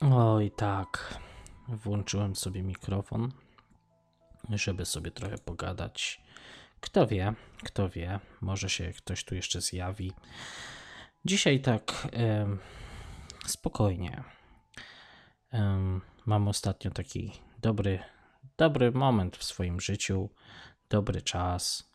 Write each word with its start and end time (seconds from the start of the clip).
Oj, 0.00 0.50
tak. 0.50 1.20
Włączyłem 1.68 2.36
sobie 2.36 2.62
mikrofon, 2.62 3.32
żeby 4.50 4.84
sobie 4.84 5.10
trochę 5.10 5.38
pogadać. 5.38 6.20
Kto 6.80 7.06
wie, 7.06 7.34
kto 7.64 7.88
wie, 7.88 8.20
może 8.40 8.70
się 8.70 8.92
ktoś 8.92 9.24
tu 9.24 9.34
jeszcze 9.34 9.60
zjawi. 9.60 10.12
Dzisiaj 11.24 11.60
tak 11.60 12.08
spokojnie. 13.46 14.24
Mam 16.26 16.48
ostatnio 16.48 16.90
taki 16.90 17.32
dobry, 17.58 17.98
dobry 18.56 18.92
moment 18.92 19.36
w 19.36 19.44
swoim 19.44 19.80
życiu, 19.80 20.30
dobry 20.88 21.22
czas. 21.22 21.90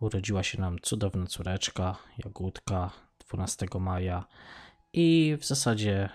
Urodziła 0.00 0.42
się 0.42 0.60
nam 0.60 0.78
cudowna 0.78 1.26
córeczka, 1.26 1.96
Jagódka, 2.24 2.90
12 3.28 3.66
maja 3.80 4.24
i 4.92 5.36
w 5.40 5.44
zasadzie 5.44 6.08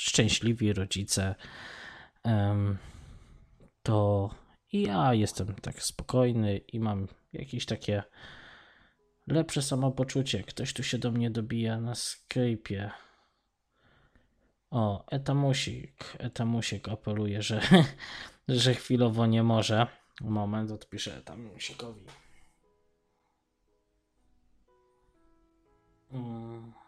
szczęśliwi 0.00 0.72
rodzice, 0.72 1.34
to 3.82 4.30
ja 4.72 5.14
jestem 5.14 5.54
tak 5.54 5.82
spokojny 5.82 6.58
i 6.58 6.80
mam 6.80 7.08
jakieś 7.32 7.66
takie 7.66 8.02
lepsze 9.26 9.62
samopoczucie. 9.62 10.42
Ktoś 10.42 10.72
tu 10.72 10.82
się 10.82 10.98
do 10.98 11.10
mnie 11.10 11.30
dobija 11.30 11.80
na 11.80 11.92
Skype'ie. 11.92 12.90
O, 14.70 15.06
Etamusik, 15.10 16.16
Etamusik 16.18 16.88
apeluje, 16.88 17.42
że, 17.42 17.60
że 18.48 18.74
chwilowo 18.74 19.26
nie 19.26 19.42
może. 19.42 19.86
Moment, 20.20 20.70
odpiszę 20.70 21.16
Etamusikowi. 21.16 22.04
Mm. 26.12 26.79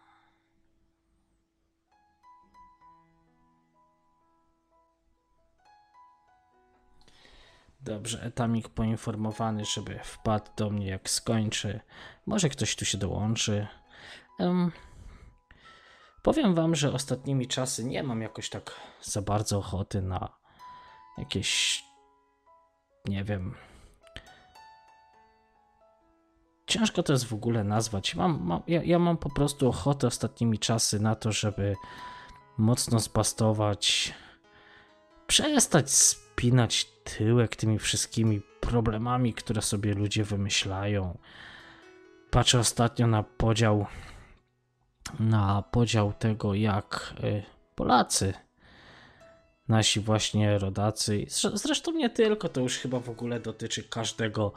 Dobrze, 7.84 8.22
Etamik 8.22 8.69
poinformowany, 8.69 9.65
żeby 9.65 9.98
wpadł 10.04 10.50
do 10.56 10.70
mnie 10.70 10.87
jak 10.87 11.10
skończy. 11.10 11.81
Może 12.26 12.48
ktoś 12.48 12.76
tu 12.76 12.84
się 12.84 12.98
dołączy. 12.98 13.66
Um, 14.38 14.72
powiem 16.22 16.54
wam, 16.54 16.75
że 16.75 16.93
ostatnimi 16.93 17.48
czasy 17.48 17.84
nie 17.84 18.03
mam 18.03 18.22
jakoś 18.22 18.50
tak 18.50 18.81
za 19.00 19.22
bardzo 19.22 19.59
ochoty 19.59 20.03
na 20.03 20.28
jakieś, 21.19 21.82
nie 23.04 23.25
wiem. 23.25 23.54
Ciężko 26.66 27.03
to 27.03 27.12
jest 27.12 27.25
w 27.25 27.34
ogóle 27.34 27.64
nazwać. 27.64 28.14
Mam, 28.14 28.44
mam, 28.44 28.62
ja, 28.66 28.82
ja 28.82 28.99
mam 28.99 29.16
po 29.16 29.31
prostu 29.31 29.69
ochotę 29.69 30.06
ostatnimi 30.06 30.59
czasy 30.59 31.00
na 31.00 31.14
to, 31.14 31.32
żeby 31.32 31.76
mocno 32.59 32.99
zbastować, 32.99 34.14
przestać 35.26 35.91
spinać 35.91 36.91
tyłek 37.04 37.56
tymi 37.56 37.78
wszystkimi 37.78 38.40
problemami, 38.60 39.34
które 39.34 39.62
sobie 39.62 39.94
ludzie 39.94 40.24
wymyślają. 40.24 41.18
Patrzę 42.30 42.58
ostatnio 42.58 43.06
na 43.06 43.22
podział 43.22 43.86
na 45.20 45.62
podział 45.62 46.12
tego, 46.12 46.54
jak 46.54 47.14
y, 47.24 47.42
Polacy, 47.74 48.34
nasi 49.68 50.00
właśnie 50.00 50.58
rodacy, 50.58 51.26
zresztą 51.54 51.92
nie 51.92 52.10
tylko, 52.10 52.48
to 52.48 52.60
już 52.60 52.78
chyba 52.78 53.00
w 53.00 53.08
ogóle 53.08 53.40
dotyczy 53.40 53.82
każdego, 53.82 54.52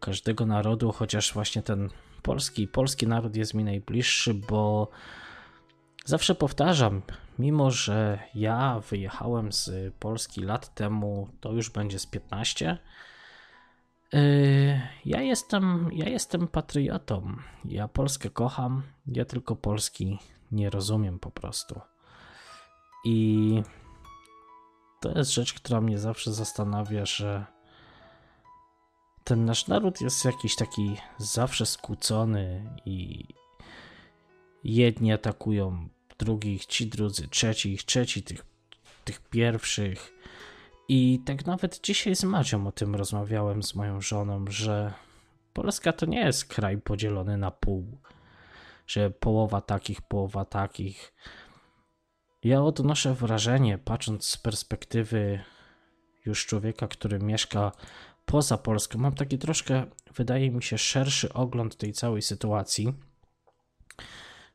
każdego 0.00 0.46
narodu, 0.46 0.92
chociaż 0.92 1.32
właśnie 1.32 1.62
ten 1.62 1.88
polski, 2.22 2.68
polski 2.68 3.06
naród 3.06 3.36
jest 3.36 3.54
mi 3.54 3.64
najbliższy, 3.64 4.34
bo 4.34 4.90
zawsze 6.08 6.34
powtarzam, 6.34 7.02
mimo 7.38 7.70
że 7.70 8.18
ja 8.34 8.80
wyjechałem 8.90 9.52
z 9.52 9.94
Polski 9.94 10.40
lat 10.40 10.74
temu, 10.74 11.28
to 11.40 11.52
już 11.52 11.70
będzie 11.70 11.98
z 11.98 12.06
15. 12.06 12.78
Yy, 14.12 14.20
ja 15.04 15.22
jestem, 15.22 15.90
ja 15.92 16.08
jestem 16.08 16.48
patriotą. 16.48 17.36
Ja 17.64 17.88
Polskę 17.88 18.30
kocham, 18.30 18.82
ja 19.06 19.24
tylko 19.24 19.56
Polski 19.56 20.18
nie 20.52 20.70
rozumiem 20.70 21.18
po 21.18 21.30
prostu. 21.30 21.80
I 23.04 23.62
to 25.00 25.18
jest 25.18 25.30
rzecz, 25.30 25.54
która 25.54 25.80
mnie 25.80 25.98
zawsze 25.98 26.32
zastanawia, 26.32 27.06
że 27.06 27.46
ten 29.24 29.44
nasz 29.44 29.66
naród 29.66 30.00
jest 30.00 30.24
jakiś 30.24 30.56
taki 30.56 30.96
zawsze 31.18 31.66
skłócony 31.66 32.70
i 32.86 33.24
jedni 34.64 35.12
atakują 35.12 35.88
drugich, 36.18 36.66
ci 36.66 36.86
drudzy, 36.86 37.28
trzecich, 37.28 37.82
trzeci 37.84 38.22
tych, 38.22 38.44
tych 39.04 39.20
pierwszych. 39.20 40.12
I 40.88 41.20
tak 41.24 41.46
nawet 41.46 41.80
dzisiaj 41.80 42.16
z 42.16 42.24
Macią 42.24 42.66
o 42.66 42.72
tym 42.72 42.94
rozmawiałem 42.94 43.62
z 43.62 43.74
moją 43.74 44.00
żoną, 44.00 44.44
że 44.48 44.92
Polska 45.52 45.92
to 45.92 46.06
nie 46.06 46.20
jest 46.20 46.44
kraj 46.44 46.78
podzielony 46.78 47.38
na 47.38 47.50
pół, 47.50 47.98
że 48.86 49.10
połowa 49.10 49.60
takich, 49.60 50.02
połowa 50.02 50.44
takich. 50.44 51.14
Ja 52.44 52.62
odnoszę 52.62 53.14
wrażenie, 53.14 53.78
patrząc 53.78 54.26
z 54.26 54.36
perspektywy 54.36 55.40
już 56.26 56.46
człowieka, 56.46 56.88
który 56.88 57.18
mieszka 57.18 57.72
poza 58.24 58.58
Polską, 58.58 58.98
mam 58.98 59.14
taki 59.14 59.38
troszkę, 59.38 59.86
wydaje 60.14 60.50
mi 60.50 60.62
się, 60.62 60.78
szerszy 60.78 61.32
ogląd 61.32 61.76
tej 61.76 61.92
całej 61.92 62.22
sytuacji 62.22 62.94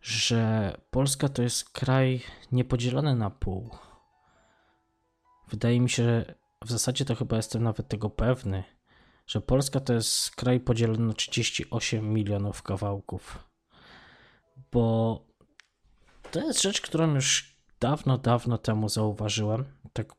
że 0.03 0.73
Polska 0.91 1.29
to 1.29 1.41
jest 1.41 1.69
kraj 1.69 2.21
niepodzielony 2.51 3.15
na 3.15 3.29
pół. 3.29 3.69
Wydaje 5.47 5.81
mi 5.81 5.89
się, 5.89 6.03
że 6.03 6.35
w 6.65 6.71
zasadzie 6.71 7.05
to 7.05 7.15
chyba 7.15 7.35
jestem 7.35 7.63
nawet 7.63 7.88
tego 7.88 8.09
pewny, 8.09 8.63
że 9.27 9.41
Polska 9.41 9.79
to 9.79 9.94
jest 9.94 10.35
kraj 10.35 10.59
podzielony 10.59 11.05
na 11.07 11.13
38 11.13 12.13
milionów 12.13 12.63
kawałków. 12.63 13.50
Bo 14.71 15.25
to 16.31 16.39
jest 16.39 16.61
rzecz, 16.61 16.81
którą 16.81 17.15
już 17.15 17.57
dawno, 17.79 18.17
dawno 18.17 18.57
temu 18.57 18.89
zauważyłem. 18.89 19.65
Tak 19.94 20.15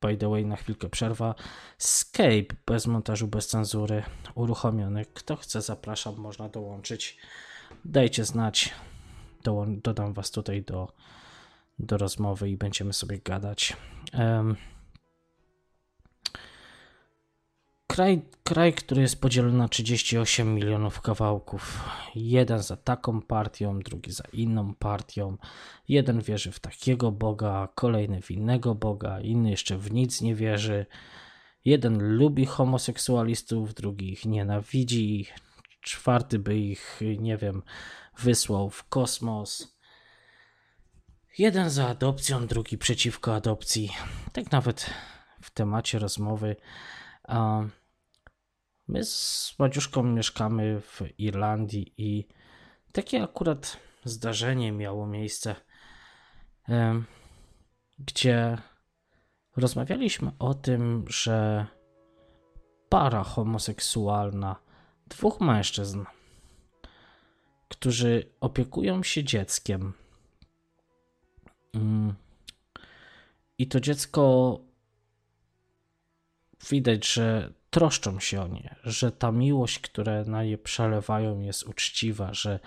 by 0.00 0.16
the 0.16 0.28
way, 0.28 0.46
na 0.46 0.56
chwilkę 0.56 0.88
przerwa. 0.88 1.34
Skype 1.78 2.54
bez 2.66 2.86
montażu, 2.86 3.26
bez 3.26 3.46
cenzury 3.46 4.02
uruchomiony. 4.34 5.04
Kto 5.14 5.36
chce, 5.36 5.62
zapraszam, 5.62 6.16
można 6.16 6.48
dołączyć 6.48 7.18
dajcie 7.84 8.24
znać. 8.24 8.74
Do, 9.42 9.66
dodam 9.68 10.12
Was 10.12 10.30
tutaj 10.30 10.62
do, 10.62 10.92
do 11.78 11.98
rozmowy 11.98 12.50
i 12.50 12.56
będziemy 12.56 12.92
sobie 12.92 13.18
gadać. 13.18 13.76
Um, 14.18 14.56
kraj, 17.86 18.22
kraj, 18.44 18.72
który 18.72 19.02
jest 19.02 19.20
podzielony 19.20 19.58
na 19.58 19.68
38 19.68 20.54
milionów 20.54 21.00
kawałków. 21.00 21.88
Jeden 22.14 22.62
za 22.62 22.76
taką 22.76 23.22
partią, 23.22 23.80
drugi 23.80 24.12
za 24.12 24.24
inną 24.32 24.74
partią. 24.74 25.36
Jeden 25.88 26.20
wierzy 26.20 26.52
w 26.52 26.60
takiego 26.60 27.12
Boga, 27.12 27.68
kolejny 27.74 28.22
w 28.22 28.30
innego 28.30 28.74
Boga, 28.74 29.20
inny 29.20 29.50
jeszcze 29.50 29.78
w 29.78 29.92
nic 29.92 30.20
nie 30.20 30.34
wierzy. 30.34 30.86
Jeden 31.64 32.16
lubi 32.16 32.46
homoseksualistów, 32.46 33.74
drugi 33.74 34.12
ich 34.12 34.26
nienawidzi, 34.26 35.26
czwarty 35.84 36.38
by 36.38 36.58
ich, 36.58 37.00
nie 37.18 37.36
wiem, 37.36 37.62
wysłał 38.18 38.70
w 38.70 38.88
kosmos. 38.88 39.78
Jeden 41.38 41.70
za 41.70 41.88
adopcją, 41.88 42.46
drugi 42.46 42.78
przeciwko 42.78 43.34
adopcji. 43.34 43.90
Tak 44.32 44.52
nawet 44.52 44.90
w 45.42 45.50
temacie 45.50 45.98
rozmowy. 45.98 46.56
My 48.88 49.04
z 49.04 49.54
Madziuszką 49.58 50.02
mieszkamy 50.02 50.80
w 50.80 51.00
Irlandii 51.18 51.94
i 51.96 52.28
takie 52.92 53.22
akurat 53.22 53.76
zdarzenie 54.04 54.72
miało 54.72 55.06
miejsce, 55.06 55.56
gdzie 57.98 58.58
rozmawialiśmy 59.56 60.32
o 60.38 60.54
tym, 60.54 61.04
że 61.08 61.66
para 62.88 63.24
homoseksualna 63.24 64.63
dwóch 65.08 65.40
mężczyzn, 65.40 66.04
którzy 67.68 68.30
opiekują 68.40 69.02
się 69.02 69.24
dzieckiem. 69.24 69.92
Mm. 71.74 72.14
I 73.58 73.66
to 73.68 73.80
dziecko 73.80 74.58
widać, 76.70 77.12
że 77.12 77.52
troszczą 77.70 78.20
się 78.20 78.42
o 78.42 78.48
nie, 78.48 78.76
że 78.84 79.12
ta 79.12 79.32
miłość, 79.32 79.78
która 79.78 80.24
na 80.24 80.44
nie 80.44 80.58
przelewają, 80.58 81.40
jest 81.40 81.62
uczciwa, 81.62 82.34
że, 82.34 82.60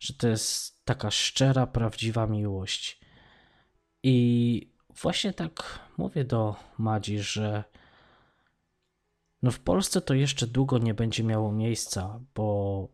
że 0.00 0.14
to 0.14 0.28
jest 0.28 0.84
taka 0.84 1.10
szczera, 1.10 1.66
prawdziwa 1.66 2.26
miłość. 2.26 3.00
I 4.02 4.70
właśnie 5.02 5.32
tak 5.32 5.78
mówię 5.98 6.24
do 6.24 6.56
Madzi, 6.78 7.18
że 7.18 7.64
no 9.42 9.50
w 9.50 9.60
Polsce 9.60 10.00
to 10.00 10.14
jeszcze 10.14 10.46
długo 10.46 10.78
nie 10.78 10.94
będzie 10.94 11.24
miało 11.24 11.52
miejsca, 11.52 12.20
bo 12.34 12.88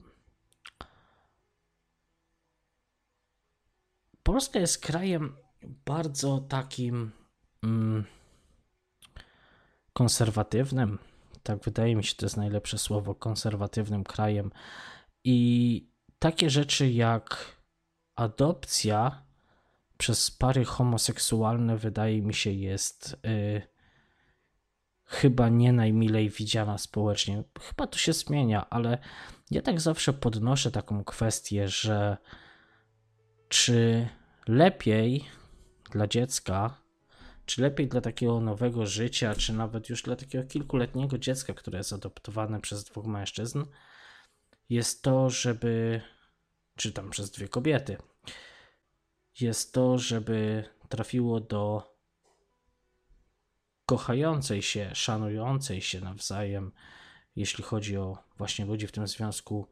Polska 4.23 4.59
jest 4.59 4.79
krajem 4.79 5.37
bardzo 5.85 6.39
takim 6.39 7.13
mm, 7.63 8.05
konserwatywnym, 9.93 10.99
tak 11.43 11.65
wydaje 11.65 11.97
mi 11.97 12.05
się, 12.05 12.15
to 12.15 12.27
jest 12.27 12.37
najlepsze 12.37 12.79
słowo, 12.79 13.15
konserwatywnym 13.15 14.05
krajem. 14.05 14.51
I 15.25 15.89
takie 16.19 16.51
rzeczy 16.51 16.91
jak 16.91 17.57
adopcja 18.17 19.23
przez 19.99 20.31
pary 20.31 20.65
homoseksualne, 20.65 21.77
wydaje 21.77 22.23
mi 22.23 22.35
się, 22.35 22.51
jest 22.51 23.17
y, 23.27 23.63
chyba 25.07 25.49
nie 25.49 25.73
najmilej 25.73 26.31
widziana 26.31 26.79
społecznie. 26.79 27.45
Chyba 27.61 27.87
to 27.87 27.99
się 27.99 28.13
zmienia, 28.13 28.71
ale 28.71 28.99
ja 29.51 29.63
tak 29.63 29.81
zawsze 29.81 30.13
podnoszę 30.13 30.71
taką 30.71 31.05
kwestię, 31.05 31.69
że 31.69 32.17
czy 33.49 34.09
lepiej 34.49 35.25
dla 35.91 36.07
dziecka, 36.07 36.81
czy 37.47 37.63
lepiej 37.63 37.89
dla 37.89 38.01
takiego 38.01 38.41
nowego 38.41 38.87
życia, 38.87 39.35
czy 39.35 39.53
nawet 39.53 39.89
już 39.89 40.03
dla 40.03 40.17
takiego 40.17 40.45
kilkuletniego 40.49 41.19
dziecka, 41.19 41.55
które 41.55 41.79
jest 41.79 41.93
adoptowane 41.93 42.61
przez 42.61 42.85
dwóch 42.85 43.07
mężczyzn, 43.07 43.65
jest 44.69 45.03
to, 45.03 45.31
żeby, 45.31 46.01
czy 46.77 46.93
tam 46.93 47.11
przez 47.11 47.31
dwie 47.31 47.49
kobiety, 47.49 47.97
jest 49.41 49.75
to, 49.75 49.99
żeby 49.99 50.65
trafiło 50.89 51.41
do 51.41 51.96
kochającej 53.87 54.63
się, 54.63 54.91
szanującej 54.95 55.81
się 55.81 56.01
nawzajem, 56.01 56.73
jeśli 57.37 57.65
chodzi 57.65 57.97
o 57.97 58.19
właśnie 58.39 58.65
ludzi 58.65 58.87
w 58.87 58.93
tym 58.93 59.09
związku, 59.09 59.69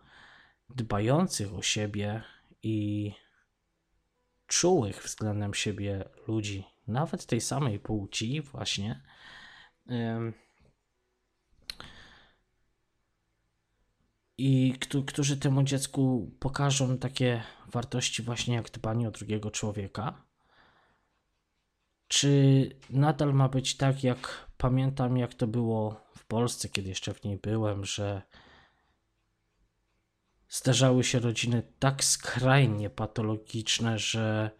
dbających 0.71 1.55
o 1.55 1.63
siebie 1.63 2.23
i 2.63 3.13
czułych 4.47 5.03
względem 5.03 5.55
siebie 5.55 6.05
ludzi, 6.27 6.65
nawet 6.87 7.27
tej 7.27 7.41
samej 7.41 7.79
płci, 7.79 8.41
właśnie. 8.41 9.03
I 14.39 14.75
którzy 15.07 15.37
temu 15.37 15.63
dziecku 15.63 16.31
pokażą 16.41 16.99
takie 16.99 17.43
wartości, 17.67 18.23
właśnie 18.23 18.55
jak 18.55 18.71
dbanie 18.71 19.09
o 19.09 19.11
drugiego 19.11 19.51
człowieka. 19.51 20.24
Czy 22.09 22.71
nadal 22.91 23.35
ma 23.35 23.49
być 23.49 23.77
tak, 23.77 24.05
jak 24.05 24.49
pamiętam, 24.57 25.17
jak 25.17 25.35
to 25.35 25.47
było 25.47 26.01
w 26.17 26.27
Polsce, 26.27 26.69
kiedy 26.69 26.89
jeszcze 26.89 27.15
w 27.15 27.25
niej 27.25 27.37
byłem, 27.37 27.85
że 27.85 28.23
zdarzały 30.49 31.05
się 31.05 31.19
rodziny 31.19 31.63
tak 31.79 32.05
skrajnie 32.05 32.91
patologiczne, 32.91 33.99
że 33.99 34.51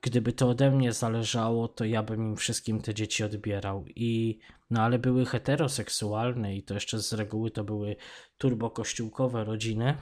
gdyby 0.00 0.32
to 0.32 0.48
ode 0.48 0.70
mnie 0.70 0.92
zależało, 0.92 1.68
to 1.68 1.84
ja 1.84 2.02
bym 2.02 2.22
im 2.22 2.36
wszystkim 2.36 2.80
te 2.80 2.94
dzieci 2.94 3.24
odbierał. 3.24 3.84
I 3.86 4.38
no 4.70 4.82
ale 4.82 4.98
były 4.98 5.26
heteroseksualne 5.26 6.56
i 6.56 6.62
to 6.62 6.74
jeszcze 6.74 6.98
z 6.98 7.12
reguły 7.12 7.50
to 7.50 7.64
były 7.64 7.96
turbokościółkowe 8.38 9.44
rodziny, 9.44 9.96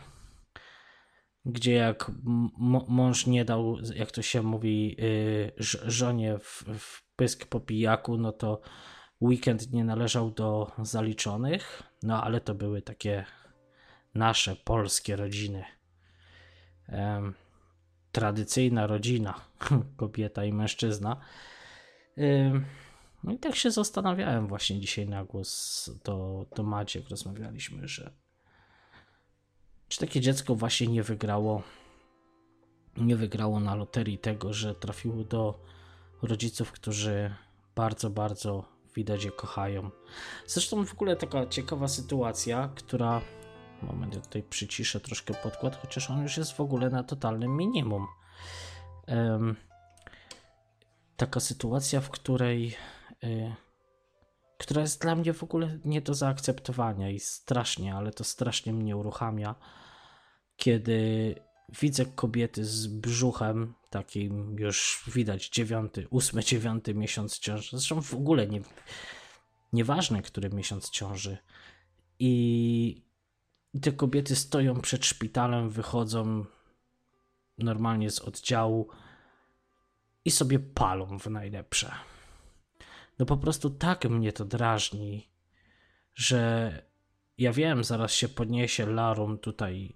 gdzie 1.47 1.73
jak 1.73 2.11
mąż 2.89 3.27
nie 3.27 3.45
dał, 3.45 3.77
jak 3.95 4.11
to 4.11 4.23
się 4.23 4.43
mówi, 4.43 4.97
yy, 4.99 5.53
żonie 5.87 6.39
w, 6.39 6.65
w 6.79 7.03
pysk 7.17 7.47
po 7.47 7.61
pijaku, 7.61 8.19
no 8.19 8.33
to 8.33 8.61
weekend 9.21 9.73
nie 9.73 9.85
należał 9.85 10.31
do 10.31 10.73
zaliczonych, 10.83 11.83
no 12.03 12.25
ale 12.25 12.41
to 12.41 12.55
były 12.55 12.83
takie 12.83 13.25
nasze 14.15 14.57
polskie 14.57 15.17
rodziny. 15.17 15.65
Um, 16.89 17.35
tradycyjna 18.13 18.87
rodzina, 18.87 19.41
kobieta 19.97 20.45
i 20.45 20.53
mężczyzna. 20.53 21.21
Um, 22.17 22.65
no 23.25 23.33
i 23.33 23.39
tak 23.39 23.57
się 23.57 23.71
zastanawiałem 23.71 24.47
właśnie 24.47 24.81
dzisiaj 24.81 25.09
na 25.09 25.25
głos 25.25 25.91
do, 26.05 26.47
do 26.57 26.63
Maciek 26.63 27.09
rozmawialiśmy, 27.09 27.89
że 27.89 28.13
czy 29.89 30.01
takie 30.01 30.21
dziecko 30.21 30.55
właśnie 30.55 30.87
nie 30.87 31.03
wygrało 31.03 31.63
nie 32.97 33.17
wygrało 33.17 33.61
na 33.61 33.75
loterii 33.75 34.19
tego, 34.19 34.53
że 34.53 34.75
trafiło 34.75 35.25
do 35.25 35.61
rodziców, 36.23 36.73
którzy 36.73 37.35
bardzo, 37.75 38.11
bardzo 38.11 38.65
widać 38.95 39.25
je 39.25 39.31
kochają. 39.31 39.91
Zresztą 40.47 40.85
w 40.85 40.93
ogóle 40.93 41.17
taka 41.17 41.47
ciekawa 41.47 41.89
sytuacja, 41.89 42.71
która 42.75 43.23
Moment, 43.83 44.15
ja 44.15 44.21
tutaj 44.21 44.43
przyciszę 44.43 45.01
troszkę 45.01 45.35
podkład, 45.35 45.77
chociaż 45.77 46.11
on 46.11 46.23
już 46.23 46.37
jest 46.37 46.53
w 46.53 46.61
ogóle 46.61 46.91
na 46.91 47.03
totalnym 47.03 47.57
minimum. 47.57 48.07
Um, 49.09 49.57
taka 51.17 51.41
sytuacja, 51.41 52.01
w 52.01 52.11
której 52.11 52.77
y, 53.25 53.55
która 54.59 54.81
jest 54.81 55.03
dla 55.03 55.15
mnie 55.15 55.33
w 55.33 55.43
ogóle 55.43 55.79
nie 55.85 56.01
do 56.01 56.15
zaakceptowania 56.15 57.11
i 57.11 57.21
strasznie, 57.21 57.95
ale 57.95 58.13
to 58.13 58.25
strasznie 58.25 58.73
mnie 58.73 58.97
uruchamia, 58.97 59.55
kiedy 60.57 61.35
widzę 61.81 62.07
kobiety 62.07 62.65
z 62.65 62.87
brzuchem, 62.87 63.75
takim 63.91 64.59
już 64.59 65.05
widać 65.07 65.49
dziewiąty, 65.49 66.07
ósmy, 66.11 66.45
dziewiąty 66.45 66.95
miesiąc 66.95 67.39
ciąży, 67.39 67.71
zresztą 67.71 68.03
w 68.03 68.15
ogóle 68.15 68.47
nie, 68.47 68.61
nieważne, 69.73 70.23
który 70.23 70.51
miesiąc 70.51 70.91
ciąży 70.91 71.39
i 72.19 73.07
i 73.77 73.81
te 73.81 73.93
kobiety 73.93 74.37
stoją 74.37 74.81
przed 74.81 75.07
szpitalem, 75.07 75.71
wychodzą 75.71 76.45
normalnie 77.59 78.11
z 78.11 78.21
oddziału 78.21 78.89
i 80.25 80.31
sobie 80.31 80.59
palą 80.59 81.19
w 81.19 81.27
najlepsze. 81.27 81.93
No 83.19 83.27
po 83.27 83.37
prostu 83.37 83.71
tak 83.71 84.05
mnie 84.05 84.33
to 84.33 84.45
drażni, 84.45 85.31
że 86.15 86.73
ja 87.39 87.53
wiem, 87.53 87.85
zaraz 87.85 88.13
się 88.13 88.29
podniesie 88.29 88.87
larum 88.87 89.39
tutaj 89.39 89.95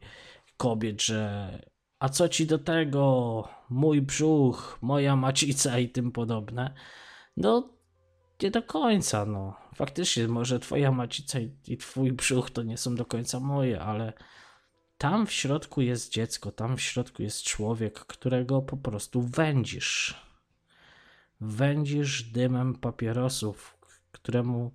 kobiet, 0.56 1.02
że 1.02 1.50
a 1.98 2.08
co 2.08 2.28
ci 2.28 2.46
do 2.46 2.58
tego, 2.58 3.48
mój 3.70 4.02
brzuch, 4.02 4.78
moja 4.82 5.16
macica 5.16 5.78
i 5.78 5.88
tym 5.88 6.12
podobne. 6.12 6.74
No 7.36 7.68
nie 8.42 8.50
do 8.50 8.62
końca, 8.62 9.24
no. 9.24 9.56
Faktycznie, 9.74 10.28
może 10.28 10.60
twoja 10.60 10.92
macica 10.92 11.40
i, 11.40 11.52
i 11.66 11.76
twój 11.76 12.12
brzuch 12.12 12.50
to 12.50 12.62
nie 12.62 12.76
są 12.76 12.94
do 12.94 13.04
końca 13.04 13.40
moje, 13.40 13.80
ale 13.80 14.12
tam 14.98 15.26
w 15.26 15.32
środku 15.32 15.80
jest 15.80 16.12
dziecko, 16.12 16.52
tam 16.52 16.76
w 16.76 16.80
środku 16.80 17.22
jest 17.22 17.42
człowiek, 17.42 17.98
którego 17.98 18.62
po 18.62 18.76
prostu 18.76 19.22
wędzisz. 19.22 20.14
Wędzisz 21.40 22.23
dymem 22.23 22.75
papierosów, 22.75 23.76
któremu 24.12 24.73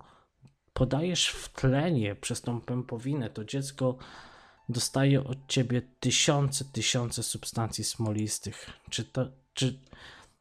podajesz 0.72 1.28
w 1.28 1.48
tlenie 1.48 2.14
przez 2.14 2.42
tą 2.42 2.60
pępowinę. 2.60 3.30
To 3.30 3.44
dziecko 3.44 3.98
dostaje 4.68 5.24
od 5.24 5.46
ciebie 5.48 5.82
tysiące, 6.00 6.64
tysiące 6.64 7.22
substancji 7.22 7.84
smolistych. 7.84 8.70
Czy 8.90 9.04
to, 9.04 9.28
czy, 9.54 9.80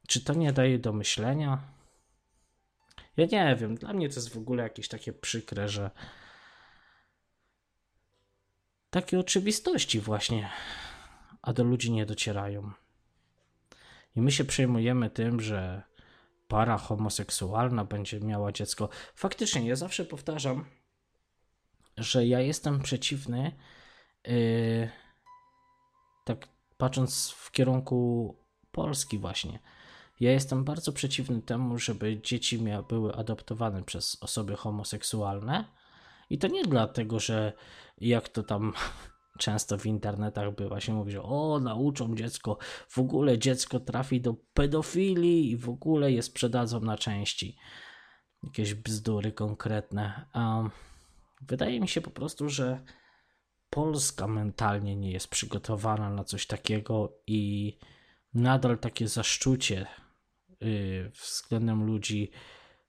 czy 0.08 0.24
to 0.24 0.34
nie 0.34 0.54
daje 0.54 0.80
do 0.80 0.94
myślenia? 0.94 1.62
Ja 3.18 3.26
nie 3.26 3.56
wiem, 3.56 3.76
dla 3.76 3.94
mnie 3.94 4.10
to 4.10 4.16
jest 4.16 4.34
w 4.34 4.38
ogóle 4.38 4.64
jakieś 4.64 4.88
takie 4.88 5.14
przykre, 5.14 5.70
że 5.70 5.92
takie 8.90 9.20
oczywistości 9.20 10.00
właśnie, 10.00 10.50
a 11.42 11.54
do 11.54 11.64
ludzi 11.64 11.92
nie 11.92 12.06
docierają. 12.06 12.72
I 14.16 14.22
my 14.22 14.32
się 14.32 14.46
przejmujemy 14.46 15.10
tym, 15.10 15.42
że 15.42 15.84
para 16.48 16.78
homoseksualna 16.78 17.86
będzie 17.86 18.20
miała 18.20 18.52
dziecko. 18.52 18.90
Faktycznie, 19.16 19.68
ja 19.68 19.76
zawsze 19.76 20.06
powtarzam, 20.06 20.66
że 21.98 22.28
ja 22.28 22.40
jestem 22.40 22.82
przeciwny, 22.82 23.52
yy, 24.28 24.90
tak 26.26 26.48
patrząc 26.78 27.30
w 27.30 27.52
kierunku 27.52 28.36
Polski, 28.72 29.20
właśnie 29.20 29.60
ja 30.20 30.32
jestem 30.32 30.64
bardzo 30.64 30.94
przeciwny 30.94 31.42
temu, 31.42 31.80
żeby 31.80 32.22
dzieci 32.22 32.60
mia- 32.60 32.88
były 32.88 33.16
adoptowane 33.16 33.84
przez 33.84 34.18
osoby 34.22 34.56
homoseksualne. 34.56 35.66
I 36.30 36.38
to 36.38 36.48
nie 36.48 36.64
dlatego, 36.64 37.20
że 37.20 37.54
jak 37.98 38.30
to 38.30 38.44
tam 38.44 38.74
często 39.38 39.78
w 39.78 39.86
internetach 39.86 40.56
bywa 40.56 40.80
się 40.80 40.94
mówi, 40.94 41.12
że 41.12 41.24
o, 41.24 41.60
nauczą 41.60 42.16
dziecko, 42.16 42.58
w 42.90 43.00
ogóle 43.00 43.40
dziecko 43.40 43.80
trafi 43.80 44.22
do 44.22 44.34
pedofilii 44.54 45.52
i 45.52 45.58
w 45.58 45.70
ogóle 45.70 46.12
je 46.12 46.22
sprzedadzą 46.22 46.80
na 46.80 46.98
części. 46.98 47.58
Jakieś 48.44 48.74
bzdury 48.74 49.32
konkretne. 49.32 50.26
Um, 50.36 50.70
wydaje 51.42 51.80
mi 51.80 51.88
się 51.88 52.02
po 52.02 52.12
prostu, 52.12 52.50
że 52.50 52.84
Polska 53.70 54.28
mentalnie 54.28 54.96
nie 54.96 55.12
jest 55.12 55.28
przygotowana 55.28 56.10
na 56.10 56.24
coś 56.24 56.48
takiego 56.48 57.18
i 57.28 57.78
nadal 58.34 58.78
takie 58.78 59.08
zaszczucie 59.08 59.88
Y, 60.64 61.12
względem 61.22 61.84
ludzi 61.84 62.32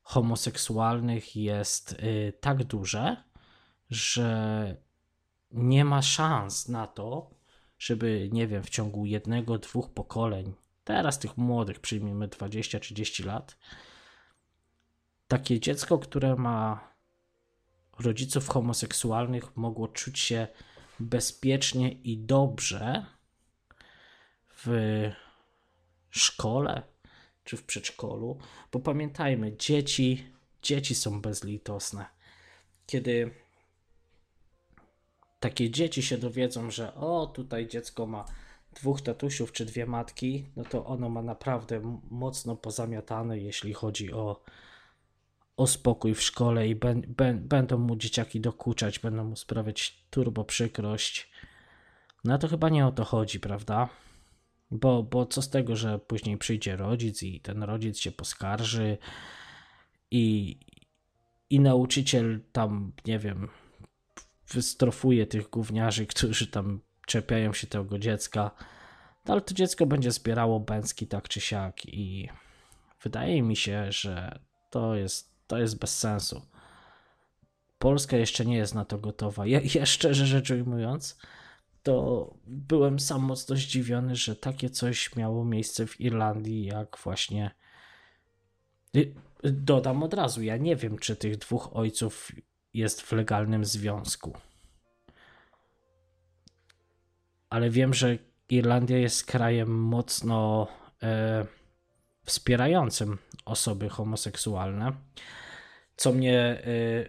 homoseksualnych 0.02 1.36
jest 1.36 1.92
y, 1.92 2.32
tak 2.40 2.64
duże, 2.64 3.16
że 3.90 4.76
nie 5.50 5.84
ma 5.84 6.02
szans 6.02 6.68
na 6.68 6.86
to, 6.86 7.30
żeby, 7.78 8.28
nie 8.32 8.46
wiem, 8.46 8.62
w 8.62 8.70
ciągu 8.70 9.06
jednego, 9.06 9.58
dwóch 9.58 9.90
pokoleń 9.90 10.54
teraz 10.84 11.18
tych 11.18 11.36
młodych, 11.36 11.80
przyjmijmy 11.80 12.28
20-30 12.28 13.24
lat, 13.24 13.58
takie 15.28 15.60
dziecko, 15.60 15.98
które 15.98 16.36
ma 16.36 16.90
rodziców 17.98 18.48
homoseksualnych, 18.48 19.56
mogło 19.56 19.88
czuć 19.88 20.18
się 20.18 20.48
bezpiecznie 21.00 21.92
i 21.92 22.18
dobrze 22.18 23.06
w 24.48 24.68
szkole 26.10 26.82
czy 27.44 27.56
w 27.56 27.64
przedszkolu, 27.64 28.38
bo 28.72 28.80
pamiętajmy, 28.80 29.56
dzieci, 29.56 30.32
dzieci 30.62 30.94
są 30.94 31.20
bezlitosne. 31.20 32.06
Kiedy 32.86 33.45
takie 35.40 35.70
dzieci 35.70 36.02
się 36.02 36.18
dowiedzą, 36.18 36.70
że 36.70 36.94
o, 36.94 37.26
tutaj 37.26 37.68
dziecko 37.68 38.06
ma 38.06 38.24
dwóch 38.74 39.00
tatusiów 39.00 39.52
czy 39.52 39.64
dwie 39.64 39.86
matki, 39.86 40.46
no 40.56 40.64
to 40.64 40.86
ono 40.86 41.08
ma 41.08 41.22
naprawdę 41.22 42.00
mocno 42.10 42.56
pozamiatane, 42.56 43.38
jeśli 43.38 43.72
chodzi 43.72 44.12
o, 44.12 44.42
o 45.56 45.66
spokój 45.66 46.14
w 46.14 46.22
szkole 46.22 46.68
i 46.68 46.74
ben, 46.74 47.02
ben, 47.08 47.48
będą 47.48 47.78
mu 47.78 47.96
dzieciaki 47.96 48.40
dokuczać, 48.40 48.98
będą 48.98 49.24
mu 49.24 49.36
sprawiać 49.36 50.04
turbo 50.10 50.44
przykrość. 50.44 51.30
No 52.24 52.38
to 52.38 52.48
chyba 52.48 52.68
nie 52.68 52.86
o 52.86 52.92
to 52.92 53.04
chodzi, 53.04 53.40
prawda? 53.40 53.88
Bo, 54.70 55.02
bo 55.02 55.26
co 55.26 55.42
z 55.42 55.50
tego, 55.50 55.76
że 55.76 55.98
później 55.98 56.38
przyjdzie 56.38 56.76
rodzic 56.76 57.22
i 57.22 57.40
ten 57.40 57.62
rodzic 57.62 57.98
się 57.98 58.12
poskarży 58.12 58.98
i, 60.10 60.58
i 61.50 61.60
nauczyciel 61.60 62.40
tam, 62.52 62.92
nie 63.06 63.18
wiem, 63.18 63.48
wystrofuje 64.48 65.26
tych 65.26 65.50
gówniarzy, 65.50 66.06
którzy 66.06 66.46
tam 66.46 66.80
czepiają 67.06 67.52
się 67.52 67.66
tego 67.66 67.98
dziecka, 67.98 68.50
no 69.26 69.32
ale 69.32 69.40
to 69.40 69.54
dziecko 69.54 69.86
będzie 69.86 70.10
zbierało 70.10 70.60
bęcki 70.60 71.06
tak 71.06 71.28
czy 71.28 71.40
siak 71.40 71.86
i 71.86 72.28
wydaje 73.02 73.42
mi 73.42 73.56
się, 73.56 73.92
że 73.92 74.38
to 74.70 74.94
jest, 74.94 75.30
to 75.46 75.58
jest 75.58 75.78
bez 75.78 75.98
sensu. 75.98 76.42
Polska 77.78 78.16
jeszcze 78.16 78.46
nie 78.46 78.56
jest 78.56 78.74
na 78.74 78.84
to 78.84 78.98
gotowa. 78.98 79.46
Ja, 79.46 79.60
ja 79.74 79.86
szczerze 79.86 80.26
rzecz 80.26 80.50
ujmując, 80.50 81.18
to 81.82 82.34
byłem 82.46 83.00
sam 83.00 83.22
mocno 83.22 83.56
zdziwiony, 83.56 84.16
że 84.16 84.36
takie 84.36 84.70
coś 84.70 85.16
miało 85.16 85.44
miejsce 85.44 85.86
w 85.86 86.00
Irlandii, 86.00 86.64
jak 86.64 86.98
właśnie. 87.04 87.50
Y, 88.96 89.14
dodam 89.42 90.02
od 90.02 90.14
razu, 90.14 90.42
ja 90.42 90.56
nie 90.56 90.76
wiem, 90.76 90.98
czy 90.98 91.16
tych 91.16 91.36
dwóch 91.36 91.76
ojców 91.76 92.32
jest 92.76 93.02
w 93.02 93.12
legalnym 93.12 93.64
związku. 93.64 94.32
Ale 97.50 97.70
wiem, 97.70 97.94
że 97.94 98.18
Irlandia 98.48 98.98
jest 98.98 99.26
krajem 99.26 99.68
mocno 99.82 100.68
e, 101.02 101.46
wspierającym 102.24 103.18
osoby 103.44 103.88
homoseksualne, 103.88 104.92
co 105.96 106.12
mnie 106.12 106.40
e, 106.40 106.62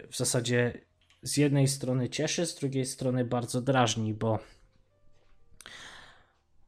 w 0.07 0.17
zasadzie 0.17 0.81
z 1.21 1.37
jednej 1.37 1.67
strony 1.67 2.09
cieszy, 2.09 2.45
z 2.45 2.55
drugiej 2.55 2.85
strony 2.85 3.25
bardzo 3.25 3.61
drażni, 3.61 4.13
bo 4.13 4.39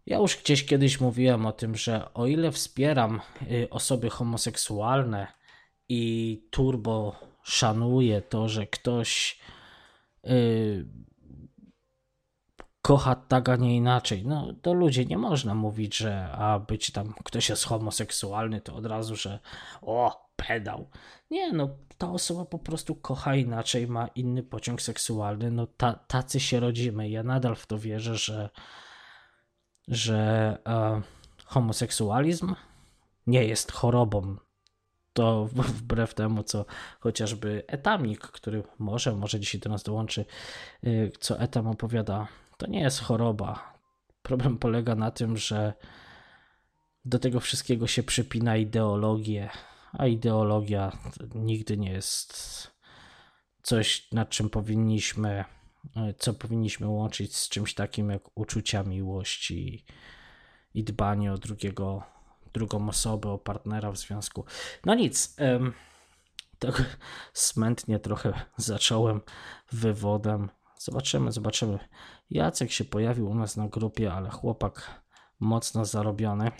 ja 0.05 0.17
już 0.17 0.37
gdzieś 0.37 0.65
kiedyś 0.65 0.99
mówiłem 0.99 1.45
o 1.45 1.51
tym, 1.51 1.75
że 1.75 2.13
o 2.13 2.27
ile 2.27 2.51
wspieram 2.51 3.21
y, 3.51 3.69
osoby 3.69 4.09
homoseksualne 4.09 5.27
i 5.89 6.43
turbo 6.49 7.28
szanuję 7.49 8.21
to, 8.21 8.49
że 8.49 8.67
ktoś 8.67 9.39
yy, 10.23 10.85
kocha 12.81 13.15
tak, 13.15 13.49
a 13.49 13.55
nie 13.55 13.75
inaczej. 13.75 14.25
No 14.25 14.53
to 14.61 14.73
ludzie 14.73 15.05
nie 15.05 15.17
można 15.17 15.55
mówić, 15.55 15.97
że 15.97 16.31
a 16.31 16.59
być 16.59 16.91
tam 16.91 17.13
ktoś 17.23 17.49
jest 17.49 17.65
homoseksualny, 17.65 18.61
to 18.61 18.75
od 18.75 18.85
razu, 18.85 19.15
że 19.15 19.39
o, 19.81 20.29
pedał. 20.35 20.89
Nie, 21.31 21.51
no 21.53 21.69
ta 21.97 22.11
osoba 22.11 22.45
po 22.45 22.59
prostu 22.59 22.95
kocha 22.95 23.35
inaczej, 23.35 23.87
ma 23.87 24.07
inny 24.07 24.43
pociąg 24.43 24.81
seksualny. 24.81 25.51
No 25.51 25.67
ta, 25.67 25.93
tacy 25.93 26.39
się 26.39 26.59
rodzimy. 26.59 27.09
Ja 27.09 27.23
nadal 27.23 27.55
w 27.55 27.65
to 27.65 27.77
wierzę, 27.77 28.15
że 28.15 28.49
że 29.87 30.57
e, 30.67 31.01
homoseksualizm 31.45 32.55
nie 33.27 33.45
jest 33.45 33.71
chorobą. 33.71 34.37
To 35.13 35.49
wbrew 35.77 36.13
temu, 36.13 36.43
co 36.43 36.65
chociażby 36.99 37.63
Etamik, 37.67 38.19
który 38.19 38.63
może, 38.79 39.15
może 39.15 39.39
dzisiaj 39.39 39.61
do 39.61 39.69
nas 39.69 39.83
dołączy, 39.83 40.25
y, 40.83 41.11
co 41.19 41.39
Etam 41.39 41.67
opowiada, 41.67 42.27
to 42.57 42.67
nie 42.67 42.79
jest 42.79 42.99
choroba. 42.99 43.79
Problem 44.21 44.57
polega 44.57 44.95
na 44.95 45.11
tym, 45.11 45.37
że 45.37 45.73
do 47.05 47.19
tego 47.19 47.39
wszystkiego 47.39 47.87
się 47.87 48.03
przypina 48.03 48.57
ideologię, 48.57 49.49
a 49.93 50.07
ideologia 50.07 50.97
nigdy 51.35 51.77
nie 51.77 51.91
jest 51.91 52.71
coś, 53.61 54.11
nad 54.11 54.29
czym 54.29 54.49
powinniśmy 54.49 55.45
E, 55.95 56.13
co 56.13 56.33
powinniśmy 56.33 56.87
łączyć 56.87 57.35
z 57.35 57.49
czymś 57.49 57.73
takim 57.73 58.09
jak 58.09 58.37
uczucia 58.37 58.83
miłości 58.83 59.85
i 60.73 60.83
dbanie 60.83 61.33
o 61.33 61.37
drugiego, 61.37 62.03
drugą 62.53 62.89
osobę, 62.89 63.29
o 63.29 63.37
partnera 63.37 63.91
w 63.91 63.97
związku. 63.97 64.45
No 64.85 64.95
nic, 64.95 65.35
tak 66.59 66.83
smętnie 67.33 67.99
trochę 67.99 68.33
zacząłem 68.57 69.21
wywodem. 69.71 70.49
Zobaczymy, 70.77 71.31
zobaczymy. 71.31 71.79
Jacek 72.29 72.71
się 72.71 72.85
pojawił 72.85 73.29
u 73.29 73.35
nas 73.35 73.57
na 73.57 73.67
grupie, 73.67 74.13
ale 74.13 74.29
chłopak 74.29 75.01
mocno 75.39 75.85
zarobiony. 75.85 76.51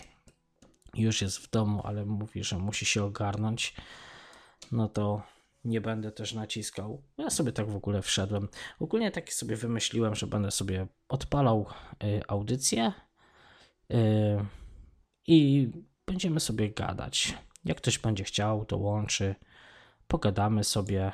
Już 0.94 1.22
jest 1.22 1.38
w 1.38 1.50
domu, 1.50 1.82
ale 1.84 2.04
mówi, 2.04 2.44
że 2.44 2.58
musi 2.58 2.86
się 2.86 3.04
ogarnąć. 3.04 3.74
No 4.72 4.88
to 4.88 5.22
nie 5.64 5.80
będę 5.80 6.12
też 6.12 6.34
naciskał. 6.34 7.02
Ja 7.18 7.30
sobie 7.30 7.52
tak 7.52 7.70
w 7.70 7.76
ogóle 7.76 8.02
wszedłem. 8.02 8.48
Ogólnie 8.80 9.10
tak 9.10 9.32
sobie 9.32 9.56
wymyśliłem, 9.56 10.14
że 10.14 10.26
będę 10.26 10.50
sobie 10.50 10.86
odpalał 11.08 11.66
y, 12.04 12.22
audycję 12.28 12.92
y, 13.90 13.94
i 15.26 15.68
będziemy 16.06 16.40
sobie 16.40 16.70
gadać. 16.70 17.38
Jak 17.64 17.76
ktoś 17.76 17.98
będzie 17.98 18.24
chciał, 18.24 18.64
to 18.64 18.76
łączy, 18.76 19.34
pogadamy 20.08 20.64
sobie. 20.64 21.12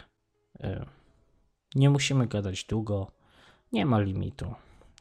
Y, 0.64 0.86
nie 1.74 1.90
musimy 1.90 2.26
gadać 2.26 2.64
długo, 2.64 3.12
nie 3.72 3.86
ma 3.86 4.00
limitu. 4.00 4.54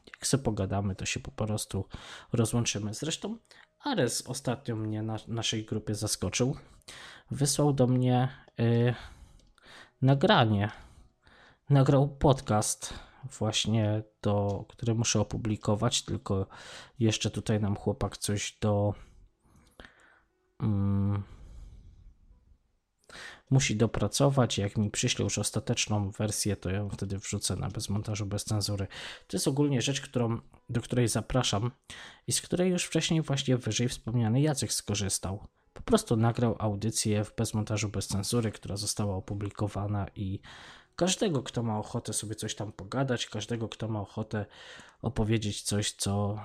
Jak 0.06 0.26
sobie 0.26 0.44
pogadamy, 0.44 0.94
to 0.94 1.06
się 1.06 1.20
po 1.20 1.30
prostu 1.30 1.84
rozłączymy. 2.32 2.94
Zresztą 2.94 3.38
Ares 3.80 4.26
ostatnio 4.26 4.76
mnie 4.76 5.02
na 5.02 5.16
naszej 5.28 5.64
grupie 5.64 5.94
zaskoczył. 5.94 6.56
Wysłał 7.30 7.72
do 7.72 7.86
mnie 7.86 8.28
nagranie. 10.02 10.70
Nagrał 11.70 12.08
podcast 12.08 12.94
właśnie 13.38 14.02
do, 14.22 14.64
który 14.68 14.94
muszę 14.94 15.20
opublikować, 15.20 16.02
tylko 16.02 16.46
jeszcze 16.98 17.30
tutaj 17.30 17.60
nam 17.60 17.76
chłopak 17.76 18.16
coś 18.16 18.58
do 18.60 18.94
um, 20.60 21.22
musi 23.50 23.76
dopracować. 23.76 24.58
Jak 24.58 24.76
mi 24.76 24.90
przyśle 24.90 25.24
już 25.24 25.38
ostateczną 25.38 26.10
wersję, 26.10 26.56
to 26.56 26.70
ją 26.70 26.90
wtedy 26.90 27.18
wrzucę 27.18 27.56
na 27.56 27.68
bez 27.68 27.88
montażu, 27.88 28.26
bez 28.26 28.44
cenzury. 28.44 28.86
To 29.26 29.36
jest 29.36 29.48
ogólnie 29.48 29.82
rzecz, 29.82 30.00
którą, 30.00 30.40
do 30.68 30.80
której 30.80 31.08
zapraszam 31.08 31.70
i 32.26 32.32
z 32.32 32.40
której 32.40 32.70
już 32.70 32.84
wcześniej 32.84 33.22
właśnie 33.22 33.56
wyżej 33.56 33.88
wspomniany 33.88 34.40
Jacek 34.40 34.72
skorzystał. 34.72 35.46
Po 35.72 35.82
prostu 35.82 36.16
nagrał 36.16 36.56
audycję 36.58 37.24
w 37.24 37.34
bezmontażu, 37.34 37.88
bez 37.88 38.06
cenzury, 38.06 38.52
która 38.52 38.76
została 38.76 39.16
opublikowana 39.16 40.06
i 40.14 40.40
każdego, 40.96 41.42
kto 41.42 41.62
ma 41.62 41.78
ochotę 41.78 42.12
sobie 42.12 42.34
coś 42.34 42.54
tam 42.54 42.72
pogadać, 42.72 43.26
każdego, 43.26 43.68
kto 43.68 43.88
ma 43.88 44.00
ochotę 44.00 44.46
opowiedzieć 45.02 45.62
coś, 45.62 45.92
co 45.92 46.40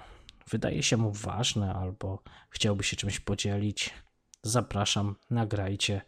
wydaje 0.50 0.84
się 0.84 0.98
mu 0.98 1.12
ważne 1.12 1.74
albo 1.74 2.24
chciałby 2.50 2.84
się 2.84 2.96
czymś 2.96 3.20
podzielić, 3.20 3.94
zapraszam, 4.44 5.16
nagrajcie. 5.30 6.02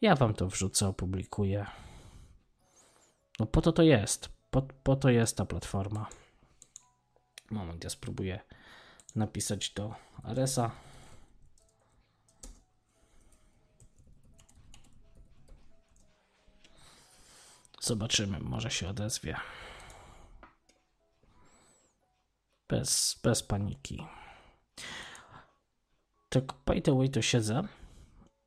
Ja 0.00 0.16
wam 0.16 0.34
to 0.34 0.48
wrzucę, 0.48 0.88
opublikuję. 0.88 1.66
No 3.40 3.46
po 3.46 3.60
to 3.60 3.72
to 3.72 3.82
jest. 3.82 4.28
Po, 4.50 4.62
po 4.62 4.96
to 4.96 5.10
jest 5.10 5.36
ta 5.36 5.44
platforma. 5.44 6.08
Moment, 7.50 7.84
ja 7.84 7.90
spróbuję 7.90 8.40
napisać 9.16 9.70
do 9.70 9.94
Aresa. 10.22 10.70
Zobaczymy, 17.84 18.40
może 18.40 18.70
się 18.70 18.88
odezwie. 18.88 19.36
Bez, 22.68 23.20
bez 23.22 23.42
paniki. 23.42 24.06
Tak, 26.28 26.44
by 26.66 26.82
the 26.82 26.96
way, 26.96 27.10
to 27.10 27.22
siedzę 27.22 27.62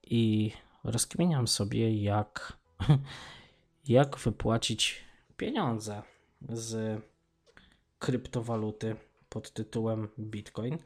i 0.04 0.52
rozkminiam 0.84 1.48
sobie, 1.48 2.04
jak, 2.04 2.58
jak 3.88 4.18
wypłacić 4.18 5.02
pieniądze 5.38 6.04
z 6.50 7.02
kryptowaluty 8.00 8.96
pod 9.30 9.54
tytułem 9.54 10.08
Bitcoin, 10.20 10.78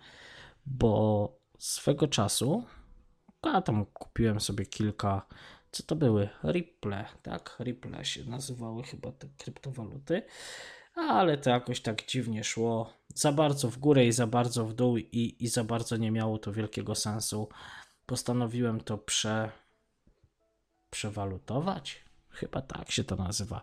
bo 0.65 1.29
swego 1.59 2.07
czasu, 2.07 2.63
a 3.41 3.61
tam 3.61 3.85
kupiłem 3.85 4.39
sobie 4.39 4.65
kilka, 4.65 5.25
co 5.71 5.83
to 5.83 5.95
były? 5.95 6.29
Ripple, 6.43 7.05
tak? 7.21 7.57
Ripple 7.59 8.05
się 8.05 8.23
nazywały 8.23 8.83
chyba 8.83 9.11
te 9.11 9.27
kryptowaluty, 9.37 10.21
ale 10.95 11.37
to 11.37 11.49
jakoś 11.49 11.81
tak 11.81 12.05
dziwnie 12.05 12.43
szło. 12.43 12.93
Za 13.15 13.31
bardzo 13.31 13.69
w 13.69 13.77
górę 13.77 14.05
i 14.05 14.11
za 14.11 14.27
bardzo 14.27 14.65
w 14.65 14.73
dół 14.73 14.97
i, 14.97 15.35
i 15.39 15.47
za 15.47 15.63
bardzo 15.63 15.97
nie 15.97 16.11
miało 16.11 16.37
to 16.37 16.51
wielkiego 16.51 16.95
sensu. 16.95 17.49
Postanowiłem 18.05 18.81
to 18.81 18.97
prze, 18.97 19.51
przewalutować, 20.89 22.05
chyba 22.29 22.61
tak 22.61 22.91
się 22.91 23.03
to 23.03 23.15
nazywa. 23.15 23.61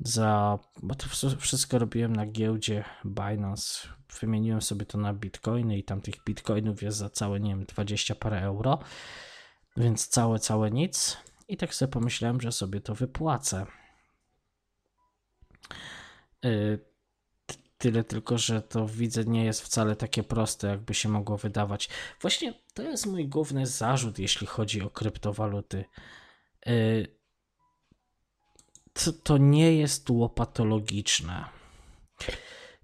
Za, 0.00 0.58
bo 0.82 0.94
to 0.94 1.06
wszystko 1.38 1.78
robiłem 1.78 2.16
na 2.16 2.26
giełdzie 2.26 2.84
Binance. 3.04 3.88
Wymieniłem 4.20 4.62
sobie 4.62 4.86
to 4.86 4.98
na 4.98 5.14
bitcoiny 5.14 5.78
i 5.78 5.84
tam 5.84 6.00
tych 6.00 6.24
bitcoinów 6.24 6.82
jest 6.82 6.98
za 6.98 7.10
całe, 7.10 7.40
nie 7.40 7.50
wiem, 7.50 7.64
20 7.64 8.14
parę 8.14 8.42
euro, 8.42 8.78
więc 9.78 10.08
całe, 10.08 10.38
całe 10.38 10.70
nic. 10.70 11.16
I 11.48 11.56
tak 11.56 11.74
sobie 11.74 11.92
pomyślałem, 11.92 12.40
że 12.40 12.52
sobie 12.52 12.80
to 12.80 12.94
wypłacę. 12.94 13.66
Yy, 16.42 16.78
tyle 17.78 18.04
tylko, 18.04 18.38
że 18.38 18.62
to 18.62 18.88
widzę 18.88 19.24
nie 19.24 19.44
jest 19.44 19.62
wcale 19.62 19.96
takie 19.96 20.22
proste, 20.22 20.68
jakby 20.68 20.94
się 20.94 21.08
mogło 21.08 21.36
wydawać. 21.36 21.88
Właśnie 22.20 22.54
to 22.74 22.82
jest 22.82 23.06
mój 23.06 23.28
główny 23.28 23.66
zarzut, 23.66 24.18
jeśli 24.18 24.46
chodzi 24.46 24.82
o 24.82 24.90
kryptowaluty. 24.90 25.84
Yy, 26.66 27.18
to, 28.92 29.12
to 29.12 29.38
nie 29.38 29.76
jest 29.76 30.10
łopatologiczne. 30.10 31.44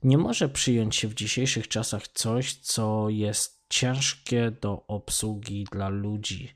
Nie 0.03 0.19
może 0.19 0.49
przyjąć 0.49 0.97
się 0.97 1.09
w 1.09 1.15
dzisiejszych 1.15 1.69
czasach 1.69 2.09
coś, 2.09 2.55
co 2.55 3.09
jest 3.09 3.65
ciężkie 3.69 4.51
do 4.51 4.87
obsługi 4.87 5.65
dla 5.73 5.89
ludzi. 5.89 6.55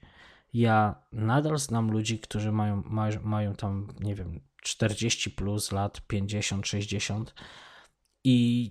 Ja 0.59 0.95
nadal 1.13 1.59
znam 1.59 1.91
ludzi, 1.91 2.19
którzy 2.19 2.53
mają, 2.53 2.83
mają, 2.87 3.23
mają 3.23 3.55
tam, 3.55 3.89
nie 4.01 4.15
wiem, 4.15 4.41
40 4.63 5.31
plus 5.31 5.73
lat, 5.73 6.01
50, 6.07 6.67
60 6.67 7.35
i 8.25 8.71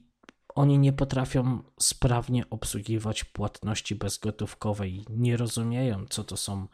oni 0.56 0.80
nie 0.80 0.94
potrafią 0.94 1.64
sprawnie 1.80 2.50
obsługiwać 2.50 3.24
płatności 3.24 3.96
bezgotówkowej, 3.96 5.06
nie 5.10 5.38
rozumieją, 5.38 6.06
co 6.10 6.24
to 6.24 6.38
są 6.38 6.68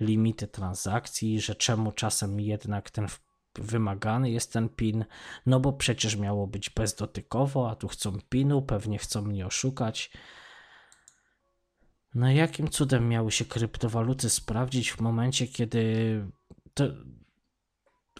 limity 0.00 0.48
transakcji, 0.48 1.40
że 1.40 1.54
czemu 1.54 1.92
czasem 1.92 2.40
jednak 2.40 2.90
ten 2.90 3.06
wymagany 3.54 4.30
jest 4.30 4.52
ten 4.52 4.68
PIN, 4.68 5.04
no 5.46 5.60
bo 5.60 5.72
przecież 5.72 6.16
miało 6.16 6.46
być 6.46 6.70
bezdotykowo, 6.70 7.70
a 7.70 7.76
tu 7.76 7.88
chcą 7.88 8.18
PINu, 8.28 8.62
pewnie 8.62 8.98
chcą 8.98 9.22
mnie 9.22 9.46
oszukać. 9.46 10.10
No 12.14 12.30
jakim 12.30 12.68
cudem 12.68 13.08
miały 13.08 13.32
się 13.32 13.44
kryptowaluty 13.44 14.30
sprawdzić 14.30 14.92
w 14.92 15.00
momencie, 15.00 15.46
kiedy 15.46 16.24
to 16.74 16.84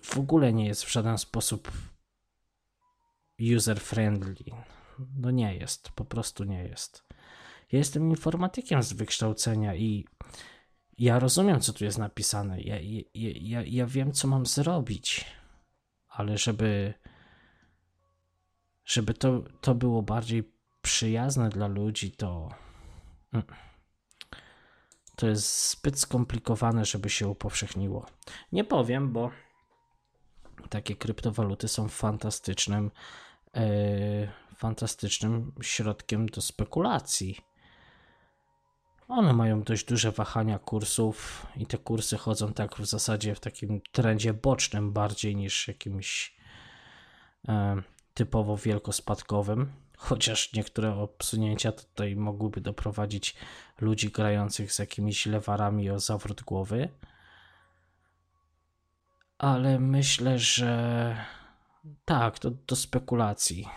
w 0.03 0.18
ogóle 0.18 0.53
nie 0.53 0.66
jest 0.66 0.85
w 0.85 0.92
żaden 0.92 1.18
sposób 1.18 1.72
user-friendly? 3.40 4.55
No 5.16 5.31
nie 5.31 5.55
jest, 5.57 5.88
po 5.90 6.05
prostu 6.05 6.44
nie 6.44 6.64
jest. 6.64 7.05
Ja 7.72 7.79
jestem 7.79 8.11
informatykiem 8.11 8.83
z 8.83 8.92
wykształcenia 8.92 9.74
i 9.74 10.05
ja 10.98 11.18
rozumiem, 11.18 11.61
co 11.61 11.72
tu 11.72 11.85
jest 11.85 11.98
napisane. 11.98 12.61
Ja, 12.61 12.77
ja, 12.81 13.03
ja, 13.35 13.62
ja 13.66 13.87
wiem, 13.87 14.12
co 14.12 14.29
mam 14.29 14.46
zrobić, 14.46 15.24
ale 16.09 16.38
żeby, 16.38 16.94
żeby 18.85 19.14
to, 19.14 19.42
to 19.61 19.74
było 19.74 20.03
bardziej 20.03 20.53
przyjazne 20.83 21.48
dla 21.48 21.66
ludzi, 21.66 22.12
to. 22.12 22.48
Mm, 23.33 23.46
to 25.19 25.27
jest 25.27 25.71
zbyt 25.71 26.01
skomplikowane, 26.01 26.85
żeby 26.85 27.11
się 27.11 27.29
upowszechniło. 27.29 28.07
Nie 28.53 28.65
powiem, 28.65 29.13
bo 29.13 29.31
takie 30.71 30.97
kryptowaluty 30.97 31.69
są 31.69 31.89
fantastycznym, 31.89 32.91
yy, 33.55 33.63
fantastycznym 34.57 35.53
środkiem 35.63 36.27
do 36.27 36.41
spekulacji 36.41 37.49
one 39.09 39.33
mają 39.33 39.63
dość 39.63 39.85
duże 39.85 40.13
wahania 40.13 40.59
kursów 40.59 41.47
i 41.57 41.67
te 41.67 41.79
kursy 41.79 42.17
chodzą 42.17 42.53
tak 42.53 42.75
w 42.75 42.87
zasadzie 42.87 43.35
w 43.35 43.41
takim 43.41 43.81
trendzie 43.93 44.35
bocznym 44.35 44.93
bardziej 44.93 45.37
niż 45.37 45.69
jakimś 45.69 46.37
e, 47.49 47.83
typowo 48.15 48.57
wielkospadkowym. 48.57 49.73
Chociaż 50.01 50.53
niektóre 50.53 50.95
obsunięcia 50.95 51.73
tutaj 51.73 52.17
mogłyby 52.17 52.61
doprowadzić 52.61 53.35
ludzi 53.81 54.11
grających 54.11 54.73
z 54.73 54.79
jakimiś 54.79 55.27
lewarami 55.27 55.91
o 55.91 56.01
zawrót 56.01 56.43
głowy. 56.43 56.89
Ale 59.39 59.79
myślę, 59.79 60.39
że 60.39 61.17
tak, 62.05 62.39
to 62.39 62.51
do 62.51 62.77
spekulacji. 62.77 63.69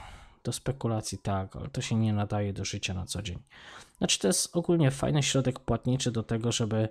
Do 0.43 0.51
spekulacji 0.51 1.17
tak, 1.17 1.55
ale 1.55 1.69
to 1.69 1.81
się 1.81 1.95
nie 1.95 2.13
nadaje 2.13 2.53
do 2.53 2.65
życia 2.65 2.93
na 2.93 3.05
co 3.05 3.21
dzień. 3.21 3.39
Znaczy, 3.97 4.19
to 4.19 4.27
jest 4.27 4.55
ogólnie 4.55 4.91
fajny 4.91 5.23
środek 5.23 5.59
płatniczy 5.59 6.11
do 6.11 6.23
tego, 6.23 6.51
żeby, 6.51 6.89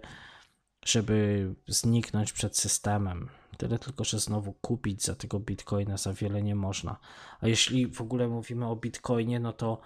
żeby 0.84 1.48
zniknąć 1.66 2.32
przed 2.32 2.58
systemem. 2.58 3.28
Tyle 3.60 3.78
tylko, 3.78 4.04
że 4.04 4.20
znowu 4.20 4.52
kupić 4.52 5.04
za 5.04 5.14
tego 5.14 5.40
bitcoina 5.40 5.96
za 5.96 6.12
wiele 6.12 6.42
nie 6.42 6.54
można. 6.54 6.96
A 7.40 7.48
jeśli 7.48 7.86
w 7.86 8.00
ogóle 8.00 8.28
mówimy 8.28 8.66
o 8.66 8.76
bitcoinie, 8.76 9.40
no 9.40 9.52
to 9.52 9.80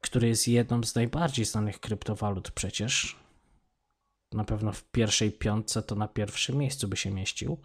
który 0.00 0.28
jest 0.28 0.48
jedną 0.48 0.82
z 0.82 0.94
najbardziej 0.94 1.44
znanych 1.44 1.80
kryptowalut 1.80 2.50
przecież. 2.50 3.16
Na 4.32 4.44
pewno 4.44 4.72
w 4.72 4.84
pierwszej 4.84 5.32
piątce 5.32 5.82
to 5.82 5.94
na 5.94 6.08
pierwszym 6.08 6.56
miejscu 6.56 6.88
by 6.88 6.96
się 6.96 7.10
mieścił. 7.10 7.58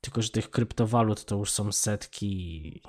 Tylko, 0.00 0.22
że 0.22 0.28
tych 0.30 0.50
kryptowalut 0.50 1.24
to 1.24 1.36
już 1.36 1.50
są 1.50 1.72
setki. 1.72 2.82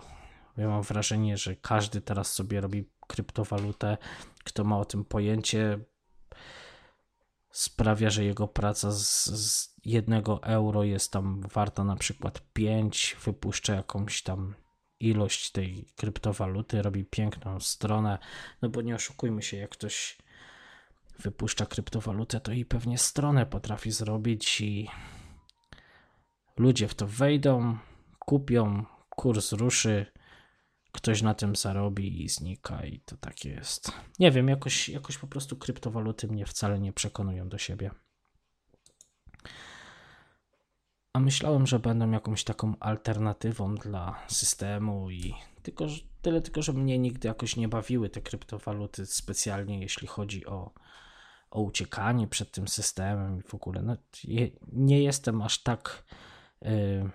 Ja 0.57 0.67
mam 0.67 0.81
wrażenie, 0.81 1.37
że 1.37 1.55
każdy 1.55 2.01
teraz 2.01 2.33
sobie 2.33 2.61
robi 2.61 2.89
kryptowalutę, 3.07 3.97
kto 4.43 4.63
ma 4.63 4.77
o 4.77 4.85
tym 4.85 5.05
pojęcie, 5.05 5.79
sprawia, 7.51 8.09
że 8.09 8.23
jego 8.25 8.47
praca 8.47 8.91
z, 8.91 9.25
z 9.25 9.75
jednego 9.85 10.43
euro 10.43 10.83
jest 10.83 11.11
tam 11.11 11.41
warta 11.53 11.83
na 11.83 11.95
przykład 11.95 12.41
5, 12.53 13.17
wypuszcza 13.25 13.75
jakąś 13.75 14.21
tam 14.21 14.55
ilość 14.99 15.51
tej 15.51 15.85
kryptowaluty, 15.95 16.81
robi 16.81 17.05
piękną 17.05 17.59
stronę, 17.59 18.17
no 18.61 18.69
bo 18.69 18.81
nie 18.81 18.95
oszukujmy 18.95 19.41
się, 19.41 19.57
jak 19.57 19.69
ktoś 19.69 20.17
wypuszcza 21.19 21.65
kryptowalutę, 21.65 22.39
to 22.39 22.51
i 22.51 22.65
pewnie 22.65 22.97
stronę 22.97 23.45
potrafi 23.45 23.91
zrobić 23.91 24.61
i 24.61 24.89
ludzie 26.57 26.87
w 26.87 26.95
to 26.95 27.07
wejdą, 27.07 27.77
kupią, 28.19 28.85
kurs 29.09 29.51
ruszy, 29.51 30.05
ktoś 30.91 31.21
na 31.21 31.33
tym 31.33 31.55
zarobi 31.55 32.23
i 32.23 32.29
znika 32.29 32.85
i 32.85 32.99
to 32.99 33.17
tak 33.17 33.45
jest. 33.45 33.91
Nie 34.19 34.31
wiem, 34.31 34.47
jakoś, 34.47 34.89
jakoś 34.89 35.17
po 35.17 35.27
prostu 35.27 35.55
kryptowaluty 35.55 36.27
mnie 36.27 36.45
wcale 36.45 36.79
nie 36.79 36.93
przekonują 36.93 37.49
do 37.49 37.57
siebie. 37.57 37.91
A 41.13 41.19
myślałem, 41.19 41.67
że 41.67 41.79
będą 41.79 42.11
jakąś 42.11 42.43
taką 42.43 42.73
alternatywą 42.79 43.75
dla 43.75 44.23
systemu 44.27 45.09
i 45.09 45.33
tylko, 45.63 45.87
tyle 46.21 46.41
tylko, 46.41 46.61
że 46.61 46.73
mnie 46.73 46.99
nigdy 46.99 47.27
jakoś 47.27 47.55
nie 47.55 47.67
bawiły 47.67 48.09
te 48.09 48.21
kryptowaluty 48.21 49.05
specjalnie, 49.05 49.79
jeśli 49.79 50.07
chodzi 50.07 50.45
o, 50.45 50.73
o 51.51 51.61
uciekanie 51.61 52.27
przed 52.27 52.51
tym 52.51 52.67
systemem 52.67 53.39
i 53.39 53.41
w 53.41 53.55
ogóle. 53.55 53.81
No, 53.81 53.97
nie 54.71 55.03
jestem 55.03 55.41
aż 55.41 55.63
tak 55.63 56.03
y, 56.65 57.09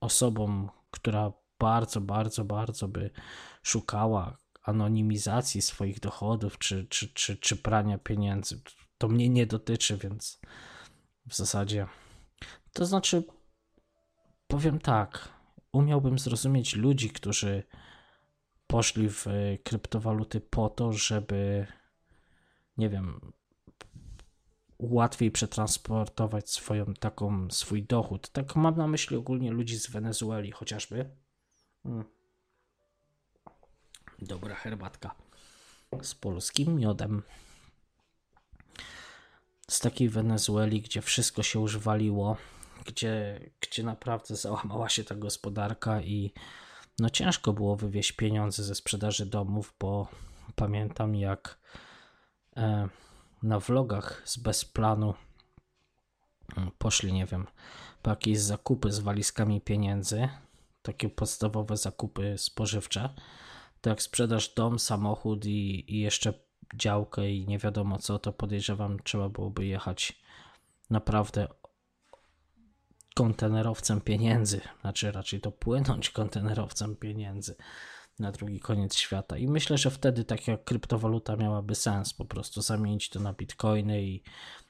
osobą, 0.00 0.68
która 0.90 1.32
bardzo, 1.60 2.00
bardzo, 2.00 2.44
bardzo 2.44 2.88
by 2.88 3.10
szukała 3.62 4.36
anonimizacji 4.62 5.62
swoich 5.62 6.00
dochodów 6.00 6.58
czy, 6.58 6.86
czy, 6.88 7.08
czy, 7.08 7.36
czy 7.36 7.56
prania 7.56 7.98
pieniędzy. 7.98 8.62
To 8.98 9.08
mnie 9.08 9.28
nie 9.28 9.46
dotyczy, 9.46 9.96
więc 9.96 10.40
w 11.26 11.36
zasadzie. 11.36 11.86
To 12.72 12.86
znaczy, 12.86 13.24
powiem 14.46 14.78
tak, 14.78 15.28
umiałbym 15.72 16.18
zrozumieć 16.18 16.76
ludzi, 16.76 17.10
którzy 17.10 17.62
poszli 18.66 19.08
w 19.08 19.26
kryptowaluty 19.64 20.40
po 20.40 20.68
to, 20.68 20.92
żeby, 20.92 21.66
nie 22.76 22.88
wiem, 22.88 23.32
łatwiej 24.78 25.30
przetransportować 25.30 26.50
swoją 26.50 26.94
taką 26.94 27.50
swój 27.50 27.82
dochód. 27.82 28.30
Tak 28.30 28.56
mam 28.56 28.76
na 28.76 28.86
myśli 28.86 29.16
ogólnie 29.16 29.50
ludzi 29.50 29.76
z 29.76 29.90
Wenezueli 29.90 30.50
chociażby, 30.50 31.10
Hmm. 31.82 32.04
Dobra 34.18 34.54
herbatka 34.54 35.14
z 36.02 36.14
polskim 36.14 36.76
miodem. 36.76 37.22
Z 39.70 39.80
takiej 39.80 40.08
Wenezueli, 40.08 40.82
gdzie 40.82 41.02
wszystko 41.02 41.42
się 41.42 41.60
już 41.60 41.78
waliło, 41.78 42.36
gdzie, 42.86 43.40
gdzie 43.60 43.82
naprawdę 43.82 44.36
załamała 44.36 44.88
się 44.88 45.04
ta 45.04 45.14
gospodarka 45.14 46.00
i 46.00 46.32
no 46.98 47.10
ciężko 47.10 47.52
było 47.52 47.76
wywieźć 47.76 48.12
pieniądze 48.12 48.64
ze 48.64 48.74
sprzedaży 48.74 49.26
domów, 49.26 49.74
bo 49.80 50.08
Pamiętam 50.54 51.14
jak 51.14 51.58
e, 52.56 52.88
na 53.42 53.60
vlogach 53.60 54.22
z 54.24 54.36
bezplanu 54.36 55.14
mm, 56.56 56.70
poszli, 56.78 57.12
nie 57.12 57.26
wiem, 57.26 57.46
po 58.02 58.10
jakieś 58.10 58.38
zakupy 58.38 58.92
z 58.92 58.98
walizkami 58.98 59.60
pieniędzy, 59.60 60.28
takie 60.82 61.08
podstawowe 61.08 61.76
zakupy 61.76 62.34
spożywcze, 62.38 63.14
to 63.80 63.90
jak 63.90 64.02
sprzedasz 64.02 64.54
dom, 64.54 64.78
samochód 64.78 65.46
i, 65.46 65.94
i 65.94 66.00
jeszcze 66.00 66.32
działkę 66.74 67.30
i 67.30 67.46
nie 67.46 67.58
wiadomo 67.58 67.98
co, 67.98 68.18
to 68.18 68.32
podejrzewam, 68.32 68.98
trzeba 69.04 69.28
byłoby 69.28 69.66
jechać 69.66 70.22
naprawdę 70.90 71.48
kontenerowcem 73.14 74.00
pieniędzy, 74.00 74.60
znaczy 74.80 75.12
raczej 75.12 75.40
to 75.40 75.52
płynąć 75.52 76.10
kontenerowcem 76.10 76.96
pieniędzy 76.96 77.56
na 78.18 78.32
drugi 78.32 78.60
koniec 78.60 78.96
świata. 78.96 79.38
I 79.38 79.48
myślę, 79.48 79.78
że 79.78 79.90
wtedy 79.90 80.24
taka 80.24 80.56
kryptowaluta 80.56 81.36
miałaby 81.36 81.74
sens, 81.74 82.14
po 82.14 82.24
prostu 82.24 82.62
zamienić 82.62 83.08
to 83.08 83.20
na 83.20 83.32
bitcoiny 83.32 84.02
i 84.02 84.22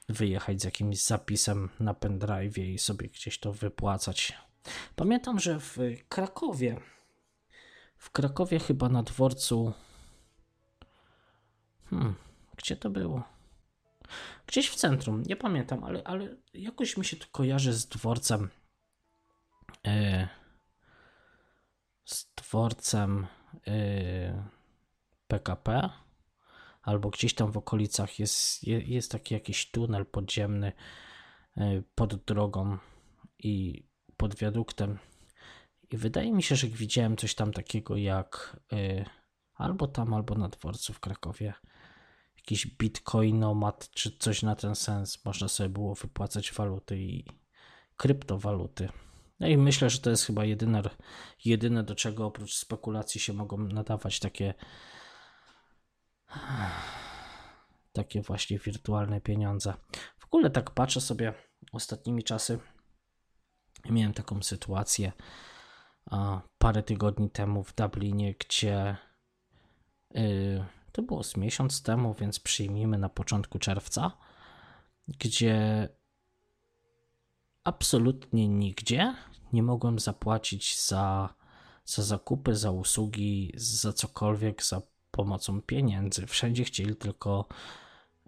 wyjechać 0.09 0.61
z 0.61 0.65
jakimś 0.65 1.05
zapisem 1.05 1.69
na 1.81 1.95
pendrive 1.95 2.59
i 2.59 2.79
sobie 2.79 3.09
gdzieś 3.09 3.41
to 3.41 3.53
wypłacać. 3.53 4.33
Pamiętam, 4.97 5.41
że 5.41 5.61
w 5.61 5.79
Krakowie, 6.09 6.81
w 7.97 8.11
Krakowie 8.11 8.59
chyba 8.59 8.89
na 8.89 9.03
dworcu, 9.03 9.73
hmm, 11.91 12.15
gdzie 12.57 12.77
to 12.77 12.91
było? 12.91 13.23
Gdzieś 14.47 14.71
w 14.71 14.75
centrum, 14.75 15.23
nie 15.23 15.37
pamiętam, 15.37 15.85
ale, 15.85 16.03
ale 16.05 16.37
jakoś 16.55 16.97
mi 16.97 17.05
się 17.05 17.17
to 17.17 17.27
kojarzy 17.33 17.73
z 17.73 17.87
dworcem. 17.87 18.51
Yy, 19.85 20.29
z 22.05 22.33
dworcem 22.37 23.27
yy, 23.67 23.73
e, 23.73 24.49
PKP, 25.29 25.91
albo 26.83 27.11
gdzieś 27.11 27.35
tam 27.35 27.53
w 27.53 27.57
okolicach 27.57 28.19
jest, 28.19 28.65
jest 28.67 29.13
taki 29.13 29.35
jakiś 29.35 29.71
tunel 29.71 30.07
podziemny 30.07 30.73
yy, 31.57 31.85
pod 31.95 32.25
drogą 32.25 32.79
i 33.39 33.85
pod 34.21 34.35
wiaduktem. 34.35 34.99
I 35.91 35.97
wydaje 35.97 36.33
mi 36.33 36.43
się, 36.43 36.57
że 36.57 36.67
widziałem 36.67 37.17
coś 37.17 37.35
tam 37.35 37.53
takiego 37.53 37.97
jak 37.97 38.57
albo 39.55 39.87
tam, 39.87 40.15
albo 40.15 40.35
na 40.35 40.49
dworcu 40.49 40.93
w 40.93 41.01
Krakowie 41.01 41.55
jakiś 42.37 42.67
bitcoinomat 42.67 43.91
czy 43.91 44.19
coś 44.19 44.43
na 44.43 44.57
ten 44.57 44.75
sens. 44.75 45.25
Można 45.25 45.49
sobie 45.49 45.69
było 45.69 45.95
wypłacać 45.95 46.53
waluty 46.53 46.99
i 46.99 47.25
kryptowaluty. 47.97 48.89
No 49.41 49.47
i 49.47 49.57
myślę, 49.57 49.91
że 49.91 49.99
to 49.99 50.11
jest 50.11 50.25
chyba 50.25 50.45
jedyne, 50.45 50.83
jedyne 51.45 51.85
do 51.85 51.95
czego 51.95 52.27
oprócz 52.27 52.55
spekulacji 52.55 53.21
się 53.21 53.33
mogą 53.33 53.59
nadawać 53.59 54.19
takie 54.21 54.55
takie 57.93 58.23
właśnie 58.23 58.59
wirtualne 58.59 59.21
pieniądze. 59.21 59.75
W 60.19 60.25
ogóle 60.25 60.51
tak 60.51 60.71
patrzę 60.71 61.01
sobie 61.01 61.35
ostatnimi 61.73 62.25
czasy. 62.25 62.59
Miałem 63.89 64.13
taką 64.13 64.43
sytuację 64.43 65.13
parę 66.59 66.83
tygodni 66.83 67.31
temu 67.31 67.65
w 67.65 67.75
Dublinie, 67.75 68.35
gdzie 68.35 68.97
yy, 70.15 70.65
to 70.93 71.03
było 71.03 71.25
z 71.25 71.37
miesiąc 71.37 71.83
temu, 71.83 72.15
więc 72.15 72.41
przyjmijmy 72.41 72.99
na 72.99 73.09
początku 73.09 73.59
czerwca, 73.59 74.13
gdzie 75.09 75.89
absolutnie 77.65 78.49
nigdzie 78.49 79.15
nie 79.53 79.63
mogłem 79.63 79.99
zapłacić 79.99 80.81
za, 80.81 81.35
za 81.85 82.03
zakupy, 82.03 82.57
za 82.57 82.71
usługi, 82.71 83.53
za 83.57 83.93
cokolwiek, 83.93 84.65
za 84.65 84.83
pomocą 85.11 85.63
pieniędzy. 85.63 86.27
Wszędzie 86.27 86.65
chcieli 86.65 86.97
tylko 86.97 87.49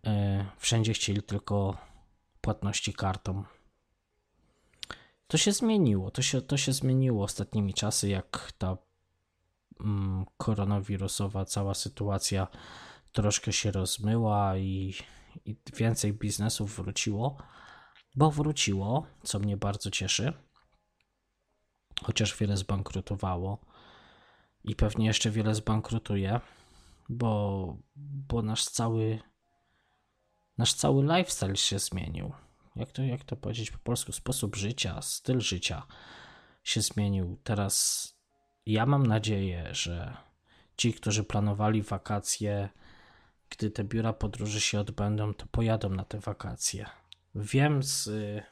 yy, 0.05 0.13
wszędzie 0.59 0.93
chcieli 0.93 1.23
tylko 1.23 1.77
płatności 2.41 2.93
kartą. 2.93 3.45
To 5.33 5.39
się 5.39 5.53
zmieniło, 5.53 6.11
to 6.11 6.23
się, 6.23 6.43
to 6.43 6.57
się 6.57 6.73
zmieniło 6.73 7.25
ostatnimi 7.25 7.75
czasy, 7.75 8.09
jak 8.09 8.53
ta 8.59 8.77
Mm, 9.81 10.25
koronawirusowa 10.37 11.45
cała 11.45 11.75
sytuacja 11.75 12.47
troszkę 13.13 13.53
się 13.53 13.71
rozmyła 13.71 14.57
i, 14.57 14.95
i 15.45 15.57
więcej 15.77 16.13
biznesów 16.13 16.77
wróciło, 16.77 17.37
bo 18.15 18.31
wróciło, 18.31 19.07
co 19.23 19.39
mnie 19.39 19.57
bardzo 19.57 19.91
cieszy, 19.91 20.33
chociaż 22.03 22.37
wiele 22.37 22.57
zbankrutowało 22.57 23.59
i 24.65 24.77
pewnie 24.77 25.07
jeszcze 25.07 25.31
wiele 25.31 25.55
zbankrutuje, 25.55 26.41
bo, 27.09 27.77
bo 27.97 28.43
nasz 28.43 28.65
cały 28.65 29.21
nasz 30.59 30.75
cały 30.75 31.03
lifestyle 31.03 31.57
się 31.57 31.79
zmienił. 31.79 32.33
Jak 32.77 32.93
to, 32.93 33.03
jak 33.03 33.25
to 33.25 33.37
powiedzieć 33.37 33.71
po 33.71 33.79
polsku? 33.79 34.13
Sposób 34.13 34.57
życia, 34.57 35.03
styl 35.03 35.41
życia 35.41 35.87
się 36.65 36.81
zmienił. 36.81 37.39
Teraz 37.45 38.09
ja 38.67 38.87
mam 38.87 39.07
nadzieję, 39.07 39.69
że 39.73 40.17
ci, 40.77 40.93
którzy 40.93 41.25
planowali 41.25 41.83
wakacje, 41.83 42.69
gdy 43.51 43.71
te 43.71 43.85
biura 43.85 44.13
podróży 44.13 44.61
się 44.61 44.81
odbędą, 44.81 45.35
to 45.35 45.47
pojadą 45.47 45.89
na 45.89 46.05
te 46.05 46.21
wakacje. 46.21 46.87
Wiem 47.35 47.83
z 47.83 48.07
y, 48.07 48.43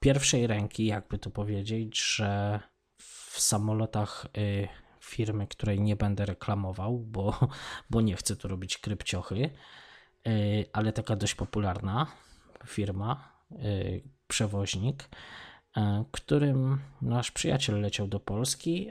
pierwszej 0.00 0.46
ręki, 0.46 0.86
jakby 0.86 1.18
to 1.18 1.30
powiedzieć, 1.30 2.00
że 2.14 2.60
w 2.98 3.40
samolotach 3.40 4.26
y, 4.38 4.68
firmy, 5.00 5.46
której 5.46 5.80
nie 5.80 5.96
będę 5.96 6.26
reklamował, 6.26 6.98
bo, 6.98 7.48
bo 7.90 8.00
nie 8.00 8.16
chcę 8.16 8.36
tu 8.36 8.48
robić 8.48 8.78
krypciochy, 8.78 9.50
y, 10.26 10.66
ale 10.72 10.92
taka 10.92 11.16
dość 11.16 11.34
popularna 11.34 12.06
firma, 12.66 13.32
przewoźnik, 14.28 15.08
E, 15.78 16.04
którym 16.12 16.80
nasz 17.02 17.30
przyjaciel 17.30 17.80
leciał 17.80 18.08
do 18.08 18.20
Polski. 18.20 18.90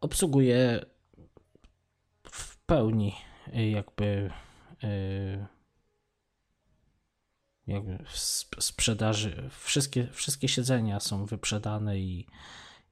Obsługuje 0.00 0.84
w 2.30 2.56
pełni 2.56 3.14
jakby 3.72 4.30
jakby 7.66 8.04
sprzedaży. 8.58 9.50
Wszystkie, 9.50 10.08
wszystkie 10.12 10.48
siedzenia 10.48 11.00
są 11.00 11.26
wyprzedane 11.26 11.98
i, 11.98 12.26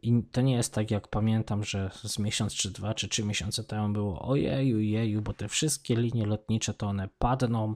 i 0.03 0.23
to 0.33 0.41
nie 0.41 0.55
jest 0.55 0.75
tak 0.75 0.91
jak 0.91 1.09
pamiętam, 1.09 1.65
że 1.65 1.91
z 2.05 2.19
miesiąc 2.19 2.55
czy 2.55 2.71
dwa 2.71 2.95
czy 2.95 3.09
trzy 3.09 3.25
miesiące 3.25 3.65
temu 3.65 3.89
było 3.93 4.29
ojeju, 4.29 4.81
jeju, 4.81 5.23
bo 5.23 5.33
te 5.33 5.49
wszystkie 5.49 5.97
linie 5.97 6.27
lotnicze 6.27 6.75
to 6.75 6.87
one 6.87 7.09
padną 7.19 7.75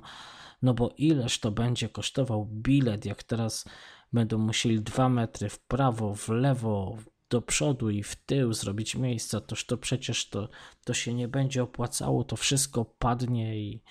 no 0.64 0.74
bo 0.74 0.94
ileż 0.98 1.38
to 1.38 1.50
będzie 1.50 1.88
kosztował 1.88 2.46
bilet, 2.46 3.04
jak 3.04 3.22
teraz 3.22 3.64
będą 4.12 4.38
musieli 4.38 4.80
dwa 4.80 5.08
metry 5.08 5.48
w 5.48 5.58
prawo, 5.58 6.14
w 6.14 6.28
lewo, 6.28 6.96
do 7.30 7.42
przodu 7.42 7.90
i 7.90 8.02
w 8.02 8.16
tył 8.16 8.52
zrobić 8.52 8.94
miejsca, 8.94 9.40
toż 9.40 9.66
to 9.66 9.76
przecież 9.76 10.28
to, 10.28 10.48
to 10.84 10.94
się 10.94 11.14
nie 11.14 11.28
będzie 11.28 11.62
opłacało, 11.62 12.24
to 12.24 12.36
wszystko 12.36 12.84
padnie 12.84 13.58
i 13.58 13.82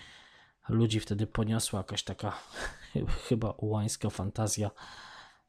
ludzi 0.70 1.00
wtedy 1.00 1.28
poniosła 1.28 1.80
jakaś 1.80 2.04
taka 2.04 2.34
chyba 3.28 3.52
ułańska 3.52 4.10
fantazja. 4.10 4.72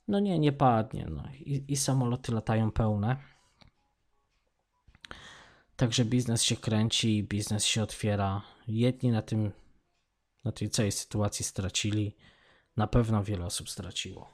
No 0.08 0.20
nie, 0.20 0.38
nie 0.38 0.52
padnie. 0.52 1.06
No. 1.10 1.22
I, 1.32 1.64
I 1.68 1.76
samoloty 1.76 2.32
latają 2.32 2.70
pełne. 2.70 3.16
Także 5.76 6.04
biznes 6.04 6.42
się 6.42 6.56
kręci, 6.56 7.24
biznes 7.24 7.64
się 7.64 7.82
otwiera. 7.82 8.42
Jedni 8.68 9.10
na 9.10 9.22
tym 9.22 9.52
na 10.44 10.52
tej 10.52 10.70
całej 10.70 10.92
sytuacji 10.92 11.44
stracili. 11.44 12.16
Na 12.76 12.86
pewno 12.86 13.24
wiele 13.24 13.46
osób 13.46 13.70
straciło. 13.70 14.30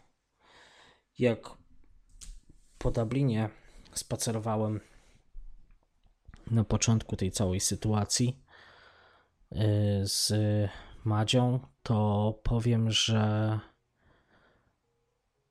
Jak 1.19 1.51
po 2.79 2.91
Dublinie 2.91 3.51
spacerowałem 3.95 4.81
na 6.51 6.65
początku 6.65 7.17
tej 7.17 7.31
całej 7.31 7.61
sytuacji 7.61 8.43
y, 9.53 9.57
z 10.05 10.33
Madzią, 11.05 11.61
to 11.83 12.41
powiem, 12.43 12.91
że 12.91 13.61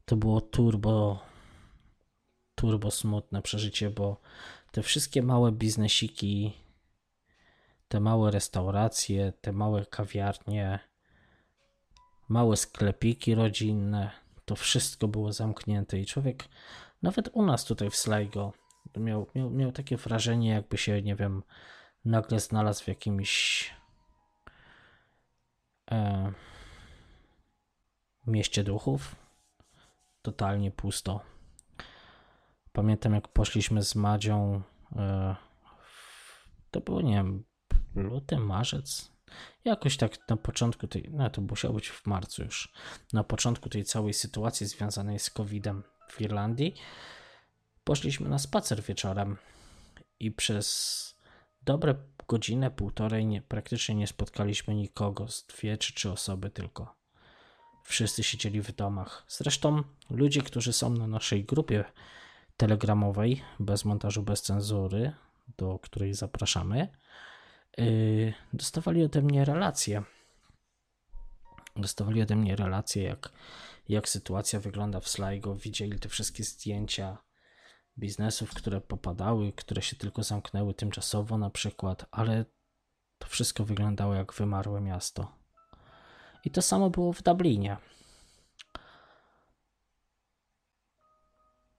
to 0.10 0.17
było 0.17 0.41
turbo 0.41 1.19
turbo 2.56 2.91
smutne 2.91 3.41
przeżycie, 3.41 3.89
bo 3.89 4.22
te 4.72 4.84
wszystkie 4.84 5.24
małe 5.24 5.52
biznesiki 5.52 6.54
te 7.88 8.00
małe 8.00 8.32
restauracje, 8.32 9.34
te 9.41 9.52
małe 9.52 9.86
kawiarnie, 9.86 10.80
małe 12.30 12.58
sklepiki 12.58 13.36
rodzinne, 13.36 14.12
to 14.45 14.56
wszystko 14.56 15.08
było 15.08 15.34
zamknięte 15.34 16.00
i 16.00 16.06
człowiek, 16.06 16.43
nawet 17.02 17.30
u 17.34 17.45
nas 17.45 17.65
tutaj 17.65 17.89
w 17.89 17.95
Sligo, 17.95 18.54
miał, 18.98 19.28
miał, 19.36 19.50
miał 19.50 19.72
takie 19.72 19.98
wrażenie, 19.98 20.50
jakby 20.50 20.78
się, 20.78 21.02
nie 21.02 21.15
wiem, 21.15 21.43
nagle 22.06 22.39
znalazł 22.39 22.84
w 22.84 22.88
jakimś 22.88 23.74
e, 25.91 26.32
mieście 28.28 28.63
duchów. 28.63 29.18
Totalnie 30.21 30.71
pusto. 30.71 31.21
Pamiętam, 32.71 33.13
jak 33.13 33.27
poszliśmy 33.27 33.84
z 33.84 33.95
Madzią 33.95 34.62
E, 34.95 35.36
to 36.71 36.82
było, 36.82 37.01
nie 37.01 37.13
wiem, 37.13 37.43
luty, 37.95 38.38
marzec. 38.38 39.12
Jakoś 39.65 39.97
tak 39.97 40.29
na 40.29 40.38
początku 40.38 40.88
tej, 40.88 41.10
no 41.12 41.29
to 41.29 41.41
musiało 41.41 41.73
być 41.73 41.89
w 41.89 42.05
marcu 42.05 42.43
już, 42.43 42.73
na 43.13 43.23
początku 43.23 43.69
tej 43.69 43.84
całej 43.84 44.13
sytuacji 44.13 44.67
związanej 44.67 45.19
z 45.19 45.29
COVID-em 45.29 45.84
w 46.10 46.21
Irlandii, 46.21 46.75
poszliśmy 47.84 48.29
na 48.29 48.39
spacer 48.39 48.84
wieczorem 48.84 49.38
i 50.19 50.32
przez 50.32 51.19
dobre 51.62 51.95
godzinę, 52.27 52.71
półtorej 52.71 53.25
nie, 53.25 53.41
praktycznie 53.41 53.95
nie 53.95 54.08
spotkaliśmy 54.08 54.75
nikogo, 54.75 55.27
z 55.27 55.45
dwie 55.45 55.77
czy 55.77 55.93
trzy 55.93 56.12
osoby 56.12 56.49
tylko. 56.49 56.98
Wszyscy 57.89 58.23
siedzieli 58.23 58.62
w 58.62 58.71
domach. 58.71 59.23
Zresztą 59.28 59.84
ludzie, 60.10 60.41
którzy 60.41 60.73
są 60.73 60.89
na 60.89 61.08
naszej 61.08 61.45
grupie 61.45 61.86
telegramowej, 62.58 63.41
bez 63.60 63.86
montażu, 63.86 64.23
bez 64.23 64.41
cenzury, 64.41 65.13
do 65.58 65.80
której 65.80 66.13
zapraszamy, 66.13 66.88
yy, 67.78 68.34
dostawali 68.54 69.04
ode 69.04 69.21
mnie 69.21 69.45
relacje. 69.45 70.04
Dostawali 71.75 72.21
ode 72.21 72.36
mnie 72.36 72.56
relacje, 72.56 73.04
jak, 73.04 73.32
jak 73.89 74.10
sytuacja 74.10 74.60
wygląda 74.60 74.99
w 74.99 75.10
Sligo. 75.10 75.56
Widzieli 75.56 75.99
te 75.99 76.10
wszystkie 76.10 76.43
zdjęcia 76.43 77.17
biznesów, 77.97 78.54
które 78.54 78.82
popadały, 78.82 79.54
które 79.54 79.82
się 79.82 79.95
tylko 79.95 80.23
zamknęły 80.23 80.73
tymczasowo, 80.73 81.38
na 81.38 81.49
przykład, 81.49 82.06
ale 82.12 82.45
to 83.17 83.28
wszystko 83.28 83.65
wyglądało 83.65 84.13
jak 84.13 84.34
wymarłe 84.34 84.82
miasto. 84.82 85.38
I 86.45 86.52
to 86.52 86.62
samo 86.62 86.89
było 86.89 87.13
w 87.13 87.23
Dublinie. 87.23 87.78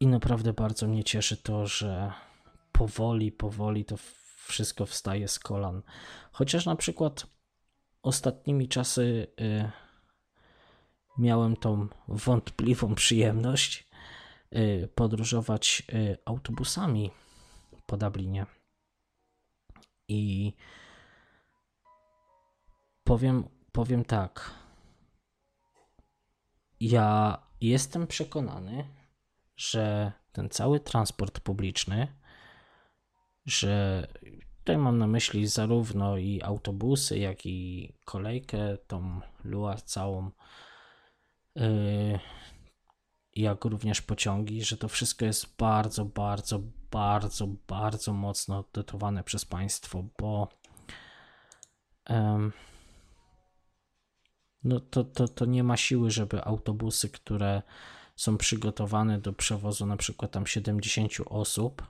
I 0.01 0.07
naprawdę 0.07 0.53
bardzo 0.53 0.88
mnie 0.88 1.05
cieszy 1.05 1.37
to, 1.37 1.66
że 1.66 2.12
powoli, 2.73 3.33
powoli 3.33 3.85
to 3.85 3.96
wszystko 4.46 4.87
wstaje 4.87 5.29
z 5.29 5.38
kolan. 5.38 5.83
Chociaż 6.33 6.66
na 6.66 6.77
przykład 6.77 7.27
ostatnimi 8.03 8.68
czasy 8.68 9.27
y, 9.40 9.70
miałem 11.18 11.57
tą 11.57 11.88
wątpliwą 12.09 12.94
przyjemność 12.94 13.88
y, 14.53 14.88
podróżować 14.94 15.83
y, 15.92 16.18
autobusami 16.25 17.11
po 17.87 17.96
Dublinie. 17.96 18.46
I 20.09 20.53
powiem, 23.05 23.49
powiem 23.81 24.05
tak. 24.05 24.51
Ja 26.81 27.38
jestem 27.61 28.07
przekonany, 28.07 28.85
że 29.57 30.12
ten 30.33 30.49
cały 30.49 30.81
transport 30.81 31.40
publiczny, 31.40 32.09
że 33.47 34.07
tutaj 34.59 34.79
mam 34.79 34.99
na 34.99 35.07
myśli 35.07 35.47
zarówno 35.47 36.16
i 36.16 36.43
autobusy, 36.43 37.19
jak 37.19 37.47
i 37.47 37.93
kolejkę, 38.05 38.77
tą 38.87 39.21
luę 39.45 39.77
całą, 39.85 40.31
yy, 41.55 42.19
jak 43.37 43.64
również 43.64 44.03
pociągi, 44.03 44.64
że 44.64 44.77
to 44.77 44.88
wszystko 44.88 45.25
jest 45.25 45.57
bardzo, 45.57 46.05
bardzo, 46.05 46.61
bardzo, 46.90 47.47
bardzo 47.69 48.12
mocno 48.12 48.64
dotowane 48.73 49.25
przez 49.25 49.45
państwo, 49.45 50.05
bo 50.19 50.49
yy, 52.09 52.51
no 54.64 54.81
to, 54.81 55.05
to, 55.05 55.29
to 55.29 55.44
nie 55.44 55.64
ma 55.64 55.77
siły, 55.77 56.11
żeby 56.11 56.44
autobusy, 56.44 57.09
które 57.09 57.62
są 58.16 58.37
przygotowane 58.37 59.18
do 59.18 59.33
przewozu 59.33 59.87
na 59.87 59.96
przykład 59.96 60.31
tam 60.31 60.46
70 60.46 61.12
osób, 61.27 61.87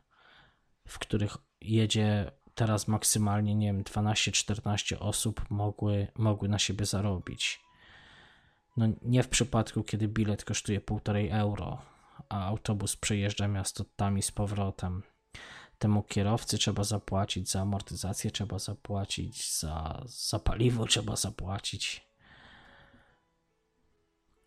w 0.88 0.98
których 0.98 1.36
jedzie 1.60 2.32
teraz 2.54 2.88
maksymalnie, 2.88 3.54
nie 3.54 3.66
wiem, 3.66 3.84
12-14 3.84 4.96
osób 5.00 5.50
mogły, 5.50 6.06
mogły 6.16 6.48
na 6.48 6.58
siebie 6.58 6.86
zarobić. 6.86 7.60
No 8.76 8.86
nie 9.02 9.22
w 9.22 9.28
przypadku, 9.28 9.82
kiedy 9.82 10.08
bilet 10.08 10.44
kosztuje 10.44 10.80
1,5 10.80 11.28
euro, 11.32 11.78
a 12.28 12.46
autobus 12.46 12.96
przejeżdża 12.96 13.48
miasto 13.48 13.84
tam 13.96 14.18
i 14.18 14.22
z 14.22 14.30
powrotem. 14.30 15.02
Temu 15.78 16.02
kierowcy 16.02 16.58
trzeba 16.58 16.84
zapłacić 16.84 17.50
za 17.50 17.60
amortyzację, 17.60 18.30
trzeba 18.30 18.58
zapłacić 18.58 19.58
za, 19.58 20.02
za 20.06 20.38
paliwo, 20.38 20.86
trzeba 20.86 21.16
zapłacić. 21.16 22.09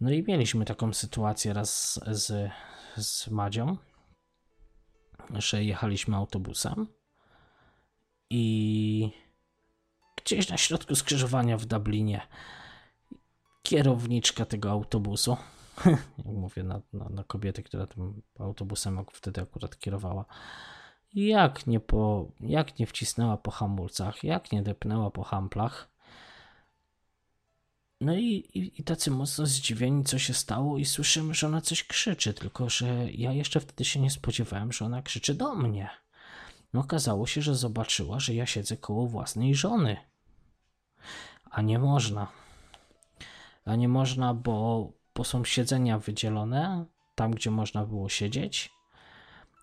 No 0.03 0.11
i 0.11 0.23
mieliśmy 0.23 0.65
taką 0.65 0.93
sytuację 0.93 1.53
raz 1.53 1.99
z, 2.07 2.51
z 2.97 3.27
Madzią, 3.27 3.77
że 5.29 5.63
jechaliśmy 5.63 6.15
autobusem 6.15 6.87
i 8.29 9.11
gdzieś 10.15 10.49
na 10.49 10.57
środku 10.57 10.95
skrzyżowania 10.95 11.57
w 11.57 11.65
Dublinie 11.65 12.21
kierowniczka 13.61 14.45
tego 14.45 14.71
autobusu, 14.71 15.37
mówię 16.25 16.63
na, 16.63 16.81
na, 16.93 17.09
na 17.09 17.23
kobietę, 17.23 17.63
która 17.63 17.87
tym 17.87 18.21
autobusem 18.39 19.05
wtedy 19.13 19.41
akurat 19.41 19.79
kierowała, 19.79 20.25
jak 21.13 21.67
nie, 21.67 21.79
po, 21.79 22.31
jak 22.39 22.79
nie 22.79 22.87
wcisnęła 22.87 23.37
po 23.37 23.51
hamulcach, 23.51 24.23
jak 24.23 24.51
nie 24.51 24.63
depnęła 24.63 25.11
po 25.11 25.23
hamplach, 25.23 25.92
no 28.03 28.15
i, 28.15 28.49
i, 28.53 28.81
i, 28.81 28.83
tacy 28.83 29.11
mocno 29.11 29.45
zdziwieni, 29.45 30.03
co 30.03 30.19
się 30.19 30.33
stało, 30.33 30.77
i 30.77 30.85
słyszymy, 30.85 31.33
że 31.33 31.47
ona 31.47 31.61
coś 31.61 31.83
krzyczy, 31.83 32.33
tylko 32.33 32.69
że 32.69 33.11
ja 33.11 33.31
jeszcze 33.31 33.59
wtedy 33.59 33.85
się 33.85 33.99
nie 33.99 34.11
spodziewałem, 34.11 34.71
że 34.71 34.85
ona 34.85 35.01
krzyczy 35.01 35.33
do 35.33 35.55
mnie. 35.55 35.89
No 36.73 36.79
okazało 36.79 37.27
się, 37.27 37.41
że 37.41 37.55
zobaczyła, 37.55 38.19
że 38.19 38.33
ja 38.33 38.45
siedzę 38.45 38.77
koło 38.77 39.07
własnej 39.07 39.55
żony. 39.55 39.97
A 41.51 41.61
nie 41.61 41.79
można. 41.79 42.27
A 43.65 43.75
nie 43.75 43.87
można, 43.87 44.33
bo, 44.33 44.91
bo 45.15 45.23
są 45.23 45.45
siedzenia 45.45 45.99
wydzielone 45.99 46.85
tam, 47.15 47.31
gdzie 47.31 47.51
można 47.51 47.85
było 47.85 48.09
siedzieć, 48.09 48.71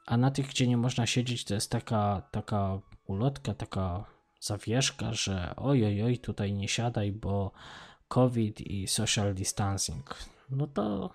a 0.07 0.17
na 0.17 0.31
tych, 0.31 0.49
gdzie 0.49 0.67
nie 0.67 0.77
można 0.77 1.07
siedzieć, 1.07 1.45
to 1.45 1.55
jest 1.55 1.71
taka, 1.71 2.23
taka 2.31 2.81
ulotka, 3.07 3.55
taka 3.55 4.05
zawieszka, 4.41 5.13
że 5.13 5.55
oj, 5.57 5.85
oj, 5.85 6.03
oj, 6.03 6.19
tutaj 6.19 6.53
nie 6.53 6.69
siadaj, 6.69 7.13
bo 7.13 7.53
COVID 8.11 8.61
i 8.61 8.87
social 8.87 9.35
distancing. 9.35 10.15
No 10.51 10.67
to. 10.67 11.11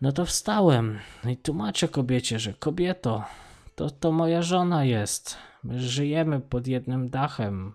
No 0.00 0.12
to 0.12 0.26
wstałem 0.26 0.98
no 1.24 1.30
i 1.30 1.36
tłumaczę 1.36 1.88
kobiecie, 1.88 2.38
że 2.38 2.54
kobieto, 2.54 3.24
to, 3.74 3.90
to 3.90 4.12
moja 4.12 4.42
żona 4.42 4.84
jest. 4.84 5.36
My 5.64 5.80
żyjemy 5.80 6.40
pod 6.40 6.66
jednym 6.66 7.10
dachem. 7.10 7.74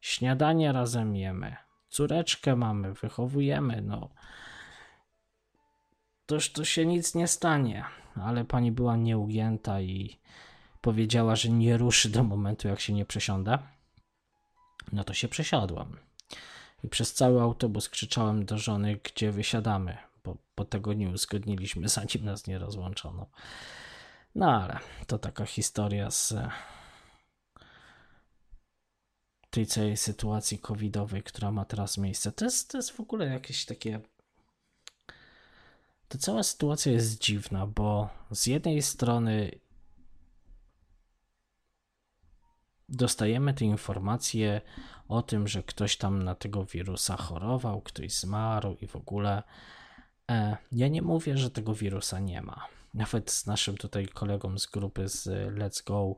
Śniadanie 0.00 0.72
razem 0.72 1.16
jemy. 1.16 1.56
Córeczkę 1.88 2.56
mamy, 2.56 2.92
wychowujemy, 2.94 3.82
no. 3.82 4.08
Toż 6.26 6.52
to 6.52 6.64
się 6.64 6.86
nic 6.86 7.14
nie 7.14 7.28
stanie. 7.28 7.84
Ale 8.14 8.44
pani 8.44 8.72
była 8.72 8.96
nieugięta 8.96 9.80
i 9.80 10.20
powiedziała, 10.80 11.36
że 11.36 11.48
nie 11.48 11.76
ruszy 11.76 12.08
do 12.08 12.24
momentu, 12.24 12.68
jak 12.68 12.80
się 12.80 12.92
nie 12.92 13.04
przesiąda. 13.04 13.62
No 14.92 15.04
to 15.04 15.14
się 15.14 15.28
przesiadłam. 15.28 15.96
I 16.84 16.88
przez 16.88 17.14
cały 17.14 17.42
autobus 17.42 17.88
krzyczałem 17.88 18.44
do 18.44 18.58
żony, 18.58 19.00
gdzie 19.04 19.32
wysiadamy, 19.32 19.96
bo, 20.24 20.36
bo 20.56 20.64
tego 20.64 20.92
nie 20.92 21.08
uzgodniliśmy, 21.08 21.88
zanim 21.98 22.24
nas 22.24 22.46
nie 22.46 22.58
rozłączono. 22.58 23.26
No 24.34 24.62
ale 24.62 24.78
to 25.06 25.18
taka 25.18 25.46
historia 25.46 26.10
z 26.10 26.34
tej 29.50 29.66
całej 29.66 29.96
sytuacji 29.96 30.58
covidowej, 30.58 31.22
która 31.22 31.50
ma 31.50 31.64
teraz 31.64 31.98
miejsce. 31.98 32.32
To 32.32 32.44
jest, 32.44 32.70
to 32.70 32.78
jest 32.78 32.90
w 32.90 33.00
ogóle 33.00 33.26
jakieś 33.26 33.64
takie. 33.64 34.00
Ta 36.08 36.18
cała 36.18 36.42
sytuacja 36.42 36.92
jest 36.92 37.18
dziwna, 37.18 37.66
bo 37.66 38.08
z 38.30 38.46
jednej 38.46 38.82
strony 38.82 39.50
dostajemy 42.92 43.54
te 43.54 43.64
informacje 43.64 44.60
o 45.08 45.22
tym, 45.22 45.48
że 45.48 45.62
ktoś 45.62 45.96
tam 45.96 46.22
na 46.22 46.34
tego 46.34 46.64
wirusa 46.64 47.16
chorował, 47.16 47.80
ktoś 47.80 48.12
zmarł 48.12 48.76
i 48.80 48.86
w 48.86 48.96
ogóle. 48.96 49.42
E, 50.30 50.56
ja 50.72 50.88
nie 50.88 51.02
mówię, 51.02 51.38
że 51.38 51.50
tego 51.50 51.74
wirusa 51.74 52.20
nie 52.20 52.42
ma. 52.42 52.66
Nawet 52.94 53.30
z 53.30 53.46
naszym 53.46 53.76
tutaj 53.76 54.06
kolegą 54.06 54.58
z 54.58 54.66
grupy 54.66 55.08
z 55.08 55.26
Let's 55.56 55.84
Go, 55.86 56.14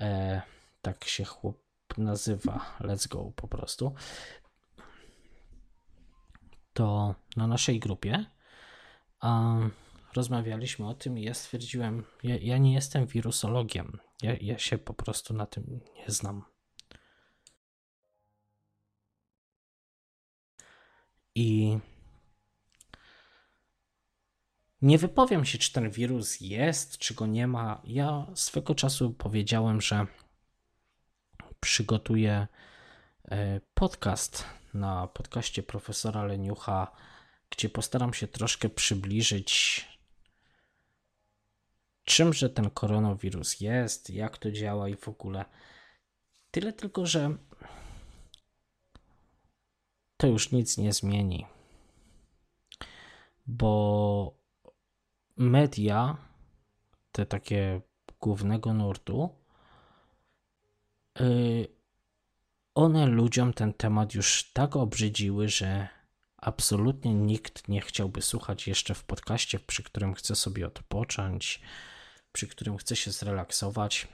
e, 0.00 0.42
tak 0.82 1.04
się 1.04 1.24
chłop 1.24 1.58
nazywa, 1.98 2.76
Let's 2.80 3.08
Go 3.08 3.32
po 3.36 3.48
prostu, 3.48 3.94
to 6.72 7.14
na 7.36 7.46
naszej 7.46 7.80
grupie 7.80 8.24
rozmawialiśmy 10.14 10.88
o 10.88 10.94
tym 10.94 11.18
i 11.18 11.22
ja 11.22 11.34
stwierdziłem, 11.34 12.04
ja, 12.22 12.36
ja 12.36 12.58
nie 12.58 12.72
jestem 12.74 13.06
wirusologiem, 13.06 13.98
ja, 14.22 14.36
ja 14.40 14.58
się 14.58 14.78
po 14.78 14.94
prostu 14.94 15.34
na 15.34 15.46
tym 15.46 15.80
nie 15.96 16.10
znam. 16.10 16.44
I 21.34 21.78
Nie 24.82 24.98
wypowiem 24.98 25.44
się, 25.44 25.58
czy 25.58 25.72
ten 25.72 25.90
wirus 25.90 26.40
jest, 26.40 26.98
czy 26.98 27.14
go 27.14 27.26
nie 27.26 27.46
ma. 27.46 27.82
Ja 27.84 28.26
swego 28.34 28.74
czasu 28.74 29.10
powiedziałem, 29.10 29.80
że 29.80 30.06
przygotuję 31.60 32.46
e, 33.24 33.60
podcast 33.74 34.44
na 34.74 35.06
podcaście 35.06 35.62
profesora 35.62 36.24
Leniucha, 36.24 36.92
gdzie 37.50 37.68
postaram 37.68 38.14
się 38.14 38.28
troszkę 38.28 38.68
przybliżyć, 38.68 39.84
czymże 42.06 42.50
ten 42.50 42.70
koronawirus 42.70 43.60
jest, 43.60 44.10
jak 44.10 44.38
to 44.38 44.50
działa 44.50 44.88
i 44.88 44.96
w 44.96 45.08
ogóle. 45.08 45.44
Tyle 46.50 46.72
tylko, 46.72 47.06
że 47.06 47.36
to 50.16 50.26
już 50.26 50.52
nic 50.52 50.78
nie 50.78 50.92
zmieni, 50.92 51.46
bo 53.46 54.38
media, 55.36 56.16
te 57.12 57.26
takie 57.26 57.80
głównego 58.20 58.74
nurtu, 58.74 59.30
y, 61.20 61.66
one 62.74 63.06
ludziom 63.06 63.52
ten 63.52 63.74
temat 63.74 64.14
już 64.14 64.52
tak 64.52 64.76
obrzydziły, 64.76 65.48
że 65.48 65.88
absolutnie 66.36 67.14
nikt 67.14 67.68
nie 67.68 67.80
chciałby 67.80 68.22
słuchać 68.22 68.68
jeszcze 68.68 68.94
w 68.94 69.04
podcaście, 69.04 69.58
przy 69.58 69.82
którym 69.82 70.14
chce 70.14 70.36
sobie 70.36 70.66
odpocząć, 70.66 71.60
przy 72.36 72.46
którym 72.46 72.76
chce 72.76 72.96
się 72.96 73.10
zrelaksować. 73.10 74.08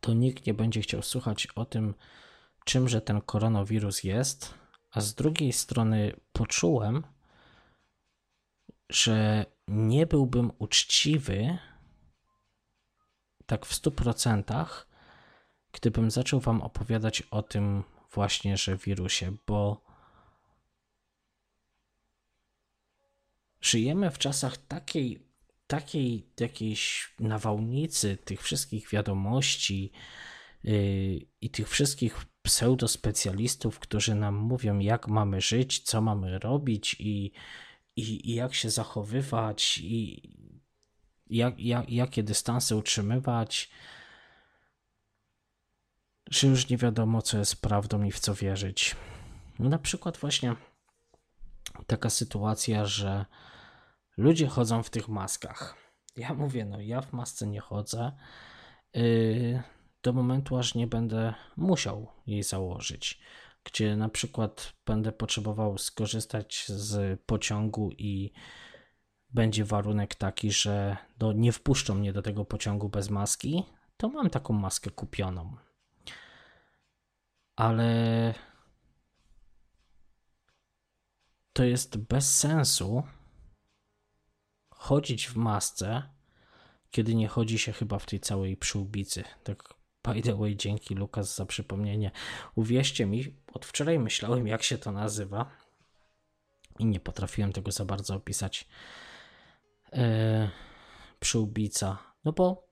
To 0.00 0.14
nikt 0.14 0.46
nie 0.46 0.54
będzie 0.54 0.80
chciał 0.80 1.02
słuchać 1.02 1.46
o 1.54 1.64
tym, 1.64 1.94
czymże 2.64 3.00
ten 3.00 3.20
koronawirus 3.20 4.04
jest, 4.04 4.54
a 4.90 5.00
z 5.00 5.14
drugiej 5.14 5.52
strony 5.52 6.16
poczułem, 6.32 7.02
że 8.88 9.46
nie 9.68 10.06
byłbym 10.06 10.52
uczciwy 10.58 11.58
tak 13.46 13.66
w 13.66 13.74
100%, 13.74 14.66
gdybym 15.72 16.10
zaczął 16.10 16.40
Wam 16.40 16.62
opowiadać 16.62 17.22
o 17.22 17.42
tym 17.42 17.84
właśnie, 18.10 18.56
że 18.56 18.76
wirusie, 18.76 19.36
bo 19.46 19.84
żyjemy 23.60 24.10
w 24.10 24.18
czasach 24.18 24.56
takiej, 24.56 25.31
takiej 25.72 26.26
jakiejś 26.40 27.14
nawałnicy 27.20 28.16
tych 28.16 28.42
wszystkich 28.42 28.88
wiadomości 28.90 29.92
yy, 30.64 31.26
i 31.40 31.50
tych 31.50 31.68
wszystkich 31.68 32.24
pseudospecjalistów, 32.42 33.78
którzy 33.78 34.14
nam 34.14 34.34
mówią, 34.34 34.78
jak 34.78 35.08
mamy 35.08 35.40
żyć, 35.40 35.80
co 35.80 36.00
mamy 36.00 36.38
robić 36.38 36.96
i, 36.98 37.32
i, 37.96 38.30
i 38.30 38.34
jak 38.34 38.54
się 38.54 38.70
zachowywać, 38.70 39.78
i 39.78 40.22
jak, 41.30 41.60
jak, 41.60 41.90
jakie 41.90 42.22
dystanse 42.22 42.76
utrzymywać, 42.76 43.70
że 46.30 46.46
już 46.48 46.68
nie 46.68 46.76
wiadomo, 46.76 47.22
co 47.22 47.38
jest 47.38 47.62
prawdą 47.62 48.02
i 48.02 48.10
w 48.10 48.20
co 48.20 48.34
wierzyć. 48.34 48.96
Na 49.58 49.78
przykład, 49.78 50.16
właśnie 50.16 50.56
taka 51.86 52.10
sytuacja, 52.10 52.86
że 52.86 53.26
ludzie 54.16 54.46
chodzą 54.46 54.82
w 54.82 54.90
tych 54.90 55.08
maskach. 55.08 55.76
Ja 56.16 56.34
mówię, 56.34 56.64
no 56.64 56.80
ja 56.80 57.00
w 57.00 57.12
masce 57.12 57.46
nie 57.46 57.60
chodzę. 57.60 58.12
Yy, 58.94 59.62
do 60.02 60.12
momentu, 60.12 60.56
aż 60.56 60.74
nie 60.74 60.86
będę 60.86 61.34
musiał 61.56 62.06
jej 62.26 62.42
założyć, 62.42 63.20
gdzie 63.64 63.96
na 63.96 64.08
przykład 64.08 64.72
będę 64.86 65.12
potrzebował 65.12 65.78
skorzystać 65.78 66.64
z 66.68 67.20
pociągu 67.20 67.90
i 67.98 68.32
będzie 69.30 69.64
warunek 69.64 70.14
taki, 70.14 70.52
że 70.52 70.96
no, 71.20 71.32
nie 71.32 71.52
wpuszczą 71.52 71.94
mnie 71.94 72.12
do 72.12 72.22
tego 72.22 72.44
pociągu 72.44 72.88
bez 72.88 73.10
maski, 73.10 73.64
to 73.96 74.08
mam 74.08 74.30
taką 74.30 74.54
maskę 74.54 74.90
kupioną. 74.90 75.56
Ale 77.56 78.34
to 81.52 81.64
jest 81.64 81.96
bez 81.96 82.38
sensu 82.38 83.02
chodzić 84.82 85.28
w 85.28 85.36
masce, 85.36 86.02
kiedy 86.90 87.14
nie 87.14 87.28
chodzi 87.28 87.58
się 87.58 87.72
chyba 87.72 87.98
w 87.98 88.06
tej 88.06 88.20
całej 88.20 88.56
przyłbicy. 88.56 89.24
Tak 89.44 89.74
by 90.04 90.22
the 90.22 90.34
way, 90.34 90.56
dzięki 90.56 90.94
Lukas 90.94 91.36
za 91.36 91.46
przypomnienie. 91.46 92.10
Uwierzcie 92.54 93.06
mi, 93.06 93.34
od 93.52 93.66
wczoraj 93.66 93.98
myślałem, 93.98 94.46
jak 94.46 94.62
się 94.62 94.78
to 94.78 94.92
nazywa 94.92 95.50
i 96.78 96.84
nie 96.84 97.00
potrafiłem 97.00 97.52
tego 97.52 97.72
za 97.72 97.84
bardzo 97.84 98.14
opisać. 98.14 98.68
Yy, 99.92 100.00
przyłbica. 101.20 101.98
No 102.24 102.32
bo 102.32 102.68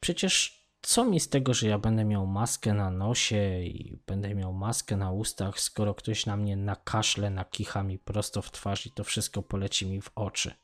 przecież 0.00 0.62
co 0.82 1.04
mi 1.04 1.20
z 1.20 1.28
tego, 1.28 1.54
że 1.54 1.66
ja 1.66 1.78
będę 1.78 2.04
miał 2.04 2.26
maskę 2.26 2.74
na 2.74 2.90
nosie 2.90 3.62
i 3.62 3.98
będę 4.06 4.34
miał 4.34 4.52
maskę 4.52 4.96
na 4.96 5.12
ustach, 5.12 5.60
skoro 5.60 5.94
ktoś 5.94 6.26
na 6.26 6.36
mnie 6.36 6.56
nakaszle, 6.56 7.30
nakicha 7.30 7.82
mi 7.82 7.98
prosto 7.98 8.42
w 8.42 8.50
twarz 8.50 8.86
i 8.86 8.90
to 8.90 9.04
wszystko 9.04 9.42
poleci 9.42 9.86
mi 9.86 10.00
w 10.00 10.10
oczy. 10.14 10.61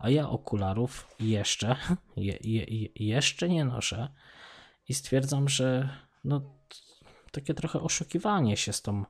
A 0.00 0.10
ja 0.10 0.28
okularów 0.28 1.06
jeszcze, 1.20 1.76
je, 2.16 2.38
je, 2.44 2.88
jeszcze 2.94 3.48
nie 3.48 3.64
noszę 3.64 4.08
i 4.88 4.94
stwierdzam, 4.94 5.48
że 5.48 5.88
no, 6.24 6.40
takie 7.32 7.54
trochę 7.54 7.80
oszukiwanie 7.80 8.56
się 8.56 8.72
z 8.72 8.82
tą 8.82 9.04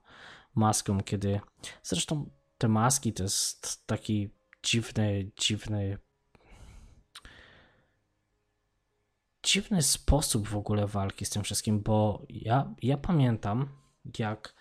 maską, 0.55 1.01
kiedy 1.01 1.41
zresztą 1.83 2.31
te 2.59 2.69
maski 2.69 3.13
to 3.13 3.23
jest 3.23 3.87
taki 3.87 4.31
dziwny, 4.63 5.31
dziwny 5.37 5.99
dziwny 9.43 9.83
sposób 9.83 10.49
w 10.49 10.57
ogóle 10.57 10.87
walki 10.87 11.25
z 11.25 11.31
tym 11.31 11.43
wszystkim, 11.43 11.83
bo 11.83 12.23
ja, 12.29 12.75
ja 12.83 12.97
pamiętam, 12.97 13.69
jak 14.19 14.55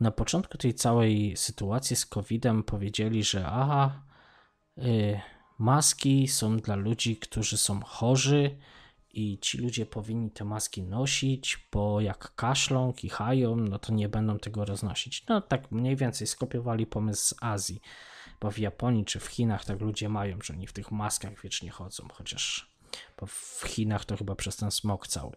na 0.00 0.10
początku 0.10 0.58
tej 0.58 0.74
całej 0.74 1.36
sytuacji 1.36 1.96
z 1.96 2.06
COVID-em 2.06 2.62
powiedzieli, 2.62 3.24
że 3.24 3.46
aha, 3.46 4.02
maski 5.58 6.28
są 6.28 6.56
dla 6.56 6.74
ludzi, 6.76 7.16
którzy 7.16 7.58
są 7.58 7.80
chorzy 7.80 8.58
i 9.10 9.38
ci 9.38 9.58
ludzie 9.58 9.86
powinni 9.86 10.30
te 10.30 10.44
maski 10.44 10.82
nosić, 10.82 11.68
bo 11.72 12.00
jak 12.00 12.34
kaszlą, 12.34 12.92
kichają, 12.92 13.56
no 13.56 13.78
to 13.78 13.92
nie 13.92 14.08
będą 14.08 14.38
tego 14.38 14.64
roznosić. 14.64 15.26
No 15.28 15.40
tak 15.40 15.70
mniej 15.70 15.96
więcej 15.96 16.26
skopiowali 16.26 16.86
pomysł 16.86 17.22
z 17.24 17.34
Azji, 17.40 17.80
bo 18.40 18.50
w 18.50 18.58
Japonii 18.58 19.04
czy 19.04 19.20
w 19.20 19.26
Chinach 19.26 19.64
tak 19.64 19.80
ludzie 19.80 20.08
mają, 20.08 20.38
że 20.42 20.54
oni 20.54 20.66
w 20.66 20.72
tych 20.72 20.90
maskach 20.90 21.42
wiecznie 21.42 21.70
chodzą, 21.70 22.08
chociaż 22.12 22.74
w 23.26 23.62
Chinach 23.66 24.04
to 24.04 24.16
chyba 24.16 24.34
przez 24.34 24.56
ten 24.56 24.70
smog 24.70 25.08
cały. 25.08 25.36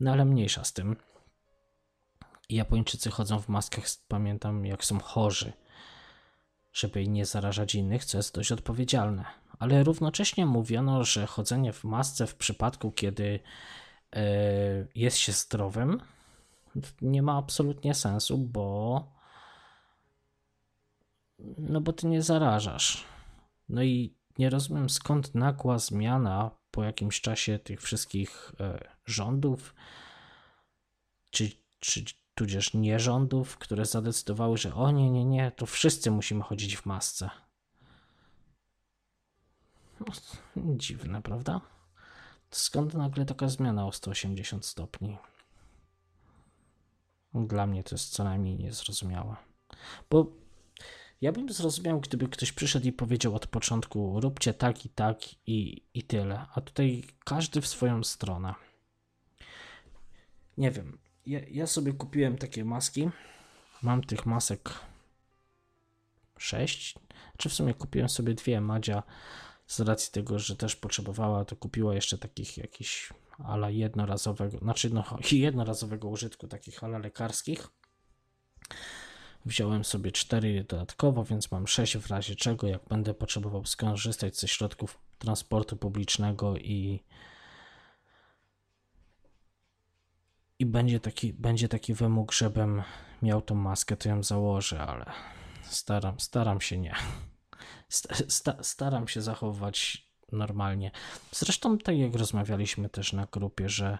No 0.00 0.12
ale 0.12 0.24
mniejsza 0.24 0.64
z 0.64 0.72
tym. 0.72 0.96
Japończycy 2.50 3.10
chodzą 3.10 3.40
w 3.40 3.48
maskach, 3.48 3.84
pamiętam, 4.08 4.66
jak 4.66 4.84
są 4.84 5.00
chorzy, 5.00 5.52
żeby 6.78 7.08
nie 7.08 7.26
zarażać 7.26 7.74
innych, 7.74 8.04
co 8.04 8.16
jest 8.16 8.34
dość 8.34 8.52
odpowiedzialne. 8.52 9.24
Ale 9.58 9.84
równocześnie 9.84 10.46
mówiono, 10.46 11.04
że 11.04 11.26
chodzenie 11.26 11.72
w 11.72 11.84
masce 11.84 12.26
w 12.26 12.34
przypadku, 12.34 12.92
kiedy 12.92 13.40
yy, 14.14 14.20
jest 14.94 15.16
się 15.16 15.32
zdrowym, 15.32 16.00
nie 17.02 17.22
ma 17.22 17.36
absolutnie 17.36 17.94
sensu, 17.94 18.38
bo 18.38 19.04
no 21.58 21.80
bo 21.80 21.92
ty 21.92 22.06
nie 22.06 22.22
zarażasz. 22.22 23.04
No 23.68 23.82
i 23.82 24.14
nie 24.38 24.50
rozumiem 24.50 24.90
skąd 24.90 25.34
nagła 25.34 25.78
zmiana 25.78 26.50
po 26.70 26.84
jakimś 26.84 27.20
czasie 27.20 27.58
tych 27.58 27.82
wszystkich 27.82 28.52
e, 28.60 28.88
rządów, 29.06 29.74
czy, 31.30 31.50
czy 31.80 32.04
tudzież 32.38 32.74
nierządów, 32.74 33.58
które 33.58 33.86
zadecydowały, 33.86 34.58
że 34.58 34.74
o 34.74 34.90
nie, 34.90 35.10
nie, 35.10 35.24
nie, 35.24 35.52
to 35.56 35.66
wszyscy 35.66 36.10
musimy 36.10 36.42
chodzić 36.42 36.76
w 36.76 36.86
masce. 36.86 37.30
No, 40.00 40.12
dziwne, 40.56 41.22
prawda? 41.22 41.60
Skąd 42.50 42.94
nagle 42.94 43.24
taka 43.24 43.48
zmiana 43.48 43.86
o 43.86 43.92
180 43.92 44.66
stopni? 44.66 45.18
Dla 47.34 47.66
mnie 47.66 47.84
to 47.84 47.94
jest 47.94 48.12
co 48.12 48.24
najmniej 48.24 48.56
niezrozumiałe. 48.56 49.36
Bo 50.10 50.26
ja 51.20 51.32
bym 51.32 51.52
zrozumiał, 51.52 52.00
gdyby 52.00 52.28
ktoś 52.28 52.52
przyszedł 52.52 52.86
i 52.86 52.92
powiedział 52.92 53.34
od 53.34 53.46
początku: 53.46 54.20
róbcie 54.20 54.54
tak 54.54 54.84
i 54.84 54.88
tak 54.88 55.18
i, 55.46 55.84
i 55.94 56.02
tyle. 56.02 56.46
A 56.54 56.60
tutaj 56.60 57.04
każdy 57.24 57.60
w 57.60 57.66
swoją 57.66 58.04
stronę. 58.04 58.54
Nie 60.56 60.70
wiem. 60.70 61.07
Ja, 61.28 61.40
ja 61.50 61.66
sobie 61.66 61.92
kupiłem 61.92 62.38
takie 62.38 62.64
maski. 62.64 63.10
Mam 63.82 64.04
tych 64.04 64.26
masek 64.26 64.70
6. 66.38 66.94
Czy 67.36 67.48
w 67.48 67.54
sumie 67.54 67.74
kupiłem 67.74 68.08
sobie 68.08 68.34
dwie. 68.34 68.60
Madzia 68.60 69.02
z 69.66 69.80
racji 69.80 70.12
tego, 70.12 70.38
że 70.38 70.56
też 70.56 70.76
potrzebowała, 70.76 71.44
to 71.44 71.56
kupiła 71.56 71.94
jeszcze 71.94 72.18
takich 72.18 72.58
jakichś 72.58 73.12
ala 73.44 73.70
jednorazowego, 73.70 74.58
znaczy 74.58 74.90
no 74.90 75.04
jednorazowego 75.32 76.08
użytku, 76.08 76.48
takich 76.48 76.84
ala 76.84 76.98
lekarskich 76.98 77.68
Wziąłem 79.46 79.84
sobie 79.84 80.12
4 80.12 80.64
dodatkowo, 80.68 81.24
więc 81.24 81.50
mam 81.50 81.66
6 81.66 81.96
w 81.96 82.10
razie 82.10 82.36
czego, 82.36 82.66
jak 82.66 82.84
będę 82.88 83.14
potrzebował 83.14 83.66
skorzystać 83.66 84.38
ze 84.38 84.48
środków 84.48 84.98
transportu 85.18 85.76
publicznego 85.76 86.56
i 86.56 87.04
i 90.58 90.66
będzie 90.66 91.00
taki, 91.00 91.32
będzie 91.32 91.68
taki 91.68 91.94
wymóg, 91.94 92.32
żebym 92.32 92.82
miał 93.22 93.42
tą 93.42 93.54
maskę, 93.54 93.96
to 93.96 94.08
ją 94.08 94.22
założę, 94.22 94.80
ale 94.80 95.12
staram, 95.62 96.20
staram 96.20 96.60
się 96.60 96.78
nie. 96.78 96.94
Sta, 98.28 98.62
staram 98.62 99.08
się 99.08 99.22
zachować 99.22 100.08
normalnie. 100.32 100.90
Zresztą, 101.32 101.78
tak 101.78 101.98
jak 101.98 102.14
rozmawialiśmy 102.14 102.88
też 102.88 103.12
na 103.12 103.26
grupie, 103.32 103.68
że 103.68 103.98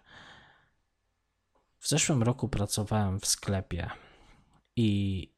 w 1.78 1.88
zeszłym 1.88 2.22
roku 2.22 2.48
pracowałem 2.48 3.20
w 3.20 3.26
sklepie 3.26 3.90
i 4.76 5.32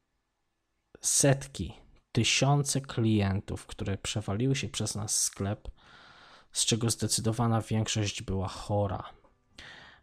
setki, 1.01 1.73
tysiące 2.11 2.81
klientów, 2.81 3.65
które 3.65 3.97
przewaliły 3.97 4.55
się 4.55 4.69
przez 4.69 4.95
nas 4.95 5.19
sklep, 5.19 5.67
z 6.51 6.65
czego 6.65 6.89
zdecydowana 6.89 7.61
większość 7.61 8.21
była 8.21 8.47
chora. 8.47 9.20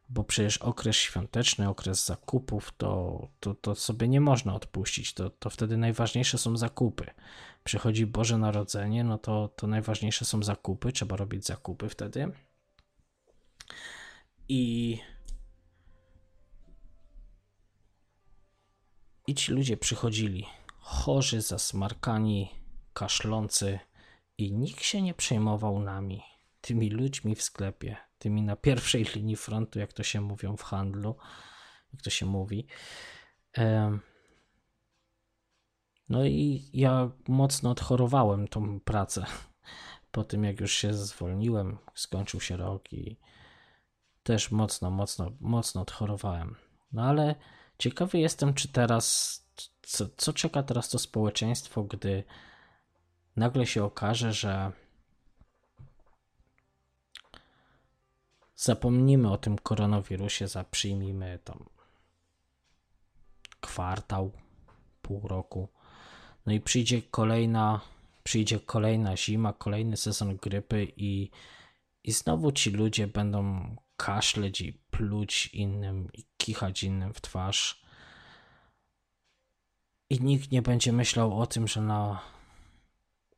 Bo 0.09 0.25
przecież 0.25 0.59
okres 0.59 0.97
świąteczny, 0.97 1.69
okres 1.69 2.07
zakupów, 2.07 2.73
to, 2.77 3.29
to, 3.41 3.55
to 3.55 3.75
sobie 3.75 4.09
nie 4.09 4.21
można 4.21 4.55
odpuścić. 4.55 5.15
To, 5.15 5.31
to 5.31 5.51
wtedy 5.51 5.77
najważniejsze 5.77 6.39
są 6.39 6.57
zakupy. 6.57 7.07
Przychodzi 7.65 8.07
Boże 8.07 8.39
Narodzenie, 8.39 9.05
no 9.05 9.19
to, 9.19 9.49
to 9.49 9.67
najważniejsze 9.67 10.25
są 10.25 10.43
zakupy, 10.43 10.93
trzeba 10.93 11.17
robić 11.17 11.47
zakupy 11.47 11.89
wtedy. 11.89 12.33
I 14.49 14.99
I 19.29 19.35
ci 19.35 19.53
ludzie 19.53 19.77
przychodzili, 19.77 20.47
chorzy, 20.79 21.41
zasmarkani, 21.41 22.51
kaszlący, 22.93 23.79
i 24.39 24.53
nikt 24.53 24.83
się 24.83 25.03
nie 25.03 25.15
przejmował 25.15 25.81
nami, 25.81 26.23
tymi 26.61 26.91
ludźmi 26.91 27.35
w 27.35 27.43
sklepie, 27.43 27.97
tymi 28.19 28.43
na 28.43 28.57
pierwszej 28.57 29.05
linii 29.15 29.37
frontu, 29.37 29.79
jak 29.79 29.93
to 29.93 30.03
się 30.03 30.21
mówią 30.21 30.57
w 30.57 30.63
handlu, 30.63 31.17
jak 31.93 32.03
to 32.03 32.11
się 32.11 32.27
mówi. 32.27 32.67
No 36.09 36.25
i 36.25 36.71
ja 36.73 37.11
mocno 37.29 37.71
odchorowałem 37.71 38.49
tą 38.49 38.81
pracę. 38.81 39.27
Po 40.13 40.25
tym, 40.25 40.45
jak 40.45 40.61
już 40.61 40.73
się 40.73 40.95
zwolniłem, 40.95 41.79
skończył 41.95 42.41
się 42.41 42.57
rok 42.57 42.93
i 42.93 43.17
też 44.23 44.51
mocno, 44.51 44.91
mocno, 44.91 45.31
mocno 45.41 45.81
odchorowałem. 45.81 46.57
No 46.93 47.03
ale 47.03 47.35
Ciekawy 47.79 48.19
jestem, 48.19 48.55
czy 48.55 48.69
teraz, 48.69 49.39
co, 49.83 50.07
co 50.17 50.33
czeka 50.33 50.63
teraz 50.63 50.89
to 50.89 50.99
społeczeństwo, 50.99 51.83
gdy 51.83 52.25
nagle 53.37 53.67
się 53.67 53.85
okaże, 53.85 54.33
że 54.33 54.73
zapomnimy 58.59 59.33
o 59.33 59.39
tym 59.39 59.59
koronawirusie, 59.59 60.49
zaprzyjmijmy 60.49 61.39
tam 61.45 61.65
kwartał, 63.61 64.33
pół 65.03 65.29
roku. 65.29 65.69
No 66.47 66.53
i 66.53 66.61
przyjdzie 66.61 67.03
kolejna, 67.03 67.81
przyjdzie 68.25 68.61
kolejna 68.61 69.17
zima, 69.17 69.53
kolejny 69.53 69.97
sezon 69.97 70.37
grypy 70.37 70.87
i, 70.97 71.31
i 72.05 72.13
znowu 72.13 72.53
ci 72.53 72.71
ludzie 72.71 73.07
będą 73.07 73.77
kaszleć 73.97 74.61
i 74.61 74.73
pluć 74.73 75.47
innym 75.47 76.09
i 76.13 76.25
kichać 76.37 76.83
innym 76.83 77.15
w 77.15 77.21
twarz. 77.21 77.83
I 80.11 80.21
nikt 80.21 80.53
nie 80.53 80.63
będzie 80.63 80.93
myślał 80.93 81.41
o 81.41 81.47
tym, 81.47 81.69
że 81.69 81.81
na 81.81 82.21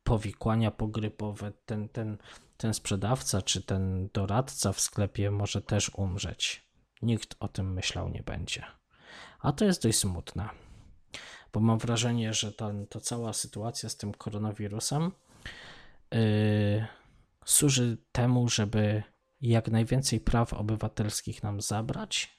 powikłania 0.05 0.71
pogrypowe 0.71 1.53
ten, 1.67 1.89
ten, 1.89 2.19
ten 2.61 2.75
sprzedawca 2.75 3.43
czy 3.43 3.63
ten 3.63 4.09
doradca 4.13 4.73
w 4.73 4.81
sklepie 4.81 5.31
może 5.31 5.63
też 5.63 5.91
umrzeć. 5.95 6.67
Nikt 7.03 7.37
o 7.41 7.49
tym 7.49 7.73
myślał 7.73 8.09
nie 8.09 8.23
będzie. 8.23 8.65
A 9.41 9.53
to 9.53 9.65
jest 9.65 9.83
dość 9.83 9.99
smutne, 9.99 10.49
bo 11.53 11.61
mam 11.61 11.79
wrażenie, 11.79 12.35
że 12.35 12.53
ta, 12.53 12.71
ta 12.91 13.01
cała 13.01 13.33
sytuacja 13.33 13.89
z 13.89 13.97
tym 13.97 14.13
koronawirusem 14.13 15.13
yy, 16.13 16.87
służy 17.45 17.99
temu, 18.13 18.49
żeby 18.49 19.03
jak 19.41 19.69
najwięcej 19.69 20.21
praw 20.21 20.53
obywatelskich 20.53 21.43
nam 21.43 21.61
zabrać, 21.61 22.39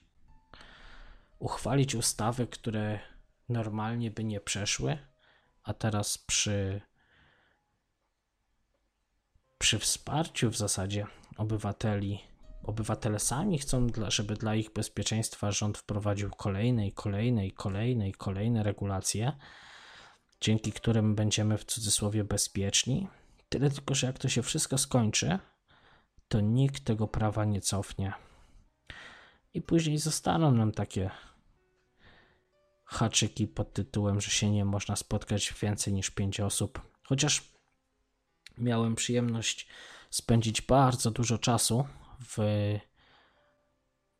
uchwalić 1.39 1.95
ustawy, 1.95 2.47
które 2.47 2.99
normalnie 3.49 4.11
by 4.11 4.24
nie 4.24 4.41
przeszły, 4.41 4.97
a 5.63 5.74
teraz 5.74 6.17
przy, 6.17 6.82
przy 9.62 9.80
wsparciu 9.80 10.49
w 10.49 10.57
zasadzie 10.57 11.07
obywateli, 11.38 12.20
obywatele 12.64 13.20
sami 13.20 13.59
chcą, 13.59 13.88
żeby 14.07 14.34
dla 14.34 14.55
ich 14.55 14.74
bezpieczeństwa 14.74 15.51
rząd 15.51 15.78
wprowadził 15.78 16.30
kolejne 16.30 16.88
i 16.88 16.91
kolejne 16.91 17.47
i 17.47 17.51
kolejne 17.51 18.09
i 18.09 18.12
kolejne 18.12 18.64
regulacje, 18.64 19.32
dzięki 20.41 20.72
którym 20.72 21.16
będziemy 21.16 21.57
w 21.57 21.66
cudzysłowie 21.66 22.24
bezpieczni. 22.24 23.07
Tyle 23.49 23.70
tylko, 23.70 23.95
że 23.95 24.07
jak 24.07 24.20
to 24.20 24.30
się 24.30 24.41
wszystko 24.41 24.78
skończy, 24.78 25.39
to 26.28 26.39
nikt 26.39 26.84
tego 26.84 27.07
prawa 27.07 27.45
nie 27.45 27.62
cofnie. 27.62 28.14
I 29.53 29.62
później 29.62 29.97
zostaną 29.97 30.51
nam 30.51 30.72
takie 30.72 31.12
haczyki 32.86 33.47
pod 33.47 33.74
tytułem, 33.74 34.22
że 34.22 34.32
się 34.32 34.51
nie 34.51 34.66
można 34.66 34.95
spotkać 34.95 35.53
więcej 35.62 35.93
niż 35.93 36.09
pięć 36.09 36.39
osób. 36.39 36.82
Chociaż 37.03 37.51
miałem 38.62 38.95
przyjemność 38.95 39.68
spędzić 40.09 40.62
bardzo 40.62 41.12
dużo 41.12 41.38
czasu 41.38 41.88
w 42.20 42.38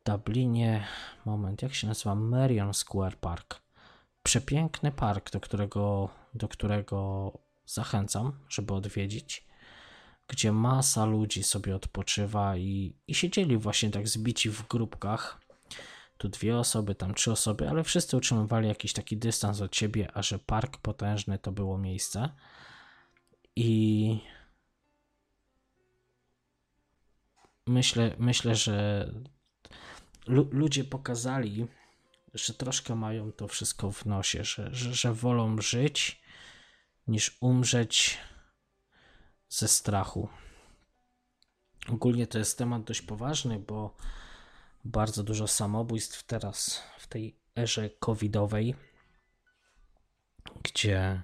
Dublinie. 0.04 0.86
Moment, 1.24 1.62
jak 1.62 1.74
się 1.74 1.86
nazywa? 1.86 2.14
Marion 2.14 2.74
Square 2.74 3.16
Park. 3.16 3.60
Przepiękny 4.22 4.92
park, 4.92 5.30
do 5.30 5.40
którego, 5.40 6.08
do 6.34 6.48
którego 6.48 7.32
zachęcam, 7.66 8.32
żeby 8.48 8.74
odwiedzić 8.74 9.46
gdzie 10.32 10.52
masa 10.52 11.04
ludzi 11.04 11.42
sobie 11.42 11.76
odpoczywa 11.76 12.56
i, 12.56 12.96
i 13.06 13.14
siedzieli 13.14 13.56
właśnie 13.56 13.90
tak 13.90 14.08
zbici 14.08 14.50
w 14.50 14.68
grupkach. 14.68 15.40
Tu 16.18 16.28
dwie 16.28 16.58
osoby, 16.58 16.94
tam 16.94 17.14
trzy 17.14 17.32
osoby, 17.32 17.68
ale 17.68 17.84
wszyscy 17.84 18.16
utrzymywali 18.16 18.68
jakiś 18.68 18.92
taki 18.92 19.16
dystans 19.16 19.60
od 19.60 19.76
siebie, 19.76 20.10
a 20.14 20.22
że 20.22 20.38
park 20.38 20.76
potężny 20.76 21.38
to 21.38 21.52
było 21.52 21.78
miejsce. 21.78 22.28
I 23.56 24.20
myślę, 27.66 28.16
myślę 28.18 28.54
że 28.54 29.08
ludzie 30.26 30.84
pokazali, 30.84 31.66
że 32.34 32.54
troszkę 32.54 32.94
mają 32.94 33.32
to 33.32 33.48
wszystko 33.48 33.92
w 33.92 34.06
nosie, 34.06 34.44
że, 34.44 34.74
że, 34.74 34.94
że 34.94 35.14
wolą 35.14 35.60
żyć 35.60 36.22
niż 37.06 37.36
umrzeć 37.40 38.18
ze 39.48 39.68
strachu. 39.68 40.28
Ogólnie 41.88 42.26
to 42.26 42.38
jest 42.38 42.58
temat 42.58 42.84
dość 42.84 43.02
poważny, 43.02 43.58
bo 43.58 43.96
bardzo 44.84 45.22
dużo 45.22 45.46
samobójstw 45.48 46.22
teraz 46.22 46.82
w 46.98 47.06
tej 47.06 47.40
erze 47.56 47.90
covidowej, 47.90 48.74
gdzie 50.62 51.22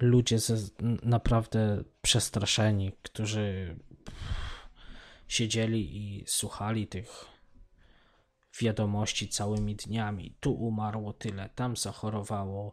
ludzie 0.00 0.38
ze, 0.38 0.56
naprawdę 1.02 1.84
przestraszeni, 2.02 2.92
którzy 3.02 3.76
siedzieli 5.28 5.96
i 5.96 6.24
słuchali 6.26 6.86
tych 6.86 7.24
wiadomości 8.60 9.28
całymi 9.28 9.76
dniami. 9.76 10.36
Tu 10.40 10.52
umarło 10.52 11.12
tyle, 11.12 11.48
tam 11.48 11.76
zachorowało, 11.76 12.72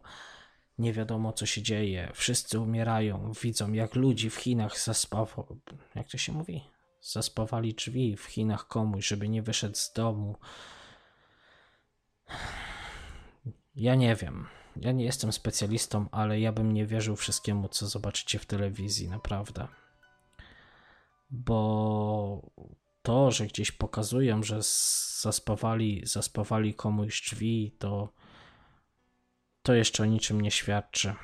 nie 0.78 0.92
wiadomo 0.92 1.32
co 1.32 1.46
się 1.46 1.62
dzieje, 1.62 2.10
wszyscy 2.14 2.60
umierają, 2.60 3.32
widzą 3.42 3.72
jak 3.72 3.94
ludzi 3.94 4.30
w 4.30 4.36
Chinach 4.36 4.80
zaspawali, 4.80 5.60
jak 5.94 6.08
to 6.08 6.18
się 6.18 6.32
mówi? 6.32 6.64
Zaspawali 7.00 7.74
drzwi 7.74 8.16
w 8.16 8.24
Chinach 8.24 8.68
komuś, 8.68 9.06
żeby 9.06 9.28
nie 9.28 9.42
wyszedł 9.42 9.76
z 9.76 9.92
domu. 9.92 10.36
Ja 13.74 13.94
nie 13.94 14.16
wiem. 14.16 14.46
Ja 14.80 14.92
nie 14.92 15.04
jestem 15.04 15.32
specjalistą, 15.32 16.06
ale 16.10 16.40
ja 16.40 16.52
bym 16.52 16.72
nie 16.72 16.86
wierzył 16.86 17.16
wszystkiemu, 17.16 17.68
co 17.68 17.86
zobaczycie 17.86 18.38
w 18.38 18.46
telewizji, 18.46 19.08
naprawdę. 19.08 19.68
Bo 21.30 22.50
to, 23.02 23.30
że 23.30 23.46
gdzieś 23.46 23.72
pokazują, 23.72 24.42
że 24.42 24.58
zaspawali, 25.20 26.02
zaspawali 26.06 26.74
komuś 26.74 27.22
drzwi, 27.22 27.76
to 27.78 28.12
to 29.62 29.74
jeszcze 29.74 30.02
o 30.02 30.06
niczym 30.06 30.40
nie 30.40 30.50
świadczy. 30.50 31.14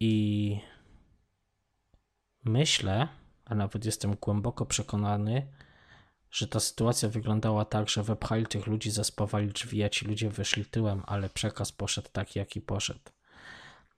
I 0.00 0.60
myślę, 2.44 3.08
a 3.44 3.54
nawet 3.54 3.84
jestem 3.84 4.16
głęboko 4.20 4.66
przekonany, 4.66 5.46
że 6.30 6.48
ta 6.48 6.60
sytuacja 6.60 7.08
wyglądała 7.08 7.64
tak, 7.64 7.88
że 7.88 8.02
wepchali 8.02 8.46
tych 8.46 8.66
ludzi, 8.66 8.90
zaspawali 8.90 9.48
drzwi, 9.48 9.82
a 9.82 9.88
ci 9.88 10.06
ludzie 10.06 10.30
wyszli 10.30 10.64
tyłem, 10.64 11.02
ale 11.06 11.28
przekaz 11.28 11.72
poszedł 11.72 12.08
taki, 12.12 12.38
jaki 12.38 12.60
poszedł. 12.60 13.00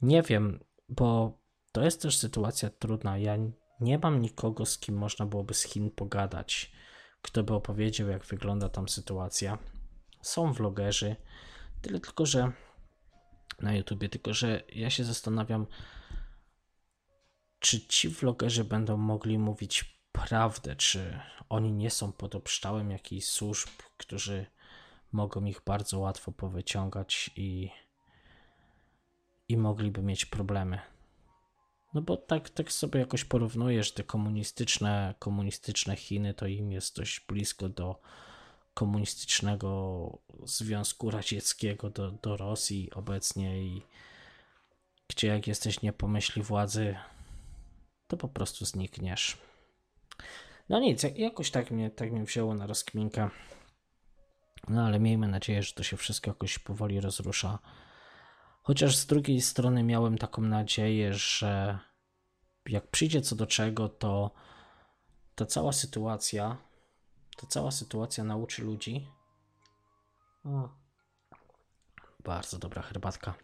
Nie 0.03 0.23
wiem, 0.23 0.61
bo 0.89 1.39
to 1.73 1.83
jest 1.83 2.03
też 2.03 2.17
sytuacja 2.17 2.71
trudna. 2.71 3.19
Ja 3.19 3.37
nie 3.81 3.99
mam 3.99 4.21
nikogo, 4.21 4.67
z 4.67 4.79
kim 4.79 4.97
można 4.97 5.27
byłoby 5.27 5.55
z 5.55 5.63
Chin 5.63 5.91
pogadać, 5.91 6.73
kto 7.23 7.43
by 7.43 7.55
opowiedział, 7.55 8.09
jak 8.09 8.25
wygląda 8.25 8.69
tam 8.69 8.89
sytuacja. 8.89 9.59
Są 10.23 10.53
vlogerzy, 10.53 11.17
tyle 11.83 12.01
tylko, 12.01 12.27
że 12.27 12.53
na 13.61 13.75
YouTubie, 13.75 14.09
tylko 14.09 14.35
że 14.35 14.63
ja 14.73 14.91
się 14.91 15.05
zastanawiam, 15.05 15.67
czy 17.59 17.87
ci 17.87 18.09
vlogerzy 18.09 18.65
będą 18.65 18.97
mogli 18.97 19.39
mówić 19.39 20.00
prawdę, 20.13 20.77
czy 20.77 21.21
oni 21.49 21.73
nie 21.73 21.91
są 21.91 22.13
pod 22.13 22.35
obszczałem 22.35 22.91
jakichś 22.91 23.27
służb, 23.27 23.69
którzy 23.97 24.47
mogą 25.13 25.45
ich 25.45 25.61
bardzo 25.67 25.99
łatwo 25.99 26.33
powyciągać 26.33 27.31
i, 27.37 27.71
i 29.49 29.57
mogliby 29.57 30.03
mieć 30.03 30.25
problemy. 30.25 30.79
No 31.95 32.03
bo 32.03 32.17
tak, 32.17 32.51
tak 32.51 32.73
sobie 32.73 33.01
jakoś 33.01 33.25
porównujesz 33.25 33.93
te 33.93 34.05
komunistyczne, 34.05 35.15
komunistyczne 35.19 35.97
Chiny, 35.97 36.35
to 36.35 36.47
im 36.47 36.73
jest 36.73 36.97
dość 36.97 37.21
blisko 37.29 37.69
do 37.69 38.01
komunistycznego 38.75 40.19
Związku 40.45 41.11
Radzieckiego, 41.11 41.91
do, 41.91 42.11
do 42.11 42.37
Rosji 42.37 42.91
obecnie 42.93 43.63
i 43.63 43.83
gdzie 45.09 45.27
jak 45.29 45.47
jesteś 45.47 45.83
nie 45.83 45.93
pomyśli 45.93 46.43
władzy, 46.43 46.97
to 48.07 48.17
po 48.17 48.29
prostu 48.29 48.65
znikniesz. 48.65 49.50
No 50.71 50.81
nic, 50.81 51.03
jakoś 51.17 51.51
tak 51.51 51.71
mnie, 51.71 51.91
tak 51.91 52.13
mnie 52.13 52.25
wzięło 52.25 52.55
na 52.55 52.67
rozkminkę. 52.67 53.31
No 54.69 54.87
ale 54.87 55.01
miejmy 55.01 55.29
nadzieję, 55.29 55.63
że 55.63 55.73
to 55.73 55.83
się 55.83 55.97
wszystko 55.97 56.31
jakoś 56.31 56.59
powoli 56.59 57.01
rozrusza. 57.01 57.59
Chociaż 58.63 58.97
z 58.97 59.07
drugiej 59.07 59.41
strony 59.41 59.83
miałem 59.83 60.19
taką 60.19 60.43
nadzieję, 60.43 61.15
że 61.15 61.79
jak 62.67 62.87
przyjdzie 62.87 63.21
co 63.21 63.37
do 63.37 63.47
czego, 63.47 63.89
to 63.89 64.31
ta 65.35 65.47
cała 65.47 65.73
sytuacja, 65.73 66.57
ta 67.37 67.47
cała 67.47 67.71
sytuacja 67.71 68.25
nauczy 68.25 68.65
ludzi. 68.65 69.09
O, 70.45 70.69
bardzo 72.25 72.59
dobra 72.59 72.83
herbatka. 72.83 73.35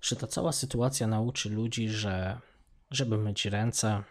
Że 0.00 0.16
ta 0.16 0.26
cała 0.26 0.52
sytuacja 0.52 1.06
nauczy 1.06 1.50
ludzi, 1.50 1.88
że 1.88 2.40
żeby 2.90 3.18
myć 3.18 3.44
ręce, 3.46 4.02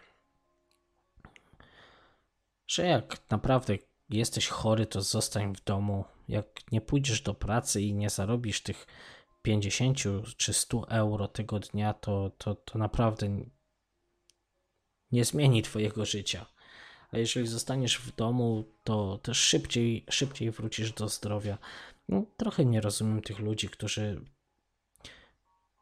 że 2.72 2.86
jak 2.86 3.30
naprawdę 3.30 3.74
jesteś 4.10 4.48
chory, 4.48 4.86
to 4.86 5.02
zostań 5.02 5.54
w 5.54 5.64
domu. 5.64 6.04
Jak 6.28 6.72
nie 6.72 6.80
pójdziesz 6.80 7.20
do 7.20 7.34
pracy 7.34 7.82
i 7.82 7.94
nie 7.94 8.10
zarobisz 8.10 8.62
tych 8.62 8.86
50 9.42 9.98
czy 10.36 10.52
100 10.52 10.88
euro 10.88 11.28
tego 11.28 11.58
dnia, 11.58 11.94
to, 11.94 12.30
to, 12.38 12.54
to 12.54 12.78
naprawdę 12.78 13.28
nie 15.12 15.24
zmieni 15.24 15.62
Twojego 15.62 16.04
życia. 16.04 16.46
A 17.10 17.18
jeżeli 17.18 17.46
zostaniesz 17.46 17.98
w 17.98 18.16
domu, 18.16 18.64
to 18.84 19.18
też 19.18 19.38
szybciej, 19.38 20.04
szybciej 20.10 20.50
wrócisz 20.50 20.92
do 20.92 21.08
zdrowia. 21.08 21.58
No, 22.08 22.24
trochę 22.36 22.64
nie 22.64 22.80
rozumiem 22.80 23.22
tych 23.22 23.38
ludzi, 23.38 23.68
którzy 23.68 24.24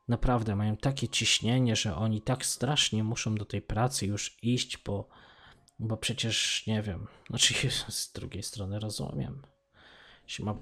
naprawdę 0.09 0.57
mają 0.57 0.77
takie 0.77 1.09
ciśnienie, 1.09 1.77
że 1.77 1.97
oni 1.97 2.23
tak 2.23 2.47
strasznie 2.47 3.05
muszą 3.05 3.35
do 3.35 3.45
tej 3.45 3.63
pracy 3.63 4.07
już 4.07 4.39
iść, 4.43 4.79
bo, 4.79 5.09
bo 5.81 5.97
przecież 5.97 6.67
nie 6.67 6.83
wiem. 6.83 7.07
Znaczy, 7.29 7.71
z 7.89 8.13
drugiej 8.13 8.43
strony 8.43 8.79
rozumiem. 8.79 9.43
Jeśli 10.25 10.45
ma 10.45 10.55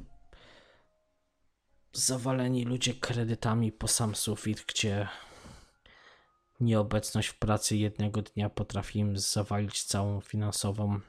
zawaleni 1.93 2.65
ludzie 2.65 2.95
kredytami 2.95 3.73
po 3.73 3.89
sam 3.89 4.15
sufit, 4.15 4.65
gdzie 4.69 5.09
nieobecność 6.61 7.29
w 7.29 7.39
pracy 7.39 7.77
jednego 7.77 8.23
dnia 8.23 8.51
potrafi 8.51 8.99
im 8.99 9.19
zawalić 9.19 9.83
całą 9.83 10.21
finansową 10.21 11.01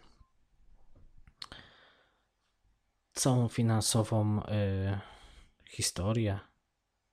całą 3.13 3.47
finansową 3.47 4.43
y, 4.43 4.99
historię 5.69 6.39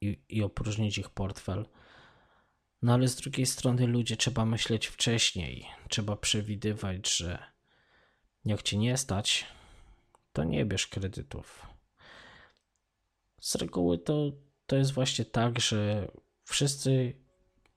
i, 0.01 0.21
i 0.29 0.43
opróżnić 0.43 0.99
ich 0.99 1.11
portfel. 1.11 1.67
No 2.83 2.95
ale 2.95 3.09
z 3.09 3.17
drugiej 3.17 3.47
strony 3.47 3.87
ludzie 3.87 4.17
trzeba 4.17 4.45
myśleć 4.45 4.87
wcześniej, 4.87 5.67
trzeba 5.89 6.17
przewidywać, 6.17 7.17
że 7.17 7.39
jak 8.45 8.63
cię 8.63 8.79
nie 8.79 8.97
stać, 8.97 9.47
to 10.33 10.45
nie 10.45 10.67
bierz 10.67 10.87
kredytów. 10.87 11.67
Z 13.41 13.55
reguły 13.55 13.99
to, 13.99 14.33
to 14.67 14.77
jest 14.77 14.93
właśnie 14.93 15.25
tak, 15.25 15.61
że 15.61 16.09
wszyscy 16.45 17.15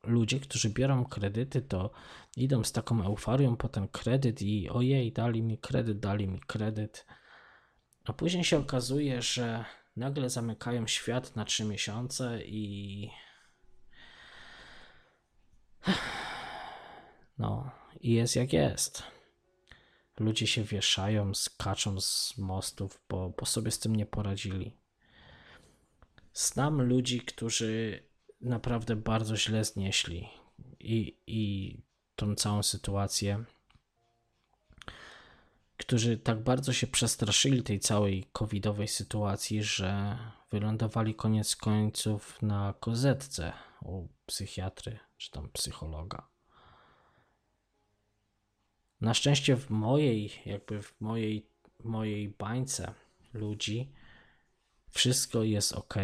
ludzie, 0.03 0.39
którzy 0.39 0.69
biorą 0.69 1.05
kredyty, 1.05 1.61
to 1.61 1.91
idą 2.37 2.63
z 2.63 2.71
taką 2.71 3.03
euforią 3.03 3.57
po 3.57 3.69
ten 3.69 3.87
kredyt 3.87 4.41
i 4.41 4.69
ojej, 4.69 5.11
dali 5.11 5.43
mi 5.43 5.57
kredyt, 5.57 5.99
dali 5.99 6.27
mi 6.27 6.39
kredyt. 6.39 7.05
A 8.05 8.13
później 8.13 8.43
się 8.43 8.57
okazuje, 8.57 9.21
że 9.21 9.65
nagle 9.95 10.29
zamykają 10.29 10.87
świat 10.87 11.35
na 11.35 11.45
trzy 11.45 11.65
miesiące 11.65 12.43
i. 12.45 13.09
No, 17.37 17.71
i 18.01 18.13
jest 18.13 18.35
jak 18.35 18.53
jest. 18.53 19.03
Ludzie 20.19 20.47
się 20.47 20.63
wieszają, 20.63 21.33
skaczą 21.33 22.01
z 22.01 22.37
mostów, 22.37 23.01
bo, 23.09 23.29
bo 23.29 23.45
sobie 23.45 23.71
z 23.71 23.79
tym 23.79 23.95
nie 23.95 24.05
poradzili. 24.05 24.71
Znam 26.33 26.81
ludzi, 26.81 27.21
którzy 27.21 28.03
naprawdę 28.41 28.95
bardzo 28.95 29.37
źle 29.37 29.65
znieśli 29.65 30.29
i, 30.79 31.17
i 31.27 31.75
tą 32.15 32.35
całą 32.35 32.63
sytuację, 32.63 33.43
którzy 35.77 36.17
tak 36.17 36.43
bardzo 36.43 36.73
się 36.73 36.87
przestraszyli 36.87 37.63
tej 37.63 37.79
całej 37.79 38.29
covidowej 38.33 38.87
sytuacji, 38.87 39.63
że 39.63 40.17
wylądowali 40.51 41.15
koniec 41.15 41.55
końców 41.55 42.41
na 42.41 42.73
kozetce 42.79 43.53
u 43.81 44.07
psychiatry 44.25 44.99
czy 45.19 45.31
tam 45.31 45.49
psychologa. 45.49 46.27
Na 49.01 49.13
szczęście 49.13 49.55
w 49.55 49.69
mojej, 49.69 50.31
jakby 50.45 50.81
w 50.81 51.01
mojej, 51.01 51.49
mojej 51.83 52.29
bańce 52.29 52.93
ludzi 53.33 53.91
wszystko 54.91 55.43
jest 55.43 55.73
ok 55.73 55.95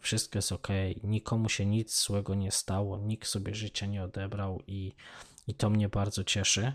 wszystko 0.00 0.38
jest 0.38 0.52
ok, 0.52 0.68
nikomu 1.02 1.48
się 1.48 1.66
nic 1.66 2.04
złego 2.04 2.34
nie 2.34 2.50
stało, 2.50 2.98
nikt 2.98 3.28
sobie 3.28 3.54
życia 3.54 3.86
nie 3.86 4.02
odebrał 4.02 4.62
i, 4.66 4.92
i 5.46 5.54
to 5.54 5.70
mnie 5.70 5.88
bardzo 5.88 6.24
cieszy. 6.24 6.72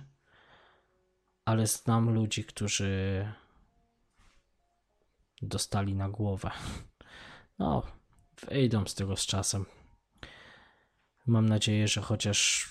Ale 1.46 1.68
znam 1.68 2.14
ludzi, 2.14 2.44
którzy 2.44 3.26
dostali 5.42 5.96
na 5.96 6.10
głowę. 6.10 6.52
No, 7.60 7.84
wyjdą 8.48 8.86
z 8.86 8.96
tego 8.96 9.16
z 9.16 9.26
czasem. 9.26 9.66
Mam 11.26 11.50
nadzieję, 11.50 11.88
że 11.88 12.02
chociaż 12.02 12.70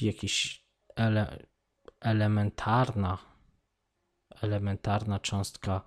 jakiś 0.00 0.64
ele, 0.96 1.46
elementarna, 2.00 3.18
elementarna 4.30 5.20
cząstka 5.20 5.84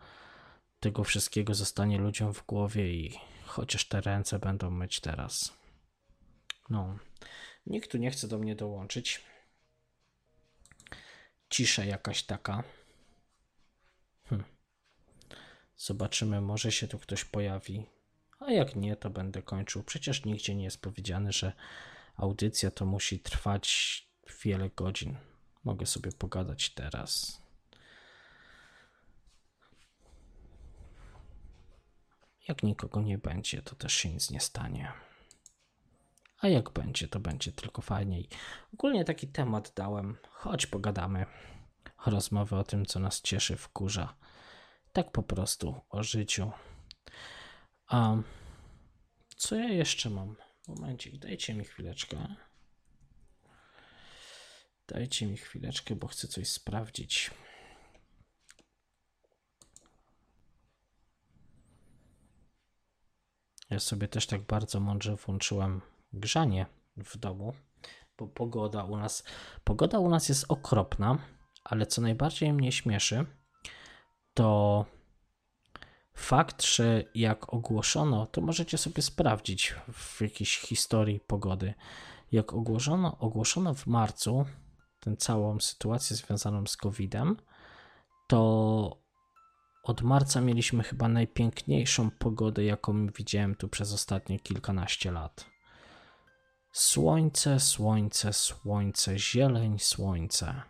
tego 0.79 1.03
wszystkiego 1.03 1.53
zostanie 1.53 1.97
ludziom 1.97 2.33
w 2.33 2.45
głowie 2.45 2.93
i 2.93 3.19
chociaż 3.45 3.85
te 3.85 4.01
ręce 4.01 4.39
będą 4.39 4.69
myć 4.69 4.99
teraz. 4.99 5.57
No, 6.69 6.97
nikt 7.65 7.91
tu 7.91 7.97
nie 7.97 8.11
chce 8.11 8.27
do 8.27 8.39
mnie 8.39 8.55
dołączyć. 8.55 9.21
Cisza 11.49 11.85
jakaś 11.85 12.23
taka. 12.23 12.63
Hm. 14.29 14.43
Zobaczymy, 15.77 16.41
może 16.41 16.71
się 16.71 16.87
tu 16.87 16.99
ktoś 16.99 17.25
pojawi. 17.25 17.85
A 18.41 18.51
jak 18.51 18.75
nie, 18.75 18.95
to 18.95 19.09
będę 19.09 19.41
kończył. 19.41 19.83
Przecież 19.83 20.25
nigdzie 20.25 20.55
nie 20.55 20.63
jest 20.63 20.81
powiedziane, 20.81 21.31
że 21.31 21.53
audycja 22.15 22.71
to 22.71 22.85
musi 22.85 23.19
trwać 23.19 24.07
wiele 24.43 24.69
godzin. 24.69 25.17
Mogę 25.63 25.85
sobie 25.85 26.11
pogadać 26.11 26.69
teraz. 26.69 27.41
Jak 32.47 32.63
nikogo 32.63 33.01
nie 33.01 33.17
będzie, 33.17 33.61
to 33.61 33.75
też 33.75 33.93
się 33.93 34.09
nic 34.09 34.31
nie 34.31 34.39
stanie. 34.39 34.91
A 36.39 36.47
jak 36.47 36.69
będzie, 36.69 37.07
to 37.07 37.19
będzie 37.19 37.51
tylko 37.51 37.81
fajniej. 37.81 38.29
Ogólnie 38.73 39.05
taki 39.05 39.27
temat 39.27 39.73
dałem. 39.75 40.17
Chodź, 40.29 40.67
pogadamy. 40.67 41.25
Rozmowy 42.05 42.55
o 42.55 42.63
tym, 42.63 42.85
co 42.85 42.99
nas 42.99 43.21
cieszy, 43.21 43.57
wkurza. 43.57 44.15
Tak 44.93 45.11
po 45.11 45.23
prostu 45.23 45.81
o 45.89 46.03
życiu. 46.03 46.51
A 47.91 48.15
co 49.37 49.55
ja 49.55 49.69
jeszcze 49.69 50.09
mam? 50.09 50.35
Momencik, 50.67 51.17
dajcie 51.17 51.53
mi 51.53 51.65
chwileczkę. 51.65 52.35
Dajcie 54.87 55.27
mi 55.27 55.37
chwileczkę, 55.37 55.95
bo 55.95 56.07
chcę 56.07 56.27
coś 56.27 56.49
sprawdzić. 56.49 57.31
Ja 63.69 63.79
sobie 63.79 64.07
też 64.07 64.27
tak 64.27 64.41
bardzo 64.41 64.79
mądrze 64.79 65.15
włączyłem 65.15 65.81
grzanie 66.13 66.65
w 66.97 67.17
domu, 67.17 67.53
bo 68.17 68.27
pogoda 68.27 68.83
u 68.83 68.97
nas, 68.97 69.23
pogoda 69.63 69.99
u 69.99 70.09
nas 70.09 70.29
jest 70.29 70.45
okropna, 70.49 71.17
ale 71.63 71.85
co 71.85 72.01
najbardziej 72.01 72.53
mnie 72.53 72.71
śmieszy, 72.71 73.25
to 74.33 74.85
fakt, 76.13 76.65
że 76.65 77.03
jak 77.15 77.53
ogłoszono, 77.53 78.25
to 78.25 78.41
możecie 78.41 78.77
sobie 78.77 79.01
sprawdzić 79.01 79.75
w 79.93 80.21
jakiejś 80.21 80.57
historii 80.57 81.19
pogody, 81.19 81.73
jak 82.31 82.53
ogłoszono, 82.53 83.17
ogłoszono 83.19 83.73
w 83.73 83.87
marcu 83.87 84.45
tę 84.99 85.15
całą 85.17 85.59
sytuację 85.59 86.15
związaną 86.15 86.67
z 86.67 86.77
COVID-em, 86.77 87.37
to 88.27 89.01
od 89.83 90.01
marca 90.01 90.41
mieliśmy 90.41 90.83
chyba 90.83 91.07
najpiękniejszą 91.07 92.11
pogodę, 92.11 92.63
jaką 92.63 93.07
widziałem 93.07 93.55
tu 93.55 93.67
przez 93.67 93.93
ostatnie 93.93 94.39
kilkanaście 94.39 95.11
lat. 95.11 95.45
Słońce, 96.71 97.59
słońce, 97.59 98.33
słońce, 98.33 99.19
zieleń, 99.19 99.79
słońce. 99.79 100.61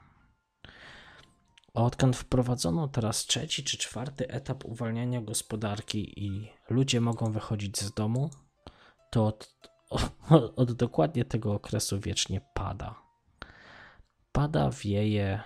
Odkąd 1.74 2.18
wprowadzono 2.18 2.88
teraz 2.88 3.26
trzeci 3.26 3.64
czy 3.64 3.78
czwarty 3.78 4.28
etap 4.28 4.66
uwalniania 4.66 5.22
gospodarki 5.22 6.26
i 6.26 6.50
ludzie 6.70 7.02
mogą 7.02 7.32
wychodzić 7.32 7.80
z 7.80 7.94
domu, 7.94 8.30
to 9.10 9.26
od, 9.26 9.54
od, 9.90 10.12
od 10.62 10.72
dokładnie 10.72 11.26
tego 11.26 11.54
okresu 11.54 12.00
wiecznie 12.00 12.42
pada. 12.54 12.96
Pada, 14.32 14.70
wieje, 14.70 15.42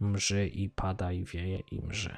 mrzy 0.00 0.46
i 0.46 0.70
pada 0.70 1.12
i 1.12 1.24
wieje 1.24 1.58
i 1.70 1.80
mrzy. 1.80 2.16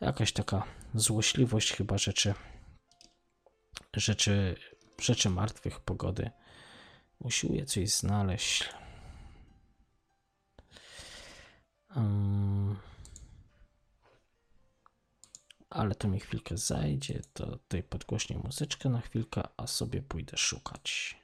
Jakaś 0.00 0.32
taka 0.32 0.62
złośliwość 0.94 1.72
chyba 1.72 1.98
rzeczy, 1.98 2.34
rzeczy, 3.96 4.56
rzeczy 5.00 5.30
martwych 5.30 5.80
pogody. 5.80 6.30
Usiłuję 7.18 7.66
coś 7.66 7.90
znaleźć. 7.90 8.68
Ale 15.70 15.94
to 15.94 16.08
mi 16.08 16.20
chwilkę 16.20 16.56
zajdzie. 16.56 17.20
To 17.32 17.46
tutaj 17.46 17.82
podgłośnię 17.82 18.38
muzyczkę 18.38 18.88
na 18.88 19.00
chwilkę, 19.00 19.42
a 19.56 19.66
sobie 19.66 20.02
pójdę 20.02 20.36
szukać. 20.36 21.16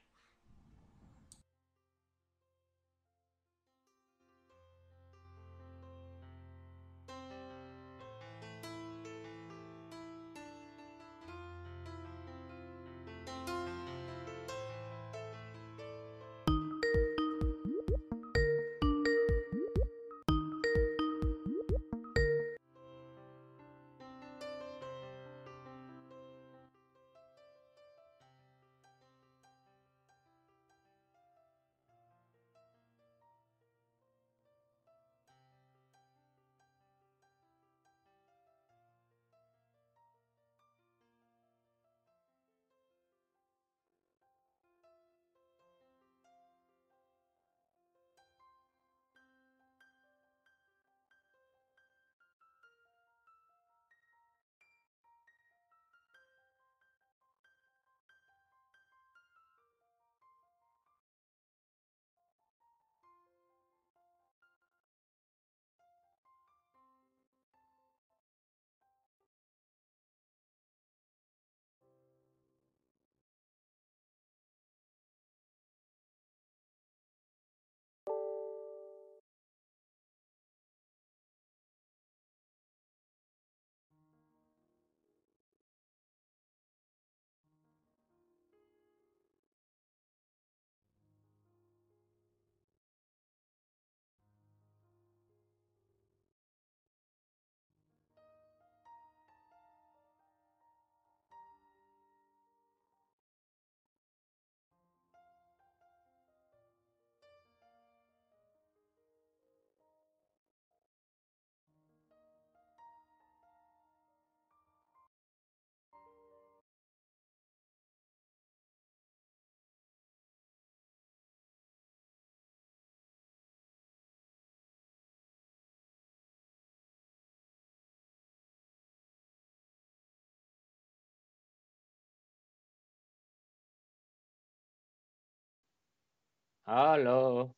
Halo. 136.67 137.55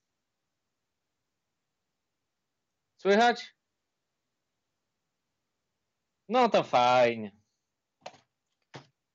Słychać? 2.96 3.54
No 6.28 6.48
to 6.48 6.62
fajnie. 6.64 7.32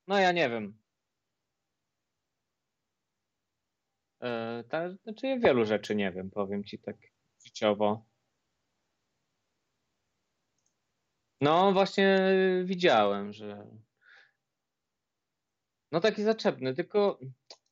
No 0.08 0.20
ja 0.20 0.32
nie 0.32 0.50
wiem. 0.50 0.82
E, 4.22 4.64
ta, 4.70 4.89
znaczy 5.04 5.28
ja 5.28 5.39
wielu 5.39 5.66
rzeczy 5.66 5.96
nie 5.96 6.12
wiem, 6.12 6.30
powiem 6.32 6.64
ci 6.64 6.80
tak 6.80 6.96
życiowo. 7.46 8.06
No 11.42 11.74
właśnie 11.74 12.20
widziałem, 12.66 13.34
że 13.34 13.68
no 15.92 16.00
taki 16.00 16.24
zaczepny, 16.24 16.76
tylko 16.76 17.20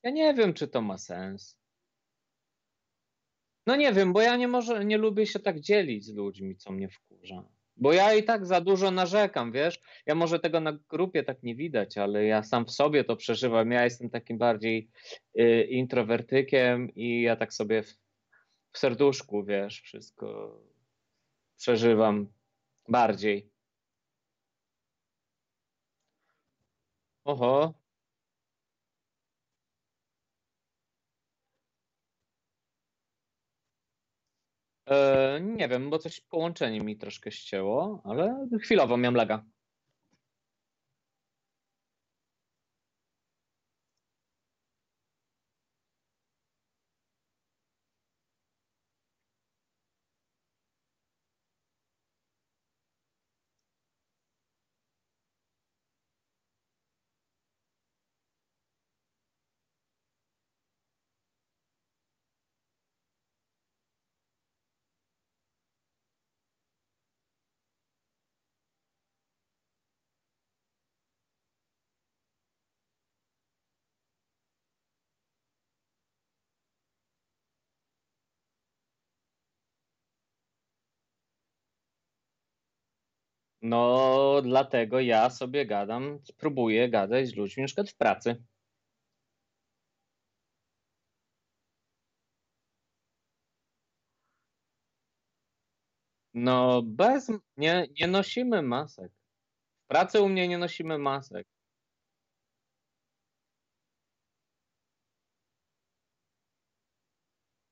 ja 0.02 0.10
nie 0.10 0.34
wiem, 0.34 0.54
czy 0.54 0.68
to 0.68 0.82
ma 0.82 0.98
sens. 0.98 1.59
No 3.70 3.76
nie 3.76 3.92
wiem, 3.92 4.12
bo 4.12 4.20
ja 4.20 4.36
nie 4.36 4.48
może, 4.48 4.84
nie 4.84 4.98
lubię 4.98 5.26
się 5.26 5.38
tak 5.38 5.60
dzielić 5.60 6.04
z 6.04 6.14
ludźmi, 6.14 6.56
co 6.56 6.72
mnie 6.72 6.88
wkurza. 6.88 7.44
Bo 7.76 7.92
ja 7.92 8.14
i 8.14 8.24
tak 8.24 8.46
za 8.46 8.60
dużo 8.60 8.90
narzekam, 8.90 9.52
wiesz? 9.52 9.80
Ja 10.06 10.14
może 10.14 10.38
tego 10.40 10.60
na 10.60 10.72
grupie 10.88 11.22
tak 11.24 11.42
nie 11.42 11.54
widać, 11.54 11.98
ale 11.98 12.24
ja 12.24 12.42
sam 12.42 12.66
w 12.66 12.70
sobie 12.70 13.04
to 13.04 13.16
przeżywam. 13.16 13.70
Ja 13.70 13.84
jestem 13.84 14.10
takim 14.10 14.38
bardziej 14.38 14.90
y, 15.40 15.62
introwertykiem 15.62 16.94
i 16.94 17.22
ja 17.22 17.36
tak 17.36 17.54
sobie 17.54 17.82
w, 17.82 17.94
w 18.72 18.78
serduszku, 18.78 19.44
wiesz, 19.44 19.80
wszystko 19.80 20.58
przeżywam 21.56 22.32
bardziej. 22.88 23.50
Oho, 27.24 27.74
E, 34.90 35.40
nie 35.42 35.68
wiem, 35.68 35.90
bo 35.90 35.98
coś 35.98 36.20
połączenie 36.20 36.80
mi 36.80 36.96
troszkę 36.96 37.32
ścięło, 37.32 38.02
ale 38.04 38.46
chwilowo 38.62 38.96
miałem 38.96 39.14
laga. 39.14 39.44
No, 83.62 84.40
dlatego 84.42 85.00
ja 85.00 85.30
sobie 85.30 85.66
gadam, 85.66 86.18
próbuję 86.38 86.88
gadać 86.90 87.28
z 87.28 87.36
ludźmi 87.36 87.62
na 87.62 87.66
przykład 87.66 87.90
w 87.90 87.96
pracy. 87.96 88.42
No, 96.34 96.82
bez. 96.82 97.30
Nie, 97.56 97.86
nie 98.00 98.06
nosimy 98.06 98.62
masek. 98.62 99.12
W 99.84 99.88
pracy 99.88 100.20
u 100.22 100.28
mnie 100.28 100.48
nie 100.48 100.58
nosimy 100.58 100.98
masek. 100.98 101.46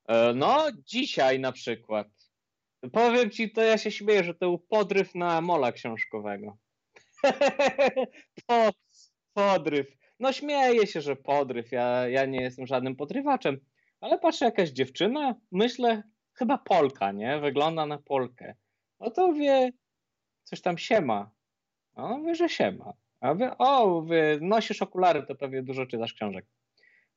E, 0.07 0.33
No, 0.33 0.67
dzisiaj 0.85 1.39
na 1.39 1.51
przykład. 1.51 2.18
Powiem 2.93 3.29
ci, 3.31 3.51
to 3.51 3.61
ja 3.61 3.77
się 3.77 3.91
śmieję, 3.91 4.23
że 4.23 4.33
to 4.33 4.45
był 4.45 4.59
podryw 4.59 5.15
na 5.15 5.41
mola 5.41 5.71
książkowego. 5.71 6.57
po, 8.47 8.69
podryw. 9.33 9.97
No 10.19 10.33
śmieję 10.33 10.87
się, 10.87 11.01
że 11.01 11.15
podryw. 11.15 11.71
Ja, 11.71 12.07
ja 12.07 12.25
nie 12.25 12.41
jestem 12.41 12.67
żadnym 12.67 12.95
podrywaczem. 12.95 13.59
Ale 14.01 14.19
patrzę, 14.19 14.45
jakaś 14.45 14.69
dziewczyna, 14.69 15.35
myślę, 15.51 16.03
chyba 16.33 16.57
Polka, 16.57 17.11
nie? 17.11 17.39
Wygląda 17.39 17.85
na 17.85 17.97
Polkę. 17.97 18.55
No 18.99 19.11
to 19.11 19.33
wie, 19.33 19.71
coś 20.43 20.61
tam 20.61 20.77
się 20.77 21.01
ma. 21.01 21.31
A 21.95 22.03
on 22.03 22.25
wie, 22.25 22.35
że 22.35 22.49
się 22.49 22.71
ma. 22.71 22.93
A 23.21 23.35
wie, 23.35 23.57
o, 23.57 24.03
wie, 24.03 24.37
nosisz 24.41 24.81
okulary, 24.81 25.23
to 25.23 25.35
pewnie 25.35 25.63
dużo 25.63 25.85
czytasz 25.85 26.13
książek. 26.13 26.45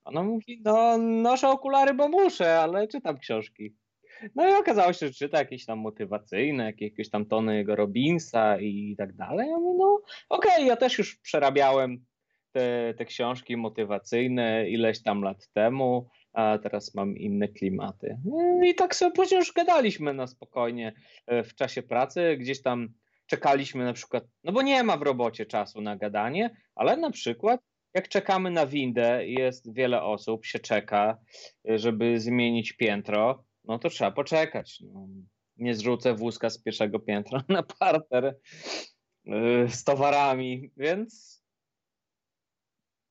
Ona 0.05 0.23
mówi, 0.23 0.63
no 0.65 0.99
noszę 0.99 1.49
okulary, 1.49 1.95
bo 1.95 2.09
muszę, 2.09 2.61
ale 2.61 2.89
czytam 2.89 3.19
książki. 3.19 3.77
No 4.35 4.49
i 4.49 4.53
okazało 4.53 4.93
się, 4.93 5.07
że 5.07 5.13
czyta 5.13 5.39
jakieś 5.39 5.67
tam 5.67 5.79
motywacyjne, 5.79 6.73
jakieś 6.81 7.11
tam 7.11 7.27
tony 7.27 7.65
Robinsa 7.69 8.61
i 8.61 8.95
tak 8.99 9.13
dalej. 9.13 9.51
Ja 9.51 9.59
mówię, 9.59 9.79
no 9.79 10.01
okej, 10.29 10.53
okay, 10.53 10.67
ja 10.67 10.77
też 10.77 10.99
już 10.99 11.17
przerabiałem 11.17 12.05
te, 12.53 12.95
te 12.95 13.05
książki 13.05 13.57
motywacyjne 13.57 14.69
ileś 14.69 15.03
tam 15.03 15.23
lat 15.23 15.49
temu, 15.53 16.09
a 16.33 16.59
teraz 16.63 16.95
mam 16.95 17.17
inne 17.17 17.49
klimaty. 17.49 18.19
No 18.25 18.65
I 18.65 18.75
tak 18.75 18.95
sobie 18.95 19.13
później 19.13 19.39
już 19.39 19.53
gadaliśmy 19.53 20.15
na 20.15 20.27
spokojnie 20.27 20.93
e, 21.27 21.43
w 21.45 21.55
czasie 21.55 21.83
pracy, 21.83 22.37
gdzieś 22.37 22.63
tam 22.63 22.89
czekaliśmy 23.27 23.85
na 23.85 23.93
przykład, 23.93 24.25
no 24.45 24.53
bo 24.53 24.63
nie 24.63 24.83
ma 24.83 24.97
w 24.97 25.03
robocie 25.03 25.47
czasu 25.47 25.81
na 25.81 25.97
gadanie, 25.97 26.57
ale 26.75 26.97
na 26.97 27.11
przykład 27.11 27.61
jak 27.95 28.09
czekamy 28.09 28.51
na 28.51 28.67
windę 28.67 29.27
jest 29.27 29.75
wiele 29.75 30.03
osób, 30.03 30.47
się 30.47 30.59
czeka, 30.59 31.19
e, 31.71 31.79
żeby 31.79 32.21
zmienić 32.21 32.73
piętro, 32.73 33.45
no 33.65 33.79
to 33.79 33.91
trzeba 33.91 34.11
poczekać. 34.11 34.81
No, 34.81 35.09
nie 35.57 35.75
zrzucę 35.75 36.15
wózka 36.15 36.51
z 36.51 36.63
pierwszego 36.63 36.99
piętra 37.01 37.45
na 37.49 37.63
parter 37.63 38.39
yy, 39.25 39.69
z 39.69 39.85
towarami, 39.85 40.71
więc, 40.77 41.43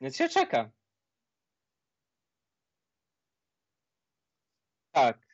więc 0.02 0.18
się 0.18 0.30
czeka. 0.30 0.72
Tak. 4.92 5.31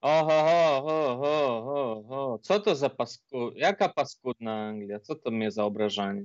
Oho, 0.00 0.42
ho, 0.42 0.82
ho, 0.82 1.62
ho, 1.62 2.02
ho. 2.08 2.38
Co 2.42 2.60
to 2.60 2.76
za 2.76 2.88
pasku... 2.90 3.52
Jaka 3.54 3.88
paskudna 3.88 4.68
Anglia? 4.68 5.00
Co 5.00 5.14
to 5.14 5.30
mnie 5.30 5.50
za 5.50 5.64
obrażanie? 5.64 6.24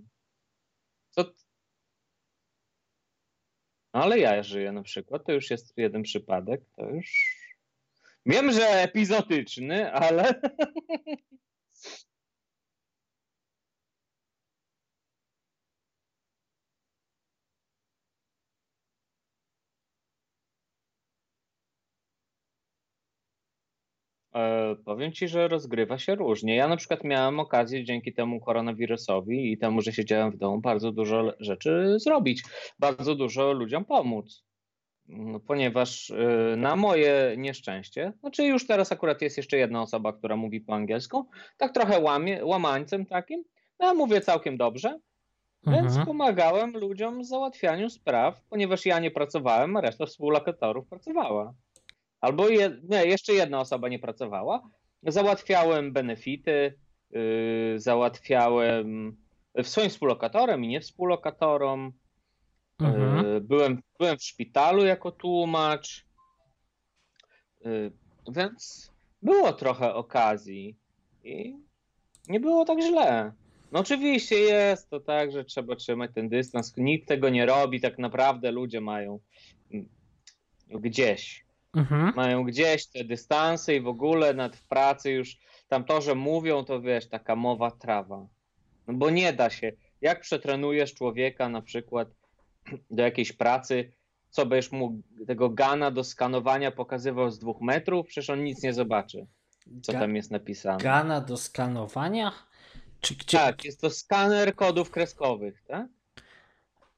Co... 1.09 1.23
No 3.93 4.03
ale 4.03 4.19
ja 4.19 4.43
żyję 4.43 4.71
na 4.71 4.83
przykład, 4.83 5.25
to 5.25 5.31
już 5.31 5.51
jest 5.51 5.77
jeden 5.77 6.03
przypadek, 6.03 6.61
to 6.75 6.89
już... 6.89 7.37
Wiem, 8.25 8.51
że 8.51 8.67
epizotyczny, 8.67 9.91
ale... 9.91 10.41
E, 24.35 24.75
powiem 24.85 25.11
ci, 25.11 25.27
że 25.27 25.47
rozgrywa 25.47 25.97
się 25.97 26.15
różnie. 26.15 26.55
Ja 26.55 26.67
na 26.67 26.77
przykład 26.77 27.03
miałem 27.03 27.39
okazję 27.39 27.83
dzięki 27.83 28.13
temu 28.13 28.39
koronawirusowi 28.39 29.51
i 29.51 29.57
temu, 29.57 29.81
że 29.81 29.93
siedziałem 29.93 30.31
w 30.31 30.37
domu, 30.37 30.61
bardzo 30.61 30.91
dużo 30.91 31.33
rzeczy 31.39 31.95
zrobić, 31.99 32.43
bardzo 32.79 33.15
dużo 33.15 33.53
ludziom 33.53 33.85
pomóc. 33.85 34.43
No, 35.07 35.39
ponieważ 35.39 36.11
e, 36.11 36.55
na 36.57 36.75
moje 36.75 37.35
nieszczęście, 37.37 38.13
znaczy 38.19 38.43
już 38.43 38.67
teraz 38.67 38.91
akurat 38.91 39.21
jest 39.21 39.37
jeszcze 39.37 39.57
jedna 39.57 39.81
osoba, 39.81 40.13
która 40.13 40.35
mówi 40.35 40.61
po 40.61 40.73
angielsku, 40.73 41.29
tak 41.57 41.73
trochę 41.73 41.99
łamie, 41.99 42.45
łamańcem 42.45 43.05
takim, 43.05 43.43
no 43.79 43.85
ja 43.85 43.93
mówię 43.93 44.21
całkiem 44.21 44.57
dobrze, 44.57 44.99
więc 45.67 45.87
mhm. 45.87 46.05
pomagałem 46.05 46.77
ludziom 46.77 47.21
w 47.21 47.25
załatwianiu 47.25 47.89
spraw, 47.89 48.41
ponieważ 48.49 48.85
ja 48.85 48.99
nie 48.99 49.11
pracowałem, 49.11 49.77
a 49.77 49.81
reszta 49.81 50.05
współlokatorów 50.05 50.87
pracowała. 50.87 51.53
Albo 52.23 52.49
je, 52.49 52.79
nie, 52.89 53.05
jeszcze 53.05 53.33
jedna 53.33 53.59
osoba 53.59 53.89
nie 53.89 53.99
pracowała. 53.99 54.69
Załatwiałem 55.03 55.93
benefity, 55.93 56.73
yy, 57.11 57.79
załatwiałem 57.79 59.17
swoim 59.63 59.89
współlokatorem 59.89 60.63
i 60.63 60.67
nie 60.67 60.81
współlokatorom. 60.81 61.93
Mhm. 62.79 63.25
Yy, 63.25 63.41
byłem, 63.41 63.81
byłem 63.99 64.17
w 64.17 64.23
szpitalu 64.23 64.85
jako 64.85 65.11
tłumacz. 65.11 66.05
Yy, 67.65 67.91
więc 68.31 68.91
było 69.21 69.53
trochę 69.53 69.93
okazji 69.93 70.77
i 71.23 71.55
nie 72.29 72.39
było 72.39 72.65
tak 72.65 72.81
źle. 72.81 73.33
No 73.71 73.79
oczywiście 73.79 74.35
jest 74.35 74.89
to 74.89 74.99
tak, 74.99 75.31
że 75.31 75.45
trzeba 75.45 75.75
trzymać 75.75 76.11
ten 76.15 76.29
dystans. 76.29 76.77
Nikt 76.77 77.07
tego 77.07 77.29
nie 77.29 77.45
robi, 77.45 77.81
tak 77.81 77.99
naprawdę 77.99 78.51
ludzie 78.51 78.81
mają 78.81 79.19
mm, 79.73 79.89
gdzieś 80.69 81.42
Mhm. 81.73 82.13
Mają 82.15 82.43
gdzieś 82.43 82.87
te 82.87 83.03
dystanse 83.03 83.75
i 83.75 83.81
w 83.81 83.87
ogóle 83.87 84.33
nad 84.33 84.55
w 84.55 84.67
pracy 84.67 85.11
już 85.11 85.37
tam 85.67 85.83
to, 85.83 86.01
że 86.01 86.15
mówią, 86.15 86.65
to 86.65 86.81
wiesz, 86.81 87.09
taka 87.09 87.35
mowa 87.35 87.71
trawa. 87.71 88.27
No 88.87 88.93
bo 88.93 89.09
nie 89.09 89.33
da 89.33 89.49
się. 89.49 89.71
Jak 90.01 90.21
przetrenujesz 90.21 90.93
człowieka 90.93 91.49
na 91.49 91.61
przykład 91.61 92.07
do 92.91 93.03
jakiejś 93.03 93.31
pracy, 93.31 93.91
co 94.29 94.45
będziesz 94.45 94.71
mu 94.71 95.01
tego 95.27 95.49
gana 95.49 95.91
do 95.91 96.03
skanowania 96.03 96.71
pokazywał 96.71 97.31
z 97.31 97.39
dwóch 97.39 97.61
metrów? 97.61 98.07
Przecież 98.07 98.29
on 98.29 98.43
nic 98.43 98.63
nie 98.63 98.73
zobaczy, 98.73 99.27
co 99.81 99.91
Ga 99.91 99.99
tam 99.99 100.15
jest 100.15 100.31
napisane. 100.31 100.83
Gana 100.83 101.21
do 101.21 101.37
skanowania? 101.37 102.31
Czy 103.01 103.15
gdzie... 103.15 103.37
Tak, 103.37 103.65
jest 103.65 103.81
to 103.81 103.89
skaner 103.89 104.55
kodów 104.55 104.91
kreskowych, 104.91 105.63
tak? 105.67 105.87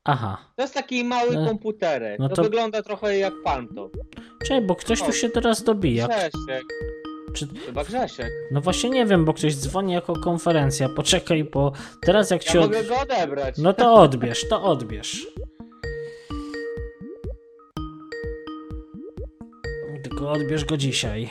Aha. 0.04 0.38
To 0.56 0.62
jest 0.62 0.74
taki 0.74 1.04
mały 1.04 1.36
no, 1.36 1.46
komputerek. 1.46 2.20
No 2.20 2.30
to... 2.30 2.36
to... 2.36 2.44
wygląda 2.44 2.84
trochę 2.84 3.18
jak 3.18 3.34
Panto. 3.44 3.90
Czekaj, 4.46 4.62
bo 4.62 4.76
ktoś 4.76 5.02
tu 5.02 5.14
się 5.14 5.30
teraz 5.30 5.64
dobija. 5.64 6.08
Grzesiek. 6.08 6.64
Czy... 7.34 7.48
Chyba 7.66 7.84
Grzesiek. 7.84 8.32
No 8.52 8.62
właśnie 8.62 8.90
nie 8.90 9.06
wiem, 9.06 9.26
bo 9.26 9.34
ktoś 9.34 9.56
dzwoni 9.56 9.94
jako 9.94 10.16
konferencja. 10.16 10.90
Poczekaj, 10.90 11.44
bo 11.44 11.72
teraz 12.02 12.32
jak 12.32 12.46
ja 12.46 12.52
się... 12.52 12.60
mogę 12.60 12.84
go 12.84 13.00
odebrać. 13.00 13.58
No 13.58 13.74
to 13.74 13.94
odbierz, 13.94 14.50
to 14.50 14.64
odbierz. 14.64 15.28
Tylko 20.04 20.32
odbierz 20.32 20.66
go 20.66 20.78
dzisiaj. 20.78 21.30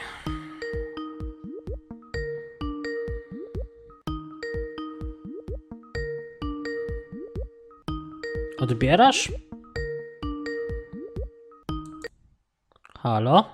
Odbierasz? 8.58 9.32
Halo? 13.05 13.44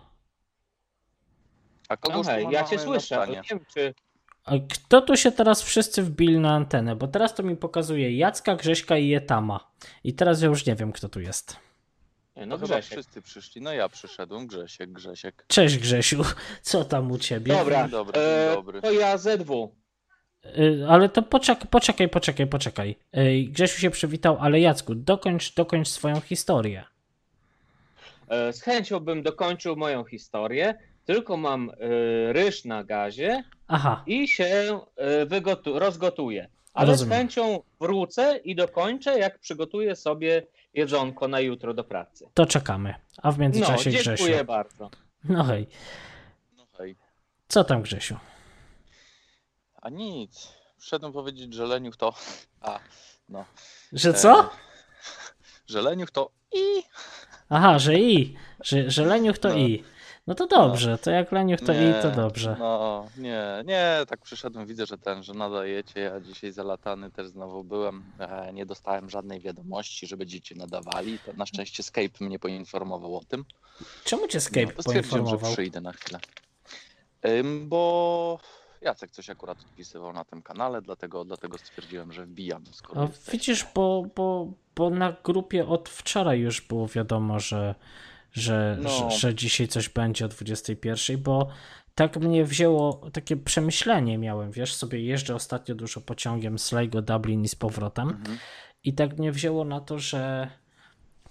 A 1.88 1.96
kogoś 1.96 2.26
ja 2.50 2.64
cię 2.64 2.78
słyszę, 2.78 3.26
nie 3.28 3.42
wiem 3.50 3.60
czy... 3.74 3.94
A 4.44 4.52
kto 4.72 5.00
tu 5.00 5.16
się 5.16 5.32
teraz 5.32 5.62
wszyscy 5.62 6.02
wbili 6.02 6.38
na 6.38 6.54
antenę? 6.54 6.96
Bo 6.96 7.08
teraz 7.08 7.34
to 7.34 7.42
mi 7.42 7.56
pokazuje 7.56 8.16
Jacka, 8.16 8.56
Grześka 8.56 8.96
i 8.96 9.08
Jetama. 9.08 9.70
I 10.04 10.14
teraz 10.14 10.42
ja 10.42 10.48
już 10.48 10.66
nie 10.66 10.74
wiem, 10.74 10.92
kto 10.92 11.08
tu 11.08 11.20
jest. 11.20 11.56
Nie, 12.36 12.46
no, 12.46 12.56
no 12.56 12.66
Grzesiek. 12.66 12.84
wszyscy 12.84 13.22
przyszli. 13.22 13.62
No 13.62 13.72
ja 13.72 13.88
przyszedłem, 13.88 14.46
Grzesiek, 14.46 14.92
Grzesiek. 14.92 15.44
Cześć 15.48 15.78
Grzesiu, 15.78 16.22
co 16.62 16.84
tam 16.84 17.10
u 17.10 17.18
ciebie? 17.18 17.52
Dobra, 17.52 17.82
dzień 17.82 17.90
dobry, 17.90 18.12
dzień 18.12 18.22
e, 18.22 18.54
dobry. 18.54 18.80
to 18.80 18.92
ja 18.92 19.18
ZW. 19.18 19.76
Y, 20.44 20.86
ale 20.88 21.08
to 21.08 21.22
poczekaj, 21.22 21.66
poczekaj, 21.70 22.08
poczekaj, 22.08 22.46
poczekaj. 22.46 22.98
Grzesiu 23.48 23.80
się 23.80 23.90
przywitał, 23.90 24.36
ale 24.40 24.60
Jacku, 24.60 24.94
dokończ, 24.94 25.54
dokończ 25.54 25.88
swoją 25.88 26.20
historię. 26.20 26.89
E, 28.30 28.52
Z 28.52 28.62
chęcią 28.62 29.00
bym 29.00 29.22
dokończył 29.22 29.76
moją 29.76 30.04
historię, 30.04 30.74
tylko 31.04 31.36
mam 31.36 31.70
e, 31.70 31.74
ryż 32.32 32.64
na 32.64 32.84
gazie 32.84 33.44
Aha, 33.68 34.02
i 34.06 34.28
się 34.28 34.80
e, 34.96 35.26
wygotu- 35.26 35.78
rozgotuję. 35.78 36.48
Ale 36.74 36.90
Rozumiem. 36.90 37.14
z 37.14 37.18
chęcią 37.18 37.62
wrócę 37.80 38.36
i 38.44 38.54
dokończę, 38.54 39.18
jak 39.18 39.38
przygotuję 39.38 39.96
sobie 39.96 40.46
jedzonko 40.74 41.28
na 41.28 41.40
jutro 41.40 41.74
do 41.74 41.84
pracy. 41.84 42.28
to 42.34 42.46
czekamy. 42.46 42.94
A 43.22 43.30
w 43.32 43.38
No, 43.38 43.42
międzyczasie 43.42 43.90
dziękuję 43.90 44.16
Grzesiu. 44.16 44.44
bardzo. 44.44 44.90
No 45.24 45.44
hej, 45.44 45.66
No 46.56 46.66
hej. 46.78 46.96
co 47.48 47.64
tam 47.64 47.82
Grzesiu? 47.82 48.16
A 49.82 49.88
nic. 49.90 50.52
Wszedłem 50.78 51.12
powiedzieć, 51.12 51.54
że 51.54 51.66
leniuch 51.66 51.96
to... 51.96 52.14
A, 52.60 52.78
no. 53.28 53.44
Że 53.92 54.14
co? 54.14 54.40
E, 54.44 54.48
że 55.72 55.82
leniuch 55.82 56.10
to... 56.10 56.30
I... 56.52 56.82
Aha, 57.50 57.78
że 57.78 57.98
i. 57.98 58.34
Że, 58.64 58.90
że 58.90 59.04
leniuch 59.04 59.38
to 59.38 59.48
No. 59.48 59.56
i. 59.56 59.84
No 60.26 60.34
to 60.34 60.46
dobrze, 60.46 60.98
to 60.98 61.10
jak 61.10 61.32
leniuch 61.32 61.60
to 61.60 61.72
i, 61.72 61.76
to 62.02 62.10
Nie, 62.10 62.16
dobrze. 62.16 62.56
No, 62.58 63.06
nie, 63.16 63.44
nie, 63.64 63.96
tak 64.08 64.20
przyszedłem, 64.20 64.66
widzę, 64.66 64.86
że 64.86 64.98
ten, 64.98 65.22
że 65.22 65.34
nadajecie, 65.34 66.00
ja 66.00 66.20
dzisiaj 66.20 66.52
zalatany 66.52 67.10
też 67.10 67.28
znowu 67.28 67.64
byłem, 67.64 68.04
e, 68.18 68.52
nie 68.52 68.66
dostałem 68.66 69.10
żadnej 69.10 69.40
wiadomości, 69.40 70.06
że 70.06 70.16
będziecie 70.16 70.54
nadawali, 70.54 71.18
to 71.18 71.32
na 71.32 71.46
szczęście 71.46 71.82
Skype 71.82 72.24
mnie 72.24 72.38
poinformował 72.38 73.16
o 73.16 73.24
tym. 73.24 73.44
Czemu 74.04 74.28
cię 74.28 74.40
Skype 74.40 74.72
no, 74.76 74.82
stwierdziłem, 74.82 75.04
że 75.04 75.10
poinformował? 75.10 75.52
przyjdę 75.52 75.80
na 75.80 75.92
chwilę. 75.92 76.20
Ym, 77.28 77.68
bo 77.68 78.38
Jacek 78.80 79.10
coś 79.10 79.30
akurat 79.30 79.58
odpisywał 79.60 80.12
na 80.12 80.24
tym 80.24 80.42
kanale, 80.42 80.82
dlatego, 80.82 81.24
dlatego 81.24 81.58
stwierdziłem, 81.58 82.12
że 82.12 82.26
wbijam, 82.26 82.64
skoro 82.72 83.00
A 83.00 83.04
jesteście. 83.04 83.32
widzisz, 83.32 83.66
bo, 83.74 84.06
bo, 84.16 84.52
bo 84.76 84.90
na 84.90 85.16
grupie 85.24 85.66
od 85.68 85.88
wczoraj 85.88 86.40
już 86.40 86.60
było 86.60 86.88
wiadomo, 86.88 87.40
że, 87.40 87.74
że, 88.32 88.78
No. 88.82 88.88
że, 88.90 89.10
że 89.10 89.34
dzisiaj 89.34 89.68
coś 89.68 89.88
będzie 89.88 90.24
o 90.24 90.28
21, 90.28 91.22
bo 91.22 91.48
tak 91.94 92.16
mnie 92.16 92.44
wzięło, 92.44 93.10
takie 93.12 93.36
przemyślenie 93.36 94.18
miałem, 94.18 94.50
wiesz, 94.52 94.74
sobie 94.74 95.00
jeżdżę 95.04 95.34
ostatnio 95.34 95.74
dużo 95.74 96.00
pociągiem 96.00 96.58
z 96.58 96.64
Sligo 96.64 97.02
Dublin 97.02 97.42
i 97.44 97.48
z 97.48 97.54
powrotem 97.54 98.08
Mhm. 98.08 98.38
i 98.84 98.92
tak 98.94 99.18
mnie 99.18 99.32
wzięło 99.32 99.64
na 99.64 99.80
to, 99.80 99.98
że 99.98 100.50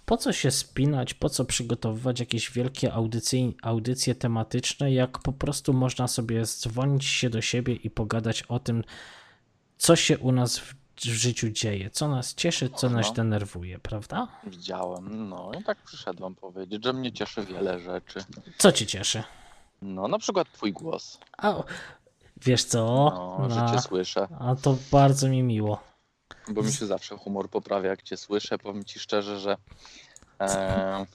po 0.10 0.18
co 0.18 0.34
się 0.34 0.51
spinać, 0.51 1.14
po 1.14 1.30
co 1.30 1.45
przygotowywać 1.45 2.20
jakieś 2.20 2.51
wielkie 2.51 2.93
audycje, 2.93 3.51
audycje 3.62 4.16
tematyczne, 4.16 4.93
jak 4.93 5.20
po 5.20 5.34
prostu 5.34 5.74
można 5.74 6.07
sobie 6.07 6.45
dzwonić 6.45 7.05
się 7.05 7.30
do 7.30 7.41
siebie 7.41 7.76
i 7.76 7.89
pogadać 7.89 8.43
o 8.43 8.60
tym, 8.60 8.84
co 9.78 9.95
się 9.95 10.18
u 10.18 10.32
nas 10.32 10.57
w, 10.57 10.76
w 10.95 11.03
życiu 11.03 11.49
dzieje, 11.49 11.89
co 11.89 12.07
nas 12.07 12.36
cieszy, 12.36 12.70
co 12.70 12.89
nas 12.89 13.07
Można. 13.07 13.24
denerwuje, 13.24 13.80
prawda? 13.80 14.28
Widziałem, 14.43 15.30
no 15.30 15.51
i 15.60 15.64
tak 15.64 15.78
przyszedłem 15.78 16.36
powiedzieć, 16.36 16.84
że 16.84 16.93
mnie 16.93 17.12
cieszy 17.12 17.45
wiele 17.45 17.80
rzeczy. 17.80 18.20
Co 18.57 18.72
cię 18.72 18.86
cieszy? 18.86 19.24
No, 19.82 20.07
na 20.07 20.20
przykład 20.20 20.51
twój 20.51 20.74
głos, 20.74 21.20
A, 21.38 21.64
wiesz 22.45 22.64
co? 22.64 22.80
no, 23.39 23.49
że 23.49 23.76
cię 23.76 23.82
słyszę. 23.82 24.28
a 24.39 24.55
to 24.55 24.78
bardzo 24.91 25.28
mi 25.28 25.43
miło. 25.43 25.89
Bo 26.50 26.64
mi 26.64 26.72
się 26.72 26.86
zawsze 26.86 27.18
humor 27.18 27.50
poprawia, 27.50 27.89
jak 27.89 28.04
cię 28.04 28.18
słyszę. 28.18 28.58
Powiem 28.58 28.84
ci 28.84 29.00
szczerze, 29.00 29.39
że 29.39 29.58
e, 30.41 31.06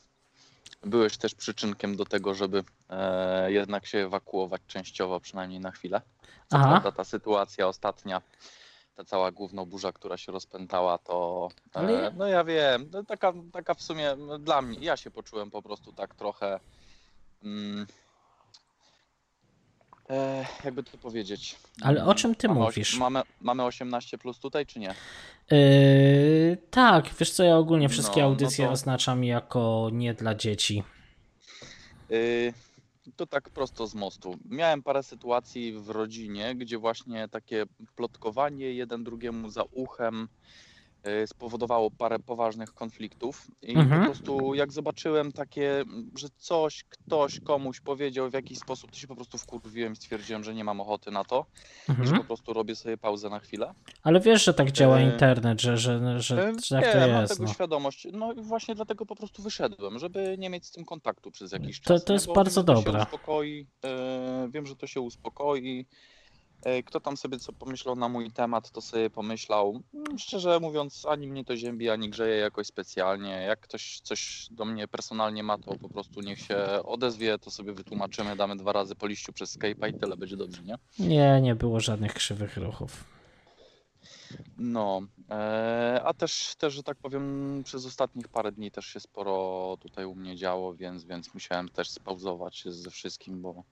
byłeś 0.82 1.16
też 1.16 1.34
przyczynkiem 1.34 1.96
do 1.96 2.04
tego, 2.04 2.34
żeby 2.34 2.64
e, 2.90 3.52
jednak 3.52 3.86
się 3.86 3.98
ewakuować 3.98 4.62
częściowo, 4.66 5.20
przynajmniej 5.20 5.60
na 5.60 5.70
chwilę. 5.70 6.00
Co 6.48 6.56
Aha. 6.56 6.68
prawda 6.68 6.92
ta 6.92 7.04
sytuacja 7.04 7.68
ostatnia, 7.68 8.22
ta 8.94 9.04
cała 9.04 9.30
główna 9.30 9.64
burza, 9.64 9.92
która 9.92 10.16
się 10.16 10.32
rozpętała, 10.32 10.98
to 10.98 11.48
e, 11.74 12.12
no 12.16 12.26
ja 12.26 12.44
wiem, 12.44 12.90
no, 12.92 13.04
taka, 13.04 13.32
taka 13.52 13.74
w 13.74 13.82
sumie 13.82 14.16
no, 14.16 14.38
dla 14.38 14.62
mnie, 14.62 14.78
ja 14.80 14.96
się 14.96 15.10
poczułem 15.10 15.50
po 15.50 15.62
prostu 15.62 15.92
tak 15.92 16.14
trochę 16.14 16.60
mm, 17.42 17.86
e, 20.10 20.46
jakby 20.64 20.82
to 20.82 20.98
powiedzieć. 20.98 21.56
Ale 21.82 22.04
o 22.04 22.14
czym 22.14 22.34
ty 22.34 22.48
mamy, 22.48 22.60
oś- 22.60 22.66
mówisz? 22.76 22.98
Mamy, 22.98 23.22
mamy 23.40 23.64
18 23.64 24.18
plus 24.18 24.38
tutaj, 24.38 24.66
czy 24.66 24.78
nie? 24.78 24.94
Yy, 25.50 26.56
tak, 26.70 27.10
wiesz 27.20 27.30
co, 27.30 27.44
ja 27.44 27.56
ogólnie 27.56 27.88
wszystkie 27.88 28.20
No, 28.20 28.26
no 28.26 28.30
audycje 28.30 28.66
to- 28.66 28.72
oznaczam 28.72 29.24
jako 29.24 29.88
nie 29.92 30.14
dla 30.14 30.34
dzieci. 30.34 30.82
Yy, 32.10 32.52
To 33.16 33.26
tak 33.26 33.50
prosto 33.50 33.86
z 33.86 33.94
mostu. 33.94 34.38
Miałem 34.44 34.82
parę 34.82 35.02
sytuacji 35.02 35.72
w 35.78 35.90
rodzinie, 35.90 36.54
gdzie 36.54 36.78
właśnie 36.78 37.28
takie 37.28 37.64
plotkowanie 37.96 38.72
jeden 38.72 39.04
drugiemu 39.04 39.48
za 39.50 39.62
uchem 39.72 40.28
spowodowało 41.26 41.90
parę 41.90 42.18
poważnych 42.18 42.74
konfliktów. 42.74 43.46
I 43.62 43.76
Mhm. 43.76 44.00
po 44.00 44.06
prostu 44.06 44.54
jak 44.54 44.72
zobaczyłem 44.72 45.32
takie, 45.32 45.84
że 46.18 46.28
coś, 46.38 46.84
ktoś 46.84 47.40
komuś 47.40 47.80
powiedział 47.80 48.30
w 48.30 48.32
jakiś 48.32 48.58
sposób, 48.58 48.90
to 48.90 48.96
się 48.96 49.06
po 49.06 49.14
prostu 49.14 49.38
wkurwiłem 49.38 49.92
i 49.92 49.96
stwierdziłem, 49.96 50.44
że 50.44 50.54
nie 50.54 50.64
mam 50.64 50.80
ochoty 50.80 51.10
na 51.10 51.24
to 51.24 51.46
i 51.88 51.92
że 51.92 52.00
Mhm. 52.02 52.18
po 52.18 52.24
prostu 52.24 52.52
robię 52.52 52.76
sobie 52.76 52.96
pauzę 52.98 53.30
na 53.30 53.38
chwilę. 53.40 53.74
Ale 54.02 54.20
wiesz, 54.20 54.44
że 54.44 54.54
tak 54.54 54.72
działa 54.72 54.98
E, 54.98 55.02
internet, 55.04 55.60
że, 55.60 55.78
że, 55.78 56.20
że, 56.20 56.48
E, 56.48 56.52
że 56.64 56.80
tak 56.82 56.92
to 56.92 56.98
mam 56.98 57.20
jest. 57.20 57.32
tego 57.32 57.44
No. 57.46 57.52
świadomość. 57.54 58.06
No 58.12 58.32
i 58.32 58.40
właśnie 58.42 58.74
dlatego 58.74 59.06
po 59.06 59.16
prostu 59.16 59.42
wyszedłem, 59.42 59.98
żeby 59.98 60.36
nie 60.38 60.50
mieć 60.50 60.66
z 60.66 60.70
tym 60.70 60.84
kontaktu 60.84 61.30
przez 61.30 61.52
jakiś 61.52 61.80
To- 61.80 61.94
czas. 61.94 62.04
to 62.04 62.12
nie? 62.12 62.14
jest 62.14 62.26
Bo 62.26 62.32
bardzo 62.34 62.62
wiem, 62.64 62.76
że 62.76 62.82
to 62.82 62.82
dobre. 62.82 63.00
Się 63.00 63.06
uspokoi, 63.06 63.66
e, 63.84 64.48
wiem, 64.52 64.66
że 64.66 64.76
to 64.76 64.86
się 64.86 65.00
uspokoi. 65.00 65.86
E, 66.64 66.82
kto 66.82 67.00
tam 67.00 67.16
sobie 67.16 67.38
co 67.38 67.52
pomyślał 67.52 67.96
na 67.96 68.08
mój 68.08 68.30
temat, 68.30 68.70
to 68.70 68.80
sobie 68.80 69.10
pomyślał. 69.10 69.82
Mm, 69.94 70.18
Szczerze 70.18 70.60
mówiąc, 70.60 71.06
ani 71.06 71.28
mnie 71.28 71.44
to 71.44 71.56
ziębi, 71.56 71.90
ani 71.90 72.10
grzeje 72.10 72.36
jakoś 72.36 72.66
specjalnie. 72.66 73.30
Jak 73.30 73.60
ktoś 73.60 74.00
coś 74.00 74.48
do 74.50 74.64
mnie 74.64 74.88
personalnie 74.88 75.42
ma, 75.42 75.58
to 75.58 75.74
po 75.78 75.88
prostu 75.88 76.20
niech 76.20 76.38
się 76.38 76.56
odezwie, 76.84 77.38
to 77.38 77.50
sobie 77.50 77.72
wytłumaczymy, 77.72 78.36
damy 78.36 78.56
dwa 78.56 78.72
razy 78.72 78.94
po 78.94 79.06
liściu 79.06 79.32
przez 79.32 79.58
Skype'a 79.58 79.90
i 79.96 80.00
tyle 80.00 80.16
będzie 80.16 80.36
dobrze, 80.36 80.62
nie? 80.62 80.78
Nie, 80.98 81.40
nie 81.40 81.54
było 81.54 81.80
żadnych 81.80 82.14
krzywych 82.14 82.56
ruchów. 82.56 83.04
No, 84.58 85.02
e, 85.30 86.00
a 86.04 86.14
też, 86.14 86.54
też, 86.58 86.74
że 86.74 86.82
tak 86.82 86.96
powiem, 86.96 87.62
przez 87.64 87.86
ostatnich 87.86 88.28
parę 88.28 88.52
dni 88.52 88.70
też 88.70 88.86
się 88.86 89.00
sporo 89.00 89.76
tutaj 89.80 90.04
u 90.04 90.14
mnie 90.14 90.36
działo, 90.36 90.74
więc, 90.74 91.04
więc 91.04 91.34
musiałem 91.34 91.68
też 91.68 91.90
spauzować 91.90 92.64
ze 92.66 92.90
wszystkim, 92.90 93.42
bo 93.42 93.64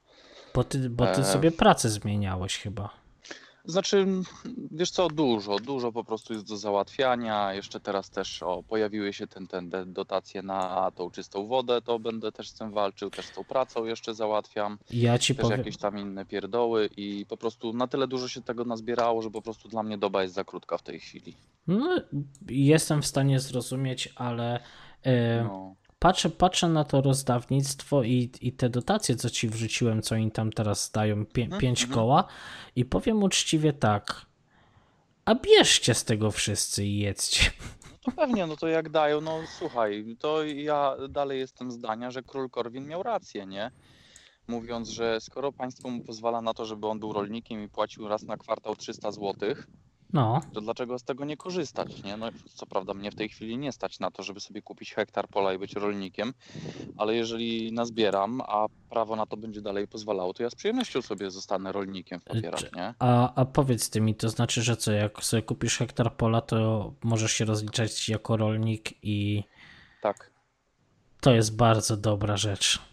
Bo 0.55 0.65
ty, 0.65 0.91
bo 0.91 1.07
ty 1.07 1.21
E. 1.21 1.25
sobie 1.25 1.51
pracę 1.51 1.91
zmieniałeś 1.91 2.59
chyba. 2.59 2.91
znaczy, 3.65 4.07
wiesz 4.71 4.91
co, 4.91 5.09
dużo, 5.09 5.59
dużo 5.59 5.93
po 5.93 6.05
prostu 6.05 6.33
jest 6.33 6.49
do 6.49 6.57
załatwiania. 6.57 7.55
Jeszcze 7.55 7.81
teraz 7.81 8.11
też 8.11 8.43
o, 8.43 8.63
pojawiły 8.63 9.13
się 9.13 9.27
ten, 9.27 9.47
ten 9.47 9.71
dotacje 9.93 10.43
na 10.43 10.91
tą 10.95 11.11
czystą 11.11 11.47
wodę, 11.47 11.83
to 11.83 11.99
będę 11.99 12.33
też 12.33 12.49
z 12.49 12.55
tym 12.55 12.71
walczył, 12.73 13.11
też 13.11 13.27
z 13.27 13.33
tą 13.33 13.45
pracą 13.45 13.85
jeszcze 13.85 14.15
załatwiam. 14.15 14.79
Ja 14.91 15.19
ci 15.19 15.35
też 15.35 15.43
powiem. 15.43 15.59
jakieś 15.59 15.77
tam 15.77 15.99
inne 15.99 16.25
pierdoły 16.25 16.89
i 16.97 17.27
po 17.29 17.37
prostu 17.37 17.73
na 17.73 17.87
tyle 17.87 18.09
dużo 18.09 18.29
się 18.29 18.43
tego 18.43 18.65
nazbierało, 18.65 19.23
że 19.23 19.31
po 19.31 19.43
prostu 19.43 19.69
dla 19.69 19.83
mnie 19.83 19.99
doba 19.99 20.23
jest 20.23 20.35
za 20.35 20.45
krótka 20.45 20.79
w 20.79 20.83
tej 20.83 21.01
chwili. 21.01 21.37
No, 21.67 21.97
jestem 22.49 23.03
w 23.03 23.07
stanie 23.07 23.41
zrozumieć, 23.41 24.13
ale 24.17 24.61
e, 25.03 25.45
No. 25.45 25.75
Patrzę, 26.03 26.31
patrzę 26.31 26.69
na 26.69 26.85
to 26.85 27.01
rozdawnictwo 27.01 28.03
i, 28.03 28.31
i 28.41 28.53
te 28.53 28.71
dotacje, 28.71 29.17
co 29.17 29.31
ci 29.31 29.49
wrzuciłem, 29.49 30.03
co 30.03 30.17
im 30.17 30.31
tam 30.31 30.53
teraz 30.53 30.91
dają, 30.91 31.27
pię, 31.27 31.43
Mhm, 31.43 31.61
pięć 31.61 31.83
mhm. 31.83 31.95
koła 31.95 32.25
i 32.77 32.85
powiem 32.85 33.23
uczciwie 33.23 33.73
tak. 33.73 34.27
A 35.25 35.35
bierzcie 35.35 35.95
z 35.95 36.05
tego 36.05 36.31
wszyscy 36.31 36.85
i 36.85 36.99
jedzcie. 36.99 37.51
No 38.07 38.13
pewnie, 38.17 38.47
no 38.47 38.57
to 38.57 38.69
jak 38.69 38.89
dają, 38.91 39.21
no 39.21 39.41
słuchaj, 39.59 40.17
to 40.19 40.45
ja 40.45 40.97
dalej 41.09 41.39
jestem 41.39 41.71
zdania, 41.71 42.11
że 42.11 42.23
król 42.23 42.51
Korwin 42.51 42.87
miał 42.87 43.03
rację, 43.03 43.47
nie? 43.47 43.71
Mówiąc, 44.49 44.89
że 44.89 45.21
skoro 45.21 45.53
państwo 45.53 45.91
mu 45.91 46.05
pozwala 46.05 46.41
na 46.41 46.55
to, 46.55 46.65
żeby 46.65 46.87
on 46.87 47.01
był 47.01 47.13
rolnikiem 47.13 47.65
i 47.65 47.69
płacił 47.69 48.09
raz 48.09 48.23
na 48.23 48.37
kwartał 48.37 48.77
300 48.77 49.13
zł, 49.13 49.35
No, 50.13 50.41
to 50.53 50.61
dlaczego 50.61 50.99
z 50.99 51.05
tego 51.05 51.25
nie 51.25 51.37
korzystać, 51.37 52.03
nie? 52.03 52.17
No 52.17 52.29
co 52.55 52.67
prawda 52.67 52.95
mnie 52.95 53.11
w 53.11 53.15
tej 53.15 53.29
chwili 53.29 53.59
nie 53.59 53.73
stać 53.73 54.01
na 54.01 54.11
to, 54.11 54.23
żeby 54.23 54.41
sobie 54.41 54.63
kupić 54.63 54.95
hektar 54.95 55.29
pola 55.29 55.53
i 55.53 55.59
być 55.59 55.73
rolnikiem, 55.75 56.35
ale 56.97 57.15
jeżeli 57.15 57.73
nazbieram, 57.73 58.41
a 58.41 58.67
prawo 58.91 59.17
na 59.17 59.27
to 59.27 59.37
będzie 59.37 59.61
dalej 59.61 59.89
pozwalało, 59.89 60.35
to 60.35 60.43
ja 60.43 60.51
z 60.51 60.55
przyjemnością 60.55 61.03
sobie 61.03 61.31
zostanę 61.31 61.73
rolnikiem 61.73 62.21
w 62.21 62.25
papierach, 62.25 62.73
nie? 62.77 62.95
a, 62.99 63.35
a 63.35 63.45
powiedz 63.45 63.91
ty 63.91 64.01
mi, 64.01 64.15
to 64.15 64.29
znaczy, 64.29 64.63
że 64.63 64.77
co, 64.77 64.93
jak 64.93 65.25
sobie 65.25 65.43
kupisz 65.43 65.79
hektar 65.79 66.17
pola, 66.17 66.41
to 66.41 66.93
możesz 67.03 67.33
się 67.33 67.45
rozliczać 67.45 68.09
jako 68.09 68.37
rolnik 68.37 69.05
i 69.05 69.45
Tak. 70.03 70.31
to 71.21 71.33
jest 71.33 71.57
bardzo 71.57 71.97
dobra 71.97 72.37
rzecz. 72.37 72.92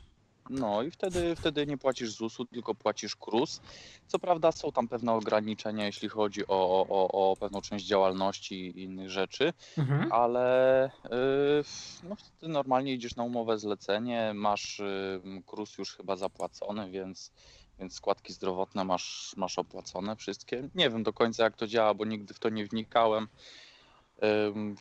No 0.49 0.81
i 0.81 0.91
wtedy, 0.91 1.35
wtedy 1.35 1.67
nie 1.67 1.77
płacisz 1.77 2.11
ZUS-u, 2.11 2.45
tylko 2.45 2.75
płacisz 2.75 3.15
KRUS. 3.15 3.61
Co 4.07 4.19
prawda 4.19 4.51
są 4.51 4.71
tam 4.71 4.87
pewne 4.87 5.13
ograniczenia, 5.13 5.85
jeśli 5.85 6.09
chodzi 6.09 6.47
o, 6.47 6.85
o, 6.89 7.31
o 7.31 7.35
pewną 7.35 7.61
część 7.61 7.85
działalności 7.85 8.55
i 8.55 8.83
innych 8.83 9.09
rzeczy, 9.09 9.53
Mhm. 9.77 10.11
ale 10.11 10.91
yy, 11.03 11.63
no 12.03 12.15
wtedy 12.15 12.53
normalnie 12.53 12.93
idziesz 12.93 13.15
na 13.15 13.23
umowę 13.23 13.59
zlecenie, 13.59 14.31
masz 14.35 14.79
yy, 15.25 15.43
KRUS 15.47 15.77
już 15.77 15.95
chyba 15.95 16.15
zapłacony, 16.15 16.91
więc, 16.91 17.31
więc 17.79 17.93
składki 17.93 18.33
zdrowotne 18.33 18.83
masz, 18.83 19.33
masz 19.37 19.59
opłacone 19.59 20.15
wszystkie. 20.15 20.69
Nie 20.75 20.89
wiem 20.89 21.03
do 21.03 21.13
końca 21.13 21.43
jak 21.43 21.55
to 21.55 21.67
działa, 21.67 21.93
bo 21.93 22.05
nigdy 22.05 22.33
w 22.33 22.39
to 22.39 22.49
nie 22.49 22.65
wnikałem. 22.65 23.27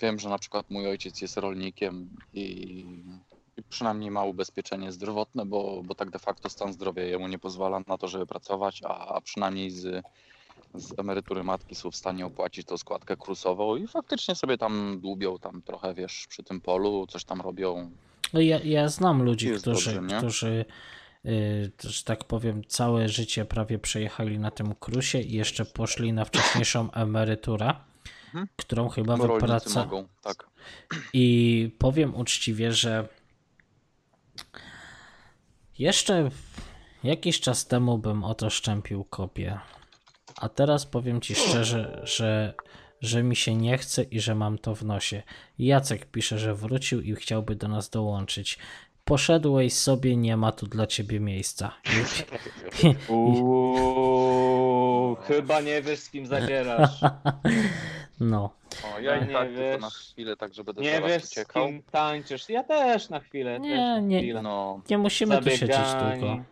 Wiem, 0.00 0.18
że 0.18 0.28
na 0.28 0.38
przykład 0.38 0.70
mój 0.70 0.88
ojciec 0.88 1.20
jest 1.20 1.36
rolnikiem 1.36 2.16
i 2.32 2.84
przynajmniej 3.62 4.10
ma 4.10 4.24
ubezpieczenie 4.24 4.92
zdrowotne, 4.92 5.46
bo, 5.46 5.82
bo 5.84 5.94
tak 5.94 6.10
de 6.10 6.18
facto 6.18 6.48
stan 6.50 6.72
zdrowia 6.72 7.02
jemu 7.02 7.28
nie 7.28 7.38
pozwala 7.38 7.80
na 7.86 7.98
to, 7.98 8.08
żeby 8.08 8.26
pracować, 8.26 8.80
a, 8.84 9.06
a 9.14 9.20
przynajmniej 9.20 9.70
z, 9.70 10.04
z 10.74 10.98
emerytury 10.98 11.44
matki 11.44 11.74
są 11.74 11.90
w 11.90 11.96
stanie 11.96 12.26
opłacić 12.26 12.66
tą 12.66 12.76
składkę 12.78 13.16
krusową 13.16 13.76
i 13.76 13.86
faktycznie 13.86 14.34
sobie 14.34 14.58
tam 14.58 15.00
dłubią 15.00 15.38
tam 15.38 15.62
trochę, 15.62 15.94
wiesz, 15.94 16.26
przy 16.28 16.42
tym 16.42 16.60
polu, 16.60 17.06
coś 17.06 17.24
tam 17.24 17.40
robią. 17.40 17.90
No 18.32 18.40
ja, 18.40 18.60
ja 18.64 18.88
znam 18.88 19.22
ludzi, 19.22 19.50
którzy, 19.50 19.94
dobrze, 19.94 20.18
którzy 20.18 20.64
y, 21.26 21.70
że 21.80 22.02
tak 22.04 22.24
powiem, 22.24 22.62
całe 22.64 23.08
życie 23.08 23.44
prawie 23.44 23.78
przejechali 23.78 24.38
na 24.38 24.50
tym 24.50 24.74
krusie 24.74 25.20
i 25.20 25.32
jeszcze 25.32 25.64
poszli 25.64 26.12
na 26.12 26.24
wcześniejszą 26.24 26.90
emeryturę, 27.04 27.74
Mhm. 28.28 28.46
którą 28.56 28.88
chyba 28.88 29.16
Bo 29.16 29.26
rolnicy 29.26 29.46
wypraca. 29.46 29.80
mogą, 29.80 30.08
tak. 30.22 30.46
I 31.12 31.70
powiem 31.78 32.14
uczciwie, 32.14 32.72
że 32.72 33.08
jeszcze 35.78 36.30
jakiś 37.04 37.40
czas 37.40 37.66
temu 37.66 37.98
bym 37.98 38.24
o 38.24 38.34
to 38.34 38.50
szczępił 38.50 39.04
kopię. 39.04 39.58
A 40.36 40.48
teraz 40.48 40.86
powiem 40.86 41.20
ci 41.20 41.34
szczerze, 41.34 42.00
że, 42.04 42.54
że 43.00 43.22
mi 43.22 43.36
się 43.36 43.54
nie 43.54 43.78
chce 43.78 44.02
i 44.02 44.20
że 44.20 44.34
mam 44.34 44.58
to 44.58 44.74
w 44.74 44.82
nosie. 44.82 45.22
Jacek 45.58 46.06
pisze, 46.06 46.38
że 46.38 46.54
wrócił 46.54 47.00
i 47.00 47.14
chciałby 47.14 47.56
do 47.56 47.68
nas 47.68 47.90
dołączyć. 47.90 48.58
Poszedłeś 49.08 49.74
sobie, 49.74 50.16
nie 50.16 50.36
ma 50.36 50.52
tu 50.52 50.66
dla 50.66 50.86
ciebie 50.86 51.20
miejsca. 51.20 51.72
Uuu, 53.08 55.14
chyba 55.16 55.60
nie 55.60 55.82
wiesz 55.82 55.98
z 55.98 56.10
kim 56.10 56.26
zadzierasz. 56.26 57.00
No, 58.20 58.50
O, 58.96 59.00
ja 59.00 59.16
i 59.16 59.26
nie 59.26 59.32
tak 59.32 59.48
tylko 59.48 59.60
wiesz. 59.60 59.80
na 59.80 59.90
chwilę, 59.90 60.36
tak 60.36 60.54
żeby 60.54 60.74
do 60.74 60.80
Nie 60.82 61.00
wiesz 61.00 61.24
z 61.24 61.46
kim 61.46 61.82
tańczysz. 61.82 62.48
Ja 62.48 62.64
też 62.64 63.08
na 63.08 63.20
chwilę. 63.20 63.60
Nie, 63.60 63.70
też 63.70 63.78
na 63.78 64.00
nie. 64.00 64.18
chwilę. 64.18 64.42
No, 64.42 64.80
nie 64.90 64.98
musimy 64.98 65.38
tu 65.38 65.50
siedzieć 65.50 65.76
Zabiegani. 65.76 66.20
tylko. 66.20 66.44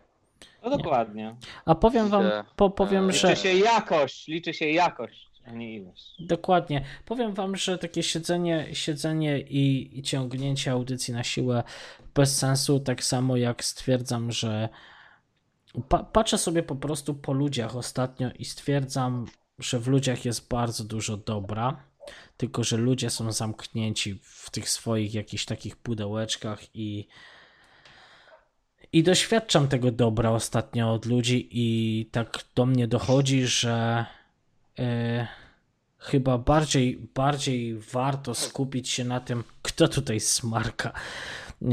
No 0.63 0.69
dokładnie. 0.77 1.35
A 1.65 1.75
powiem 1.75 2.09
wam, 2.09 2.23
po, 2.55 2.69
powiem, 2.69 3.11
że... 3.11 3.29
Liczy 3.29 3.41
się 3.41 3.53
jakość, 3.53 4.27
liczy 4.27 4.53
się 4.53 4.69
jakość, 4.69 5.26
a 5.47 5.51
nie 5.51 5.75
ilość. 5.75 6.15
Dokładnie. 6.19 6.85
Powiem 7.05 7.33
wam, 7.33 7.55
że 7.55 7.77
takie 7.77 8.03
siedzenie, 8.03 8.67
siedzenie 8.73 9.39
i, 9.39 9.99
i 9.99 10.03
ciągnięcie 10.03 10.71
audycji 10.71 11.13
na 11.13 11.23
siłę 11.23 11.63
bez 12.15 12.37
sensu, 12.37 12.79
tak 12.79 13.03
samo 13.03 13.37
jak 13.37 13.63
stwierdzam, 13.63 14.31
że 14.31 14.69
pa, 15.89 16.03
patrzę 16.03 16.37
sobie 16.37 16.63
po 16.63 16.75
prostu 16.75 17.13
po 17.13 17.33
ludziach 17.33 17.75
ostatnio 17.75 18.31
i 18.39 18.45
stwierdzam, 18.45 19.25
że 19.59 19.79
w 19.79 19.87
ludziach 19.87 20.25
jest 20.25 20.47
bardzo 20.47 20.83
dużo 20.83 21.17
dobra, 21.17 21.83
tylko 22.37 22.63
że 22.63 22.77
ludzie 22.77 23.09
są 23.09 23.31
zamknięci 23.31 24.19
w 24.23 24.49
tych 24.49 24.69
swoich 24.69 25.13
jakichś 25.13 25.45
takich 25.45 25.75
pudełeczkach 25.75 26.75
i 26.75 27.07
i 28.91 29.03
doświadczam 29.03 29.67
tego 29.67 29.91
dobra 29.91 30.31
ostatnio 30.31 30.93
od 30.93 31.05
ludzi 31.05 31.49
i 31.51 32.05
tak 32.11 32.39
do 32.55 32.65
mnie 32.65 32.87
dochodzi, 32.87 33.47
że 33.47 34.05
e, 34.79 35.27
chyba 35.99 36.37
bardziej, 36.37 36.97
bardziej 37.15 37.79
warto 37.79 38.35
skupić 38.35 38.89
się 38.89 39.03
na 39.03 39.19
tym, 39.19 39.43
kto 39.61 39.87
tutaj 39.87 40.19
smarka. 40.19 40.91
E, 41.61 41.67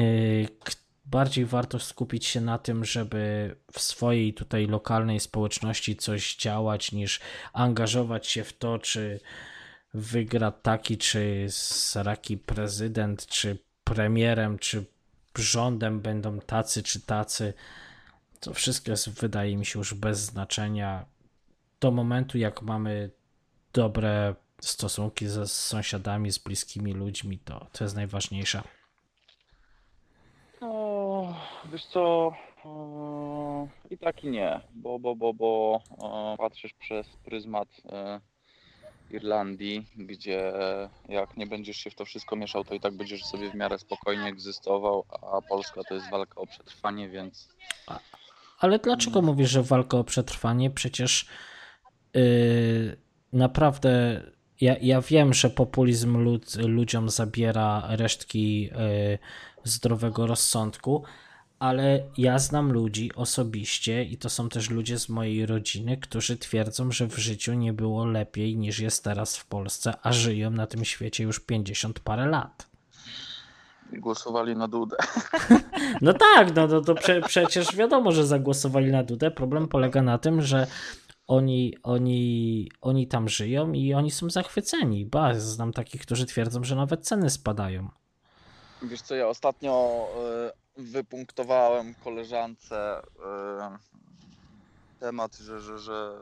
bardziej 1.07 1.47
warto 1.47 1.79
skupić 1.79 2.27
się 2.27 2.41
na 2.41 2.59
tym, 2.59 2.85
żeby 2.85 3.57
w 3.73 3.81
swojej 3.81 4.35
tutaj 4.35 4.67
lokalnej 4.67 5.21
społeczności 5.21 5.97
coś 5.97 6.37
działać, 6.37 6.93
niż 6.93 7.21
angażować 7.53 8.27
się 8.27 8.45
w 8.45 8.53
to, 8.53 8.79
czy 8.79 9.21
wygra 9.95 10.51
taki, 10.51 10.99
czy 10.99 11.47
saraki 11.51 12.39
prezydent, 12.39 13.27
czy 13.27 13.59
premierem, 13.85 14.59
czy 14.59 14.85
rządem 15.37 16.01
będą 16.01 16.41
tacy, 16.41 16.83
czy 16.83 17.01
tacy. 17.01 17.55
To 18.41 18.55
wszystko 18.55 18.91
jest, 18.91 19.09
wydaje 19.09 19.57
mi 19.57 19.67
się, 19.67 19.79
już 19.79 19.95
bez 19.95 20.19
znaczenia. 20.19 21.05
Do 21.85 21.91
momentu, 21.91 22.39
jak 22.39 22.63
mamy 22.63 23.11
dobre 23.73 24.35
stosunki 24.61 25.27
ze 25.27 25.47
z 25.47 25.53
sąsiadami, 25.53 26.33
z 26.33 26.39
bliskimi 26.39 26.93
ludźmi, 26.93 27.39
to, 27.39 27.67
to 27.73 27.85
jest 27.85 27.97
najważniejsze. 27.97 28.63
No, 30.61 31.35
wiesz 31.73 31.85
co, 31.87 32.33
i 33.91 33.99
tak 33.99 34.25
i 34.25 34.29
nie, 34.29 34.61
bo, 34.75 34.99
bo, 34.99 35.17
bo, 35.17 35.35
bo 35.35 35.81
patrzysz 36.39 36.73
przez 36.73 37.07
pryzmat 37.25 37.69
e, 37.93 38.21
Irlandii, 39.11 39.87
gdzie 39.97 40.53
jak 41.09 41.37
nie 41.37 41.47
będziesz 41.47 41.77
się 41.77 41.91
w 41.91 41.95
to 41.95 42.05
wszystko 42.05 42.37
mieszał, 42.37 42.65
to 42.65 42.75
i 42.75 42.81
tak 42.81 42.97
będziesz 42.97 43.25
sobie 43.25 43.51
w 43.51 43.55
miarę 43.55 43.79
spokojnie 43.79 44.27
egzystował, 44.27 45.05
a 45.33 45.41
Polska 45.49 45.81
to 45.89 45.95
jest 45.95 46.11
walka 46.11 46.41
o 46.41 46.47
przetrwanie, 46.47 47.09
więc 47.09 47.49
Ale 48.59 48.79
dlaczego 48.79 49.23
mówisz, 49.23 49.51
że 49.51 49.63
walka 49.63 49.99
o 49.99 50.05
przetrwanie? 50.05 50.71
Przecież 50.71 51.29
naprawdę 53.33 54.23
ja, 54.61 54.77
ja 54.81 55.01
wiem, 55.01 55.35
że 55.35 55.51
populizm 55.51 56.17
lud, 56.17 56.55
ludziom 56.57 57.11
zabiera 57.11 57.87
resztki 57.89 58.63
yy, 58.63 59.19
zdrowego 59.65 60.27
rozsądku, 60.27 61.05
ale 61.59 62.03
ja 62.19 62.39
znam 62.39 62.73
ludzi 62.73 63.11
osobiście 63.15 64.05
i 64.05 64.19
to 64.19 64.31
są 64.31 64.49
też 64.49 64.71
ludzie 64.71 64.99
z 64.99 65.09
mojej 65.09 65.47
rodziny, 65.47 65.97
którzy 65.97 66.37
twierdzą, 66.37 66.93
że 66.93 67.07
w 67.07 67.17
życiu 67.17 67.55
nie 67.55 67.73
było 67.73 68.05
lepiej 68.05 68.57
niż 68.57 68.79
jest 68.79 69.05
teraz 69.05 69.37
w 69.37 69.47
Polsce, 69.47 69.95
a 70.03 70.13
żyją 70.13 70.51
na 70.51 70.67
tym 70.67 70.85
świecie 70.85 71.25
już 71.25 71.41
50 71.41 72.01
parę 72.01 72.27
lat. 72.27 72.67
głosowali 73.93 74.57
na 74.57 74.69
Dudę. 74.69 74.97
No 76.01 76.13
tak, 76.13 76.57
no 76.57 76.69
to, 76.69 76.81
to 76.81 76.95
prze, 76.95 77.21
przecież 77.21 77.77
wiadomo, 77.77 78.13
że 78.13 78.27
zagłosowali 78.27 78.93
na 78.93 79.03
Dudę. 79.03 79.31
Problem 79.31 79.69
polega 79.69 80.03
na 80.03 80.19
tym, 80.19 80.43
że 80.43 80.67
oni, 81.27 81.75
oni, 81.83 82.69
oni 82.81 83.07
tam 83.07 83.29
żyją 83.29 83.73
i 83.73 83.95
oni 83.95 84.11
są 84.11 84.31
zachwyceni. 84.31 85.07
Ba, 85.07 85.35
znam 85.35 85.73
takich, 85.73 86.03
którzy 86.03 86.27
twierdzą, 86.27 86.65
że 86.65 86.77
nawet 86.77 87.07
ceny 87.07 87.31
spadają. 87.31 87.89
Wiesz 88.83 89.03
co, 89.03 89.15
ja 89.15 89.29
ostatnio 89.29 90.07
e, 90.77 90.83
wypunktowałem 90.83 91.95
koleżance 91.95 93.03
e, 93.27 93.79
temat, 95.01 95.37
że, 95.37 95.61
że, 95.61 95.79
że 95.79 96.17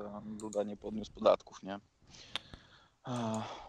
e, 0.00 0.20
Duda 0.24 0.62
nie 0.62 0.76
podniósł 0.76 1.12
podatków, 1.12 1.62
nie? 1.62 1.78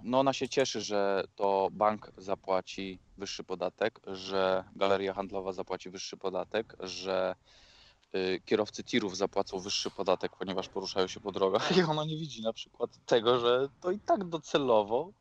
No 0.04 0.20
ona 0.20 0.34
się 0.34 0.50
cieszy, 0.50 0.82
że 0.82 1.24
to 1.36 1.70
bank 1.72 2.12
zapłaci 2.18 3.00
wyższy 3.18 3.44
podatek, 3.44 4.00
że 4.08 4.64
galeria 4.76 5.14
handlowa 5.14 5.54
zapłaci 5.54 5.90
wyższy 5.90 6.18
podatek, 6.18 6.76
że 6.80 7.36
kierowcy 8.46 8.84
tirów 8.84 9.18
zapłacą 9.18 9.60
wyższy 9.60 9.92
podatek, 9.92 10.32
ponieważ 10.40 10.70
poruszają 10.70 11.08
się 11.08 11.20
po 11.20 11.32
drogach 11.32 11.72
i 11.78 11.82
ona 11.82 12.06
nie 12.06 12.18
widzi 12.18 12.42
na 12.42 12.54
przykład 12.54 12.90
tego, 13.06 13.40
że 13.40 13.70
to 13.82 13.92
i 13.92 14.00
tak 14.00 14.24
docelowo 14.24 15.12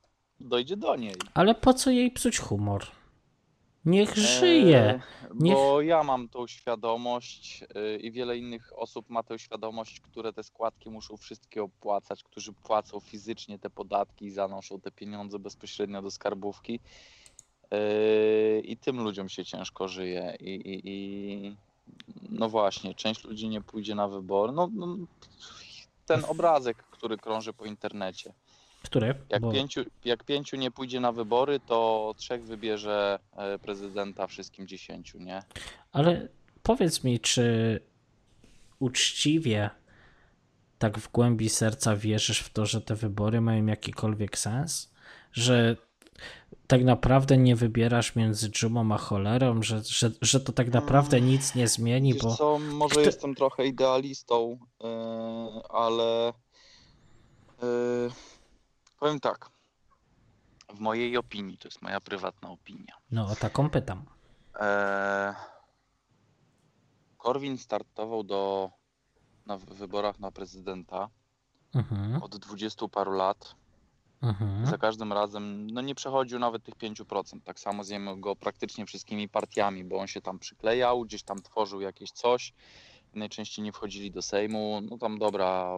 dojdzie 0.41 0.77
do 0.77 0.97
niej. 0.97 1.15
Ale 1.35 1.55
po 1.55 1.75
co 1.75 1.91
jej 1.91 2.11
psuć 2.11 2.39
humor? 2.39 2.87
Niech 3.85 4.17
żyje. 4.17 4.79
E, 4.79 5.01
Niech- 5.35 5.55
Bo 5.55 5.81
ja 5.83 6.03
mam 6.03 6.29
tą 6.29 6.47
świadomość 6.47 7.65
y, 7.95 7.99
i 7.99 8.13
wiele 8.13 8.39
innych 8.39 8.73
osób 8.79 9.11
ma 9.11 9.23
tę 9.23 9.39
świadomość, 9.39 10.01
które 10.01 10.33
te 10.33 10.43
składki 10.43 10.91
muszą 10.91 11.17
wszystkie 11.17 11.63
opłacać, 11.63 12.23
którzy 12.23 12.53
płacą 12.53 13.01
fizycznie 13.01 13.59
te 13.59 13.71
podatki 13.71 14.25
i 14.25 14.31
zanoszą 14.31 14.81
te 14.81 14.91
pieniądze 14.91 15.39
bezpośrednio 15.39 16.03
do 16.03 16.11
skarbówki. 16.11 16.81
Y, 17.75 18.61
I 18.65 18.77
tym 18.77 19.01
ludziom 19.03 19.29
się 19.29 19.45
ciężko 19.45 19.89
żyje. 19.89 20.37
I, 20.41 20.55
i, 20.55 20.81
i 20.85 21.57
no 22.31 22.49
właśnie, 22.49 22.95
część 22.95 23.25
ludzi 23.25 23.49
nie 23.49 23.61
pójdzie 23.61 23.95
na 23.95 24.09
wybory. 24.09 24.53
No, 24.53 24.69
no, 24.73 24.97
ten 26.07 26.25
obrazek, 26.25 26.77
który 26.77 27.17
krąży 27.17 27.53
po 27.53 27.65
internecie. 27.65 28.33
Które? 28.83 29.15
Jak, 29.29 29.43
Bo- 29.43 29.53
pięciu, 29.53 29.85
jak 30.05 30.25
pięciu 30.25 30.57
nie 30.57 30.71
pójdzie 30.71 31.01
na 31.01 31.13
wybory, 31.13 31.61
to 31.61 32.15
trzech 32.17 32.45
wybierze 32.45 33.19
e, 33.37 33.59
prezydenta 33.59 34.27
wszystkim 34.27 34.67
dziesięciu, 34.67 35.19
nie? 35.19 35.43
Ale 35.93 36.29
powiedz 36.63 37.05
mi, 37.05 37.21
czy 37.21 37.81
uczciwie 38.79 39.71
tak 40.79 40.99
w 40.99 41.13
głębi 41.13 41.49
serca 41.49 41.97
wierzysz 41.97 42.41
w 42.41 42.51
to, 42.51 42.67
że 42.67 42.81
te 42.81 42.95
wybory 42.95 43.41
mają 43.41 43.67
jakikolwiek 43.67 44.39
sens? 44.39 44.91
Że 45.33 45.77
tak 46.69 46.85
naprawdę 46.85 47.37
nie 47.37 47.57
wybierasz 47.57 48.17
między 48.17 48.51
dżumą 48.51 48.95
a 48.95 48.99
cholerą, 48.99 49.63
że, 49.63 49.83
że, 49.85 50.11
że 50.23 50.41
to 50.41 50.53
tak 50.53 50.69
naprawdę 50.69 51.21
nic 51.21 51.55
nie 51.55 51.69
zmieni, 51.69 52.15
Wiesz 52.15 52.23
bo 52.23 52.37
co, 52.37 52.59
może 52.59 52.95
Kto- 52.95 53.01
jestem 53.01 53.35
trochę 53.35 53.67
idealistą, 53.67 54.59
yy, 54.81 54.89
ale 55.69 56.33
yy, 57.63 58.11
powiem 58.99 59.21
tak. 59.21 59.51
W 60.75 60.81
mojej 60.81 61.17
opinii, 61.17 61.59
to 61.59 61.69
jest 61.69 61.83
moja 61.83 62.01
prywatna 62.01 62.51
opinia. 62.51 62.95
no 63.11 63.27
o 63.27 63.37
taką 63.37 63.71
pytam. 63.71 64.05
Eee, 64.61 65.35
Korwin 67.19 67.59
startował 67.59 68.25
do, 68.25 68.71
na 69.47 69.59
wyborach 69.59 70.19
na 70.19 70.31
prezydenta 70.33 71.09
Mhm, 71.75 72.23
od 72.23 72.37
dwudziestu 72.37 72.89
paru 72.89 73.13
lat. 73.13 73.55
Mhm. 74.23 74.67
Za 74.67 74.79
każdym 74.79 75.13
razem 75.13 75.71
no 75.71 75.81
nie 75.81 75.95
przechodził 75.95 76.39
nawet 76.39 76.65
tych 76.65 76.75
5%. 76.75 77.41
Tak 77.45 77.61
samo 77.61 77.85
z 77.85 77.89
jego 77.89 78.37
praktycznie 78.37 78.87
wszystkimi 78.87 79.29
partiami, 79.29 79.85
bo 79.85 79.97
on 79.99 80.07
się 80.07 80.21
tam 80.21 80.39
przyklejał, 80.39 81.05
gdzieś 81.05 81.23
tam 81.23 81.43
tworzył 81.43 81.81
jakieś 81.81 82.11
coś. 82.11 82.53
Najczęściej 83.19 83.65
nie 83.65 83.73
wchodzili 83.73 84.11
do 84.11 84.23
Sejmu. 84.23 84.81
No 84.91 84.99
tam 84.99 85.19
dobra, 85.19 85.77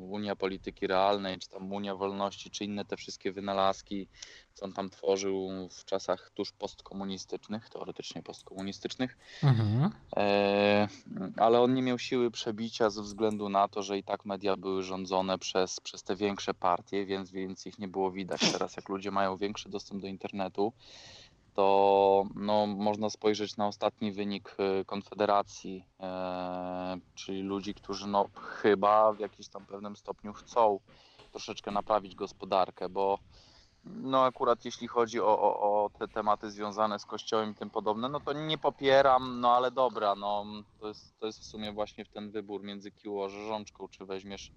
Unia 0.00 0.36
Polityki 0.36 0.86
Realnej, 0.86 1.38
czy 1.38 1.48
tam 1.48 1.72
Unia 1.72 1.96
Wolności, 1.96 2.50
czy 2.50 2.64
inne 2.64 2.84
te 2.84 2.96
wszystkie 2.96 3.32
wynalazki, 3.32 4.08
co 4.54 4.64
on 4.64 4.72
tam 4.72 4.90
tworzył 4.90 5.68
w 5.70 5.84
czasach 5.84 6.30
tuż 6.34 6.52
postkomunistycznych, 6.52 7.68
teoretycznie 7.68 8.22
postkomunistycznych. 8.22 9.18
Mhm. 9.42 9.90
E, 10.16 10.88
ale 11.36 11.60
on 11.60 11.74
nie 11.74 11.82
miał 11.82 11.98
siły 11.98 12.30
przebicia 12.30 12.90
ze 12.90 13.02
względu 13.02 13.48
na 13.48 13.68
to, 13.68 13.82
że 13.82 13.98
i 13.98 14.02
tak 14.02 14.24
media 14.24 14.56
były 14.56 14.82
rządzone 14.82 15.38
przez, 15.38 15.80
przez 15.80 16.02
te 16.02 16.16
większe 16.16 16.54
partie, 16.54 17.06
więc, 17.06 17.30
więc 17.30 17.66
ich 17.66 17.78
nie 17.78 17.88
było 17.88 18.10
widać. 18.10 18.52
Teraz 18.52 18.76
jak 18.76 18.88
ludzie 18.88 19.10
mają 19.10 19.36
większy 19.36 19.68
dostęp 19.68 20.02
do 20.02 20.08
internetu, 20.08 20.72
to 21.58 22.26
no, 22.34 22.66
można 22.66 23.10
spojrzeć 23.10 23.56
na 23.56 23.66
ostatni 23.66 24.12
wynik 24.12 24.56
e, 24.58 24.84
Konfederacji, 24.84 25.84
e, 26.00 26.98
czyli 27.14 27.42
ludzi, 27.42 27.74
którzy 27.74 28.06
no, 28.06 28.28
chyba 28.34 29.12
w 29.12 29.20
jakimś 29.20 29.48
tam 29.48 29.66
pewnym 29.66 29.96
stopniu 29.96 30.32
chcą 30.32 30.80
troszeczkę 31.32 31.70
naprawić 31.70 32.14
gospodarkę, 32.14 32.88
bo 32.88 33.18
no 33.84 34.24
akurat 34.24 34.64
jeśli 34.64 34.88
chodzi 34.88 35.20
o, 35.20 35.40
o, 35.40 35.84
o 35.84 35.90
te 35.98 36.08
tematy 36.08 36.50
związane 36.50 36.98
z 36.98 37.04
kościołem 37.04 37.50
i 37.50 37.54
tym 37.54 37.70
podobne, 37.70 38.08
no 38.08 38.20
to 38.20 38.32
nie 38.32 38.58
popieram, 38.58 39.40
no 39.40 39.52
ale 39.52 39.70
dobra, 39.70 40.14
no 40.14 40.44
to 40.80 40.88
jest, 40.88 41.18
to 41.20 41.26
jest 41.26 41.40
w 41.40 41.44
sumie 41.44 41.72
właśnie 41.72 42.04
ten 42.04 42.30
wybór 42.30 42.62
między 42.62 42.90
kiło 42.90 43.24
a 43.24 43.28
rzeżączką, 43.28 43.88
czy 43.88 44.06
weźmiesz 44.06 44.52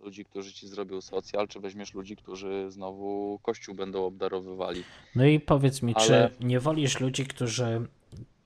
ludzi, 0.00 0.24
którzy 0.24 0.52
ci 0.52 0.68
zrobią 0.68 1.00
socjal, 1.00 1.48
czy 1.48 1.60
weźmiesz 1.60 1.94
ludzi, 1.94 2.16
którzy 2.16 2.70
znowu 2.70 3.38
kościół 3.42 3.74
będą 3.74 4.04
obdarowywali. 4.04 4.84
No 5.14 5.24
i 5.24 5.40
powiedz 5.40 5.82
mi, 5.82 5.94
Ale- 5.94 6.06
czy 6.06 6.44
nie 6.44 6.60
wolisz 6.60 7.00
ludzi, 7.00 7.26
którzy 7.26 7.86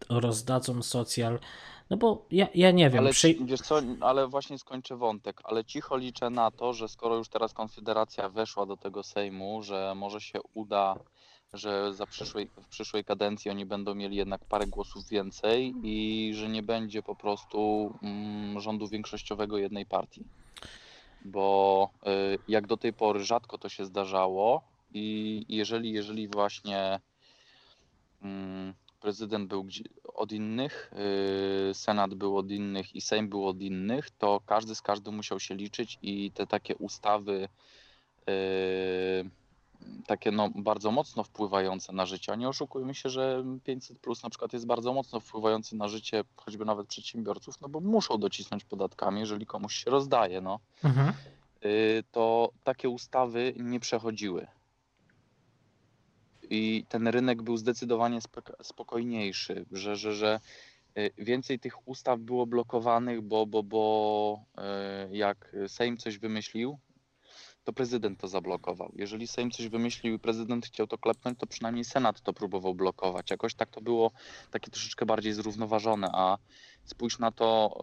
rozdadzą 0.08 0.82
socjal? 0.82 1.38
No 1.90 1.96
bo 1.96 2.26
ja, 2.30 2.48
ja 2.54 2.70
nie 2.70 2.90
wiem, 2.90 3.00
Ale 3.00 3.10
przy... 3.10 3.34
wiesz 3.34 3.60
co, 3.60 3.80
ale 4.00 4.28
właśnie 4.28 4.58
skończę 4.58 4.96
wątek, 4.96 5.40
ale 5.44 5.64
cicho 5.64 5.96
liczę 5.96 6.30
na 6.30 6.50
to, 6.50 6.72
że 6.72 6.88
skoro 6.88 7.16
już 7.16 7.28
teraz 7.28 7.52
Konfederacja 7.52 8.28
weszła 8.28 8.66
do 8.66 8.76
tego 8.76 9.02
Sejmu, 9.02 9.62
że 9.62 9.92
może 9.96 10.20
się 10.20 10.38
uda, 10.54 10.96
że 11.52 11.94
za 11.94 12.06
przyszłej, 12.06 12.50
w 12.62 12.66
przyszłej 12.66 13.04
kadencji 13.04 13.50
oni 13.50 13.66
będą 13.66 13.94
mieli 13.94 14.16
jednak 14.16 14.44
parę 14.44 14.66
głosów 14.66 15.08
więcej 15.08 15.74
i 15.82 16.30
że 16.34 16.48
nie 16.48 16.62
będzie 16.62 17.02
po 17.02 17.14
prostu 17.14 17.92
mm, 18.02 18.60
rządu 18.60 18.88
większościowego 18.88 19.58
jednej 19.58 19.86
partii. 19.86 20.24
Bo 21.24 21.90
y, 22.06 22.38
jak 22.48 22.66
do 22.66 22.76
tej 22.76 22.92
pory 22.92 23.24
rzadko 23.24 23.58
to 23.58 23.68
się 23.68 23.84
zdarzało 23.84 24.62
i 24.94 25.44
jeżeli, 25.48 25.92
jeżeli 25.92 26.28
właśnie 26.28 27.00
mm, 28.22 28.74
prezydent 29.00 29.48
był 29.48 29.66
od 30.14 30.32
innych, 30.32 30.92
yy, 31.66 31.74
senat 31.74 32.14
był 32.14 32.38
od 32.38 32.50
innych 32.50 32.96
i 32.96 33.00
sejm 33.00 33.28
był 33.28 33.48
od 33.48 33.60
innych, 33.60 34.10
to 34.10 34.40
każdy 34.46 34.74
z 34.74 34.82
każdym 34.82 35.14
musiał 35.16 35.40
się 35.40 35.54
liczyć 35.54 35.98
i 36.02 36.30
te 36.30 36.46
takie 36.46 36.76
ustawy 36.76 37.48
yy, 38.26 39.30
takie 40.06 40.30
no, 40.30 40.48
bardzo 40.54 40.90
mocno 40.90 41.24
wpływające 41.24 41.92
na 41.92 42.06
życie, 42.06 42.32
a 42.32 42.36
nie 42.36 42.48
oszukujmy 42.48 42.94
się, 42.94 43.08
że 43.08 43.44
500 43.64 43.98
plus 43.98 44.22
na 44.22 44.30
przykład 44.30 44.52
jest 44.52 44.66
bardzo 44.66 44.92
mocno 44.92 45.20
wpływający 45.20 45.76
na 45.76 45.88
życie 45.88 46.24
choćby 46.36 46.64
nawet 46.64 46.86
przedsiębiorców, 46.86 47.60
no 47.60 47.68
bo 47.68 47.80
muszą 47.80 48.18
docisnąć 48.18 48.64
podatkami, 48.64 49.20
jeżeli 49.20 49.46
komuś 49.46 49.74
się 49.74 49.90
rozdaje, 49.90 50.40
no 50.40 50.60
Mhm. 50.84 51.12
y, 51.64 52.04
to 52.12 52.50
takie 52.64 52.88
ustawy 52.88 53.54
nie 53.56 53.80
przechodziły. 53.80 54.46
I 56.50 56.84
ten 56.88 57.08
rynek 57.08 57.42
był 57.42 57.56
zdecydowanie 57.56 58.18
spok- 58.18 58.54
spokojniejszy, 58.62 59.66
że, 59.72 59.96
że, 59.96 60.14
że 60.14 60.40
y, 60.98 61.10
więcej 61.18 61.58
tych 61.58 61.88
ustaw 61.88 62.20
było 62.20 62.46
blokowanych, 62.46 63.20
bo, 63.20 63.46
bo, 63.46 63.62
bo 63.62 64.44
y, 65.10 65.16
jak 65.16 65.56
Sejm 65.68 65.96
coś 65.96 66.18
wymyślił, 66.18 66.78
to 67.68 67.72
prezydent 67.72 68.20
to 68.20 68.28
zablokował. 68.28 68.92
Jeżeli 68.96 69.26
Sejm 69.26 69.50
coś 69.50 69.68
wymyślił 69.68 70.14
i 70.14 70.18
prezydent 70.18 70.66
chciał 70.66 70.86
to 70.86 70.98
klepnąć, 70.98 71.38
to 71.38 71.46
przynajmniej 71.46 71.84
Senat 71.84 72.22
to 72.22 72.32
próbował 72.32 72.74
blokować. 72.74 73.30
Jakoś 73.30 73.54
tak 73.54 73.70
to 73.70 73.80
było 73.80 74.10
takie 74.50 74.70
troszeczkę 74.70 75.06
bardziej 75.06 75.32
zrównoważone, 75.32 76.08
a 76.12 76.38
spójrz 76.84 77.18
na 77.18 77.32
to, 77.32 77.78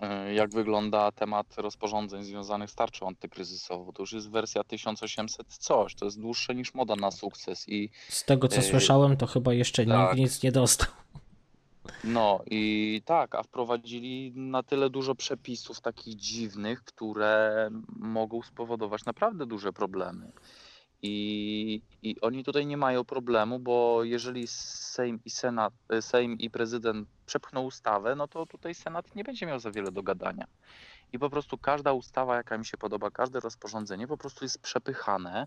y, 0.00 0.06
y, 0.06 0.34
jak 0.34 0.50
wygląda 0.50 1.12
temat 1.12 1.46
rozporządzeń 1.56 2.22
związanych 2.22 2.70
z 2.70 2.74
tarczą 2.74 3.06
antykryzysową. 3.06 3.92
To 3.92 4.02
już 4.02 4.12
jest 4.12 4.30
wersja 4.30 4.64
1800 4.64 5.46
coś, 5.46 5.94
to 5.94 6.04
jest 6.04 6.20
dłuższe 6.20 6.54
niż 6.54 6.74
moda 6.74 6.96
na 6.96 7.10
sukces 7.10 7.68
i 7.68 7.90
Z 8.08 8.24
tego 8.24 8.48
co 8.48 8.56
Yy, 8.56 8.62
słyszałem, 8.62 9.16
to 9.16 9.26
chyba 9.26 9.54
jeszcze 9.54 9.86
tak. 9.86 10.08
nikt 10.08 10.18
nic 10.18 10.42
nie 10.42 10.52
dostał. 10.52 11.03
No 12.04 12.40
i 12.46 13.02
tak, 13.04 13.34
a 13.34 13.42
wprowadzili 13.42 14.32
na 14.36 14.62
tyle 14.62 14.90
dużo 14.90 15.14
przepisów 15.14 15.80
takich 15.80 16.16
dziwnych, 16.16 16.84
które 16.84 17.68
mogą 17.96 18.42
spowodować 18.42 19.04
naprawdę 19.04 19.46
duże 19.46 19.72
problemy. 19.72 20.32
I, 21.06 21.82
I 22.02 22.20
oni 22.20 22.44
tutaj 22.44 22.66
nie 22.66 22.76
mają 22.76 23.04
problemu, 23.04 23.58
bo 23.58 24.04
jeżeli 24.04 24.46
Sejm 24.46 25.20
i 25.24 25.30
Senat, 25.30 25.74
Sejm 26.00 26.38
i 26.38 26.50
prezydent 26.50 27.08
przepchną 27.26 27.62
ustawę, 27.62 28.16
no 28.16 28.28
to 28.28 28.46
tutaj 28.46 28.74
Senat 28.74 29.16
nie 29.16 29.24
będzie 29.24 29.46
miał 29.46 29.58
za 29.58 29.70
wiele 29.70 29.92
do 29.92 30.02
gadania. 30.02 30.46
I 31.12 31.18
po 31.18 31.30
prostu 31.30 31.58
każda 31.58 31.92
ustawa, 31.92 32.36
jaka 32.36 32.58
mi 32.58 32.66
się 32.66 32.76
podoba, 32.76 33.10
każde 33.10 33.40
rozporządzenie 33.40 34.06
po 34.06 34.16
prostu 34.16 34.44
jest 34.44 34.58
przepychane. 34.58 35.46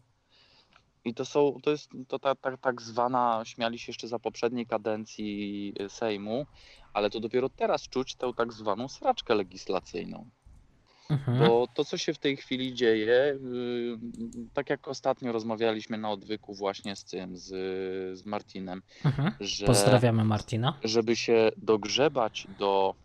I 1.05 1.13
to 1.13 1.25
są, 1.25 1.59
to 1.63 1.71
jest 1.71 1.89
to 2.07 2.19
ta, 2.19 2.35
ta, 2.35 2.57
tak 2.57 2.81
zwana, 2.81 3.41
śmiali 3.45 3.79
się 3.79 3.89
jeszcze 3.89 4.07
za 4.07 4.19
poprzedniej 4.19 4.65
kadencji 4.65 5.73
y, 5.81 5.89
Sejmu, 5.89 6.45
ale 6.93 7.09
to 7.09 7.19
dopiero 7.19 7.49
teraz 7.49 7.89
czuć 7.89 8.15
tę 8.15 8.31
tak 8.37 8.53
zwaną 8.53 8.87
sraczkę 8.87 9.35
legislacyjną. 9.35 10.29
Mhm. 11.09 11.39
Bo 11.39 11.67
to, 11.73 11.85
co 11.85 11.97
się 11.97 12.13
w 12.13 12.17
tej 12.17 12.37
chwili 12.37 12.73
dzieje, 12.73 13.13
y, 13.13 13.39
tak 14.53 14.69
jak 14.69 14.87
ostatnio 14.87 15.31
rozmawialiśmy 15.31 15.97
na 15.97 16.11
odwyku 16.11 16.53
właśnie 16.53 16.95
z 16.95 17.03
tym, 17.03 17.37
z, 17.37 17.47
z 18.19 18.25
Martinem, 18.25 18.81
Mhm. 19.05 19.31
że 19.39 19.65
Pozdrawiamy 19.65 20.23
Martina. 20.23 20.73
żeby 20.83 21.15
się 21.15 21.51
dogrzebać 21.57 22.47
do 22.59 22.95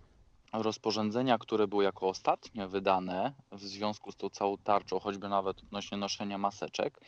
rozporządzenia, 0.53 1.39
które 1.39 1.69
było 1.69 1.83
jako 1.83 2.09
ostatnie 2.09 2.67
wydane 2.67 3.33
w 3.53 3.61
związku 3.61 4.13
z 4.13 4.17
tą 4.17 4.31
całą 4.31 4.59
tarczą, 4.59 4.99
choćby 4.99 5.29
nawet 5.29 5.59
odnośnie 5.59 5.99
noszenia 5.99 6.39
maseczek, 6.39 7.01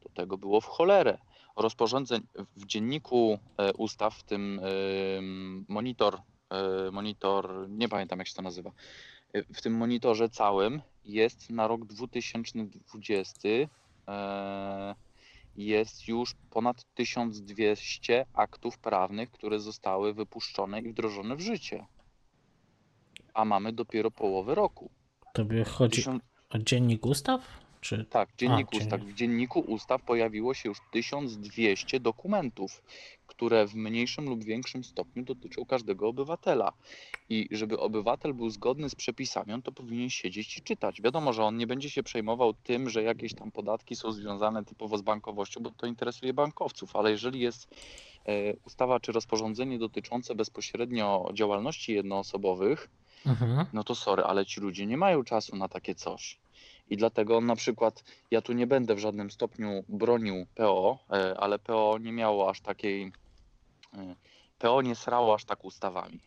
to 0.00 0.08
tego 0.08 0.38
było 0.38 0.60
w 0.60 0.66
cholerę. 0.66 1.18
Rozporządzeń 1.56 2.22
w 2.56 2.66
dzienniku 2.66 3.38
e, 3.56 3.72
ustaw, 3.72 4.14
w 4.14 4.22
tym 4.22 4.60
em, 5.18 5.64
monitor, 5.68 6.18
e, 6.50 6.90
monitor, 6.90 7.68
nie 7.68 7.88
pamiętam 7.88 8.18
jak 8.18 8.28
się 8.28 8.34
to 8.34 8.42
nazywa, 8.42 8.70
e, 9.32 9.42
w 9.42 9.62
tym 9.62 9.76
monitorze 9.76 10.28
całym 10.28 10.82
jest 11.04 11.50
na 11.50 11.68
rok 11.68 11.84
2020 11.84 13.48
e, 14.08 14.94
jest 15.56 16.08
już 16.08 16.34
ponad 16.50 16.84
1200 16.94 18.26
aktów 18.34 18.78
prawnych, 18.78 19.30
które 19.30 19.60
zostały 19.60 20.14
wypuszczone 20.14 20.80
i 20.80 20.88
wdrożone 20.88 21.36
w 21.36 21.40
życie. 21.40 21.86
A 23.34 23.44
mamy 23.44 23.72
dopiero 23.72 24.10
połowę 24.10 24.54
roku. 24.54 24.90
Tobie 25.32 25.64
chodzi 25.64 26.04
o 26.50 26.58
dziennik 26.58 27.06
ustaw? 27.06 27.40
Czy... 27.80 28.04
tak, 28.04 28.28
dziennik 28.38 28.68
A, 28.72 28.76
ustaw. 28.76 29.00
dziennik. 29.00 29.14
W 29.14 29.18
dzienniku 29.18 29.60
ustaw 29.60 30.02
pojawiło 30.02 30.54
się 30.54 30.68
już 30.68 30.78
1200 30.90 32.00
dokumentów, 32.00 32.82
które 33.26 33.66
w 33.66 33.74
mniejszym 33.74 34.28
lub 34.28 34.44
większym 34.44 34.84
stopniu 34.84 35.24
dotyczą 35.24 35.64
każdego 35.64 36.08
obywatela. 36.08 36.72
I 37.28 37.48
żeby 37.50 37.78
obywatel 37.78 38.34
był 38.34 38.50
zgodny 38.50 38.90
z 38.90 38.94
przepisami, 38.94 39.52
on 39.52 39.62
to 39.62 39.72
powinien 39.72 40.10
siedzieć 40.10 40.58
i 40.58 40.62
czytać. 40.62 41.02
Wiadomo, 41.02 41.32
że 41.32 41.44
on 41.44 41.56
nie 41.56 41.66
będzie 41.66 41.90
się 41.90 42.02
przejmował 42.02 42.54
tym, 42.54 42.90
że 42.90 43.02
jakieś 43.02 43.34
tam 43.34 43.50
podatki 43.50 43.96
są 43.96 44.12
związane 44.12 44.64
typowo 44.64 44.98
z 44.98 45.02
bankowością, 45.02 45.60
bo 45.62 45.70
to 45.70 45.86
interesuje 45.86 46.32
bankowców, 46.32 46.96
ale 46.96 47.10
jeżeli 47.10 47.40
jest 47.40 47.68
e, 48.26 48.56
ustawa 48.56 49.00
czy 49.00 49.12
rozporządzenie 49.12 49.78
dotyczące 49.78 50.34
bezpośrednio 50.34 51.30
działalności 51.34 51.92
jednoosobowych, 51.92 52.88
Mhm. 53.26 53.66
no 53.72 53.84
to 53.84 53.94
sorry, 53.94 54.22
ale 54.22 54.46
ci 54.46 54.60
ludzie 54.60 54.86
nie 54.86 54.96
mają 54.96 55.24
czasu 55.24 55.56
na 55.56 55.68
takie 55.68 55.94
coś. 55.94 56.38
I 56.90 56.96
dlatego 56.96 57.40
na 57.40 57.56
przykład, 57.56 58.04
ja 58.30 58.42
tu 58.42 58.52
nie 58.52 58.66
będę 58.66 58.94
w 58.94 58.98
żadnym 58.98 59.30
stopniu 59.30 59.84
bronił 59.88 60.46
PO, 60.54 60.98
e, 61.10 61.40
ale 61.40 61.58
PO 61.58 61.98
nie 62.00 62.12
miało 62.12 62.50
aż 62.50 62.60
takiej, 62.60 63.12
e, 63.94 64.14
PO 64.58 64.82
nie 64.82 64.94
srało 64.94 65.34
aż 65.34 65.44
tak 65.44 65.64
ustawami. 65.64 66.20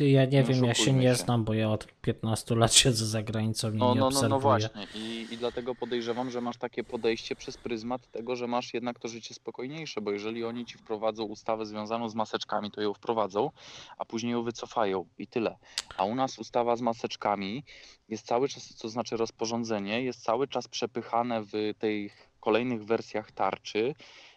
Ty, 0.00 0.10
ja 0.10 0.24
nie 0.24 0.30
Nie 0.30 0.42
wiem, 0.44 0.64
ja 0.64 0.74
się 0.74 0.92
nie 0.92 1.02
się. 1.02 1.14
znam, 1.14 1.44
bo 1.44 1.54
ja 1.54 1.70
od 1.70 1.86
15 2.02 2.54
lat 2.54 2.74
siedzę 2.74 3.06
za 3.06 3.22
granicą 3.22 3.72
i 3.72 3.76
No, 3.76 3.94
nie 3.94 4.00
no, 4.00 4.00
no, 4.00 4.06
obserwuję. 4.06 4.28
no 4.30 4.40
właśnie. 4.40 4.86
I, 4.94 5.26
I 5.30 5.36
dlatego 5.36 5.74
podejrzewam, 5.74 6.30
że 6.30 6.40
masz 6.40 6.56
takie 6.56 6.84
podejście 6.84 7.36
przez 7.36 7.56
pryzmat 7.56 8.10
tego, 8.10 8.36
że 8.36 8.46
masz 8.46 8.74
jednak 8.74 8.98
to 8.98 9.08
życie 9.08 9.34
spokojniejsze, 9.34 10.00
bo 10.00 10.10
jeżeli 10.12 10.44
oni 10.44 10.66
ci 10.66 10.78
wprowadzą 10.78 11.24
ustawę 11.24 11.66
związaną 11.66 12.08
z 12.08 12.14
maseczkami, 12.14 12.70
to 12.70 12.80
ją 12.80 12.94
wprowadzą, 12.94 13.50
a 13.98 14.04
później 14.04 14.32
ją 14.32 14.42
wycofają 14.42 15.04
i 15.18 15.26
tyle. 15.26 15.56
A 15.96 16.04
u 16.04 16.14
nas 16.14 16.38
ustawa 16.38 16.76
z 16.76 16.80
maseczkami 16.80 17.64
jest 18.08 18.26
cały 18.26 18.48
czas, 18.48 18.76
to 18.76 18.88
znaczy 18.88 19.16
rozporządzenie, 19.16 20.02
jest 20.02 20.22
cały 20.22 20.48
czas 20.48 20.68
przepychane 20.68 21.42
w 21.42 21.52
tych 21.78 22.28
kolejnych 22.40 22.84
wersjach 22.84 23.32
tarczy, 23.32 23.94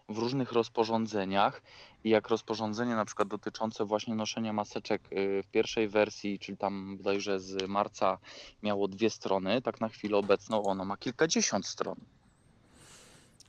w 0.09 0.17
różnych 0.17 0.51
rozporządzeniach. 0.51 1.61
I 2.03 2.09
jak 2.09 2.29
rozporządzenie 2.29 2.95
na 2.95 3.05
przykład 3.05 3.27
dotyczące 3.27 3.85
właśnie 3.85 4.15
noszenia 4.15 4.53
maseczek 4.53 5.01
y, 5.11 5.43
w 5.43 5.47
pierwszej 5.47 5.87
wersji, 5.87 6.39
czyli 6.39 6.57
tam 6.57 6.97
bodajże 6.97 7.39
z 7.39 7.67
marca 7.67 8.17
miało 8.63 8.87
dwie 8.87 9.09
strony, 9.09 9.61
tak 9.61 9.81
na 9.81 9.89
chwilę 9.89 10.17
obecną 10.17 10.63
ono 10.63 10.85
ma 10.85 10.97
kilkadziesiąt 10.97 11.65
stron. 11.65 11.95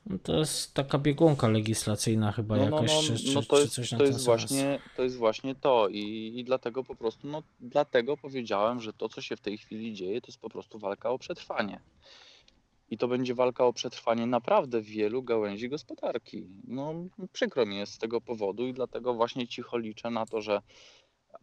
No 0.05 0.17
to 0.23 0.33
jest 0.33 0.73
taka 0.73 0.97
biegunka 0.97 1.47
legislacyjna 1.47 2.31
chyba 2.31 2.57
No, 2.57 2.65
no, 2.65 2.75
jakaś, 2.75 2.93
no, 2.93 3.01
czy, 3.01 3.23
czy, 3.23 3.35
no 3.35 3.41
to 3.41 3.59
jest, 3.59 3.73
coś 3.73 3.91
na 3.91 3.97
to 3.97 4.03
ten 4.03 4.13
jest 4.13 4.25
właśnie 4.25 4.79
to 4.95 5.03
jest 5.03 5.17
właśnie 5.17 5.55
to 5.55 5.87
I, 5.87 6.33
i 6.35 6.43
dlatego 6.43 6.83
po 6.83 6.95
prostu, 6.95 7.27
no 7.27 7.43
dlatego 7.59 8.17
powiedziałem, 8.17 8.81
że 8.81 8.93
to 8.93 9.09
co 9.09 9.21
się 9.21 9.35
w 9.35 9.41
tej 9.41 9.57
chwili 9.57 9.93
dzieje, 9.93 10.21
to 10.21 10.27
jest 10.27 10.39
po 10.39 10.49
prostu 10.49 10.79
walka 10.79 11.09
o 11.09 11.19
przetrwanie. 11.19 11.79
I 12.89 12.97
to 12.97 13.07
będzie 13.07 13.35
walka 13.35 13.65
o 13.65 13.73
przetrwanie 13.73 14.25
naprawdę 14.25 14.81
wielu 14.81 15.23
gałęzi 15.23 15.69
gospodarki. 15.69 16.47
No 16.67 16.93
przykro 17.33 17.65
mi 17.65 17.77
jest 17.77 17.93
z 17.93 17.97
tego 17.97 18.21
powodu 18.21 18.67
i 18.67 18.73
dlatego 18.73 19.13
właśnie 19.13 19.47
cicho 19.47 19.77
liczę 19.77 20.09
na 20.09 20.25
to, 20.25 20.41
że 20.41 20.61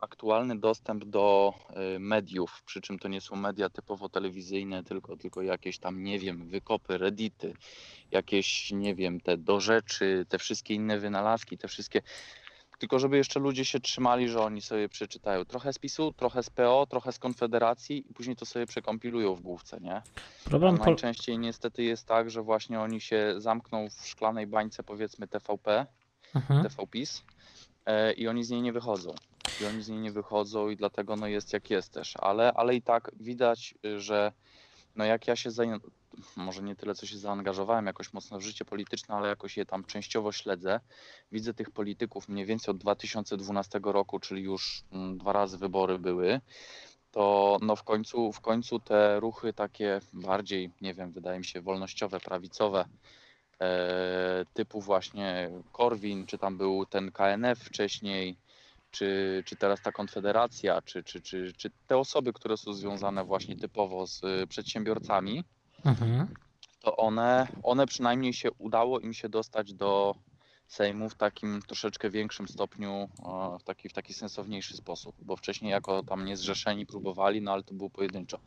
aktualny 0.01 0.59
dostęp 0.59 1.05
do 1.05 1.55
y, 1.97 1.99
mediów, 1.99 2.63
przy 2.67 2.81
czym 2.81 2.99
to 2.99 3.09
nie 3.09 3.21
są 3.21 3.37
media 3.37 3.71
typowo 3.71 4.09
telewizyjne, 4.09 4.85
tylko, 4.85 5.17
tylko 5.17 5.43
jakieś 5.43 5.79
tam, 5.79 6.05
nie 6.05 6.19
wiem, 6.19 6.49
wykopy, 6.49 6.99
reddity, 6.99 7.55
jakieś, 8.11 8.71
nie 8.73 8.95
wiem, 8.95 9.21
te 9.21 9.37
do 9.37 9.61
rzeczy, 9.61 10.27
te 10.29 10.39
wszystkie 10.39 10.75
inne 10.75 10.99
wynalazki, 10.99 11.59
te 11.59 11.69
wszystkie. 11.69 12.03
Tylko 12.83 12.99
żeby 12.99 13.17
jeszcze 13.17 13.41
ludzie 13.41 13.65
się 13.65 13.81
trzymali, 13.81 14.29
że 14.29 14.41
oni 14.41 14.63
sobie 14.63 14.89
przeczytają 14.89 15.45
trochę 15.45 15.73
z 15.73 15.79
PiSu, 15.79 16.13
trochę 16.13 16.43
z 16.43 16.51
PO, 16.51 16.87
trochę 16.91 17.13
z 17.13 17.19
Konfederacji 17.19 18.11
i 18.11 18.15
później 18.15 18.37
to 18.37 18.47
sobie 18.47 18.67
przekompilują 18.67 19.35
w 19.35 19.41
główce, 19.41 19.81
nie? 19.81 19.95
A 19.95 20.03
Problem 20.45 20.79
po... 20.79 20.85
najczęściej 20.85 21.39
niestety 21.39 21.83
jest 21.83 22.07
tak, 22.07 22.31
że 22.31 22.43
właśnie 22.43 22.81
oni 22.81 23.01
się 23.01 23.35
zamkną 23.39 23.89
w 23.91 24.07
szklanej 24.07 24.47
bańce, 24.47 24.83
powiedzmy 24.83 25.29
TVP, 25.29 25.87
Mhm. 26.35 26.63
TVPiS 26.63 27.23
e, 27.87 28.13
i 28.13 28.29
oni 28.29 28.45
z 28.45 28.51
niej 28.51 28.63
nie 28.63 28.73
wychodzą. 28.73 29.15
I 29.61 29.65
oni 29.65 29.83
z 29.83 29.89
niej 29.89 29.99
nie 29.99 30.13
wychodzą 30.13 30.69
i 30.69 30.77
dlatego 30.77 31.17
no 31.17 31.27
jest 31.27 31.53
jak 31.53 31.71
jest 31.71 31.93
też. 31.93 32.15
Ale, 32.17 32.53
ale 32.53 32.75
i 32.75 32.83
tak 32.83 33.11
widać, 33.21 33.75
y, 33.87 34.01
że 34.01 34.33
no 34.97 35.05
jak 35.05 35.27
ja 35.27 35.37
się 35.37 35.51
może 36.37 36.63
nie 36.63 36.77
tyle 36.77 36.95
co 36.95 37.07
się 37.07 37.19
zaangażowałem 37.19 37.87
jakoś 37.87 38.13
mocno 38.13 38.39
w 38.39 38.43
życie 38.43 38.65
polityczne, 38.65 39.15
ale 39.15 39.29
jakoś 39.29 39.57
je 39.57 39.67
tam 39.67 39.85
częściowo 39.85 40.33
śledzę. 40.33 40.81
Widzę 41.33 41.55
tych 41.55 41.71
polityków 41.71 42.29
mniej 42.29 42.47
więcej 42.47 42.73
od 42.73 42.79
2012 42.79 43.81
roku, 43.85 44.19
czyli 44.19 44.43
już 44.43 44.85
mm, 44.93 45.19
dwa 45.19 45.33
razy 45.33 45.59
wybory 45.59 45.99
były. 45.99 46.41
To 47.11 47.59
no 47.63 47.77
w 47.77 47.83
końcu, 47.83 48.33
w 48.33 48.41
końcu 48.41 48.81
te 48.81 49.21
ruchy 49.21 49.53
takie 49.53 50.01
bardziej, 50.13 50.71
nie 50.81 50.95
wiem, 50.95 51.13
wydaje 51.13 51.39
mi 51.39 51.45
się 51.45 51.61
wolnościowe, 51.61 52.21
prawicowe, 52.21 52.85
e, 53.61 54.45
typu 54.55 54.81
właśnie 54.81 55.51
Korwin, 55.73 56.27
czy 56.27 56.39
tam 56.39 56.57
był 56.57 56.87
ten 56.87 57.13
KNF 57.13 57.59
wcześniej, 57.59 58.37
czy, 58.93 59.43
czy 59.47 59.57
teraz 59.57 59.83
ta 59.83 59.93
Konfederacja, 59.93 60.83
czy, 60.83 61.03
czy, 61.03 61.21
czy, 61.21 61.53
czy 61.57 61.71
te 61.87 61.99
osoby, 61.99 62.33
które 62.33 62.57
są 62.57 62.73
związane 62.73 63.25
właśnie 63.25 63.57
typowo 63.57 64.07
z 64.07 64.25
y, 64.25 64.47
przedsiębiorcami, 64.47 65.45
Mhm. 65.85 66.35
to 66.81 66.97
one, 66.97 67.47
one 67.63 67.87
przynajmniej 67.87 68.33
się 68.33 68.51
udało 68.59 69.01
im 69.01 69.15
się 69.15 69.29
dostać 69.29 69.75
do 69.75 70.15
Sejmu 70.69 71.09
w 71.09 71.15
takim 71.15 71.63
troszeczkę 71.67 72.11
większym 72.11 72.49
stopniu, 72.49 73.09
w 73.61 73.63
taki, 73.65 73.89
w 73.89 73.93
taki 73.93 74.15
sensowniejszy 74.15 74.77
sposób, 74.77 75.17
bo 75.23 75.37
wcześniej 75.37 75.71
jako 75.71 76.03
tam 76.03 76.25
niezrzeszeni 76.25 76.87
próbowali, 76.87 77.43
no 77.43 77.53
ale 77.53 77.63
to 77.63 77.75
było 77.75 77.91
pojedynczo. 77.91 78.39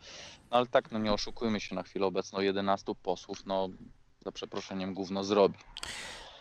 No 0.51 0.57
ale 0.57 0.67
tak, 0.67 0.91
no 0.91 0.99
nie 0.99 1.13
oszukujmy 1.13 1.59
się 1.59 1.75
na 1.75 1.83
chwilę 1.83 2.05
obecną, 2.05 2.41
11 2.41 2.91
posłów, 3.03 3.45
no 3.45 3.69
za 4.25 4.31
przeproszeniem 4.31 4.93
gówno 4.93 5.23
zrobi. 5.23 5.57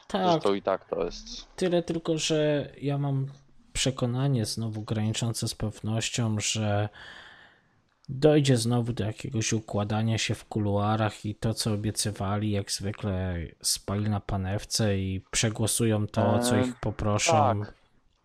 Tak, 0.09 0.31
Zresztą 0.33 0.55
i 0.55 0.63
tak 0.63 0.89
to 0.89 1.05
jest. 1.05 1.47
tyle 1.57 1.83
tylko, 1.83 2.19
że 2.19 2.71
ja 2.81 2.99
mam 2.99 3.27
przekonanie 3.75 4.45
znowu 4.47 4.83
graniczące 4.83 5.49
z 5.49 5.55
pewnością, 5.55 6.37
że 6.41 6.89
dojdzie 8.09 8.57
znowu 8.57 8.93
do 8.93 9.05
jakiegoś 9.05 9.53
układania 9.53 10.19
się 10.19 10.35
w 10.35 10.45
kuluarach 10.45 11.25
i 11.25 11.35
to, 11.35 11.55
co 11.55 11.73
obiecywali, 11.73 12.51
jak 12.51 12.71
zwykle 12.71 13.37
spali 13.63 14.11
na 14.11 14.21
panewce 14.21 14.99
i 14.99 15.21
przegłosują 15.31 16.07
to, 16.07 16.39
co 16.39 16.57
ich 16.57 16.77
poproszą. 16.81 17.61
tak. 17.61 17.75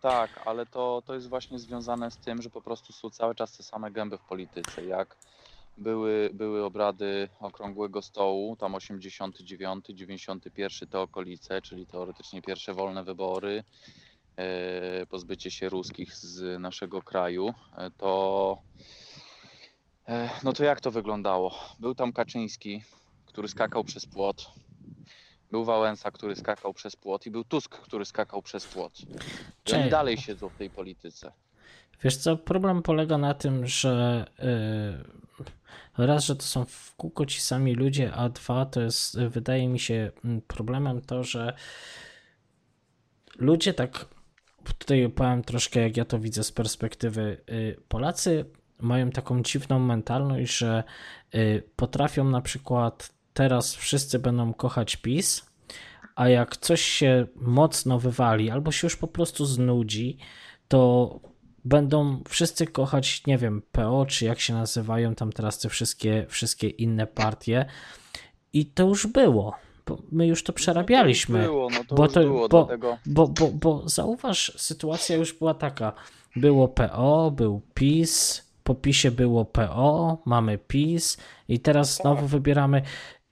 Tak, 0.02 0.30
ale 0.46 0.66
to, 0.66 1.04
to 1.06 1.14
jest 1.14 1.30
właśnie 1.30 1.60
związane 1.60 2.12
z 2.12 2.18
tym, 2.18 2.42
że 2.42 2.50
po 2.50 2.62
prostu 2.62 2.94
są 2.94 3.10
cały 3.10 3.36
czas 3.36 3.58
te 3.58 3.64
same 3.64 3.92
gęby 3.92 4.18
w 4.18 4.22
polityce. 4.22 4.86
Jak 4.86 5.18
były, 5.78 6.30
były 6.34 6.66
obrady 6.66 7.30
okrągłego 7.40 8.02
stołu, 8.02 8.56
tam 8.56 8.76
89, 8.76 9.86
91 9.90 10.90
te 10.90 11.00
okolice, 11.00 11.62
czyli 11.62 11.86
teoretycznie 11.86 12.42
pierwsze 12.42 12.74
wolne 12.74 13.04
wybory, 13.04 13.64
pozbycie 15.10 15.52
się 15.52 15.70
ruskich 15.70 16.16
z 16.16 16.62
naszego 16.62 17.02
kraju, 17.02 17.54
e, 17.78 17.92
to 17.92 18.58
e, 20.08 20.30
no 20.44 20.54
to 20.54 20.64
jak 20.64 20.82
to 20.82 20.92
wyglądało? 20.92 21.56
Był 21.80 21.96
tam 21.96 22.14
Kaczyński, 22.14 22.84
który 23.26 23.48
skakał 23.48 23.84
przez 23.84 24.06
płot. 24.06 24.52
Był 25.52 25.66
Wałęsa, 25.66 26.12
który 26.12 26.36
skakał 26.36 26.74
przez 26.74 26.96
płot 26.96 27.26
i 27.26 27.32
był 27.32 27.44
Tusk, 27.44 27.76
który 27.76 28.06
skakał 28.06 28.42
przez 28.42 28.66
płot. 28.66 28.94
I 29.70 29.74
oni 29.74 29.90
dalej 29.90 30.18
siedzą 30.18 30.50
w 30.50 30.56
tej 30.56 30.70
polityce. 30.70 31.32
Wiesz 32.04 32.18
co, 32.18 32.38
problem 32.38 32.82
polega 32.82 33.18
na 33.18 33.34
tym, 33.34 33.68
że 33.68 34.26
yy, 35.98 36.06
raz, 36.08 36.26
że 36.26 36.36
to 36.36 36.44
są 36.44 36.66
w 36.66 36.96
kółko 36.96 37.26
ci 37.26 37.42
sami 37.42 37.76
ludzie, 37.76 38.14
a 38.14 38.30
dwa, 38.30 38.66
to 38.66 38.82
jest, 38.82 39.20
wydaje 39.20 39.68
mi 39.68 39.80
się, 39.80 40.12
problemem 40.48 41.02
to, 41.02 41.24
że 41.24 41.54
ludzie 43.38 43.74
tak, 43.74 44.06
tutaj 44.78 45.10
powiem 45.10 45.44
troszkę, 45.44 45.80
jak 45.80 45.98
ja 45.98 46.06
to 46.06 46.20
widzę 46.20 46.44
z 46.44 46.52
perspektywy, 46.52 47.42
y, 47.50 47.76
Polacy 47.88 48.46
mają 48.80 49.12
taką 49.12 49.42
dziwną 49.42 49.80
mentalność, 49.80 50.58
że 50.58 50.84
y, 51.36 51.64
potrafią 51.76 52.24
na 52.24 52.42
przykład 52.42 53.14
teraz 53.34 53.76
wszyscy 53.76 54.20
będą 54.20 54.54
kochać 54.54 54.96
PiS, 54.96 55.50
a 56.16 56.30
jak 56.30 56.58
coś 56.58 56.82
się 56.82 57.28
mocno 57.36 58.00
wywali 58.00 58.50
albo 58.50 58.72
się 58.72 58.86
już 58.86 58.96
po 58.96 59.08
prostu 59.08 59.46
znudzi, 59.46 60.18
to 60.68 61.20
będą 61.66 62.24
wszyscy 62.30 62.68
kochać, 62.68 63.26
nie 63.28 63.38
wiem, 63.38 63.62
PO, 63.72 64.06
czy 64.06 64.26
jak 64.26 64.40
się 64.40 64.54
nazywają 64.54 65.16
tam 65.16 65.32
teraz 65.32 65.60
te 65.60 65.70
wszystkie, 65.70 66.26
wszystkie 66.30 66.70
inne 66.70 67.08
partie. 67.08 67.66
I 68.54 68.66
to 68.66 68.88
już 68.88 69.08
było. 69.08 69.56
Bo 69.90 70.02
my 70.12 70.28
już 70.28 70.44
to 70.44 70.54
przerabialiśmy. 70.54 71.40
No 71.40 71.46
było, 71.46 71.70
no 71.70 71.84
to 71.88 71.96
bo 71.96 72.08
to- 72.08 72.20
było, 72.20 72.50
bo- 72.50 72.64
dlatego... 72.64 72.98
Bo, 73.06 73.28
bo, 73.28 73.48
bo 73.48 73.90
zauważ, 73.90 74.54
sytuacja 74.58 75.16
już 75.16 75.34
była 75.34 75.54
taka. 75.54 75.94
Było 76.36 76.68
PO, 76.68 77.32
był 77.32 77.62
PiS, 77.74 78.44
po 78.64 78.76
PiSie 78.76 79.12
było 79.12 79.46
PO, 79.46 80.18
mamy 80.26 80.58
PiS 80.58 81.18
i 81.48 81.60
teraz 81.60 81.96
Tak. 81.98 82.02
znowu 82.02 82.28
wybieramy. 82.28 82.82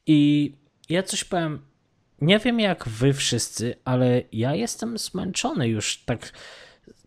I 0.08 0.52
ja 0.90 1.04
coś 1.04 1.24
powiem, 1.24 1.62
nie 2.22 2.40
wiem 2.40 2.60
jak 2.60 2.88
wy 2.90 3.14
wszyscy, 3.14 3.76
ale 3.86 4.22
ja 4.32 4.56
jestem 4.56 4.98
zmęczony 4.98 5.68
już 5.68 5.98
tak 6.06 6.34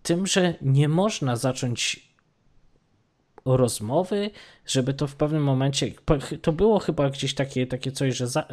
tym, 0.02 0.26
że 0.26 0.54
nie 0.62 0.88
można 0.88 1.36
zacząć 1.36 2.09
rozmowy, 3.44 4.30
żeby 4.66 4.94
to 4.94 5.06
w 5.06 5.16
pewnym 5.16 5.42
momencie. 5.42 5.92
To 6.42 6.52
było 6.52 6.78
chyba 6.78 7.10
gdzieś 7.10 7.34
takie, 7.34 7.66
takie 7.66 7.92
coś, 7.92 8.16
że 8.16 8.26
za, 8.26 8.48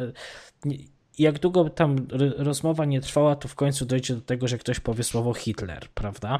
jak 1.18 1.38
długo 1.38 1.70
tam 1.70 2.06
rozmowa 2.36 2.84
nie 2.84 3.00
trwała, 3.00 3.36
to 3.36 3.48
w 3.48 3.54
końcu 3.54 3.86
dojdzie 3.86 4.14
do 4.14 4.20
tego, 4.20 4.48
że 4.48 4.58
ktoś 4.58 4.80
powie 4.80 5.04
słowo 5.04 5.34
Hitler, 5.34 5.88
prawda? 5.94 6.38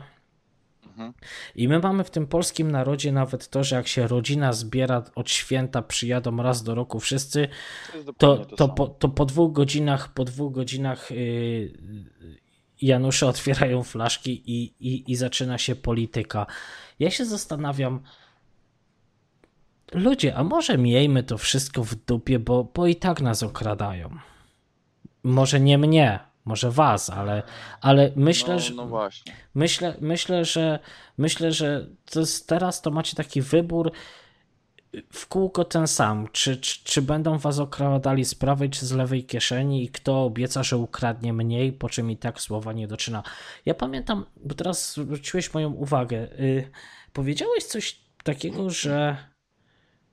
Mhm. 0.86 1.12
I 1.56 1.68
my 1.68 1.78
mamy 1.78 2.04
w 2.04 2.10
tym 2.10 2.26
polskim 2.26 2.70
narodzie 2.70 3.12
nawet 3.12 3.48
to, 3.48 3.64
że 3.64 3.76
jak 3.76 3.88
się 3.88 4.06
rodzina 4.06 4.52
zbiera 4.52 5.04
od 5.14 5.30
święta, 5.30 5.82
przyjadą 5.82 6.36
raz 6.36 6.62
do 6.62 6.74
roku 6.74 7.00
wszyscy, 7.00 7.48
To, 8.18 8.36
to, 8.36 8.56
to, 8.56 8.68
po, 8.68 8.86
to 8.86 9.08
po 9.08 9.24
dwóch 9.24 9.52
godzinach, 9.52 10.14
po 10.14 10.24
dwóch 10.24 10.52
godzinach 10.52 11.10
yy, 11.10 11.72
Janusze 12.82 13.26
otwierają 13.26 13.82
flaszki 13.82 14.42
i, 14.46 14.74
i, 14.80 15.12
i 15.12 15.16
zaczyna 15.16 15.58
się 15.58 15.76
polityka. 15.76 16.46
Ja 16.98 17.10
się 17.10 17.24
zastanawiam, 17.24 18.00
ludzie, 19.92 20.36
a 20.36 20.44
może 20.44 20.78
miejmy 20.78 21.22
to 21.22 21.38
wszystko 21.38 21.84
w 21.84 21.94
dupie, 21.94 22.38
bo, 22.38 22.64
bo 22.74 22.86
i 22.86 22.96
tak 22.96 23.20
nas 23.20 23.42
okradają. 23.42 24.10
Może 25.22 25.60
nie 25.60 25.78
mnie, 25.78 26.20
może 26.44 26.70
was, 26.70 27.10
ale, 27.10 27.42
ale 27.80 28.12
myślę, 28.16 28.54
no, 28.54 28.60
że. 28.60 28.74
no. 28.74 29.08
Myślę, 29.54 29.94
myślę, 30.00 30.44
że 30.44 30.78
myślę, 31.18 31.52
że 31.52 31.86
to 32.10 32.20
jest, 32.20 32.48
teraz 32.48 32.82
to 32.82 32.90
macie 32.90 33.16
taki 33.16 33.42
wybór 33.42 33.92
w 35.12 35.26
kółko 35.26 35.64
ten 35.64 35.86
sam. 35.86 36.28
Czy, 36.32 36.56
czy, 36.56 36.84
czy 36.84 37.02
będą 37.02 37.38
was 37.38 37.58
okradali 37.58 38.24
z 38.24 38.34
prawej 38.34 38.70
czy 38.70 38.86
z 38.86 38.92
lewej 38.92 39.24
kieszeni 39.24 39.84
i 39.84 39.88
kto 39.88 40.24
obieca, 40.24 40.62
że 40.62 40.76
ukradnie 40.76 41.32
mniej, 41.32 41.72
po 41.72 41.88
czym 41.88 42.10
i 42.10 42.16
tak 42.16 42.40
słowa 42.40 42.72
nie 42.72 42.88
doczyna. 42.88 43.22
Ja 43.66 43.74
pamiętam, 43.74 44.26
bo 44.36 44.54
teraz 44.54 44.92
zwróciłeś 44.92 45.54
moją 45.54 45.72
uwagę. 45.72 46.16
Y, 46.40 46.70
powiedziałeś 47.12 47.64
coś 47.64 48.00
takiego, 48.24 48.70
że, 48.70 49.16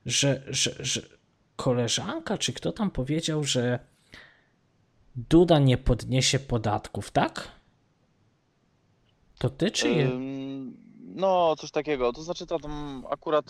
że, 0.06 0.42
że, 0.48 0.70
że 0.78 1.02
koleżanka, 1.56 2.38
czy 2.38 2.52
kto 2.52 2.72
tam 2.72 2.90
powiedział, 2.90 3.44
że 3.44 3.78
Duda 5.16 5.58
nie 5.58 5.78
podniesie 5.78 6.38
podatków, 6.38 7.10
tak? 7.10 7.48
To 9.38 9.50
ty 9.50 9.70
czy 9.70 9.88
je? 9.88 10.06
Ym, 10.06 10.85
No, 11.18 11.56
coś 11.58 11.70
takiego. 11.70 12.12
To 12.12 12.22
znaczy, 12.22 12.46
to 12.46 12.58
tam 12.58 13.04
akurat, 13.10 13.44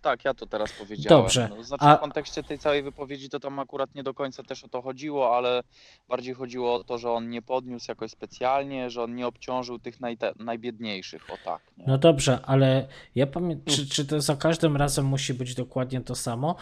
tak, 0.00 0.24
ja 0.24 0.34
to 0.34 0.46
teraz 0.46 0.72
powiedziałem. 0.72 1.22
Dobrze, 1.22 1.50
No, 1.56 1.62
znaczy, 1.64 1.84
a- 1.84 1.96
w 1.96 2.00
kontekście 2.00 2.42
tej 2.42 2.58
całej 2.58 2.82
wypowiedzi 2.82 3.28
to 3.28 3.40
tam 3.40 3.58
akurat 3.58 3.94
nie 3.94 4.02
do 4.02 4.14
końca 4.14 4.42
też 4.42 4.64
o 4.64 4.68
to 4.68 4.82
chodziło, 4.82 5.36
ale 5.36 5.62
bardziej 6.08 6.34
chodziło 6.34 6.74
o 6.74 6.84
to, 6.84 6.98
że 6.98 7.10
on 7.10 7.30
nie 7.30 7.42
podniósł 7.42 7.86
jakoś 7.90 8.10
specjalnie, 8.10 8.90
że 8.90 9.02
on 9.02 9.14
nie 9.14 9.26
obciążył 9.26 9.78
tych 9.78 10.00
najte- 10.00 10.32
najbiedniejszych, 10.38 11.30
o 11.30 11.36
tak. 11.44 11.62
Nie? 11.78 11.84
No 11.86 11.98
dobrze, 11.98 12.38
ale 12.42 12.88
ja 13.14 13.26
pamiętam, 13.26 13.74
czy, 13.74 13.86
czy 13.88 14.04
to 14.06 14.20
za 14.20 14.36
każdym 14.36 14.76
razem 14.76 15.04
musi 15.06 15.34
być 15.34 15.54
dokładnie 15.54 16.00
to 16.00 16.14
samo? 16.14 16.56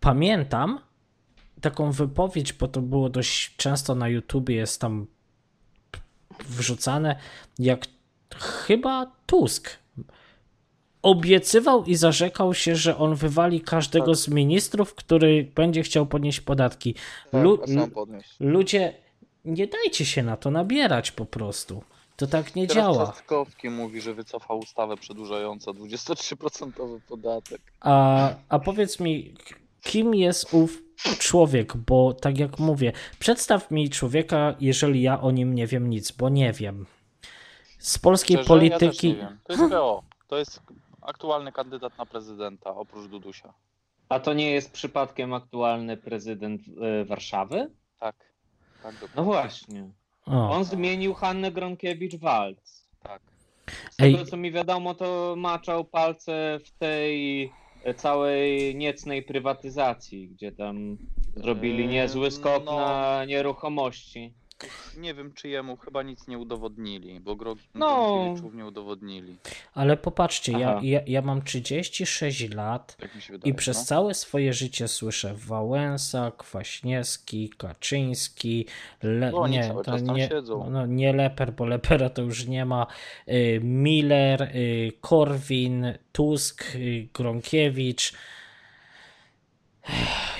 Pamiętam 0.00 0.78
taką 1.60 1.92
wypowiedź, 1.92 2.52
bo 2.52 2.68
to 2.68 2.80
było 2.80 3.08
dość 3.08 3.56
często 3.56 3.94
na 3.94 4.08
YouTubie, 4.08 4.54
jest 4.54 4.80
tam 4.80 5.06
wrzucane, 6.48 7.16
jak 7.58 7.86
chyba 8.34 9.12
Tusk 9.26 9.70
obiecywał 11.02 11.84
i 11.84 11.94
zarzekał 11.94 12.54
się, 12.54 12.76
że 12.76 12.96
on 12.96 13.14
wywali 13.14 13.60
każdego 13.60 14.06
Tak. 14.06 14.16
z 14.16 14.28
ministrów, 14.28 14.94
który 14.94 15.50
będzie 15.54 15.82
chciał 15.82 16.06
podnieść 16.06 16.40
podatki. 16.40 16.94
Tak, 17.30 17.42
Lu- 17.42 17.58
ludzie, 18.40 18.94
nie 19.44 19.66
dajcie 19.66 20.04
się 20.04 20.22
na 20.22 20.36
to 20.36 20.50
nabierać 20.50 21.10
po 21.10 21.26
prostu. 21.26 21.82
To 22.16 22.26
tak 22.26 22.56
nie 22.56 22.66
Teraz 22.66 22.84
działa. 22.84 23.06
Trzaskowski 23.12 23.70
mówi, 23.70 24.00
że 24.00 24.14
wycofał 24.14 24.58
ustawę 24.58 24.96
przedłużającą 24.96 25.70
23% 25.72 27.00
podatek. 27.08 27.60
A, 27.80 28.28
a 28.48 28.58
powiedz 28.58 29.00
mi, 29.00 29.34
kim 29.82 30.14
jest 30.14 30.54
ów 30.54 30.82
człowiek? 31.18 31.76
Bo 31.76 32.14
tak 32.14 32.38
jak 32.38 32.58
mówię, 32.58 32.92
przedstaw 33.18 33.70
mi 33.70 33.90
człowieka, 33.90 34.54
jeżeli 34.60 35.02
ja 35.02 35.20
o 35.20 35.30
nim 35.30 35.54
nie 35.54 35.66
wiem 35.66 35.90
nic, 35.90 36.12
bo 36.12 36.28
nie 36.28 36.52
wiem. 36.52 36.86
Z 37.82 37.98
polskiej 37.98 38.36
Szczerze, 38.36 38.64
ja 38.64 38.70
też 38.70 38.78
polityki. 38.78 39.08
nie 39.08 39.14
wiem. 39.14 39.38
To 39.44 39.52
jest 39.52 39.70
PO. 39.70 40.02
To 40.28 40.38
jest 40.38 40.62
aktualny 41.00 41.52
kandydat 41.52 41.98
na 41.98 42.06
prezydenta, 42.06 42.74
oprócz 42.74 43.06
Dudusia. 43.06 43.52
A 44.08 44.20
to 44.20 44.32
nie 44.32 44.50
jest 44.50 44.72
przypadkiem 44.72 45.34
aktualny 45.34 45.96
prezydent 45.96 46.62
e, 46.80 47.04
Warszawy? 47.04 47.70
Tak. 48.00 48.16
Tak. 48.82 48.94
No 49.16 49.24
właśnie. 49.24 49.90
o, 50.26 50.50
On 50.50 50.64
zmienił 50.64 51.14
Hannę 51.14 51.52
Gronkiewicz-Waltz. 51.52 52.86
Tak. 53.02 53.22
Z 53.90 53.96
tego 53.96 54.18
Ej. 54.18 54.26
co 54.26 54.36
mi 54.36 54.52
wiadomo, 54.52 54.94
to 54.94 55.34
maczał 55.36 55.84
palce 55.84 56.58
w 56.64 56.70
tej 56.70 57.44
e, 57.84 57.94
całej 57.94 58.76
niecnej 58.76 59.22
prywatyzacji, 59.22 60.28
gdzie 60.28 60.52
tam 60.52 60.96
zrobili 61.36 61.88
niezły 61.88 62.30
skok 62.30 62.64
no. 62.64 62.76
na 62.76 63.24
nieruchomości. 63.24 64.34
Nie 64.96 65.14
wiem 65.14 65.32
czyjemu, 65.32 65.76
chyba 65.76 66.02
nic 66.02 66.28
nie 66.28 66.38
udowodnili, 66.38 67.20
bo 67.20 67.36
Grog 67.36 67.58
No. 67.74 68.34
Nie 68.54 68.66
udowodnili. 68.66 69.36
ale 69.74 69.96
popatrzcie, 69.96 70.52
ja, 70.52 70.80
ja, 70.82 71.00
ja 71.06 71.22
mam 71.22 71.42
36 71.42 72.54
lat. 72.54 72.96
Tak 72.96 73.10
wydaje. 73.30 73.52
I 73.52 73.54
przez 73.54 73.78
no. 73.78 73.84
całe 73.84 74.14
swoje 74.14 74.52
życie 74.52 74.88
słyszę 74.88 75.34
Wałęsa, 75.34 76.32
Kwaśniewski, 76.38 77.50
Kaczyński, 77.58 78.66
Le... 79.02 79.34
Oni 79.34 79.58
nie, 79.58 79.74
to 79.84 79.98
nie, 79.98 80.28
siedzą. 80.28 80.70
no, 80.70 80.86
nie 80.86 81.12
Leper, 81.12 81.52
bo 81.52 81.66
Lepera 81.66 82.10
to 82.10 82.22
już 82.22 82.46
nie 82.46 82.64
ma, 82.64 82.86
y, 83.28 83.60
Miller, 83.62 84.42
y, 84.42 84.92
Korwin, 85.00 85.86
Tusk, 86.12 86.64
y, 86.74 87.08
Gronkiewicz. 87.14 88.12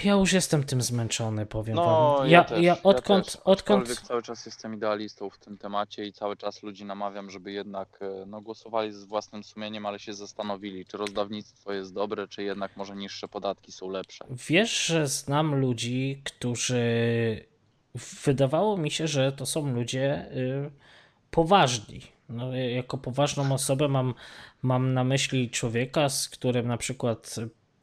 Ja 0.04 0.12
już 0.12 0.32
jestem 0.32 0.64
tym 0.64 0.82
zmęczony, 0.82 1.46
powiem 1.46 1.76
No, 1.76 2.16
wam. 2.18 2.26
ja, 2.26 2.32
Ja, 2.38 2.44
też, 2.44 2.62
ja 2.62 2.82
odkąd, 2.82 3.24
też, 3.24 3.36
odkąd, 3.36 4.00
cały 4.00 4.22
czas 4.22 4.46
jestem 4.46 4.74
idealistą 4.74 5.30
w 5.30 5.38
tym 5.38 5.58
temacie 5.58 6.04
i 6.06 6.12
cały 6.12 6.36
czas 6.36 6.62
ludzi 6.62 6.84
namawiam, 6.84 7.30
żeby 7.30 7.52
jednak 7.52 7.98
e, 8.00 8.26
no, 8.26 8.40
głosowali 8.40 8.92
z 8.92 9.04
własnym 9.04 9.44
sumieniem, 9.44 9.86
ale 9.86 9.98
się 9.98 10.14
zastanowili, 10.14 10.86
czy 10.86 10.96
rozdawnictwo 10.96 11.72
jest 11.72 11.94
dobre, 11.94 12.28
czy 12.28 12.42
jednak 12.42 12.76
może 12.76 12.96
niższe 12.96 13.28
podatki 13.28 13.72
są 13.72 13.90
lepsze. 13.90 14.24
Wiesz, 14.48 14.86
że 14.86 15.06
znam 15.06 15.54
ludzi, 15.60 16.22
którzy 16.24 16.82
wydawało 18.24 18.76
mi 18.76 18.90
się, 18.90 19.08
że 19.08 19.32
to 19.32 19.46
są 19.46 19.72
ludzie 19.74 20.26
y, 20.32 20.70
poważni. 21.30 22.00
No, 22.28 22.56
ja 22.56 22.70
jako 22.70 22.98
poważną 22.98 23.54
osobę 23.54 23.88
mam, 23.88 24.14
mam 24.62 24.94
na 24.94 25.04
myśli 25.04 25.50
człowieka, 25.50 26.08
z 26.08 26.28
którym 26.28 26.68
na 26.68 26.76
przykład 26.76 27.36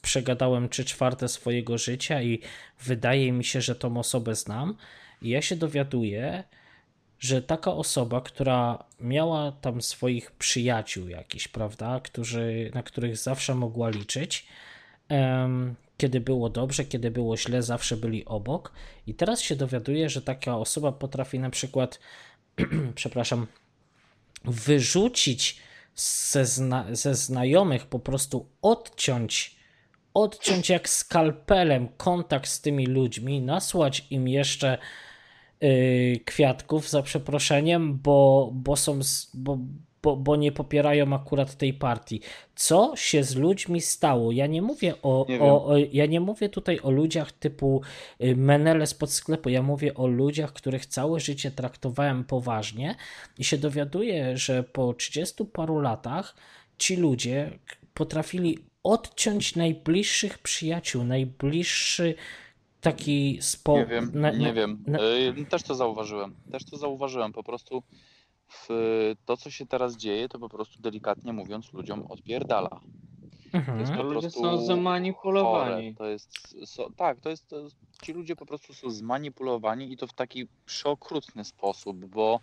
przegadałem 0.10 0.70
trzy 0.70 0.86
czwarte 0.86 1.28
swojego 1.28 1.78
życia 1.78 2.22
i 2.22 2.42
wydaje 2.82 3.32
mi 3.32 3.44
się, 3.44 3.62
że 3.62 3.76
tą 3.76 3.98
osobę 3.98 4.36
znam. 4.36 4.76
I 5.22 5.30
ja 5.30 5.42
się 5.42 5.56
dowiaduję, 5.56 6.44
że 7.20 7.42
taka 7.42 7.72
osoba, 7.72 8.22
która 8.22 8.84
miała 9.00 9.52
tam 9.52 9.82
swoich 9.82 10.32
przyjaciół 10.32 11.08
jakiś, 11.08 11.48
prawda, 11.48 12.00
którzy, 12.00 12.72
na 12.74 12.84
których 12.84 13.18
zawsze 13.18 13.56
mogła 13.56 13.90
liczyć, 13.90 14.48
em, 15.10 15.76
kiedy 15.98 16.20
było 16.20 16.50
dobrze, 16.50 16.86
kiedy 16.86 17.12
było 17.12 17.38
źle, 17.38 17.64
zawsze 17.64 17.98
byli 17.98 18.26
obok. 18.26 18.74
I 19.08 19.14
teraz 19.14 19.42
się 19.42 19.56
dowiaduje, 19.56 20.10
że 20.10 20.22
taka 20.22 20.58
osoba 20.58 20.92
potrafi 20.92 21.40
na 21.40 21.50
przykład, 21.50 22.00
przepraszam, 22.96 23.48
wyrzucić 24.46 25.62
ze, 25.96 26.46
zna 26.46 26.86
ze 26.92 27.16
znajomych, 27.16 27.86
po 27.86 28.00
prostu 28.00 28.50
odciąć, 28.62 29.59
odciąć 30.22 30.70
jak 30.70 30.90
skalpelem 30.90 31.88
kontakt 31.98 32.50
z 32.50 32.62
tymi 32.62 32.86
ludźmi, 32.86 33.42
nasłać 33.42 34.08
im 34.10 34.28
jeszcze 34.28 34.78
yy, 35.62 36.20
kwiatków 36.26 36.90
za 36.90 37.02
przeproszeniem, 37.04 37.98
bo, 38.04 38.50
bo 38.54 38.76
są, 38.76 39.04
z- 39.04 39.32
bo, 39.34 39.58
bo, 40.04 40.16
bo 40.18 40.36
nie 40.36 40.52
popierają 40.52 41.14
akurat 41.14 41.56
tej 41.58 41.74
partii. 41.74 42.22
Co 42.56 42.94
się 42.96 43.24
z 43.24 43.36
ludźmi 43.36 43.82
stało? 43.82 44.32
Ja 44.32 44.48
nie 44.48 44.62
mówię 44.62 44.94
o, 45.02 45.26
Nie 45.30 45.42
o, 45.42 45.66
o 45.66 45.78
ja 45.78 46.06
nie 46.06 46.20
mówię 46.20 46.50
tutaj 46.50 46.80
o 46.84 46.92
ludziach 46.92 47.32
typu 47.32 47.82
y, 48.24 48.36
Menele 48.36 48.88
spod 48.88 49.12
sklepu, 49.12 49.50
ja 49.50 49.62
mówię 49.62 49.94
o 49.94 50.08
ludziach, 50.08 50.54
których 50.54 50.86
całe 50.86 51.20
życie 51.20 51.52
traktowałem 51.52 52.24
poważnie 52.24 52.96
i 53.38 53.44
się 53.44 53.58
dowiaduję, 53.58 54.38
że 54.38 54.64
po 54.64 54.94
30 54.94 55.46
paru 55.46 55.80
latach 55.80 56.36
ci 56.78 56.96
ludzie 56.96 57.60
potrafili 57.94 58.58
odciąć 58.84 59.56
najbliższych 59.56 60.38
przyjaciół, 60.38 61.04
najbliższy 61.04 62.16
taki 62.82 63.38
spo... 63.42 63.78
Nie 63.78 63.86
wiem, 63.86 64.12
na- 64.14 64.32
nie 64.32 64.48
na- 64.48 64.54
wiem. 64.54 64.84
na- 64.88 65.00
Y, 65.00 65.46
Też 65.50 65.64
to 65.64 65.76
zauważyłem. 65.76 66.36
Też 66.52 66.66
to 66.66 66.78
zauważyłem. 66.78 67.32
Po 67.34 67.44
prostu 67.44 67.84
w 68.48 68.68
to, 69.26 69.38
co 69.38 69.52
się 69.52 69.66
teraz 69.66 69.98
dzieje, 69.98 70.30
to 70.30 70.40
po 70.40 70.50
prostu 70.50 70.82
delikatnie 70.82 71.34
mówiąc 71.34 71.74
ludziom 71.74 72.06
odpierdala. 72.12 72.70
To 73.52 73.58
jest 73.58 73.70
Mhm. 73.70 73.98
po 73.98 74.04
Ludzie 74.04 74.20
prostu 74.20 74.42
są 74.42 74.66
zamanipulowani. 74.66 75.94
Chore. 75.94 75.94
To 75.98 76.06
jest, 76.06 76.56
so, 76.66 76.90
tak, 76.98 77.20
to 77.20 77.30
jest, 77.30 77.48
to, 77.48 77.68
ci 78.04 78.14
ludzie 78.14 78.36
po 78.36 78.46
prostu 78.46 78.74
są 78.74 78.90
zmanipulowani 78.90 79.92
i 79.94 79.98
to 79.98 80.08
w 80.08 80.14
taki 80.14 80.48
przeokrutny 80.66 81.46
sposób, 81.46 82.06
bo 82.06 82.40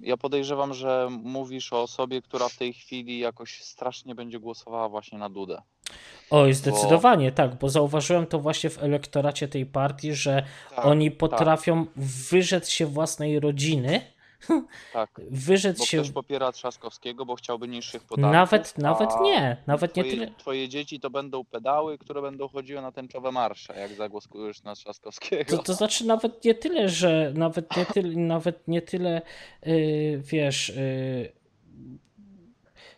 ja 0.00 0.16
podejrzewam, 0.16 0.74
że 0.74 1.08
mówisz 1.10 1.72
o 1.72 1.82
osobie, 1.82 2.22
która 2.22 2.48
w 2.48 2.56
tej 2.56 2.72
chwili 2.72 3.18
jakoś 3.18 3.62
strasznie 3.62 4.14
będzie 4.14 4.38
głosowała 4.38 4.88
właśnie 4.88 5.18
na 5.18 5.30
Dudę. 5.30 5.62
Oj, 6.30 6.52
zdecydowanie 6.52 7.32
tak, 7.32 7.58
bo 7.58 7.68
zauważyłem 7.68 8.26
to 8.26 8.38
właśnie 8.38 8.70
w 8.70 8.82
elektoracie 8.82 9.48
tej 9.48 9.66
partii, 9.66 10.14
że 10.14 10.42
Tak, 10.76 10.86
oni 10.86 11.10
potrafią 11.10 11.86
wyrzec 12.30 12.68
się 12.68 12.86
własnej 12.86 13.40
rodziny, 13.40 14.00
tak. 14.92 15.20
wyrzec 15.30 15.78
Bo 15.78 15.84
się 15.84 15.98
ktoś 15.98 16.10
popiera 16.10 16.52
Trzaskowskiego, 16.52 17.26
bo 17.26 17.36
chciałby 17.36 17.68
niższych 17.68 18.04
podatków. 18.04 18.32
nawet, 18.32 18.78
nawet 18.78 19.10
nie, 19.22 19.56
nawet 19.66 19.96
nie 19.96 20.04
twoje, 20.04 20.16
tyle. 20.16 20.34
Twoje 20.38 20.68
dzieci 20.68 21.00
to 21.00 21.10
będą 21.10 21.44
pedały, 21.44 21.98
które 21.98 22.22
będą 22.22 22.48
chodziły 22.48 22.82
na 22.82 22.92
tęczowe 22.92 23.32
marsze, 23.32 23.80
jak 23.80 23.94
zagłoskujesz 23.94 24.62
na 24.62 24.74
Trzaskowskiego. 24.74 25.56
To, 25.56 25.62
to 25.62 25.74
znaczy 25.74 26.06
nawet 26.06 26.44
nie 26.44 26.54
tyle, 26.54 26.88
że 26.88 27.32
nawet 27.34 27.76
nie 27.76 27.86
tyle, 27.86 28.16
nawet 28.36 28.68
nie 28.68 28.82
tyle 28.82 29.22
yy, 29.66 30.22
wiesz, 30.24 30.68
yy, 30.68 31.32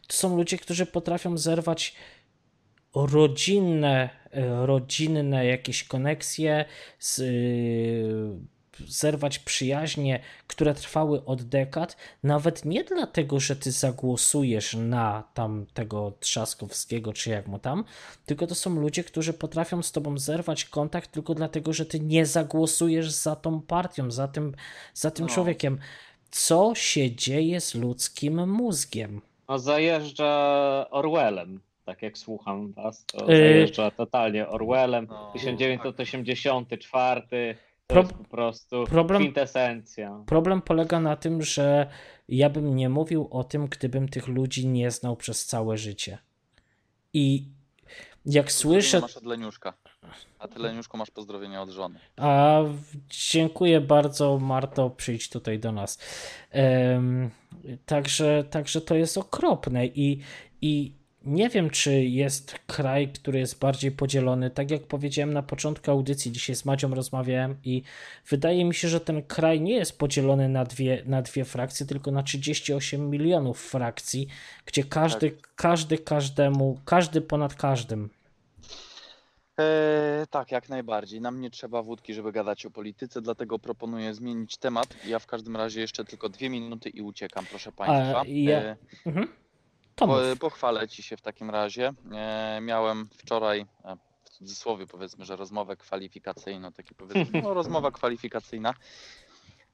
to 0.06 0.16
są 0.16 0.36
ludzie, 0.36 0.58
którzy 0.58 0.86
potrafią 0.86 1.38
zerwać 1.38 1.94
rodzinne, 2.94 4.10
rodzinne 4.64 5.46
jakieś 5.46 5.84
koneksje, 5.84 6.64
z, 6.98 7.22
zerwać 8.88 9.38
przyjaźnie, 9.38 10.20
które 10.46 10.74
trwały 10.74 11.24
od 11.24 11.42
dekad, 11.42 11.96
nawet 12.22 12.64
nie 12.64 12.84
dlatego, 12.84 13.40
że 13.40 13.56
ty 13.56 13.72
zagłosujesz 13.72 14.74
na 14.74 15.24
tam 15.34 15.66
tego 15.74 16.12
Trzaskowskiego, 16.20 17.12
czy 17.12 17.30
jak 17.30 17.46
mu 17.46 17.58
tam, 17.58 17.84
tylko 18.26 18.46
to 18.46 18.54
są 18.54 18.80
ludzie, 18.80 19.04
którzy 19.04 19.32
potrafią 19.32 19.82
z 19.82 19.92
tobą 19.92 20.18
zerwać 20.18 20.64
kontakt 20.64 21.12
tylko 21.12 21.34
dlatego, 21.34 21.72
że 21.72 21.86
ty 21.86 22.00
nie 22.00 22.26
zagłosujesz 22.26 23.10
za 23.10 23.36
tą 23.36 23.62
partią, 23.62 24.10
za 24.10 24.28
tym, 24.28 24.54
za 24.94 25.10
tym 25.10 25.26
no. 25.26 25.32
człowiekiem. 25.32 25.78
Co 26.30 26.74
się 26.74 27.16
dzieje 27.16 27.60
z 27.60 27.74
ludzkim 27.74 28.50
mózgiem? 28.50 29.20
No 29.48 29.58
zajeżdża 29.58 30.86
Orwellem 30.90 31.60
tak 31.84 32.02
jak 32.02 32.18
słucham 32.18 32.72
was, 32.72 33.06
to 33.06 33.22
y, 33.22 33.26
zajeżdża 33.26 33.90
totalnie 33.90 34.48
Orwellem, 34.48 35.06
no, 35.10 35.30
1984, 35.32 37.56
to 37.86 38.00
jest 38.00 38.12
po 38.12 38.24
prostu 38.24 38.84
problem... 38.84 39.22
kwintesencja. 39.22 40.22
Problem 40.26 40.62
polega 40.62 41.00
na 41.00 41.16
tym, 41.16 41.42
że 41.42 41.90
ja 42.28 42.50
bym 42.50 42.76
nie 42.76 42.88
mówił 42.88 43.28
o 43.30 43.44
tym, 43.44 43.66
gdybym 43.66 44.08
tych 44.08 44.28
ludzi 44.28 44.66
nie 44.66 44.90
znał 44.90 45.16
przez 45.16 45.46
całe 45.46 45.78
życie. 45.78 46.18
I 47.12 47.48
jak 48.26 48.52
słyszę... 48.52 49.00
Masz 49.00 49.16
od 49.16 49.26
Leniuszka. 49.26 49.72
A 50.38 50.48
ty, 50.48 50.58
Leniuszko, 50.58 50.98
masz 50.98 51.10
pozdrowienia 51.10 51.62
od 51.62 51.70
żony. 51.70 51.98
A 52.16 52.60
dziękuję 53.08 53.80
bardzo, 53.80 54.38
Marto, 54.38 54.90
przyjdź 54.90 55.28
tutaj 55.28 55.58
do 55.58 55.72
nas. 55.72 55.98
Um, 56.54 57.30
także, 57.86 58.44
także 58.50 58.80
to 58.80 58.94
jest 58.94 59.18
okropne 59.18 59.86
i, 59.86 60.20
i 60.60 60.94
nie 61.26 61.48
wiem, 61.48 61.70
czy 61.70 62.04
jest 62.04 62.54
kraj, 62.66 63.08
który 63.08 63.38
jest 63.38 63.58
bardziej 63.58 63.92
podzielony. 63.92 64.50
Tak 64.50 64.70
jak 64.70 64.82
powiedziałem 64.82 65.32
na 65.32 65.42
początku 65.42 65.90
audycji, 65.90 66.32
dzisiaj 66.32 66.56
z 66.56 66.64
Madzią 66.64 66.94
rozmawiałem 66.94 67.56
i 67.64 67.82
wydaje 68.28 68.64
mi 68.64 68.74
się, 68.74 68.88
że 68.88 69.00
ten 69.00 69.22
kraj 69.22 69.60
nie 69.60 69.74
jest 69.74 69.98
podzielony 69.98 70.48
na 70.48 70.64
dwie, 70.64 71.02
na 71.06 71.22
dwie 71.22 71.44
frakcje, 71.44 71.86
tylko 71.86 72.10
na 72.10 72.22
38 72.22 73.10
milionów 73.10 73.60
frakcji, 73.60 74.28
gdzie 74.66 74.84
każdy, 74.84 75.30
tak. 75.30 75.54
każdy 75.56 75.98
każdemu, 75.98 76.80
każdy 76.84 77.20
ponad 77.20 77.54
każdym. 77.54 78.10
Eee, 79.58 80.26
tak, 80.30 80.52
jak 80.52 80.68
najbardziej. 80.68 81.20
Nam 81.20 81.40
nie 81.40 81.50
trzeba 81.50 81.82
wódki, 81.82 82.14
żeby 82.14 82.32
gadać 82.32 82.66
o 82.66 82.70
polityce, 82.70 83.22
dlatego 83.22 83.58
proponuję 83.58 84.14
zmienić 84.14 84.56
temat. 84.56 84.86
Ja 85.06 85.18
w 85.18 85.26
każdym 85.26 85.56
razie 85.56 85.80
jeszcze 85.80 86.04
tylko 86.04 86.28
dwie 86.28 86.50
minuty 86.50 86.88
i 86.88 87.02
uciekam, 87.02 87.46
proszę 87.50 87.72
Państwa. 87.72 88.20
A, 88.20 88.24
ja... 88.26 88.62
eee, 88.62 88.76
mhm. 89.06 89.43
Po, 89.96 90.18
pochwalę 90.40 90.88
Ci 90.88 91.02
się 91.02 91.16
w 91.16 91.22
takim 91.22 91.50
razie. 91.50 91.92
E, 92.12 92.58
miałem 92.62 93.08
wczoraj, 93.18 93.66
e, 93.84 93.96
w 94.24 94.30
cudzysłowie 94.30 94.86
powiedzmy, 94.86 95.24
że 95.24 95.36
rozmowę 95.36 95.76
kwalifikacyjną, 95.76 96.72
taki 96.72 96.94
powiedzmy, 96.94 97.42
no, 97.42 97.54
rozmowa 97.54 97.90
kwalifikacyjna 97.90 98.74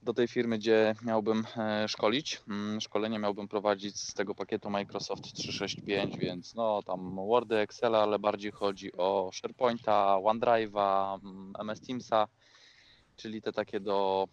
do 0.03 0.15
tej 0.15 0.29
firmy, 0.29 0.59
gdzie 0.59 0.95
miałbym 1.03 1.45
e, 1.57 1.89
szkolić. 1.89 2.43
Mm, 2.49 2.81
szkolenie 2.81 3.19
miałbym 3.19 3.49
prowadzić 3.49 4.01
z 4.01 4.15
tego 4.15 4.35
pakietu 4.35 4.71
Microsoft 4.71 5.33
365, 5.33 6.19
więc 6.19 6.55
no 6.55 6.83
tam 6.83 7.17
Wordy, 7.17 7.57
Excel, 7.57 7.95
ale 7.95 8.19
bardziej 8.19 8.53
chodzi 8.53 8.93
o 8.93 9.31
SharePointa, 9.33 10.17
OneDrive'a, 10.17 11.19
MS 11.59 11.79
mm, 11.79 11.87
Teamsa, 11.87 12.29
czyli 13.17 13.43
te 13.43 13.53
takie 13.53 13.81
do 13.81 14.29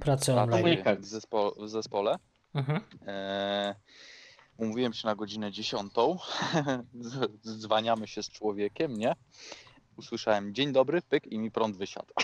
pracy 0.00 0.34
online 0.34 0.82
w, 1.00 1.04
zespo 1.04 1.54
w 1.58 1.68
zespole. 1.68 2.16
Mhm. 2.54 2.80
E 3.06 3.74
Umówiłem 4.56 4.92
się 4.92 5.08
na 5.08 5.14
godzinę 5.14 5.52
10. 5.52 5.92
Dzwaniamy 7.60 8.06
się 8.08 8.22
z 8.22 8.30
człowiekiem, 8.30 8.98
nie? 8.98 9.12
Usłyszałem 9.96 10.54
dzień 10.54 10.72
dobry, 10.72 11.02
pyk 11.02 11.26
i 11.26 11.38
mi 11.38 11.50
prąd 11.50 11.76
wysiadł. 11.76 12.14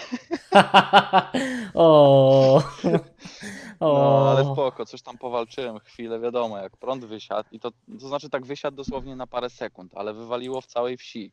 o. 1.75 2.63
No, 3.81 4.31
ale 4.31 4.53
spoko, 4.53 4.87
coś 4.87 5.03
tam 5.03 5.19
powalczyłem 5.19 5.79
chwilę, 5.79 6.21
wiadomo, 6.21 6.59
jak 6.59 6.77
prąd 6.77 7.05
wysiadł 7.05 7.49
i 7.53 7.61
to, 7.61 7.71
to 8.01 8.09
znaczy 8.09 8.31
tak 8.31 8.47
wysiadł 8.47 8.77
dosłownie 8.77 9.17
na 9.17 9.27
parę 9.27 9.51
sekund, 9.51 9.93
ale 9.95 10.15
wywaliło 10.15 10.61
w 10.61 10.67
całej 10.67 10.97
wsi. 10.97 11.33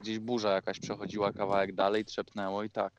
Gdzieś 0.00 0.18
burza 0.18 0.50
jakaś 0.50 0.80
przechodziła 0.80 1.32
kawałek 1.32 1.74
dalej, 1.74 2.04
trzepnęło 2.04 2.62
i 2.62 2.70
tak. 2.70 2.92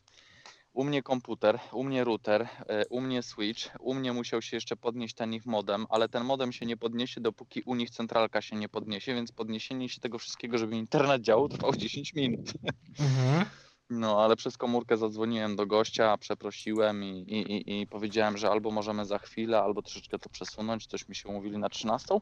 U 0.79 0.83
mnie 0.83 1.03
komputer, 1.03 1.59
u 1.71 1.83
mnie 1.83 2.03
router, 2.03 2.47
e, 2.67 2.87
u 2.87 3.01
mnie 3.01 3.23
switch, 3.23 3.69
u 3.79 3.93
mnie 3.93 4.13
musiał 4.13 4.41
się 4.41 4.57
jeszcze 4.57 4.75
podnieść 4.75 5.15
ten 5.15 5.33
ich 5.33 5.45
modem, 5.45 5.85
ale 5.89 6.09
ten 6.09 6.23
modem 6.23 6.51
się 6.51 6.65
nie 6.65 6.77
podniesie, 6.77 7.21
dopóki 7.21 7.61
u 7.61 7.75
nich 7.75 7.89
centralka 7.89 8.41
się 8.41 8.55
nie 8.55 8.69
podniesie, 8.69 9.15
więc 9.15 9.31
podniesienie 9.31 9.89
się 9.89 9.99
tego 9.99 10.19
wszystkiego, 10.19 10.57
żeby 10.57 10.75
internet 10.75 11.21
działał, 11.21 11.49
trwało 11.49 11.75
10 11.75 12.13
minut. 12.19 12.53
Mhm. 12.99 13.45
No, 13.89 14.23
ale 14.23 14.35
przez 14.35 14.57
komórkę 14.57 14.97
zadzwoniłem 14.97 15.55
do 15.55 15.65
gościa, 15.65 16.17
przeprosiłem 16.17 17.03
i, 17.03 17.07
i, 17.07 17.81
i, 17.81 17.87
powiedziałem, 17.87 18.37
że 18.37 18.49
albo 18.49 18.71
możemy 18.71 19.05
za 19.05 19.19
chwilę, 19.19 19.61
albo 19.61 19.81
troszeczkę 19.81 20.19
to 20.19 20.29
przesunąć. 20.29 20.87
Coś 20.87 21.09
mi 21.09 21.15
się 21.15 21.29
umówili 21.29 21.57
na 21.57 21.69
13. 21.69 22.15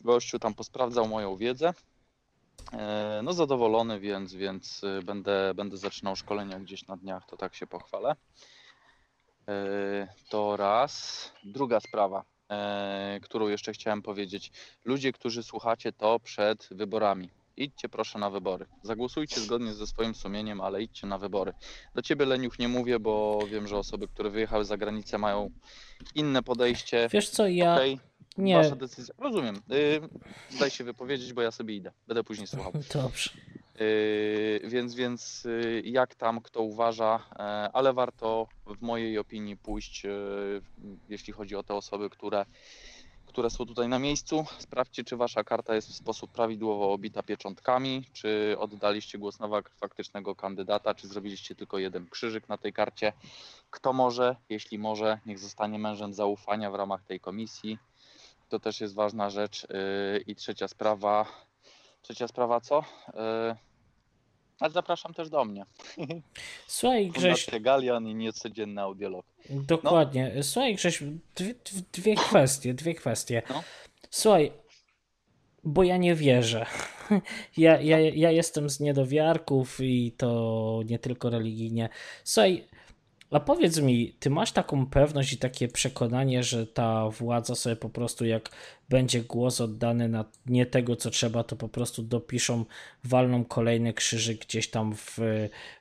Gościu 0.00 0.38
tam 0.38 0.54
posprawdzał 0.54 1.08
moją 1.08 1.36
wiedzę 1.36 1.74
no 3.22 3.32
zadowolony, 3.32 4.00
więc, 4.00 4.34
więc 4.34 4.84
y, 4.84 5.02
będę, 5.02 5.52
będę 5.54 5.76
zaczynał 5.76 6.16
szkolenia 6.16 6.60
gdzieś 6.60 6.86
na 6.86 6.96
dniach, 6.96 7.26
to 7.26 7.36
tak 7.36 7.54
się 7.54 7.66
pochwalę. 7.66 8.16
E, 9.48 10.08
to 10.28 10.56
raz. 10.56 11.32
Druga 11.44 11.80
sprawa, 11.80 12.24
e, 12.50 13.20
którą 13.22 13.48
jeszcze 13.48 13.72
chciałem 13.72 14.02
powiedzieć. 14.02 14.52
Ludzie, 14.84 15.12
którzy 15.12 15.42
słuchacie 15.42 15.92
to 15.92 16.20
przed 16.20 16.68
wyborami. 16.70 17.30
Idźcie 17.56 17.88
proszę 17.88 18.18
na 18.18 18.30
wybory. 18.30 18.66
Zagłosujcie 18.82 19.40
zgodnie 19.40 19.74
ze 19.74 19.86
swoim 19.86 20.14
sumieniem, 20.14 20.60
ale 20.60 20.82
idźcie 20.82 21.06
na 21.06 21.18
wybory. 21.18 21.52
Do 21.94 22.02
ciebie 22.02 22.26
Leniuch 22.26 22.58
nie 22.58 22.68
mówię, 22.68 22.98
bo 22.98 23.38
wiem, 23.50 23.68
że 23.68 23.78
osoby, 23.78 24.08
które 24.08 24.30
wyjechały 24.30 24.64
za 24.64 24.76
granicę 24.76 25.18
mają 25.18 25.50
inne 26.14 26.42
podejście. 26.42 27.08
Wiesz 27.12 27.30
co, 27.30 27.48
ja... 27.48 27.74
Okay 27.74 28.13
nie. 28.38 28.56
Wasza 28.56 28.76
decyzja. 28.76 29.14
Rozumiem. 29.18 29.60
Yy, 29.68 30.08
daj 30.58 30.70
się 30.70 30.84
wypowiedzieć, 30.84 31.32
bo 31.32 31.42
ja 31.42 31.50
sobie 31.50 31.74
idę. 31.74 31.92
Będę 32.06 32.24
później 32.24 32.46
słuchał. 32.46 32.72
Dobrze. 32.94 33.30
Yy, 33.80 34.60
więc, 34.70 34.94
więc 34.94 35.44
yy, 35.44 35.82
jak 35.84 36.14
tam 36.14 36.40
kto 36.40 36.62
uważa, 36.62 37.20
yy, 37.30 37.44
ale 37.72 37.92
warto 37.92 38.46
w 38.66 38.82
mojej 38.82 39.18
opinii 39.18 39.56
pójść, 39.56 40.04
yy, 40.04 40.62
jeśli 41.08 41.32
chodzi 41.32 41.56
o 41.56 41.62
te 41.62 41.74
osoby, 41.74 42.10
które, 42.10 42.46
które 43.26 43.50
są 43.50 43.66
tutaj 43.66 43.88
na 43.88 43.98
miejscu. 43.98 44.44
Sprawdźcie, 44.58 45.04
czy 45.04 45.16
wasza 45.16 45.44
karta 45.44 45.74
jest 45.74 45.88
w 45.88 45.94
sposób 45.94 46.32
prawidłowo 46.32 46.92
obita 46.92 47.22
pieczątkami, 47.22 48.04
czy 48.12 48.56
oddaliście 48.58 49.18
głos 49.18 49.40
na 49.40 49.48
faktycznego 49.80 50.34
kandydata, 50.34 50.94
czy 50.94 51.08
zrobiliście 51.08 51.54
tylko 51.54 51.78
jeden 51.78 52.06
krzyżyk 52.06 52.48
na 52.48 52.58
tej 52.58 52.72
karcie. 52.72 53.12
Kto 53.70 53.92
może, 53.92 54.36
jeśli 54.48 54.78
może, 54.78 55.18
niech 55.26 55.38
zostanie 55.38 55.78
mężem 55.78 56.14
zaufania 56.14 56.70
w 56.70 56.74
ramach 56.74 57.02
tej 57.02 57.20
komisji 57.20 57.78
to 58.54 58.60
też 58.60 58.80
jest 58.80 58.94
ważna 58.94 59.30
rzecz. 59.30 59.64
Y, 59.64 60.24
I 60.26 60.34
trzecia 60.34 60.68
sprawa, 60.68 61.26
trzecia 62.02 62.28
sprawa 62.28 62.60
co? 62.60 62.78
Y, 62.80 62.84
ale 64.60 64.72
zapraszam 64.72 65.14
też 65.14 65.30
do 65.30 65.44
mnie. 65.44 65.66
Słuchaj, 66.66 67.10
Grześ. 67.10 67.46
Galian 67.60 68.06
i 68.06 68.14
niecodzienny 68.14 68.80
audiolog. 68.80 69.26
Dokładnie. 69.50 70.32
No. 70.36 70.42
Słuchaj, 70.42 70.74
Grześ, 70.74 71.02
dwie, 71.34 71.54
dwie 71.92 72.14
kwestie, 72.14 72.74
dwie 72.74 72.94
kwestie. 72.94 73.42
No. 73.50 73.62
Słuchaj, 74.10 74.52
bo 75.64 75.82
ja 75.82 75.96
nie 75.96 76.14
wierzę. 76.14 76.66
Ja, 77.56 77.80
ja, 77.80 77.98
ja 77.98 78.30
jestem 78.30 78.70
z 78.70 78.80
niedowiarków 78.80 79.80
i 79.80 80.12
to 80.12 80.80
nie 80.86 80.98
tylko 80.98 81.30
religijnie. 81.30 81.88
Słuchaj, 82.24 82.68
a 83.34 83.40
powiedz 83.40 83.78
mi, 83.78 84.12
ty 84.12 84.30
masz 84.30 84.52
taką 84.52 84.86
pewność 84.86 85.32
i 85.32 85.38
takie 85.38 85.68
przekonanie, 85.68 86.42
że 86.42 86.66
ta 86.66 87.08
władza 87.08 87.54
sobie 87.54 87.76
po 87.76 87.88
prostu 87.88 88.24
jak 88.24 88.50
będzie 88.88 89.20
głos 89.20 89.60
oddany 89.60 90.08
na 90.08 90.24
nie 90.46 90.66
tego, 90.66 90.96
co 90.96 91.10
trzeba, 91.10 91.44
to 91.44 91.56
po 91.56 91.68
prostu 91.68 92.02
dopiszą, 92.02 92.64
walną 93.04 93.44
kolejny 93.44 93.92
krzyżyk 93.94 94.40
gdzieś 94.40 94.70
tam 94.70 94.94
w... 94.96 95.18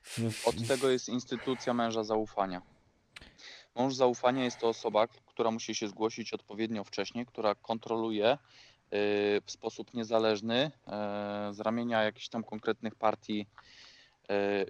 w, 0.03 0.31
w... 0.31 0.47
Od 0.47 0.67
tego 0.67 0.89
jest 0.89 1.09
instytucja 1.09 1.73
męża 1.73 2.03
zaufania. 2.03 2.61
Mąż 3.75 3.93
zaufania 3.93 4.43
jest 4.43 4.59
to 4.59 4.67
osoba, 4.69 5.07
która 5.07 5.51
musi 5.51 5.75
się 5.75 5.87
zgłosić 5.87 6.33
odpowiednio 6.33 6.83
wcześnie, 6.83 7.25
która 7.25 7.55
kontroluje 7.55 8.33
y, 8.33 8.37
w 9.45 9.51
sposób 9.51 9.93
niezależny 9.93 10.65
y, 10.65 11.53
z 11.53 11.59
ramienia 11.59 12.03
jakichś 12.03 12.29
tam 12.29 12.43
konkretnych 12.43 12.95
partii 12.95 13.47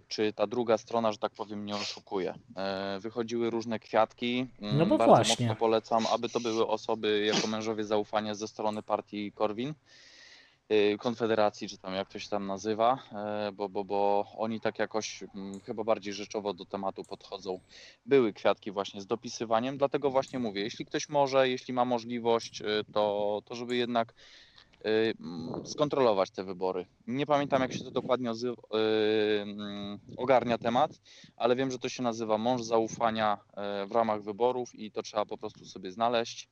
czy 0.08 0.34
ta 0.34 0.48
druga 0.48 0.78
strona, 0.78 1.12
że 1.12 1.18
tak 1.18 1.32
powiem, 1.32 1.66
nie 1.66 1.76
oszukuje. 1.76 2.34
E, 2.56 3.00
wychodziły 3.00 3.50
różne 3.50 3.80
kwiatki. 3.80 4.48
Mm, 4.62 4.78
no 4.78 4.86
bo 4.86 4.98
Bardzo 4.98 5.16
właśnie. 5.16 5.48
mocno 5.48 5.60
polecam, 5.60 6.06
aby 6.14 6.30
to 6.30 6.40
były 6.40 6.68
osoby 6.68 7.26
jako 7.26 7.48
mężowie 7.48 7.84
zaufania 7.84 8.36
ze 8.36 8.48
strony 8.48 8.84
partii 8.84 9.32
Korwin. 9.32 9.74
E, 10.70 10.98
Konfederacji, 10.98 11.70
czy 11.70 11.78
tam 11.78 11.94
jak 11.94 12.10
to 12.10 12.20
się 12.20 12.30
tam 12.30 12.48
nazywa, 12.48 13.00
bo, 13.54 13.70
bo, 13.70 13.84
bo 13.84 14.28
oni 14.38 14.62
tak 14.62 14.80
jakoś 14.80 15.24
mm, 15.36 15.60
chyba 15.60 15.84
bardziej 15.84 16.14
rzeczowo 16.14 16.54
do 16.54 16.66
tematu 16.66 17.04
podchodzą. 17.04 17.60
Były 18.06 18.34
kwiatki 18.34 18.72
właśnie 18.72 19.02
z 19.02 19.08
dopisywaniem, 19.08 19.78
dlatego 19.78 20.12
właśnie 20.12 20.40
mówię, 20.40 20.62
jeśli 20.62 20.86
ktoś 20.86 21.10
może, 21.10 21.50
jeśli 21.50 21.74
ma 21.74 21.86
możliwość, 21.86 22.64
to, 22.94 23.42
to 23.46 23.56
żeby 23.56 23.76
jednak 23.76 24.14
skontrolować 25.66 26.32
te 26.32 26.44
wybory. 26.44 26.86
Nie 27.08 27.26
pamiętam, 27.26 27.62
jak 27.62 27.74
się 27.74 27.86
to 27.86 27.92
dokładnie 27.92 28.32
y, 28.32 29.42
mm, 29.42 30.00
ogarnia 30.16 30.58
temat, 30.58 31.02
ale 31.36 31.56
wiem, 31.56 31.72
że 31.72 31.80
to 31.80 31.90
się 31.90 32.04
nazywa 32.04 32.38
mąż 32.38 32.62
zaufania 32.62 33.38
y, 33.84 33.88
w 33.88 33.92
ramach 33.92 34.24
wyborów 34.24 34.70
i 34.76 34.92
to 34.92 35.02
trzeba 35.02 35.26
po 35.26 35.38
prostu 35.38 35.66
sobie 35.66 35.92
znaleźć. 35.92 36.50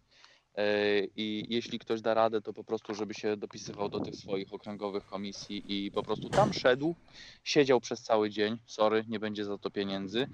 Y, 0.60 1.10
I 1.16 1.46
jeśli 1.50 1.80
ktoś 1.80 2.02
da 2.02 2.14
radę, 2.14 2.42
to 2.42 2.54
po 2.54 2.64
prostu, 2.64 2.96
żeby 2.96 3.14
się 3.14 3.38
dopisywał 3.38 3.90
do 3.90 4.00
tych 4.00 4.16
swoich 4.16 4.54
okręgowych 4.54 5.06
komisji 5.06 5.64
i 5.68 5.92
po 5.92 6.04
prostu 6.04 6.30
tam 6.30 6.54
szedł, 6.54 6.96
siedział 7.44 7.82
przez 7.82 8.02
cały 8.02 8.30
dzień. 8.30 8.58
Sorry, 8.66 9.06
nie 9.08 9.20
będzie 9.20 9.46
za 9.46 9.58
to 9.58 9.70
pieniędzy, 9.72 10.28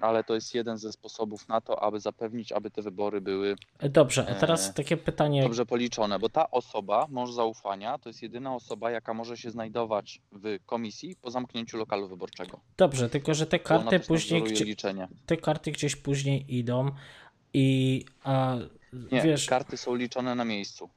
ale 0.00 0.24
to 0.24 0.34
jest 0.34 0.54
jeden 0.54 0.78
ze 0.78 0.92
sposobów 0.92 1.48
na 1.48 1.60
to, 1.60 1.82
aby 1.82 2.00
zapewnić, 2.00 2.52
aby 2.52 2.70
te 2.70 2.82
wybory 2.82 3.20
były 3.20 3.56
Dobrze, 3.80 4.26
a 4.28 4.34
teraz 4.34 4.70
E, 4.70 4.72
takie 4.72 4.96
pytanie. 4.96 5.42
dobrze 5.42 5.66
policzone, 5.66 6.18
bo 6.18 6.28
ta 6.28 6.50
osoba, 6.50 7.06
mąż 7.10 7.32
zaufania, 7.32 7.98
to 7.98 8.08
jest 8.08 8.22
jedyna 8.22 8.54
osoba, 8.54 8.90
jaka 8.90 9.14
może 9.14 9.36
się 9.36 9.50
znajdować 9.50 10.20
w 10.32 10.58
komisji 10.66 11.16
po 11.22 11.30
zamknięciu 11.30 11.76
lokalu 11.76 12.08
wyborczego. 12.08 12.60
Dobrze, 12.76 13.10
tylko 13.10 13.34
że 13.34 13.46
te 13.46 13.58
karty 13.58 14.00
później 14.00 14.42
gdzie, 14.42 14.76
te 15.26 15.36
karty 15.36 15.72
gdzieś 15.72 15.96
później 15.96 16.56
idą 16.56 16.90
i 17.54 18.04
a, 18.24 18.56
Nie, 19.12 19.22
wiesz, 19.22 19.46
karty 19.46 19.76
są 19.76 19.94
liczone 19.94 20.34
na 20.34 20.44
miejscu. 20.44 20.90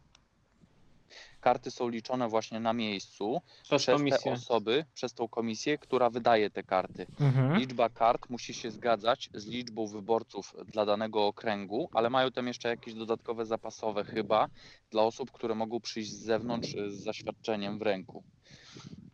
Karty 1.42 1.72
są 1.72 1.90
liczone 1.90 2.28
właśnie 2.30 2.60
na 2.60 2.74
miejscu 2.74 3.42
Przez 3.64 3.84
przez 3.84 4.24
te 4.24 4.32
osoby, 4.32 4.86
przez 4.94 5.14
tą 5.14 5.28
komisję, 5.28 5.78
która 5.78 6.10
wydaje 6.10 6.50
te 6.50 6.64
karty. 6.64 7.08
mhm. 7.20 7.60
Liczba 7.60 7.90
kart 7.90 8.30
musi 8.30 8.54
się 8.54 8.72
zgadzać 8.72 9.30
z 9.34 9.46
liczbą 9.46 9.88
wyborców 9.88 10.56
dla 10.66 10.86
danego 10.86 11.28
okręgu, 11.28 11.90
ale 11.94 12.10
mają 12.10 12.32
tam 12.32 12.48
jeszcze 12.48 12.70
jakieś 12.70 12.94
dodatkowe 12.94 13.46
zapasowe 13.46 14.04
chyba 14.04 14.48
dla 14.92 15.04
osób, 15.04 15.32
które 15.32 15.56
mogą 15.56 15.80
przyjść 15.80 16.12
z 16.12 16.24
zewnątrz 16.24 16.76
e, 16.76 16.92
z 16.92 17.04
zaświadczeniem 17.04 17.80
w 17.80 17.82
ręku. 17.82 18.24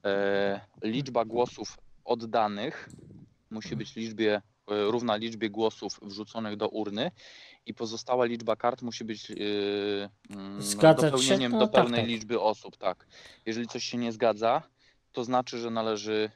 E, 0.05 0.61
liczba 0.83 1.25
głosów 1.25 1.77
oddanych 2.05 2.89
musi 3.49 3.75
być 3.75 3.95
liczbie, 3.95 4.35
e, 4.35 4.41
równa 4.67 5.15
liczbie 5.15 5.49
głosów 5.49 5.99
wrzuconych 6.01 6.55
do 6.55 6.69
urny 6.69 7.11
i 7.65 7.73
pozostała 7.73 8.25
liczba 8.25 8.55
kart 8.55 8.81
musi 8.81 9.03
być 9.05 9.31
e, 9.31 9.35
mm, 10.29 10.61
Zgadzać 10.61 11.11
się? 11.11 11.11
dopełnieniem 11.11 11.51
No 11.51 11.59
do 11.59 11.67
tak, 11.67 11.81
pełnej 11.81 12.01
tak. 12.01 12.09
liczby 12.09 12.39
osób. 12.41 12.77
Tak. 12.77 13.07
Jeżeli 13.45 13.67
coś 13.67 13.83
się 13.83 13.97
nie 13.97 14.11
zgadza, 14.11 14.61
to 15.13 15.23
znaczy, 15.23 15.57
że 15.59 15.69
należy 15.71 16.31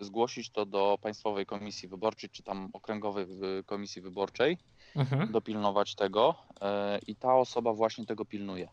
y, 0.00 0.04
zgłosić 0.04 0.50
to 0.50 0.66
do 0.66 0.98
Państwowej 1.02 1.46
Komisji 1.46 1.88
Wyborczej, 1.88 2.30
czy 2.30 2.42
tam 2.42 2.68
Okręgowej 2.72 3.26
Komisji 3.66 4.02
Wyborczej, 4.02 4.58
Mhm. 4.96 5.32
dopilnować 5.32 5.94
tego 5.94 6.34
y, 6.54 6.58
i 7.06 7.16
ta 7.16 7.34
osoba 7.36 7.72
właśnie 7.72 8.06
tego 8.06 8.24
pilnuje. 8.24 8.68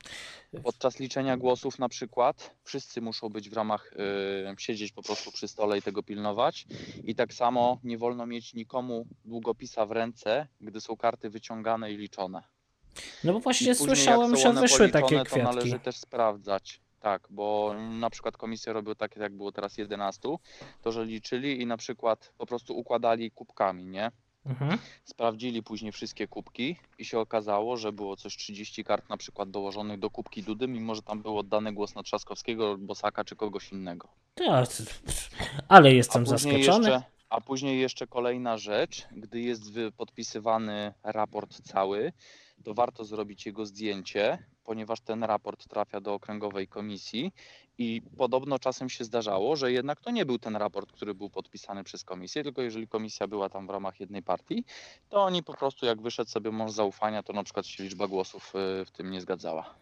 Podczas 0.63 0.99
liczenia 0.99 1.37
głosów 1.37 1.79
na 1.79 1.89
przykład 1.89 2.55
wszyscy 2.63 3.01
muszą 3.01 3.29
być 3.29 3.49
w 3.49 3.53
ramach, 3.53 3.93
y, 4.53 4.55
siedzieć 4.61 4.91
po 4.91 5.03
prostu 5.03 5.31
przy 5.31 5.47
stole 5.47 5.77
i 5.77 5.81
tego 5.81 6.03
pilnować 6.03 6.65
i 7.03 7.15
tak 7.15 7.33
samo 7.33 7.79
nie 7.83 7.97
wolno 7.97 8.25
mieć 8.25 8.53
nikomu 8.53 9.05
długopisa 9.25 9.85
w 9.85 9.91
ręce, 9.91 10.47
gdy 10.61 10.81
są 10.81 10.97
karty 10.97 11.29
wyciągane 11.29 11.91
i 11.91 11.97
liczone. 11.97 12.43
No 13.23 13.33
bo 13.33 13.39
właśnie 13.39 13.67
później, 13.75 13.87
słyszałem, 13.87 14.35
że 14.35 14.53
wyszły 14.53 14.77
policzone, 14.89 15.01
takie 15.03 15.17
To 15.17 15.25
kwiatki. 15.25 15.43
należy 15.55 15.79
też 15.79 15.97
sprawdzać. 15.97 16.81
Tak, 16.99 17.27
bo 17.29 17.75
na 17.99 18.09
przykład 18.09 18.37
komisje 18.37 18.73
robią 18.73 18.95
takie, 18.95 19.19
jak 19.19 19.37
było 19.37 19.51
teraz 19.51 19.77
11, 19.77 20.29
to 20.81 20.91
że 20.91 21.05
liczyli 21.05 21.61
i 21.61 21.65
na 21.65 21.77
przykład 21.77 22.33
po 22.37 22.45
prostu 22.45 22.77
układali 22.77 23.31
kubkami, 23.31 23.85
nie? 23.85 24.11
Mhm. 24.45 24.77
Sprawdzili 25.03 25.63
później 25.63 25.91
wszystkie 25.91 26.27
kubki 26.27 26.75
i 26.97 27.05
się 27.05 27.19
okazało, 27.19 27.77
że 27.77 27.91
było 27.91 28.15
coś 28.15 28.37
30 28.37 28.83
kart 28.83 29.09
na 29.09 29.17
przykład 29.17 29.51
dołożonych 29.51 29.99
do 29.99 30.09
kubki 30.09 30.43
Dudy, 30.43 30.67
mimo 30.67 30.95
że 30.95 31.01
tam 31.01 31.21
był 31.21 31.37
oddany 31.37 31.73
głos 31.73 31.95
na 31.95 32.03
Trzaskowskiego, 32.03 32.77
Bosaka 32.77 33.23
czy 33.23 33.35
kogoś 33.35 33.71
innego. 33.71 34.07
Tak, 34.35 34.69
ale 35.67 35.93
jestem 35.93 36.27
zaskoczony. 36.27 36.59
jeszcze, 36.59 37.03
a 37.29 37.41
później 37.41 37.79
jeszcze 37.79 38.07
kolejna 38.07 38.57
rzecz, 38.57 39.07
gdy 39.11 39.41
jest 39.41 39.63
podpisywany 39.97 40.93
raport 41.03 41.61
cały, 41.61 42.13
to 42.63 42.73
warto 42.73 43.05
zrobić 43.05 43.45
jego 43.45 43.65
zdjęcie, 43.65 44.45
ponieważ 44.69 45.01
ten 45.01 45.23
raport 45.23 45.67
trafia 45.67 46.01
do 46.01 46.13
okręgowej 46.13 46.67
komisji 46.67 47.31
i 47.77 48.01
podobno 48.17 48.59
czasem 48.59 48.89
się 48.89 49.03
zdarzało, 49.03 49.55
że 49.55 49.71
jednak 49.71 50.01
to 50.01 50.11
nie 50.11 50.25
był 50.25 50.39
ten 50.39 50.55
raport, 50.55 50.91
który 50.91 51.13
był 51.13 51.29
podpisany 51.29 51.83
przez 51.83 52.03
komisję, 52.03 52.43
tylko 52.43 52.61
jeżeli 52.61 52.87
komisja 52.87 53.27
była 53.27 53.49
tam 53.49 53.67
w 53.67 53.69
ramach 53.69 53.99
jednej 53.99 54.23
partii, 54.23 54.63
to 55.09 55.23
oni 55.23 55.43
po 55.43 55.53
prostu 55.53 55.85
jak 55.85 56.01
wyszedł 56.01 56.29
sobie 56.29 56.51
mąż 56.51 56.71
zaufania, 56.71 57.23
to 57.23 57.33
na 57.33 57.43
przykład 57.43 57.65
się 57.65 57.83
liczba 57.83 58.07
głosów 58.07 58.53
y, 58.81 58.85
w 58.85 58.91
tym 58.91 59.11
nie 59.11 59.21
zgadzała. 59.21 59.75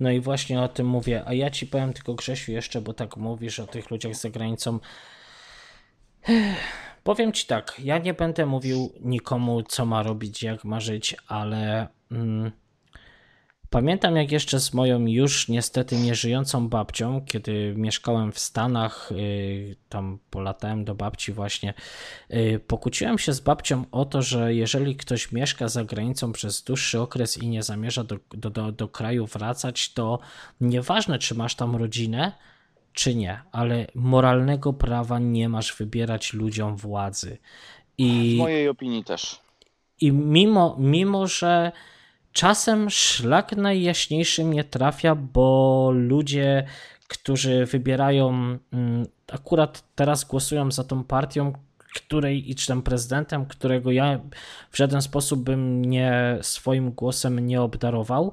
No 0.00 0.10
i 0.10 0.20
właśnie 0.20 0.62
o 0.62 0.68
tym 0.68 0.86
mówię. 0.86 1.22
A 1.26 1.34
ja 1.34 1.50
ci 1.50 1.66
powiem 1.66 1.92
tylko 1.92 2.14
Grzesiu 2.14 2.52
jeszcze, 2.52 2.80
bo 2.80 2.92
tak 2.92 3.16
mówisz 3.16 3.60
o 3.60 3.66
tych 3.66 3.90
ludziach 3.90 4.14
za 4.14 4.30
granicą. 4.30 4.78
Powiem 7.04 7.32
ci 7.32 7.46
tak, 7.46 7.74
ja 7.78 7.98
nie 7.98 8.14
będę 8.14 8.46
mówił 8.46 8.92
nikomu, 9.00 9.62
co 9.62 9.86
ma 9.86 10.02
robić, 10.02 10.42
jak 10.42 10.64
ma 10.64 10.80
żyć, 10.80 11.16
ale 11.28 11.88
mm, 12.10 12.52
pamiętam 13.74 14.16
jak 14.16 14.32
jeszcze 14.32 14.60
z 14.60 14.74
moją 14.74 15.06
już 15.06 15.48
niestety 15.48 15.96
nieżyjącą 15.96 16.68
babcią, 16.68 17.24
kiedy 17.26 17.74
mieszkałem 17.76 18.32
w 18.32 18.38
Stanach, 18.38 19.10
yy, 19.14 19.76
tam 19.88 20.18
polatałem 20.30 20.84
do 20.84 20.94
babci 20.94 21.32
właśnie, 21.32 21.74
yy, 22.30 22.58
pokłóciłem 22.58 23.18
się 23.18 23.32
z 23.32 23.40
babcią 23.40 23.84
o 23.90 24.04
to, 24.04 24.22
że 24.22 24.54
jeżeli 24.54 24.96
ktoś 24.96 25.32
mieszka 25.32 25.68
za 25.68 25.84
granicą 25.84 26.32
przez 26.32 26.62
dłuższy 26.62 27.00
okres 27.00 27.42
i 27.42 27.48
nie 27.48 27.62
zamierza 27.62 28.04
do, 28.04 28.16
do, 28.30 28.50
do, 28.50 28.72
do 28.72 28.88
kraju 28.88 29.26
wracać, 29.26 29.92
to 29.92 30.18
nieważne 30.60 31.18
czy 31.18 31.34
masz 31.34 31.54
tam 31.54 31.76
rodzinę, 31.76 32.32
czy 32.92 33.14
nie, 33.14 33.40
ale 33.52 33.86
moralnego 33.94 34.72
prawa 34.72 35.18
nie 35.18 35.48
masz 35.48 35.76
wybierać 35.76 36.32
ludziom 36.32 36.76
władzy. 36.76 37.38
I... 37.98 38.34
W 38.34 38.38
mojej 38.38 38.68
opinii 38.68 39.04
też. 39.04 39.40
I 40.00 40.12
mimo, 40.12 40.76
mimo, 40.78 41.26
że 41.26 41.72
czasem 42.34 42.90
szlak 42.90 43.56
najjaśniejszy 43.56 44.44
mnie 44.44 44.64
trafia, 44.64 45.14
bo 45.14 45.90
ludzie, 45.94 46.66
którzy 47.08 47.66
wybierają, 47.66 48.28
mm, 48.72 49.06
akurat 49.32 49.84
teraz 49.94 50.24
głosują 50.24 50.70
za 50.70 50.84
tą 50.84 51.04
partią, 51.04 51.52
której 51.94 52.50
i 52.50 52.54
czy 52.54 52.66
tam 52.66 52.82
prezydentem, 52.82 53.46
którego 53.46 53.90
ja 53.90 54.20
w 54.70 54.76
żaden 54.76 55.02
sposób 55.02 55.40
bym 55.40 55.84
nie 55.84 56.38
swoim 56.42 56.92
głosem 56.92 57.46
nie 57.46 57.62
obdarował, 57.62 58.32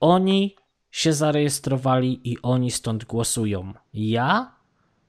oni 0.00 0.56
się 0.90 1.12
zarejestrowali 1.12 2.30
i 2.32 2.42
oni 2.42 2.70
stąd 2.70 3.04
głosują. 3.04 3.72
Ja 3.94 4.54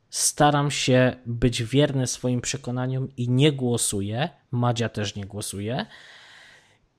staram 0.09 0.71
się 0.71 1.15
być 1.25 1.63
wierny 1.63 2.07
swoim 2.07 2.41
przekonaniom 2.41 3.07
i 3.17 3.29
nie 3.29 3.51
głosuję. 3.51 4.29
Madzia 4.51 4.89
też 4.89 5.15
nie 5.15 5.25
głosuje. 5.25 5.85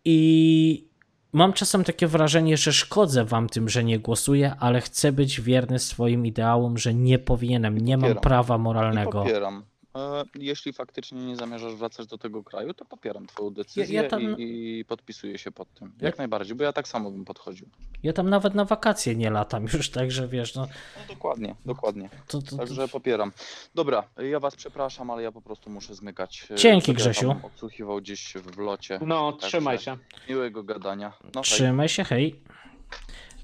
I 0.05 0.89
mam 1.35 1.53
czasem 1.53 1.85
takie 1.85 2.07
wrażenie, 2.07 2.57
że 2.57 2.73
szkodzę 2.73 3.25
wam 3.25 3.49
tym, 3.49 3.69
że 3.69 3.85
nie 3.85 3.99
głosuję, 3.99 4.55
ale 4.61 4.81
chcę 4.81 5.13
być 5.13 5.41
wierny 5.41 5.79
swoim 5.79 6.27
ideałom, 6.27 6.79
że 6.79 6.95
nie 6.95 7.19
powinienem, 7.19 7.79
nie 7.79 7.97
mam 7.97 8.03
popieram. 8.03 8.23
prawa 8.23 8.57
I 8.57 8.59
moralnego. 8.59 9.23
popieram. 9.23 9.65
E, 9.97 10.25
Jeśli 10.39 10.73
faktycznie 10.73 11.21
nie 11.27 11.37
zamierzasz 11.37 11.75
wracać 11.75 12.07
do 12.07 12.19
tego 12.19 12.43
kraju, 12.45 12.75
to 12.75 12.85
popieram 12.85 13.27
Twoją 13.27 13.51
decyzję 13.51 14.03
ja 14.03 14.09
tam- 14.09 14.23
i, 14.39 14.79
i 14.79 14.85
podpisuję 14.85 15.39
się 15.39 15.51
pod 15.51 15.75
tym. 15.75 15.93
Ja- 16.01 16.07
Jak 16.07 16.19
najbardziej, 16.19 16.57
bo 16.57 16.65
ja 16.65 16.73
tak 16.73 16.89
samo 16.89 17.11
bym 17.11 17.25
podchodził. 17.25 17.69
Ja 18.03 18.13
tam 18.13 18.31
nawet 18.31 18.55
na 18.55 18.65
wakacje 18.65 19.17
nie 19.17 19.31
latam 19.31 19.63
już, 19.73 19.91
także 19.91 20.29
wiesz, 20.29 20.55
no 20.55 20.63
No 20.97 21.15
dokładnie, 21.15 21.55
dokładnie. 21.67 22.09
to, 22.29 22.43
to, 22.43 22.47
to, 22.51 22.57
Także 22.57 22.89
popieram. 22.89 23.33
Dobra, 23.75 24.09
ja 24.31 24.41
Was 24.41 24.57
przepraszam, 24.57 25.11
ale 25.11 25.23
ja 25.23 25.33
po 25.33 25.43
prostu 25.43 25.71
muszę 25.71 25.95
zmykać. 25.95 26.47
E, 26.51 26.55
Dzięki, 26.55 26.95
Grzesiu. 26.95 27.35
Odsłuchiwał 27.43 27.97
gdzieś 28.01 28.33
w 28.35 28.59
locie. 28.59 28.99
No, 29.07 29.33
Także 29.33 29.49
trzymaj 29.49 29.79
się. 29.79 29.97
Miłego 30.29 30.63
gadania. 30.63 31.13
No, 31.25 31.31
hej. 31.35 31.43
trzymaj 31.43 31.89
się, 31.89 32.05
hej. 32.05 32.41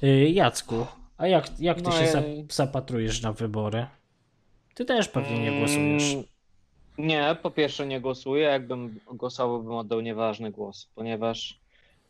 Y, 0.02 0.30
Jacku, 0.30 0.86
a 1.18 1.26
jak, 1.26 1.60
jak 1.60 1.76
ty 1.76 1.82
No 1.82 1.92
się 1.92 2.04
ja- 2.04 2.12
zap- 2.12 2.52
zapatrujesz 2.52 3.22
na 3.22 3.32
wybory? 3.32 3.86
Ty 4.74 4.84
też 4.84 5.08
pewnie 5.08 5.38
nie 5.38 5.58
głosujesz. 5.58 6.16
Nie, 7.06 7.36
po 7.42 7.50
pierwsze 7.50 7.86
nie 7.86 8.00
głosuję. 8.00 8.42
Jakbym 8.42 9.00
głosował, 9.12 9.62
bym 9.62 9.72
oddał 9.72 10.00
nieważny 10.00 10.50
głos, 10.50 10.88
ponieważ 10.94 11.60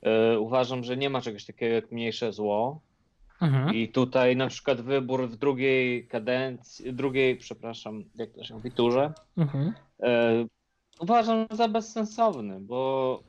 e, 0.02 0.38
uważam, 0.40 0.84
że 0.84 0.96
nie 0.96 1.10
ma 1.10 1.20
czegoś 1.20 1.44
takiego 1.44 1.74
jak 1.74 1.92
mniejsze 1.92 2.32
zło. 2.32 2.80
Mhm. 3.42 3.74
I 3.74 3.88
tutaj 3.88 4.36
na 4.36 4.48
przykład 4.48 4.80
wybór 4.80 5.28
w 5.28 5.36
drugiej 5.36 6.06
kadencji, 6.06 6.92
drugiej, 6.92 7.36
przepraszam, 7.36 8.04
jak 8.16 8.30
to 8.30 8.44
się 8.44 8.54
mówi, 8.54 8.70
turze, 8.72 9.12
Mhm. 9.36 9.72
e, 10.02 10.46
uważam 11.00 11.46
za 11.50 11.68
bezsensowny, 11.68 12.60
bo 12.60 13.20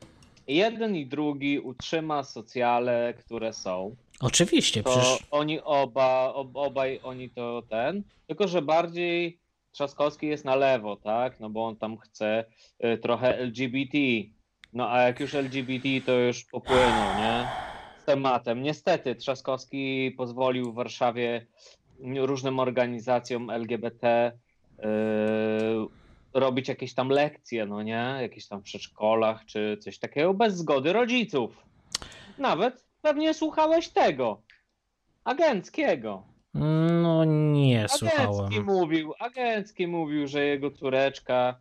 jeden 0.47 0.95
i 0.95 1.05
drugi 1.05 1.59
utrzyma 1.59 2.23
socjale, 2.23 3.13
które 3.13 3.53
są. 3.53 3.95
Oczywiście, 4.21 4.83
to 4.83 4.89
przecież 4.89 5.19
oni 5.31 5.61
oba, 5.61 6.33
ob, 6.33 6.47
obaj 6.53 6.99
oni 7.03 7.29
to 7.29 7.63
ten, 7.69 8.03
tylko 8.27 8.47
że 8.47 8.61
bardziej 8.61 9.40
Trzaskowski 9.72 10.27
jest 10.27 10.45
na 10.45 10.56
lewo, 10.56 10.95
tak? 10.95 11.39
No 11.39 11.49
bo 11.49 11.68
on 11.68 11.76
tam 11.76 11.98
chce 11.98 12.45
y, 12.85 12.98
trochę 12.98 13.38
LGBT. 13.38 13.98
No 14.73 14.91
a 14.91 15.02
jak 15.02 15.19
już 15.19 15.35
LGBT, 15.35 15.89
to 16.06 16.14
już 16.14 16.43
popłynął, 16.43 17.18
nie? 17.18 17.48
z 18.02 18.06
tematem. 18.06 18.64
Niestety 18.64 19.15
Trzaskowski 19.15 20.11
pozwolił 20.18 20.72
w 20.72 20.76
Warszawie 20.76 21.48
różnym 22.15 22.60
organizacjom 22.60 23.49
LGBT 23.49 24.31
yy, 24.77 24.85
robić 26.34 26.68
jakieś 26.68 26.93
tam 26.93 27.10
lekcje, 27.10 27.65
no 27.65 27.84
nie? 27.84 28.18
Jakieś 28.22 28.48
tam 28.48 28.60
w 28.61 28.64
przedszkolach 28.64 29.45
czy 29.45 29.77
coś 29.77 29.99
takiego 29.99 30.34
bez 30.34 30.56
zgody 30.56 30.93
rodziców. 30.93 31.65
Nawet 32.38 32.85
pewnie 33.02 33.34
słuchałeś 33.34 33.89
tego. 33.89 34.41
Agenckiego. 35.23 36.23
No 36.53 37.26
nie 37.26 37.78
Agencki 37.86 37.98
słuchałem. 37.98 38.65
mówił, 38.65 39.14
Agencki 39.19 39.88
mówił, 39.88 40.28
że 40.28 40.45
jego 40.45 40.72
córeczka 40.72 41.56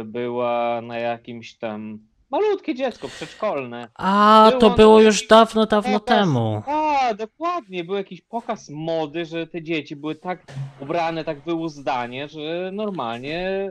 y, 0.00 0.04
była 0.04 0.80
na 0.82 0.98
jakimś 0.98 1.54
tam 1.54 1.98
malutkie 2.30 2.74
dziecko 2.74 3.08
przedszkolne. 3.08 3.88
A, 3.94 4.48
to 4.52 4.58
Było 4.58 4.70
było 4.76 4.96
to 4.98 5.02
już 5.02 5.14
jakiś 5.14 5.28
dawno, 5.28 5.66
dawno 5.66 5.98
pokaz- 6.00 6.04
temu. 6.18 6.62
A, 6.66 7.14
dokładnie, 7.14 7.84
był 7.84 7.94
jakiś 7.94 8.20
pokaz 8.20 8.70
mody, 8.70 9.24
że 9.24 9.46
te 9.46 9.62
dzieci 9.62 9.96
były 9.96 10.14
tak 10.14 10.42
ubrane, 10.80 11.24
tak 11.24 11.40
wyuzdanie, 11.40 12.28
że 12.28 12.70
normalnie 12.72 13.70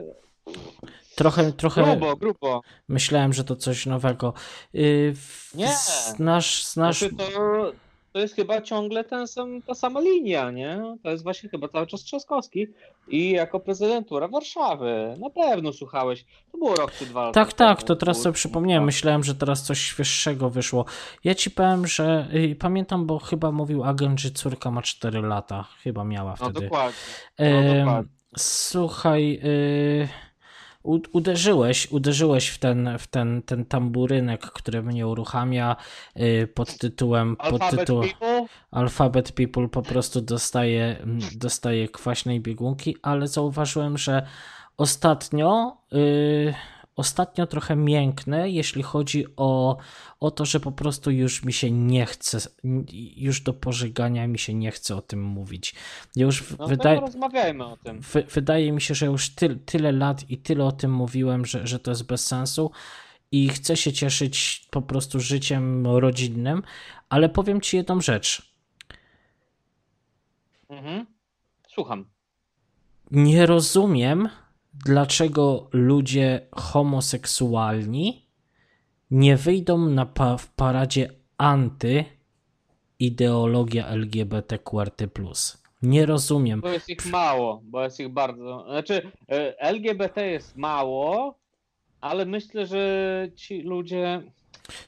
Trochę, 1.14 1.52
trochę 1.52 1.82
grubo, 1.84 2.16
grubo. 2.16 2.62
myślałem, 2.88 3.32
że 3.32 3.44
to 3.44 3.56
coś 3.56 3.86
nowego. 3.86 4.32
Y, 4.74 5.12
w- 5.16 5.54
Nie. 5.54 5.68
Znasz, 6.16 6.64
znasz, 6.64 6.98
Znaczy 6.98 7.16
to, 7.16 7.72
to 8.14 8.20
jest 8.20 8.34
chyba 8.34 8.60
ciągle 8.60 9.04
ten 9.04 9.26
sam, 9.26 9.62
ta 9.62 9.74
sama 9.74 10.00
linia, 10.00 10.50
nie? 10.50 10.96
To 11.02 11.10
jest 11.10 11.22
właśnie 11.22 11.48
chyba 11.48 11.68
cały 11.68 11.86
czas 11.86 12.00
Trzaskowski 12.02 12.66
i 13.08 13.30
jako 13.30 13.60
prezydentura 13.60 14.28
Warszawy. 14.28 15.14
Na 15.20 15.30
pewno 15.30 15.72
słuchałeś. 15.72 16.24
To 16.52 16.58
było 16.58 16.74
rok 16.74 16.92
czy 16.92 17.06
dwa 17.06 17.20
lata 17.20 17.32
Tak, 17.44 17.52
tak, 17.52 17.78
temu. 17.78 17.86
to 17.86 17.96
teraz 17.96 18.22
sobie 18.22 18.32
przypomniałem. 18.32 18.84
Myślałem, 18.84 19.24
że 19.24 19.34
teraz 19.34 19.62
coś 19.62 19.78
świeższego 19.80 20.50
wyszło. 20.50 20.84
Ja 21.24 21.34
ci 21.34 21.50
powiem, 21.50 21.86
że 21.86 22.28
y, 22.34 22.56
pamiętam, 22.56 23.06
bo 23.06 23.18
chyba 23.18 23.52
mówił 23.52 23.84
agent, 23.84 24.20
że 24.20 24.30
córka 24.30 24.70
ma 24.70 24.82
4 24.82 25.22
lata. 25.22 25.64
Chyba 25.82 26.04
miała 26.04 26.30
No 26.40 26.50
wtedy. 26.50 26.60
dokładnie. 26.60 26.96
No, 27.38 27.78
dokładnie. 27.78 28.10
Słuchaj, 28.36 29.40
y, 29.44 30.08
uderzyłeś, 30.84 31.92
uderzyłeś 31.92 32.48
w 32.48 32.58
ten, 32.58 32.98
w 32.98 33.06
ten, 33.06 33.42
ten 33.42 33.64
tamburynek, 33.64 34.40
który 34.40 34.82
mnie 34.82 35.06
uruchamia 35.06 35.76
y, 36.16 36.48
pod 36.54 36.78
tytułem, 36.78 37.36
pod 37.36 37.62
Alphabet 37.62 37.80
tytuł 37.80 38.02
People? 38.02 38.46
Alphabet 38.70 39.32
People 39.32 39.68
po 39.68 39.82
prostu 39.82 40.20
dostaje, 40.20 40.98
mm, 40.98 41.18
dostaje 41.36 41.88
kwaśnej 41.88 42.40
biegunki, 42.40 42.96
ale 43.02 43.28
zauważyłem, 43.28 43.98
że 43.98 44.26
ostatnio 44.76 45.76
y, 45.92 46.54
ostatnio 46.96 47.46
trochę 47.46 47.76
mięknę, 47.76 48.50
jeśli 48.50 48.82
chodzi 48.82 49.26
o, 49.36 49.76
o 50.20 50.30
to, 50.30 50.44
że 50.44 50.60
po 50.60 50.72
prostu 50.72 51.10
już 51.10 51.44
mi 51.44 51.52
się 51.52 51.70
nie 51.70 52.06
chce, 52.06 52.38
już 53.16 53.40
do 53.40 53.52
pożegania 53.52 54.26
mi 54.26 54.38
się 54.38 54.54
nie 54.54 54.70
chce 54.70 54.96
o 54.96 55.02
tym 55.02 55.22
mówić. 55.22 55.74
Już 56.16 56.56
No 56.58 56.66
wydaje, 56.66 57.00
rozmawiajmy 57.00 57.64
o 57.64 57.76
tym. 57.76 58.00
wy, 58.00 58.22
wydaje 58.22 58.72
mi 58.72 58.80
się, 58.80 58.94
że 58.94 59.06
już 59.06 59.28
ty, 59.30 59.56
tyle 59.56 59.92
lat 59.92 60.30
i 60.30 60.38
tyle 60.38 60.64
o 60.64 60.72
tym 60.72 60.92
mówiłem, 60.92 61.46
że, 61.46 61.66
że 61.66 61.78
to 61.78 61.90
jest 61.90 62.06
bez 62.06 62.26
sensu 62.26 62.70
i 63.32 63.48
chcę 63.48 63.76
się 63.76 63.92
cieszyć 63.92 64.66
po 64.70 64.82
prostu 64.82 65.20
życiem 65.20 65.86
rodzinnym, 65.86 66.62
ale 67.08 67.28
powiem 67.28 67.60
ci 67.60 67.76
jedną 67.76 68.00
rzecz. 68.00 68.54
Mhm. 70.68 71.06
Słucham. 71.68 72.04
Nie 73.10 73.46
rozumiem, 73.46 74.28
dlaczego 74.84 75.68
ludzie 75.72 76.46
homoseksualni 76.52 78.26
nie 79.10 79.36
wyjdą 79.36 79.78
na 79.88 80.06
pa- 80.06 80.36
w 80.36 80.48
paradzie 80.52 81.10
anty 81.38 82.04
ideologia 82.98 83.86
LGBTQRT+. 83.86 85.02
Nie 85.82 86.06
rozumiem. 86.06 86.60
Bo 86.60 86.68
jest 86.68 86.88
ich 86.88 87.06
mało, 87.06 87.60
bo 87.64 87.84
jest 87.84 88.00
ich 88.00 88.08
bardzo. 88.08 88.64
Znaczy, 88.70 89.02
e, 89.28 89.58
LGBT 89.60 90.26
jest 90.26 90.56
mało, 90.56 91.38
ale 92.00 92.26
myślę, 92.26 92.66
że 92.66 93.28
ci 93.36 93.62
ludzie 93.62 94.22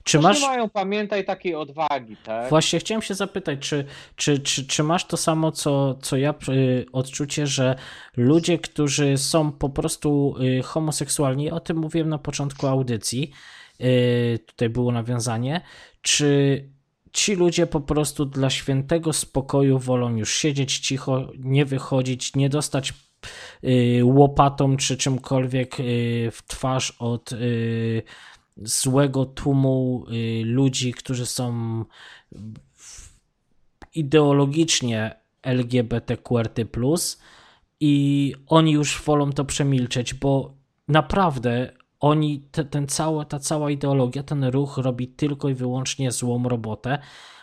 Czy 0.04 0.18
masz... 0.20 0.40
nie 0.40 0.46
mają, 0.46 0.68
pamiętaj, 0.68 1.24
takiej 1.24 1.54
odwagi, 1.54 2.16
tak? 2.24 2.48
Właśnie 2.50 2.78
chciałem 2.78 3.02
się 3.02 3.14
zapytać, 3.14 3.58
czy, 3.58 3.84
czy, 4.16 4.38
czy, 4.38 4.66
czy 4.66 4.82
masz 4.82 5.04
to 5.04 5.16
samo, 5.16 5.52
co, 5.52 5.94
co 5.94 6.16
ja, 6.16 6.34
y, 6.48 6.86
odczucie, 6.92 7.46
że 7.46 7.76
ludzie, 8.16 8.58
którzy 8.58 9.18
są 9.18 9.52
po 9.52 9.68
prostu 9.68 10.34
y, 10.58 10.62
homoseksualni, 10.62 11.50
o 11.50 11.60
tym 11.60 11.76
mówiłem 11.76 12.08
na 12.08 12.18
początku 12.18 12.66
audycji, 12.66 13.30
y, 13.80 14.38
tutaj 14.46 14.68
było 14.68 14.92
nawiązanie, 14.92 15.60
czy 16.02 16.62
ci 17.12 17.34
ludzie 17.34 17.66
po 17.66 17.80
prostu 17.80 18.24
dla 18.24 18.50
świętego 18.50 19.12
spokoju 19.12 19.78
wolą 19.78 20.16
już 20.16 20.34
siedzieć 20.34 20.78
cicho, 20.78 21.28
nie 21.38 21.64
wychodzić, 21.64 22.34
nie 22.34 22.48
dostać 22.48 22.94
y, 23.64 24.00
łopatą 24.04 24.76
czy 24.76 24.96
czymkolwiek 24.96 25.80
y, 25.80 26.30
w 26.32 26.42
twarz 26.46 26.96
od 26.98 27.32
y, 27.32 28.02
złego 28.56 29.26
tłumu 29.26 30.04
y, 30.10 30.42
ludzi, 30.44 30.92
którzy 30.92 31.26
są 31.26 31.84
ideologicznie 33.94 35.20
LGBTQRT+, 35.42 36.60
i 37.80 38.34
oni 38.46 38.72
już 38.72 39.02
wolą 39.02 39.32
to 39.32 39.44
przemilczeć, 39.44 40.14
bo 40.14 40.54
naprawdę 40.88 41.72
oni, 42.00 42.40
te, 42.52 42.64
ten 42.64 42.86
cała, 42.86 43.24
ta 43.24 43.38
cała 43.38 43.70
ideologia, 43.70 44.22
ten 44.22 44.44
ruch 44.44 44.78
robi 44.78 45.08
tylko 45.08 45.48
i 45.48 45.54
wyłącznie 45.54 46.12
złą 46.12 46.48
robotę, 46.48 46.98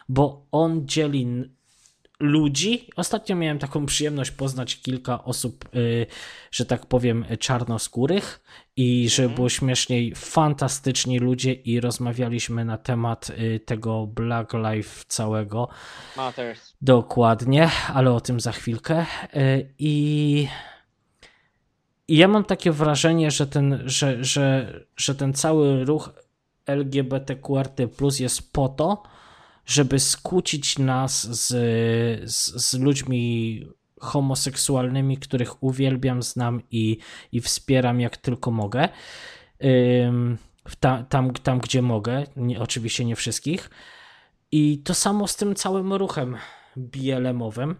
bo 0.09 0.45
on 0.51 0.87
dzieli 0.87 1.27
ludzi. 2.23 2.87
Ostatnio 2.95 3.35
miałem 3.35 3.59
taką 3.59 3.85
przyjemność 3.85 4.31
poznać 4.31 4.81
kilka 4.81 5.23
osób, 5.23 5.69
y, 5.75 6.05
że 6.51 6.65
tak 6.65 6.85
powiem, 6.85 7.25
czarnoskórych 7.39 8.43
i 8.75 9.09
żeby 9.09 9.23
Mhm. 9.23 9.35
było 9.35 9.49
śmieszniej, 9.49 10.13
fantastyczni 10.15 11.19
ludzie 11.19 11.53
i 11.53 11.79
rozmawialiśmy 11.79 12.65
na 12.65 12.77
temat 12.77 13.29
y, 13.29 13.59
tego 13.59 14.07
Black 14.07 14.53
Life 14.53 15.05
całego. 15.07 15.69
Matters. 16.17 16.73
Dokładnie, 16.81 17.69
ale 17.93 18.11
o 18.11 18.21
tym 18.21 18.39
za 18.39 18.51
chwilkę. 18.51 19.05
Y, 19.35 19.73
I, 19.79 20.47
i 22.07 22.17
ja 22.17 22.27
mam 22.27 22.43
takie 22.43 22.71
wrażenie, 22.71 23.31
że 23.31 23.47
ten, 23.47 23.79
że, 23.85 24.23
że, 24.23 24.73
że 24.97 25.15
ten 25.15 25.33
cały 25.33 25.85
ruch 25.85 26.09
LGBTQRT 26.67 27.79
jest 28.19 28.53
po 28.53 28.69
to, 28.69 29.03
żeby 29.65 29.99
skłócić 29.99 30.79
nas 30.79 31.23
z, 31.23 31.47
z, 32.31 32.65
z 32.65 32.79
ludźmi 32.79 33.61
homoseksualnymi, 33.99 35.17
których 35.17 35.63
uwielbiam, 35.63 36.23
znam 36.23 36.61
i, 36.71 36.97
i 37.31 37.41
wspieram 37.41 37.99
jak 38.01 38.17
tylko 38.17 38.51
mogę. 38.51 38.89
Ym, 39.63 40.37
w 40.67 40.75
ta, 40.75 41.03
tam, 41.03 41.33
tam, 41.33 41.59
gdzie 41.59 41.81
mogę, 41.81 42.23
nie, 42.35 42.59
oczywiście 42.61 43.05
nie 43.05 43.15
wszystkich. 43.15 43.69
I 44.51 44.77
to 44.83 44.93
samo 44.93 45.27
z 45.27 45.35
tym 45.35 45.55
całym 45.55 45.93
ruchem 45.93 46.37
BLM-owym, 46.77 47.75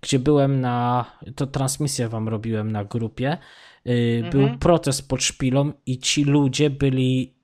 gdzie 0.00 0.18
byłem 0.18 0.60
na, 0.60 1.04
to 1.36 1.46
transmisję 1.46 2.08
wam 2.08 2.28
robiłem 2.28 2.72
na 2.72 2.84
grupie, 2.84 3.38
Yy, 3.84 4.22
Mhm. 4.24 4.30
był 4.30 4.58
protest 4.58 5.08
pod 5.08 5.22
szpilą 5.22 5.72
i 5.86 5.98
ci 5.98 6.24
ludzie 6.24 6.70
byli, 6.70 7.34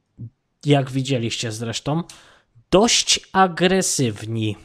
jak 0.64 0.90
widzieliście 0.90 1.52
zresztą, 1.52 2.02
dość 2.74 3.20
agresywni. 3.32 4.56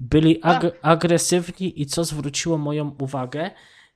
Byli 0.00 0.40
ag- 0.40 0.70
agresywni 0.82 1.82
i 1.82 1.86
co 1.86 2.04
zwróciło 2.04 2.58
moją 2.58 2.96
uwagę, 3.00 3.50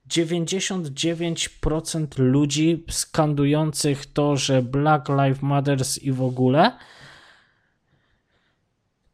99% 0.07 2.19
ludzi 2.19 2.83
skandujących 2.89 4.05
to, 4.05 4.37
że 4.37 4.61
Black 4.61 5.09
Lives 5.09 5.41
Matters 5.41 5.97
i 5.97 6.11
w 6.11 6.21
ogóle 6.21 6.71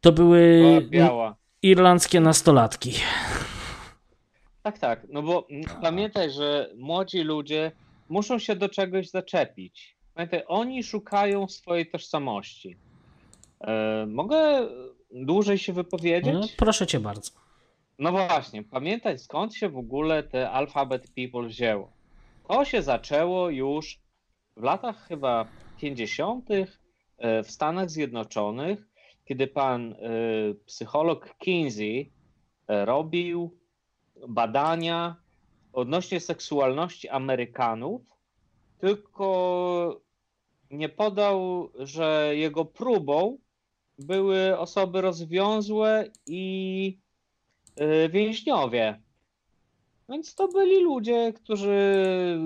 to 0.00 0.12
były 0.12 0.62
biała. 0.90 1.36
irlandzkie 1.62 2.20
nastolatki. 2.20 2.92
Tak, 4.62 4.78
tak. 4.78 5.06
No 5.08 5.22
bo 5.22 5.46
mm, 5.50 5.64
pamiętaj, 5.82 6.30
że 6.30 6.70
młodzi 6.76 7.20
ludzie 7.20 7.72
muszą 8.08 8.38
się 8.38 8.56
do 8.56 8.68
czegoś 8.68 9.10
zaczepić. 9.10 9.96
Pamiętaj, 10.14 10.42
oni 10.46 10.84
szukają 10.84 11.48
swojej 11.48 11.90
tożsamości. 11.90 12.87
E, 13.60 14.06
mogę 14.06 14.68
dłużej 15.10 15.58
się 15.58 15.72
wypowiedzieć? 15.72 16.34
No, 16.34 16.46
proszę 16.56 16.86
cię 16.86 17.00
bardzo. 17.00 17.30
No 17.98 18.12
właśnie, 18.12 18.62
pamiętaj 18.62 19.18
skąd 19.18 19.54
się 19.54 19.68
w 19.68 19.78
ogóle 19.78 20.22
te 20.22 20.50
Alphabet 20.50 21.10
People 21.16 21.48
wzięło. 21.48 21.92
To 22.48 22.64
się 22.64 22.82
zaczęło 22.82 23.50
już 23.50 24.00
w 24.56 24.62
latach 24.62 25.06
chyba 25.08 25.48
50. 25.80 26.48
e, 26.50 27.42
w 27.42 27.50
Stanach 27.50 27.90
Zjednoczonych, 27.90 28.88
kiedy 29.24 29.46
pan 29.46 29.92
e, 29.92 29.96
psycholog 30.66 31.34
Kinsey 31.38 32.12
robił 32.68 33.58
badania 34.28 35.16
odnośnie 35.72 36.20
seksualności 36.20 37.08
Amerykanów, 37.08 38.02
tylko 38.78 40.00
nie 40.70 40.88
podał, 40.88 41.70
że 41.78 42.32
jego 42.36 42.64
próbą 42.64 43.38
były 43.98 44.58
osoby 44.58 45.00
rozwiązłe 45.00 46.04
i 46.26 46.98
y, 47.80 48.08
więźniowie. 48.08 49.00
Więc 50.08 50.34
to 50.34 50.48
byli 50.48 50.82
ludzie, 50.82 51.32
którzy 51.32 51.76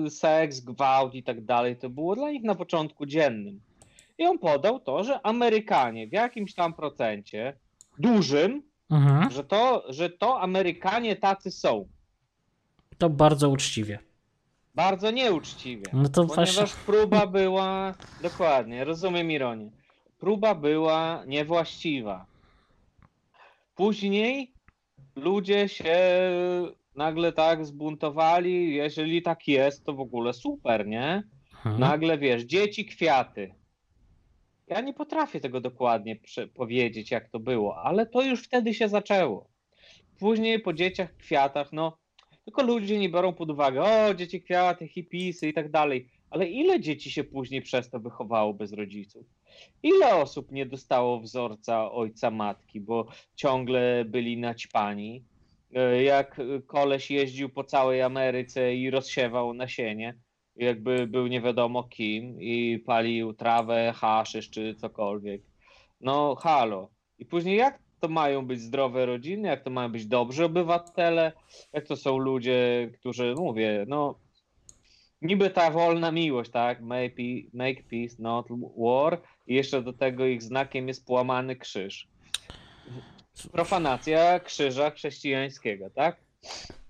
seks, 0.09 0.59
gwałt 0.59 1.15
i 1.15 1.23
tak 1.23 1.45
dalej, 1.45 1.77
to 1.77 1.89
było 1.89 2.15
dla 2.15 2.31
nich 2.31 2.43
na 2.43 2.55
początku 2.55 3.05
dziennym. 3.05 3.61
I 4.17 4.25
on 4.25 4.39
podał 4.39 4.79
to, 4.79 5.03
że 5.03 5.25
Amerykanie 5.25 6.07
w 6.07 6.11
jakimś 6.13 6.53
tam 6.55 6.73
procencie, 6.73 7.53
dużym, 7.99 8.63
Mhm. 8.89 9.31
że 9.31 9.43
to, 9.43 9.83
że 9.89 10.09
to 10.09 10.41
Amerykanie 10.41 11.15
tacy 11.15 11.51
są. 11.51 11.87
To 12.97 13.09
bardzo 13.09 13.49
uczciwie. 13.49 13.99
Bardzo 14.75 15.11
nieuczciwie. 15.11 15.83
No 15.93 16.09
to 16.09 16.25
Ponieważ 16.25 16.55
właśnie. 16.55 16.79
próba 16.85 17.27
była, 17.27 17.93
dokładnie, 18.21 18.83
rozumiem 18.83 19.31
ironię. 19.31 19.71
Próba 20.23 20.55
była 20.55 21.23
niewłaściwa. 21.27 22.25
Później 23.75 24.53
ludzie 25.15 25.67
się 25.67 25.97
nagle 26.95 27.33
tak 27.33 27.65
zbuntowali. 27.65 28.75
Jeżeli 28.75 29.21
tak 29.21 29.47
jest, 29.47 29.85
to 29.85 29.93
w 29.93 29.99
ogóle 29.99 30.33
super, 30.33 30.87
nie? 30.87 31.23
Mhm. 31.55 31.79
Nagle 31.79 32.17
wiesz, 32.17 32.43
dzieci, 32.43 32.85
kwiaty. 32.85 33.55
Ja 34.67 34.81
nie 34.81 34.93
potrafię 34.93 35.39
tego 35.39 35.61
dokładnie 35.61 36.19
powiedzieć, 36.53 37.11
jak 37.11 37.29
to 37.29 37.39
było, 37.39 37.77
ale 37.77 38.05
to 38.05 38.21
już 38.21 38.43
wtedy 38.43 38.73
się 38.73 38.89
zaczęło. 38.89 39.49
Później 40.19 40.59
po 40.59 40.73
dzieciach, 40.73 41.15
kwiatach, 41.15 41.73
no, 41.73 41.97
tylko 42.45 42.63
ludzie 42.63 42.99
nie 42.99 43.09
biorą 43.09 43.33
pod 43.33 43.51
uwagę, 43.51 43.83
o, 43.83 44.13
dzieci, 44.13 44.41
kwiaty, 44.41 44.87
hipisy 44.87 45.47
i 45.47 45.53
tak 45.53 45.71
dalej. 45.71 46.09
Ale 46.33 46.47
ile 46.47 46.79
dzieci 46.79 47.11
się 47.11 47.23
później 47.23 47.61
przez 47.61 47.89
to 47.89 47.99
wychowało 47.99 48.53
bez 48.53 48.73
rodziców? 48.73 49.25
Ile 49.83 50.15
osób 50.15 50.51
nie 50.51 50.65
dostało 50.65 51.19
wzorca 51.19 51.91
ojca, 51.91 52.31
matki, 52.31 52.79
bo 52.81 53.07
ciągle 53.35 54.05
byli 54.05 54.37
naćpani? 54.37 55.23
E, 55.75 56.03
Jak 56.03 56.41
koleś 56.67 57.11
jeździł 57.11 57.49
po 57.49 57.63
całej 57.63 58.01
Ameryce 58.01 58.75
i 58.75 58.89
rozsiewał 58.89 59.53
nasienie, 59.53 60.15
jakby 60.55 61.07
był 61.07 61.27
nie 61.27 61.41
wiadomo 61.41 61.83
kim 61.83 62.41
i 62.41 62.79
palił 62.79 63.33
trawę, 63.33 63.93
haszysz 63.95 64.49
czy 64.49 64.75
cokolwiek. 64.75 65.41
No 66.01 66.35
halo. 66.35 66.89
I 67.19 67.25
później 67.25 67.57
jak 67.57 67.79
to 67.99 68.07
mają 68.07 68.45
być 68.45 68.61
zdrowe 68.61 69.05
rodziny, 69.05 69.47
jak 69.47 69.63
to 69.63 69.69
mają 69.69 69.91
być 69.91 70.05
dobrzy 70.05 70.45
obywatele, 70.45 71.31
jak 71.73 71.87
to 71.87 71.95
są 71.95 72.17
ludzie, 72.17 72.89
którzy, 72.93 73.35
mówię, 73.37 73.85
no 73.87 74.22
niby 75.23 75.49
ta 75.49 75.71
wolna 75.71 76.11
miłość, 76.11 76.51
tak, 76.51 76.81
make, 76.81 77.15
pe- 77.15 77.45
make 77.53 77.83
peace, 77.83 78.15
not 78.19 78.47
war 78.77 79.21
i 79.47 79.55
jeszcze 79.55 79.81
do 79.81 79.93
tego 79.93 80.25
ich 80.25 80.43
znakiem 80.43 80.87
jest 80.87 81.05
połamany 81.05 81.55
krzyż. 81.55 82.07
Profanacja 83.51 84.39
krzyża 84.39 84.91
chrześcijańskiego, 84.91 85.89
tak? 85.89 86.17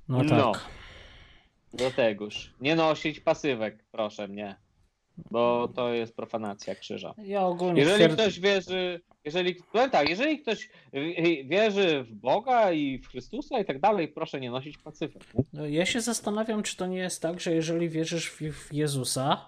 No 0.08 0.20
tak. 0.20 0.30
no. 0.30 0.52
Do 1.74 1.92
tegoż. 1.92 2.54
Nie 2.62 2.76
nosić 2.76 3.20
pasywek, 3.20 3.84
proszę 3.92 4.28
mnie. 4.28 4.56
Bo 5.32 5.68
to 5.68 5.94
jest 5.94 6.16
profanacja 6.16 6.76
krzyża. 6.76 7.14
Ja 7.18 7.46
ogólnie 7.46 7.82
Jeżeli 7.82 8.14
ktoś 8.14 8.40
wierzy, 8.40 9.02
jeżeli, 9.26 9.56
powiem 9.56 9.90
tak, 9.90 10.10
jeżeli 10.10 10.40
ktoś 10.40 10.70
y, 10.94 11.44
wierzy 11.46 12.04
w 12.04 12.14
Boga 12.14 12.72
i 12.72 12.98
w 13.00 13.08
Chrystusa 13.08 13.60
i 13.60 13.66
tak 13.66 13.80
dalej, 13.80 14.08
proszę 14.08 14.40
nie 14.40 14.52
nosić 14.52 14.78
pasywek. 14.78 15.24
No, 15.54 15.66
Ja 15.68 15.86
się 15.86 16.02
zastanawiam, 16.02 16.64
czy 16.64 16.78
to 16.78 16.88
nie 16.88 16.98
jest 16.98 17.22
tak, 17.22 17.40
że 17.40 17.52
jeżeli 17.54 17.90
wierzysz 17.90 18.30
w, 18.32 18.42
w 18.42 18.74
Jezusa, 18.74 19.46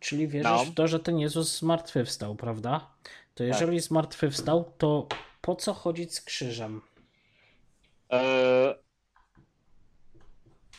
czyli 0.00 0.28
wierzysz 0.28 0.50
No. 0.50 0.64
w 0.64 0.74
to, 0.74 0.88
że 0.88 1.00
ten 1.00 1.18
Jezus 1.18 1.58
zmartwychwstał, 1.58 2.34
prawda? 2.34 2.90
To 3.34 3.44
jeżeli 3.44 3.80
zmartwychwstał, 3.80 4.72
to 4.78 5.06
po 5.40 5.56
co 5.56 5.74
chodzić 5.74 6.14
z 6.14 6.20
krzyżem? 6.20 6.80
Eee, 8.10 8.74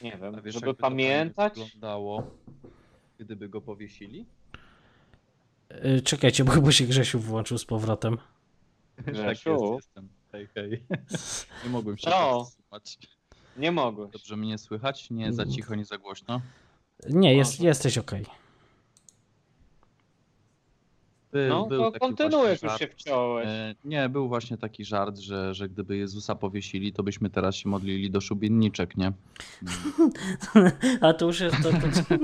nie 0.01 0.17
wiem, 0.21 0.41
wiesz, 0.43 0.53
żeby 0.53 0.67
jakby 0.67 0.81
to 0.81 0.89
pamiętać. 0.89 1.53
fajnie 1.53 1.65
wyglądało, 1.65 2.23
gdyby 3.19 3.49
go 3.49 3.61
powiesili? 3.61 4.25
Yy, 5.83 6.01
Czekajcie, 6.01 6.43
bo 6.43 6.51
chyba 6.51 6.71
się 6.71 6.83
Grzesiu 6.85 7.19
włączył 7.19 7.57
z 7.57 7.65
powrotem. 7.65 8.17
Tak 9.05 9.45
jest, 9.45 9.45
jestem. 9.75 10.09
Hej, 10.31 10.47
hej. 10.55 10.83
Nie 11.63 11.69
mogłem 11.69 11.97
się 11.97 12.09
No. 12.09 12.31
powstrzymać. 12.31 12.97
Nie 13.57 13.71
mogłeś. 13.71 14.11
Dobrze 14.11 14.37
mnie 14.37 14.57
słychać? 14.57 15.09
Nie 15.11 15.33
za 15.33 15.45
cicho, 15.45 15.75
nie 15.75 15.85
za 15.85 15.97
głośno? 15.97 16.41
Nie, 17.09 17.35
jest, 17.35 17.51
Może. 17.59 17.67
jesteś 17.67 17.97
okej. 17.97 18.25
By, 21.31 21.47
No 21.49 21.65
był 21.67 21.91
to 21.91 21.99
kontynuujesz, 21.99 22.61
już 22.63 22.77
się 22.77 22.87
wciąłeś. 22.87 23.47
E, 23.47 23.75
Nie, 23.85 24.09
był 24.09 24.27
właśnie 24.27 24.57
taki 24.57 24.85
żart, 24.85 25.17
że, 25.17 25.53
że 25.53 25.69
gdyby 25.69 25.97
Jezusa 25.97 26.35
powiesili, 26.35 26.93
to 26.93 27.03
byśmy 27.03 27.29
teraz 27.29 27.55
się 27.55 27.69
modlili 27.69 28.11
do 28.11 28.21
szubienniczek, 28.21 28.97
nie? 28.97 29.11
A 31.01 31.13
to 31.13 31.25
już 31.25 31.39
jest 31.39 31.55
to, 31.63 31.69
to, 31.71 32.15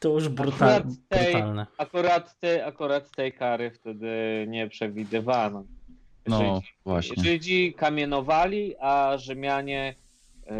to 0.00 0.08
już 0.08 0.28
brutal, 0.28 0.68
Akurat 0.72 0.94
tej- 1.08 1.32
brutalne. 1.32 1.66
Akurat, 1.78 2.38
te, 2.40 2.66
akurat 2.66 3.10
tej 3.10 3.32
kary 3.32 3.70
wtedy 3.70 4.08
nie 4.48 4.68
przewidywano. 4.68 5.64
No, 6.28 6.38
Żydzi, 6.38 6.72
właśnie. 6.84 7.24
Żydzi 7.24 7.74
kamienowali, 7.74 8.74
a 8.80 9.18
Rzymianie 9.18 9.94
e, 10.46 10.52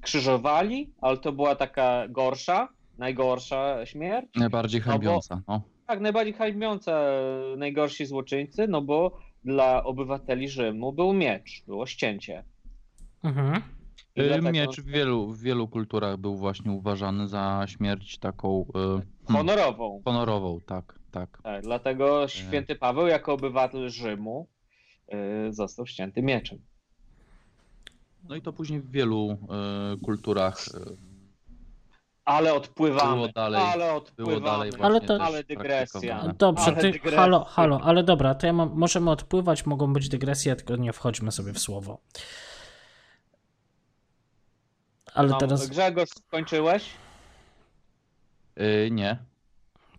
krzyżowali, 0.00 0.90
ale 1.00 1.16
to 1.16 1.32
była 1.32 1.54
taka 1.54 2.08
gorsza, 2.08 2.68
najgorsza 2.98 3.86
śmierć. 3.86 4.28
Najbardziej 4.36 4.80
No 4.80 4.84
bo- 4.86 4.90
hańbiąca, 4.92 5.42
no. 5.48 5.62
Tak, 5.86 6.00
najbardziej 6.00 6.34
hańbiąca, 6.34 7.00
najgorsi 7.56 8.06
złoczyńcy, 8.06 8.68
no 8.68 8.82
bo 8.82 9.18
dla 9.44 9.84
obywateli 9.84 10.48
Rzymu 10.48 10.92
był 10.92 11.12
miecz, 11.12 11.62
było 11.66 11.86
ścięcie. 11.86 12.44
Mhm. 13.22 13.62
Y, 14.18 14.22
dlatego 14.28 14.50
Miecz 14.52 14.80
w 14.80 14.86
wielu, 14.86 15.26
w 15.32 15.42
wielu 15.42 15.68
kulturach 15.68 16.16
był 16.16 16.36
właśnie 16.36 16.72
uważany 16.72 17.28
za 17.28 17.64
śmierć 17.68 18.18
taką 18.18 18.66
y, 18.68 18.72
hmm, 18.72 19.02
Honorową. 19.26 20.02
honorową, 20.04 20.60
tak, 20.66 20.97
tak. 21.10 21.38
Tak, 21.42 21.62
dlatego 21.62 22.28
święty 22.28 22.76
Paweł 22.76 23.06
jako 23.06 23.32
obywatel 23.32 23.90
Rzymu 23.90 24.48
e, 25.08 25.52
został 25.52 25.86
ścięty 25.86 26.22
mieczem. 26.22 26.58
No 28.28 28.36
i 28.36 28.42
to 28.42 28.52
później 28.52 28.80
w 28.80 28.90
wielu 28.90 29.30
y, 29.96 30.04
kulturach 30.04 30.68
y, 30.68 30.96
Ale 32.24 32.54
odpływamy. 32.54 33.14
Było 33.14 33.28
dalej- 33.28 33.62
ale 33.72 33.92
odpływamy. 33.94 34.38
było 34.40 34.50
dalej 34.50 34.72
Ale 34.80 35.00
to- 35.00 35.22
Ale 35.24 35.44
dygresja. 35.44 36.34
Dobrze, 36.38 36.64
Ale 36.64 36.76
ty, 36.76 36.90
dygresja. 36.90 37.18
halo, 37.20 37.44
halo, 37.44 37.80
ale 37.82 38.02
dobra, 38.02 38.34
to 38.34 38.46
ja 38.46 38.52
mam, 38.52 38.70
możemy 38.74 39.10
odpływać, 39.10 39.66
mogą 39.66 39.92
być 39.92 40.08
dygresje, 40.08 40.56
tylko 40.56 40.76
nie 40.76 40.92
wchodźmy 40.92 41.32
sobie 41.32 41.52
w 41.52 41.58
słowo. 41.58 41.98
Ale 45.14 45.28
No, 45.28 45.38
teraz 45.38 45.66
Grzegorz, 45.68 46.08
skończyłeś? 46.26 46.90
Y, 48.60 48.88
nie. 48.90 49.18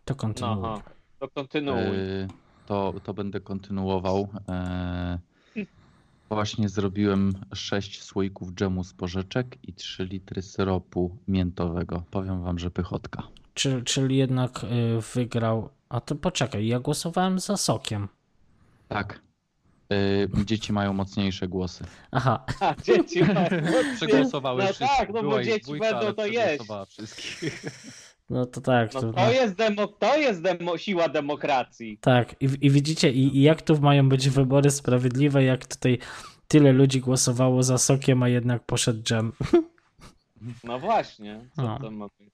to 0.06 0.16
kontynuuj. 0.16 0.66
aha. 0.66 0.82
To 1.20 1.28
kontynuuj. 1.30 1.80
Y, 1.96 2.28
to, 2.66 2.94
to 3.04 3.14
będę 3.14 3.40
kontynuował. 3.40 4.28
E, 4.50 5.20
właśnie 6.30 6.70
zrobiłem 6.70 7.34
6 7.54 8.02
słoików 8.04 8.52
dżemu 8.54 8.84
z 8.84 8.94
porzeczek 8.94 9.58
i 9.64 9.74
3 9.74 10.06
litry 10.06 10.42
syropu 10.42 11.18
miętowego. 11.28 12.04
Powiem 12.12 12.44
wam, 12.44 12.60
że 12.60 12.72
pychotka. 12.72 13.24
Czy, 13.54 13.84
czyli 13.84 14.18
jednak 14.18 14.64
y, 14.64 15.02
wygrał. 15.16 15.70
A 15.90 16.02
to 16.02 16.16
poczekaj, 16.16 16.68
ja 16.68 16.80
głosowałem 16.80 17.40
za 17.40 17.58
sokiem. 17.58 18.08
Tak. 18.88 19.22
Y, 19.94 20.30
dzieci 20.46 20.74
mają 20.74 20.94
mocniejsze 20.94 21.48
głosy. 21.48 21.84
Aha, 22.12 22.46
A, 22.60 22.76
dzieci 22.84 23.24
mają- 23.24 23.50
Przegłosowały 23.96 24.62
No 24.62 24.68
wszystkich. 24.74 24.98
tak, 24.98 25.10
no 25.14 25.24
bo 25.24 25.44
dzieci 25.44 25.62
dwójka, 25.62 25.94
będą 26.00 26.14
to 26.14 26.26
jeść. 26.26 26.64
wszystkich. 26.90 27.66
No 28.30 28.46
to 28.46 28.62
tak. 28.62 28.94
No 28.94 29.02
To, 29.02 29.14
to 29.14 29.32
jest, 29.32 29.56
demo, 29.56 29.88
to 29.88 30.18
jest 30.18 30.42
demo, 30.42 30.78
siła 30.78 31.10
demokracji. 31.10 31.98
Tak, 32.02 32.36
i, 32.42 32.50
i 32.62 32.70
widzicie, 32.72 33.12
i, 33.12 33.38
i 33.38 33.42
jak 33.42 33.62
tu 33.62 33.80
mają 33.82 34.10
być 34.10 34.30
wybory 34.30 34.72
sprawiedliwe, 34.72 35.44
jak 35.44 35.66
tutaj 35.66 35.98
tyle 36.48 36.72
ludzi 36.72 37.02
głosowało 37.02 37.64
za 37.64 37.78
sokiem, 37.78 38.24
a 38.24 38.30
jednak 38.30 38.64
poszedł 38.66 39.04
dżem. 39.04 39.32
No 40.64 40.80
właśnie, 40.80 41.40
co 41.56 41.62
No. 41.62 41.80
to 41.80 41.92
ma 41.92 42.06
być? 42.20 42.34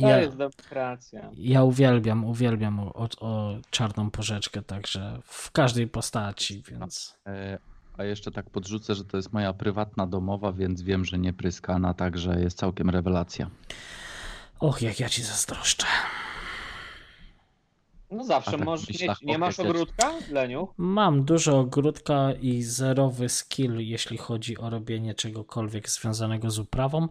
To 0.00 0.08
Ja, 0.08 0.18
jest 0.20 0.36
demokracja. 0.36 1.30
ja 1.36 1.62
uwielbiam, 1.62 2.24
uwielbiam 2.24 2.80
o, 2.80 2.94
o, 2.94 3.08
o 3.20 3.58
czarną 3.70 4.10
porzeczkę, 4.10 4.62
także 4.62 5.18
w 5.24 5.50
każdej 5.50 5.86
postaci, 5.86 6.62
więc. 6.70 7.16
E, 7.26 7.58
A 7.98 8.04
jeszcze 8.04 8.30
tak 8.30 8.50
podrzucę, 8.50 8.94
że 8.94 9.04
to 9.04 9.16
jest 9.16 9.32
moja 9.32 9.52
prywatna 9.52 10.06
domowa, 10.06 10.52
więc 10.52 10.82
wiem, 10.82 11.04
że 11.04 11.18
nie 11.18 11.32
pryskana, 11.32 11.94
także 11.94 12.40
jest 12.40 12.58
całkiem 12.58 12.90
rewelacja. 12.90 13.50
Och, 14.60 14.82
jak 14.82 15.00
ja 15.00 15.08
ci 15.08 15.22
zazdroszczę. 15.22 15.86
No 18.10 18.24
zawsze 18.24 18.50
tak 18.50 18.64
możesz 18.64 18.88
myślach 18.88 19.22
mieć. 19.22 19.28
Nie 19.28 19.38
masz 19.38 19.60
ogródka, 19.60 20.12
Leniu? 20.30 20.68
Mam 20.76 21.24
dużo 21.24 21.58
ogródka 21.58 22.32
i 22.32 22.62
zerowy 22.62 23.28
skill, 23.28 23.76
jeśli 23.78 24.16
chodzi 24.18 24.58
o 24.58 24.70
robienie 24.70 25.14
czegokolwiek 25.14 25.90
związanego 25.90 26.50
z 26.50 26.58
uprawą. 26.58 27.08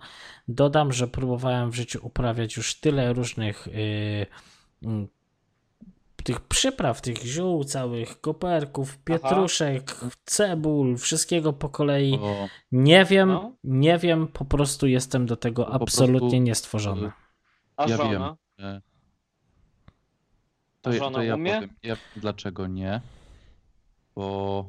Dodam, 0.48 0.94
że 0.94 1.08
próbowałem 1.08 1.72
w 1.72 1.76
życiu 1.76 2.00
uprawiać 2.04 2.58
już 2.58 2.76
tyle 2.80 3.14
różnych 3.14 3.68
yy, 4.82 5.08
tych 6.24 6.40
przypraw, 6.42 7.02
tych 7.02 7.18
ziół 7.24 7.64
całych, 7.64 8.22
koperków, 8.22 8.98
pietruszek, 8.98 9.96
cebul, 10.26 10.98
wszystkiego 10.98 11.54
po 11.54 11.70
kolei. 11.70 12.14
O, 12.22 12.48
Nie 12.72 13.06
wiem, 13.06 13.30
No. 13.30 13.52
nie 13.64 13.98
wiem, 13.98 14.28
po 14.28 14.46
prostu 14.46 14.88
jestem 14.88 15.26
do 15.26 15.36
tego 15.38 15.66
Po 15.66 15.74
absolutnie 15.74 16.20
prostu, 16.20 16.38
niestworzony. 16.38 17.12
A 17.78 17.88
Ja 17.90 17.98
żona? 17.98 18.38
A 18.60 18.64
to, 20.82 20.92
ja- 20.94 21.00
żona 21.00 21.18
to 21.18 21.24
ja 21.24 21.36
umie? 21.36 21.54
powiem, 21.54 21.70
ja, 21.84 21.98
dlaczego 22.16 22.68
nie. 22.68 23.02
Bo 24.16 24.66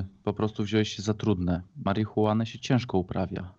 y, 0.00 0.04
po 0.22 0.32
prostu 0.32 0.62
wziąłeś 0.64 0.96
się 0.96 1.02
za 1.02 1.14
trudne. 1.14 1.62
Marihuanę 1.84 2.46
się 2.46 2.58
ciężko 2.58 2.98
uprawia. 2.98 3.52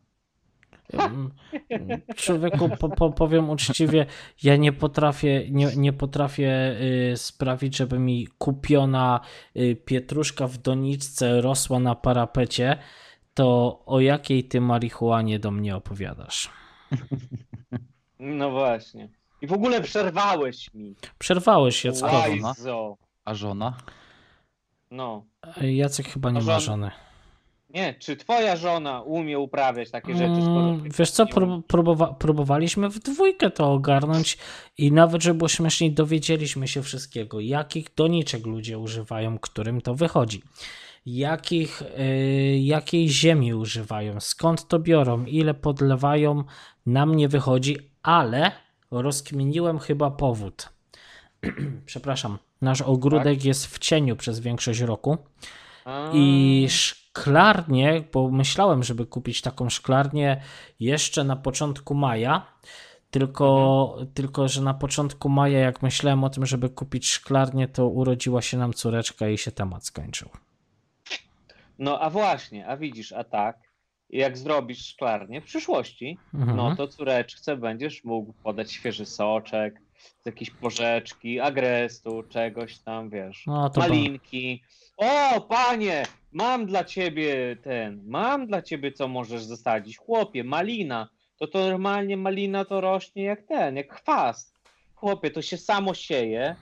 Człowieku, 2.16 2.70
po, 2.80 2.90
po, 2.90 3.10
powiem 3.12 3.50
uczciwie, 3.50 4.06
ja 4.44 4.56
nie 4.56 4.74
potrafię, 4.74 5.52
nie, 5.52 5.76
nie 5.76 5.94
potrafię 5.94 6.76
y, 7.14 7.18
sprawić, 7.18 7.78
żeby 7.78 8.00
mi 8.00 8.28
kupiona 8.38 9.20
y, 9.56 9.76
pietruszka 9.76 10.48
w 10.48 10.58
doniczce 10.58 11.42
rosła 11.42 11.80
na 11.80 11.96
parapecie, 11.96 12.78
to 13.34 13.80
o 13.86 14.00
jakiej 14.00 14.44
ty 14.44 14.62
marihuanie 14.62 15.40
do 15.40 15.52
mnie 15.52 15.76
opowiadasz? 15.76 16.50
No 18.20 18.52
właśnie. 18.52 19.10
I 19.42 19.48
w 19.48 19.54
ogóle 19.54 19.82
przerwałeś 19.82 20.74
mi. 20.74 20.96
Przerwałeś 21.20 21.86
Jackowi. 21.86 22.42
Łajzo. 22.44 22.98
A 23.26 23.34
żona? 23.34 23.78
No. 24.92 25.26
Jacek 25.62 26.08
chyba 26.08 26.32
nie 26.32 26.42
ma 26.42 26.46
żon- 26.46 26.60
żony. 26.60 26.92
Nie, 27.70 27.94
czy 27.94 28.16
twoja 28.16 28.56
żona 28.56 29.02
umie 29.02 29.40
uprawiać 29.40 29.92
takie 29.92 30.14
rzeczy, 30.18 30.42
skoro 30.42 30.60
Mm, 30.70 30.90
Wiesz 31.00 31.12
co, 31.12 31.26
prób- 31.26 31.68
próbowa- 31.68 32.16
próbowaliśmy 32.16 32.90
w 32.90 33.00
dwójkę 33.00 33.52
to 33.52 33.72
ogarnąć 33.72 34.38
i 34.78 34.92
nawet, 34.92 35.24
żeby 35.24 35.38
było 35.38 35.48
śmieszniej, 35.48 35.92
dowiedzieliśmy 35.92 36.68
się 36.68 36.82
wszystkiego. 36.84 37.40
Jakich 37.40 37.94
doniczek 37.96 38.46
ludzie 38.46 38.80
używają, 38.80 39.40
którym 39.40 39.82
to 39.82 39.96
wychodzi. 39.96 40.44
Jakich, 41.06 41.82
y, 41.82 42.60
jakiej 42.60 43.10
ziemi 43.10 43.54
używają, 43.54 44.20
skąd 44.20 44.68
to 44.68 44.80
biorą, 44.80 45.26
ile 45.26 45.54
podlewają, 45.54 46.44
nam 46.86 47.16
nie 47.16 47.28
wychodzi, 47.28 47.78
ale 48.04 48.52
rozkminiłem 48.92 49.80
chyba 49.80 50.12
powód. 50.12 50.70
Przepraszam, 51.86 52.38
nasz 52.62 52.82
ogródek 52.82 53.46
jest 53.46 53.68
w 53.68 53.80
cieniu 53.80 54.16
przez 54.16 54.40
większość 54.40 54.80
roku. 54.80 55.18
A, 55.86 56.12
I 56.14 56.68
szklarnię, 56.70 58.04
bo 58.14 58.30
myślałem, 58.30 58.84
żeby 58.84 59.06
kupić 59.06 59.42
taką 59.42 59.70
szklarnię 59.70 60.42
jeszcze 60.80 61.24
na 61.24 61.36
początku 61.36 61.96
maja. 61.96 62.46
Tylko, 63.12 63.98
tylko, 64.14 64.48
że 64.48 64.62
na 64.62 64.74
początku 64.74 65.30
maja, 65.30 65.60
jak 65.60 65.82
myślałem 65.82 66.24
o 66.24 66.30
tym, 66.30 66.46
żeby 66.46 66.70
kupić 66.70 67.10
szklarnię, 67.10 67.68
to 67.68 67.88
urodziła 67.88 68.42
się 68.42 68.58
nam 68.58 68.74
córeczka 68.74 69.30
i 69.30 69.38
się 69.38 69.52
temat 69.52 69.86
skończył. 69.86 70.30
No 71.80 72.00
a 72.00 72.10
właśnie, 72.10 72.68
a 72.68 72.78
widzisz, 72.78 73.12
a 73.12 73.24
tak, 73.24 73.69
jak 74.10 74.38
zrobisz 74.38 74.86
szklarnię 74.86 75.42
w 75.42 75.46
przyszłości, 75.46 76.18
Mhm. 76.34 76.58
no 76.58 76.76
to 76.76 76.88
córeczce 76.88 77.58
będziesz 77.58 78.04
mógł 78.04 78.34
podać 78.44 78.72
świeży 78.72 79.06
soczek, 79.06 79.82
z 80.24 80.26
jakiejś 80.26 80.50
porzeczki, 80.52 81.40
agrestu, 81.40 82.24
czegoś 82.24 82.78
tam, 82.80 83.10
wiesz, 83.10 83.44
No 83.48 83.72
malinki. 83.78 84.64
O, 84.98 85.42
panie, 85.42 86.04
mam 86.32 86.66
dla 86.66 86.84
ciebie 86.84 87.56
ten, 87.64 88.02
mam 88.06 88.48
dla 88.48 88.62
ciebie 88.62 88.92
co 88.92 89.08
możesz 89.08 89.44
zasadzić. 89.44 89.98
Chłopie, 89.98 90.44
malina, 90.44 91.10
to 91.38 91.48
to 91.48 91.60
normalnie 91.60 92.18
malina 92.18 92.66
to 92.66 92.82
rośnie 92.82 93.24
jak 93.24 93.42
ten, 93.44 93.76
jak 93.76 93.94
chwast. 94.02 94.56
Chłopie, 94.96 95.32
to 95.32 95.42
się 95.42 95.58
samo 95.58 95.94
sieje. 95.94 96.56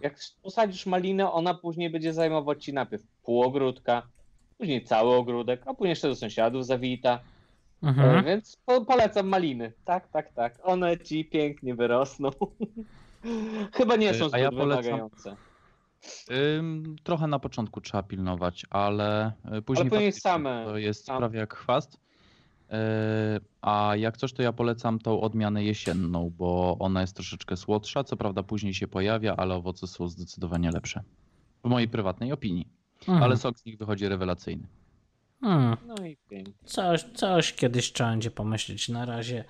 Jak 0.00 0.18
posadzisz 0.42 0.86
malinę, 0.86 1.32
ona 1.32 1.54
później 1.54 1.90
będzie 1.90 2.12
zajmować 2.12 2.64
ci 2.64 2.72
najpierw 2.72 3.02
pół 3.24 3.42
ogródka, 3.42 4.02
później 4.58 4.84
cały 4.84 5.14
ogródek, 5.14 5.62
a 5.66 5.74
później 5.74 5.90
jeszcze 5.90 6.08
do 6.08 6.14
sąsiadów 6.16 6.66
zawita. 6.66 7.14
E, 7.14 7.38
Mhm. 7.82 8.24
Więc 8.24 8.56
po, 8.66 8.84
polecam 8.84 9.28
maliny. 9.28 9.72
Tak, 9.84 10.08
tak, 10.08 10.32
tak. 10.32 10.58
One 10.62 10.98
ci 10.98 11.24
pięknie 11.24 11.74
wyrosną. 11.74 12.30
Chyba 13.76 13.96
nie 13.96 14.14
są 14.14 14.24
A 14.24 14.28
zbyt 14.28 14.40
ja 14.40 14.50
wymagające. 14.50 15.36
Ym, 16.58 16.96
trochę 17.02 17.26
na 17.26 17.38
początku 17.38 17.80
trzeba 17.80 18.02
pilnować, 18.02 18.66
ale 18.70 19.32
później 19.44 19.62
później 19.62 19.90
faktycznie 19.90 20.30
same- 20.30 20.64
to 20.64 20.78
jest 20.78 21.04
same. 21.04 21.18
prawie 21.18 21.38
jak 21.38 21.54
chwast. 21.54 21.94
Y, 21.94 21.98
A 23.62 23.92
jak 23.96 24.16
coś, 24.16 24.32
to 24.32 24.42
ja 24.42 24.52
polecam 24.52 24.98
tą 24.98 25.20
odmianę 25.20 25.64
jesienną, 25.64 26.30
bo 26.38 26.76
ona 26.78 27.00
jest 27.00 27.14
troszeczkę 27.16 27.56
słodsza. 27.56 28.04
Co 28.04 28.16
prawda 28.16 28.42
później 28.42 28.74
się 28.74 28.88
pojawia, 28.88 29.36
ale 29.36 29.54
owoce 29.54 29.86
są 29.86 30.08
zdecydowanie 30.08 30.70
lepsze. 30.70 31.02
W 31.64 31.68
mojej 31.68 31.88
prywatnej 31.88 32.32
opinii. 32.32 32.68
Mhm. 33.00 33.22
Ale 33.22 33.36
sok 33.36 33.58
z 33.58 33.64
nich 33.64 33.78
wychodzi 33.78 34.08
rewelacyjny. 34.08 34.66
Hmm. 35.40 35.76
No 35.86 36.06
i 36.06 36.16
pięknie. 36.30 36.54
Coś, 36.64 37.02
coś 37.02 37.52
kiedyś 37.52 37.92
trzeba 37.92 38.10
będzie 38.10 38.30
pomyśleć. 38.30 38.88
Na 38.88 39.04
razie, 39.04 39.44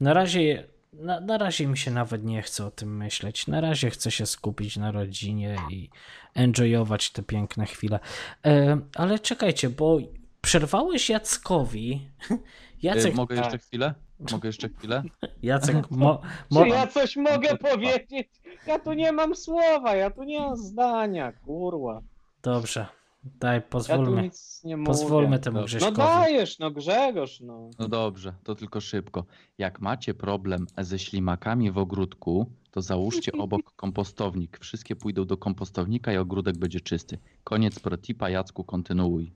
na 0.00 0.14
razie, 0.14 0.68
na, 0.92 1.20
na 1.20 1.38
razie 1.38 1.66
mi 1.66 1.78
się 1.78 1.90
nawet 1.90 2.24
nie 2.24 2.42
chce 2.42 2.66
o 2.66 2.70
tym 2.70 2.96
myśleć. 2.96 3.46
Na 3.46 3.60
razie 3.60 3.90
chcę 3.90 4.10
się 4.10 4.26
skupić 4.26 4.76
na 4.76 4.92
rodzinie 4.92 5.56
i 5.70 5.90
enjoyować 6.34 7.10
te 7.10 7.22
piękne 7.22 7.66
chwile. 7.66 8.00
E, 8.46 8.78
ale 8.94 9.18
czekajcie, 9.18 9.70
bo 9.70 9.98
przerwałeś 10.40 11.10
Jackowi. 11.10 12.08
Y, 12.30 12.38
Jacek, 12.82 13.14
Mogę 13.14 13.36
tak. 13.36 13.44
jeszcze 13.44 13.58
chwilę? 13.58 13.94
Mogę 14.32 14.48
jeszcze 14.48 14.68
chwilę? 14.68 15.02
Jacek, 15.42 15.90
mo, 15.90 16.20
Czy 16.48 16.54
mo, 16.54 16.66
ja 16.66 16.86
coś 16.86 17.16
mogę 17.16 17.56
powiedzieć? 17.56 18.28
Ja 18.66 18.78
tu 18.78 18.92
nie 18.92 19.12
mam 19.12 19.36
słowa, 19.36 19.96
ja 19.96 20.10
tu 20.10 20.22
nie 20.22 20.40
mam 20.40 20.56
zdania, 20.56 21.32
kurwa. 21.32 22.02
Dobrze, 22.44 22.86
daj, 23.24 23.56
Ja 23.56 23.60
pozwólmy, 23.60 24.22
nic 24.22 24.60
nie 24.64 24.76
mówię. 24.76 24.86
pozwólmy 24.86 25.38
temu 25.38 25.58
Dobrze. 25.58 25.78
No 25.78 25.86
Grześkowi. 25.92 26.08
dajesz, 26.08 26.58
no 26.58 26.70
Grzegorz, 26.70 27.40
no. 27.40 27.70
No 27.78 27.88
dobrze, 27.88 28.34
to 28.44 28.54
tylko 28.54 28.80
szybko. 28.80 29.24
Jak 29.58 29.80
macie 29.80 30.14
problem 30.14 30.66
ze 30.78 30.98
ślimakami 30.98 31.70
w 31.70 31.78
ogródku, 31.78 32.46
to 32.70 32.82
załóżcie 32.82 33.32
obok 33.44 33.72
kompostownik. 33.76 34.58
Wszystkie 34.58 34.96
pójdą 34.96 35.24
do 35.24 35.36
kompostownika 35.36 36.12
i 36.12 36.16
ogródek 36.16 36.58
będzie 36.58 36.80
czysty. 36.80 37.18
Koniec 37.44 37.78
protipa, 37.80 38.30
Jacku, 38.30 38.64
kontynuuj. 38.64 39.32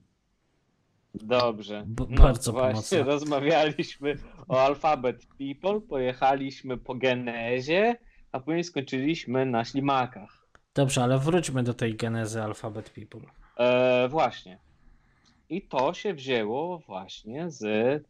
Dobrze. 1.14 1.84
B- 1.86 2.06
No, 2.10 2.22
bardzo 2.22 2.52
właśnie 2.52 2.72
pomocne. 2.98 3.02
rozmawialiśmy 3.02 4.18
o 4.48 4.60
Alphabet 4.62 5.26
People, 5.38 5.80
pojechaliśmy 5.80 6.76
po 6.78 6.94
genezie, 6.94 7.96
a 8.32 8.40
później 8.40 8.64
skończyliśmy 8.64 9.46
na 9.46 9.64
ślimakach. 9.64 10.37
Dobrze, 10.74 11.02
ale 11.02 11.18
wróćmy 11.18 11.62
do 11.62 11.74
tej 11.74 11.94
genezy 11.96 12.42
Alphabet 12.42 12.90
People. 12.90 13.30
E, 13.56 14.08
właśnie. 14.08 14.58
I 15.48 15.62
to 15.62 15.94
się 15.94 16.14
wzięło 16.14 16.78
właśnie 16.78 17.50
z 17.50 17.62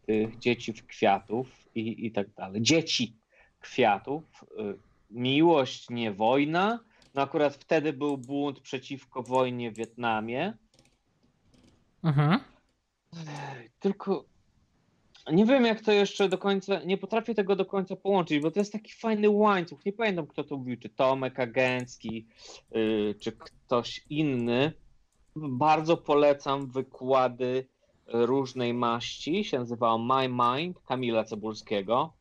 tych 0.06 0.38
dzieci 0.38 0.72
w 0.72 0.86
kwiatów 0.86 1.46
i, 1.74 2.06
i 2.06 2.12
tak 2.12 2.30
dalej. 2.34 2.62
Dzieci 2.62 3.16
kwiatów. 3.60 4.44
y, 4.58 4.78
Miłość, 5.10 5.90
nie 5.90 6.12
wojna. 6.12 6.80
No 7.14 7.22
akurat 7.22 7.54
wtedy 7.54 7.92
był 7.92 8.18
bunt 8.18 8.60
przeciwko 8.60 9.22
wojnie 9.22 9.70
w 9.70 9.76
Wietnamie. 9.76 10.52
Mhm. 12.04 12.40
Tylko 13.80 14.24
nie 15.32 15.44
wiem, 15.44 15.64
jak 15.64 15.80
to 15.80 15.92
jeszcze 15.92 16.28
do 16.28 16.38
końca, 16.38 16.82
nie 16.84 16.98
potrafię 16.98 17.34
tego 17.34 17.56
do 17.56 17.64
końca 17.64 17.96
połączyć, 17.96 18.42
bo 18.42 18.50
to 18.50 18.60
jest 18.60 18.72
taki 18.72 18.92
fajny 18.92 19.30
łańcuch. 19.30 19.84
Nie 19.84 19.92
pamiętam, 19.92 20.26
kto 20.26 20.44
to 20.44 20.56
mówił, 20.56 20.76
czy 20.76 20.88
Tomek 20.88 21.40
Agencki, 21.40 22.26
yy, 22.70 23.14
czy 23.20 23.32
ktoś 23.32 24.04
inny. 24.10 24.72
Bardzo 25.36 25.96
polecam 25.96 26.66
wykłady 26.66 27.66
różnej 28.06 28.74
maści. 28.74 29.44
Się 29.44 29.58
nazywało 29.58 29.98
My 29.98 30.28
Mind 30.28 30.80
Kamila 30.80 31.24
Cebulskiego. 31.24 32.12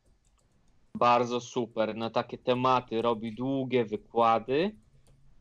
Bardzo 0.94 1.40
super. 1.40 1.96
Na 1.96 2.10
takie 2.10 2.38
tematy 2.38 3.02
robi 3.02 3.34
długie 3.34 3.84
wykłady, 3.84 4.76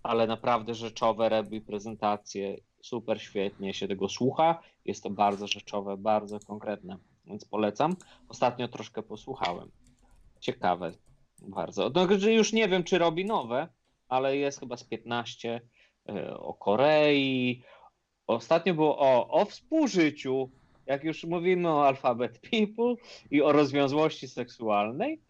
ale 0.03 0.27
naprawdę 0.27 0.73
rzeczowe 0.73 1.29
robi 1.29 1.61
prezentacje. 1.61 2.57
Super 2.81 3.21
świetnie 3.21 3.73
się 3.73 3.87
tego 3.87 4.09
słucha. 4.09 4.59
Jest 4.85 5.03
to 5.03 5.09
bardzo 5.09 5.47
rzeczowe, 5.47 5.97
bardzo 5.97 6.39
konkretne, 6.39 6.97
więc 7.27 7.45
polecam. 7.45 7.95
Ostatnio 8.29 8.67
troszkę 8.67 9.03
posłuchałem. 9.03 9.71
Ciekawe 10.39 10.91
bardzo. 11.41 11.91
No, 11.95 12.29
już 12.29 12.53
nie 12.53 12.67
wiem, 12.67 12.83
czy 12.83 12.97
robi 12.97 13.25
nowe, 13.25 13.67
ale 14.09 14.37
jest 14.37 14.59
chyba 14.59 14.77
z 14.77 14.83
15 14.83 15.61
e, 16.09 16.37
o 16.37 16.53
Korei. 16.53 17.63
Ostatnio 18.27 18.73
było 18.73 18.99
o, 18.99 19.27
o 19.29 19.45
współżyciu. 19.45 20.49
Jak 20.85 21.03
już 21.03 21.23
mówimy 21.23 21.69
o 21.69 21.87
Alphabet 21.87 22.39
People 22.39 22.95
i 23.31 23.41
o 23.41 23.51
rozwiązłości 23.51 24.27
seksualnej, 24.27 25.21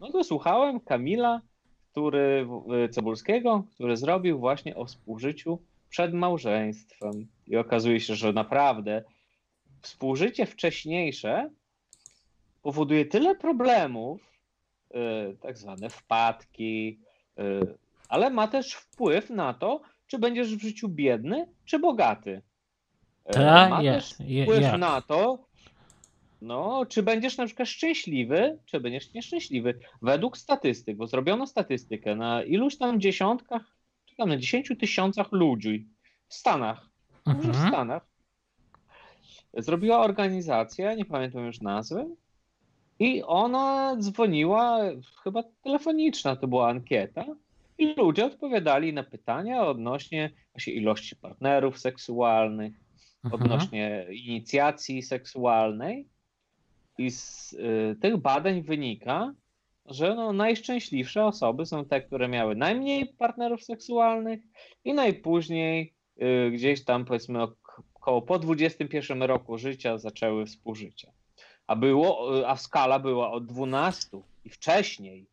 no 0.00 0.12
to 0.12 0.24
słuchałem 0.24 0.80
Kamila, 0.80 1.40
który, 1.90 2.48
e, 2.84 2.88
Cebulskiego, 2.88 3.64
który 3.74 3.96
zrobił 3.96 4.38
właśnie 4.38 4.76
o 4.76 4.84
współżyciu 4.84 5.58
przed 5.88 6.14
małżeństwem. 6.14 7.26
I 7.46 7.56
okazuje 7.56 8.00
się, 8.00 8.14
że 8.14 8.32
naprawdę 8.32 9.04
współżycie 9.86 10.46
wcześniejsze 10.46 11.50
powoduje 12.62 13.06
tyle 13.06 13.34
problemów, 13.34 14.20
y, 14.90 15.36
tak 15.36 15.58
zwane 15.58 15.90
wpadki, 15.90 16.98
y, 17.38 17.42
ale 18.08 18.30
ma 18.30 18.48
też 18.48 18.72
wpływ 18.72 19.30
na 19.30 19.54
to, 19.54 19.80
czy 20.06 20.18
będziesz 20.18 20.56
w 20.56 20.62
życiu 20.62 20.88
biedny, 20.88 21.46
czy 21.64 21.78
bogaty. 21.78 22.42
E, 23.24 23.32
Tak, 23.32 23.70
ma 23.70 23.82
też 23.82 24.14
wpływ 24.14 24.78
na 24.78 25.00
to, 25.02 25.38
no, 26.42 26.86
czy 26.86 27.02
będziesz 27.02 27.36
na 27.36 27.46
przykład 27.46 27.68
szczęśliwy, 27.68 28.58
czy 28.64 28.80
będziesz 28.80 29.12
nieszczęśliwy. 29.14 29.78
Według 30.02 30.38
statystyk, 30.38 30.96
bo 30.96 31.06
zrobiono 31.06 31.46
statystykę 31.46 32.14
na 32.14 32.42
iluś 32.42 32.78
tam 32.78 33.00
dziesiątkach, 33.00 33.76
czy 34.06 34.16
tam 34.16 34.28
na 34.28 34.36
dziesięciu 34.36 34.76
tysiącach 34.76 35.32
ludzi 35.32 35.88
w 36.28 36.34
Stanach, 36.34 36.88
Mówię 37.26 37.40
w 37.42 37.46
Mhm. 37.46 37.68
Stanach, 37.68 38.15
zrobiła 39.56 40.00
organizacja, 40.00 40.94
nie 40.94 41.04
pamiętam 41.04 41.46
już 41.46 41.60
nazwy, 41.60 42.06
i 42.98 43.22
ona 43.22 43.96
dzwoniła, 43.98 44.80
chyba 45.24 45.42
telefoniczna 45.62 46.36
to 46.36 46.48
była 46.48 46.68
ankieta, 46.68 47.24
i 47.78 47.94
ludzie 47.94 48.24
odpowiadali 48.24 48.92
na 48.92 49.02
pytania 49.02 49.66
odnośnie 49.66 50.30
właśnie 50.52 50.72
ilości 50.72 51.16
partnerów 51.16 51.78
seksualnych, 51.78 52.86
Mhm. 53.24 53.42
odnośnie 53.42 54.06
inicjacji 54.10 55.02
seksualnej. 55.02 56.08
I 56.98 57.10
z 57.10 57.52
y, 57.52 57.96
tych 58.00 58.16
badań 58.16 58.62
wynika, 58.62 59.34
że 59.86 60.14
no, 60.14 60.32
najszczęśliwsze 60.32 61.24
osoby 61.24 61.66
są 61.66 61.84
te, 61.84 62.02
które 62.02 62.28
miały 62.28 62.56
najmniej 62.56 63.06
partnerów 63.06 63.64
seksualnych 63.64 64.40
i 64.84 64.94
najpóźniej 64.94 65.94
y, 66.22 66.50
gdzieś 66.50 66.84
tam 66.84 67.04
powiedzmy 67.04 67.38
około 68.06 68.22
po 68.22 68.38
21 68.38 69.22
roku 69.22 69.58
życia 69.58 69.98
zaczęły 69.98 70.46
współżycie. 70.46 71.12
A 71.66 71.76
było, 71.76 72.38
y, 72.38 72.46
a 72.46 72.56
skala 72.56 72.98
była 72.98 73.32
od 73.32 73.46
12 73.46 74.20
i 74.44 74.50
wcześniej. 74.50 75.26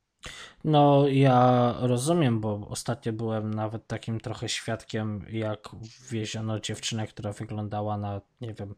No, 0.63 1.07
ja 1.07 1.73
rozumiem, 1.79 2.39
bo 2.41 2.67
ostatnio 2.69 3.13
byłem 3.13 3.53
nawet 3.53 3.87
takim 3.87 4.19
trochę 4.19 4.49
świadkiem, 4.49 5.25
jak 5.29 5.69
wieziono 6.11 6.59
dziewczynę, 6.59 7.07
która 7.07 7.33
wyglądała 7.33 7.97
na, 7.97 8.21
nie 8.41 8.53
wiem, 8.53 8.75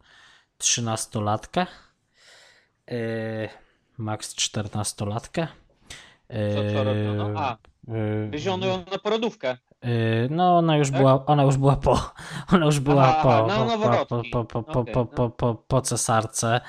13-latkę. 0.59 1.65
Yy, 2.88 3.49
max 3.97 4.35
14-latkę. 4.35 5.47
Co, 6.30 6.73
co 6.73 6.84
robiono? 6.84 7.39
A, 7.39 7.57
Yy, 7.88 8.30
wyziono 8.30 8.65
ją 8.65 8.85
na 8.91 8.97
porodówkę. 8.97 9.57
Yy, 9.86 10.28
No, 10.30 10.57
ona 10.57 10.78
już 10.78 10.90
Tak? 10.91 10.99
była, 10.99 11.26
ona 11.26 11.44
już 11.44 11.57
była 11.57 11.76
po, 11.76 12.12
ona 12.53 12.66
już 12.66 12.80
była 12.80 13.03
Aha, 13.07 13.20
po, 13.24 13.52
aha, 13.52 13.66
na 13.66 13.78
po, 14.06 14.06
po, 14.06 14.24
po, 14.24 14.45
po, 14.45 14.64
po, 14.64 14.80
Okej, 14.80 14.94
po, 14.94 14.99
no. 14.99 15.06
po, 15.07 15.30
po, 15.30 15.56
po 15.56 15.82
cesarce. 15.82 16.62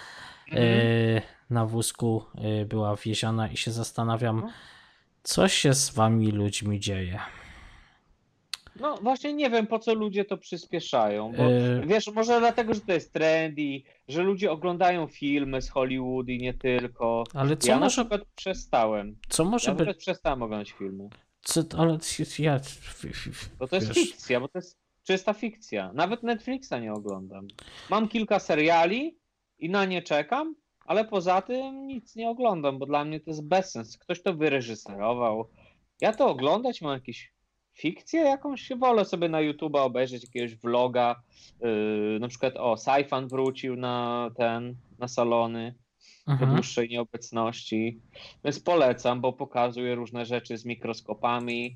Mhm. 0.49 0.65
Yy, 0.67 1.23
na 1.51 1.67
wózku 1.67 2.25
yy, 2.35 2.67
była 2.67 2.97
wieziona 2.97 3.49
i 3.49 3.57
się 3.57 3.71
zastanawiam, 3.71 4.41
No. 4.41 4.49
co 5.23 5.49
się 5.49 5.75
z 5.75 5.91
wami 5.91 6.31
ludźmi 6.31 6.81
dzieje. 6.81 7.19
No 8.81 8.97
właśnie 9.03 9.33
nie 9.33 9.51
wiem, 9.51 9.67
po 9.67 9.79
co 9.79 9.95
ludzie 9.95 10.25
to 10.25 10.39
przyspieszają, 10.39 11.33
bo 11.37 11.43
Yy, 11.43 11.83
wiesz, 11.87 12.07
może 12.15 12.39
dlatego, 12.41 12.75
że 12.75 12.81
to 12.81 12.93
jest 12.93 13.13
trendy, 13.13 13.83
że 14.09 14.23
ludzie 14.23 14.51
oglądają 14.51 15.07
filmy 15.07 15.63
z 15.63 15.71
Hollywood 15.71 16.29
i 16.29 16.39
nie 16.39 16.55
tylko. 16.55 17.25
ale 17.35 17.57
co 17.57 17.69
ja 17.69 17.75
na 17.75 17.81
może, 17.81 17.95
przykład 18.05 18.21
przestałem. 18.35 19.17
co 19.29 19.45
może 19.45 19.71
Ja 19.71 19.77
na 19.79 19.85
być, 19.85 19.97
przestałem 19.99 20.43
oglądać 20.43 20.71
filmy. 20.73 21.09
Co, 21.47 21.63
ale 21.79 21.99
ja, 22.39 22.61
Bo 23.59 23.69
to 23.69 23.77
jest 23.77 23.89
wiesz, 23.89 23.97
fikcja, 23.97 24.41
bo 24.41 24.49
to 24.49 24.59
jest 24.59 24.79
czysta 25.05 25.33
fikcja. 25.33 25.93
Nawet 25.93 26.23
Netflixa 26.23 26.73
nie 26.83 26.93
oglądam. 26.93 27.49
Mam 27.91 28.09
kilka 28.09 28.39
seriali 28.39 29.19
i 29.59 29.71
na 29.71 29.85
nie 29.85 30.03
czekam, 30.03 30.55
ale 30.87 31.05
poza 31.05 31.43
tym 31.43 31.87
nic 31.87 32.17
nie 32.17 32.31
oglądam, 32.31 32.79
bo 32.79 32.87
dla 32.87 33.05
mnie 33.05 33.21
to 33.21 33.31
jest 33.31 33.45
bezsens. 33.45 33.99
Ktoś 33.99 34.23
to 34.23 34.35
wyreżyserował. 34.35 35.49
Ja 36.01 36.13
to 36.13 36.29
oglądać 36.29 36.83
mam 36.83 36.95
jakieś 36.95 37.33
fikcję 37.75 38.21
jakąś 38.21 38.73
wolę 38.79 39.05
sobie 39.05 39.29
na 39.29 39.41
YouTube 39.41 39.75
obejrzeć 39.75 40.23
jakiegoś 40.23 40.57
vloga. 40.57 41.23
Yy, 41.61 42.19
na 42.21 42.29
przykład 42.29 42.55
o, 42.57 42.77
Saifan 42.77 43.29
wrócił 43.29 43.77
na 43.77 44.31
ten, 44.37 44.77
na 44.99 45.09
salony 45.09 45.75
po 46.27 46.33
mhm. 46.33 46.55
dłuższej 46.55 46.89
nieobecności. 46.89 48.01
Więc 48.45 48.61
polecam, 48.61 49.21
bo 49.21 49.33
pokazuje 49.33 49.95
różne 49.95 50.27
rzeczy 50.27 50.59
z 50.59 50.65
mikroskopami 50.65 51.75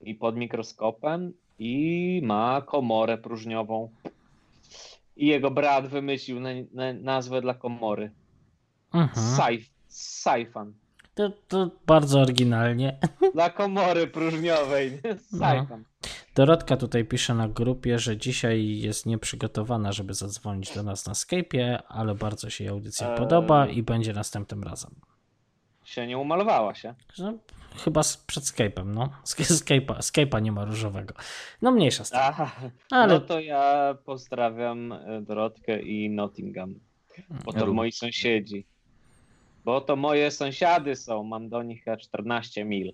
i 0.00 0.14
pod 0.14 0.36
mikroskopem 0.36 1.32
i 1.58 2.20
ma 2.24 2.62
komorę 2.62 3.18
próżniową. 3.18 3.90
I 5.16 5.26
jego 5.26 5.50
brat 5.50 5.86
wymyślił 5.86 6.40
na, 6.40 6.50
na, 6.72 6.92
nazwę 6.92 7.40
dla 7.40 7.54
komory. 7.54 8.10
Mhm. 8.92 9.36
Saif, 9.36 9.70
Saifan. 9.88 10.72
To, 11.14 11.30
to 11.48 11.70
bardzo 11.86 12.20
oryginalnie. 12.20 12.98
Dla 13.34 13.50
komory 13.50 14.06
próżniowej. 14.06 15.00
Saifan. 15.38 15.84
Dorotka 16.34 16.76
tutaj 16.76 17.04
pisze 17.04 17.34
na 17.34 17.48
grupie, 17.48 17.98
że 17.98 18.16
dzisiaj 18.16 18.78
jest 18.78 19.06
nieprzygotowana, 19.06 19.92
żeby 19.92 20.14
zadzwonić 20.14 20.74
do 20.74 20.82
nas 20.82 21.06
na 21.06 21.12
Skype'ie, 21.12 21.78
ale 21.88 22.14
bardzo 22.14 22.50
się 22.50 22.64
jej 22.64 22.70
audycja 22.70 23.10
Eee. 23.10 23.18
podoba 23.18 23.66
i 23.66 23.82
będzie 23.82 24.12
następnym 24.12 24.62
razem. 24.62 24.90
Się 25.84 26.06
nie 26.06 26.18
umalowała 26.18 26.74
się. 26.74 26.94
No, 27.18 27.32
chyba 27.84 28.02
z, 28.02 28.16
przed 28.16 28.44
Skype'em, 28.44 28.86
no. 28.86 29.08
Sk- 29.24 29.64
Skype'a, 29.64 29.98
Skype'a 29.98 30.42
nie 30.42 30.52
ma 30.52 30.64
różowego. 30.64 31.14
No 31.62 31.70
mniejsza 31.70 32.04
z 32.04 32.10
tym. 32.10 32.20
Aha. 32.22 32.50
Ale 32.90 33.14
No 33.14 33.20
to 33.20 33.40
ja 33.40 33.94
pozdrawiam 34.04 34.92
e, 34.92 35.20
Dorotkę 35.22 35.82
i 35.82 36.10
Nottingham. 36.10 36.74
Bo 37.44 37.52
to 37.52 37.72
moi 37.72 37.92
sąsiedzi. 37.92 38.66
Bo 39.64 39.80
to 39.80 39.96
moje 39.96 40.30
sąsiady 40.30 40.96
są, 40.96 41.22
mam 41.22 41.48
do 41.48 41.62
nich 41.62 41.84
chyba 41.84 41.96
14 41.96 42.64
mil. 42.64 42.92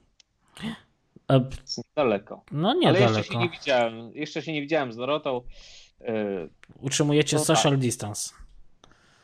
E, 1.30 1.48
Daleko. 1.96 2.44
no 2.52 2.68
Ale 2.68 2.78
jeszcze 2.80 3.00
niedaleko. 3.06 3.32
się 3.32 3.38
nie 3.38 3.48
widziałem. 3.48 4.12
Jeszcze 4.14 4.42
się 4.42 4.52
nie 4.52 4.60
widziałem 4.60 4.92
z 4.92 4.96
Dorotą. 4.96 5.40
E, 6.00 6.14
Utrzymujecie 6.80 7.36
No 7.36 7.44
social 7.44 7.78
distance. 7.78 8.30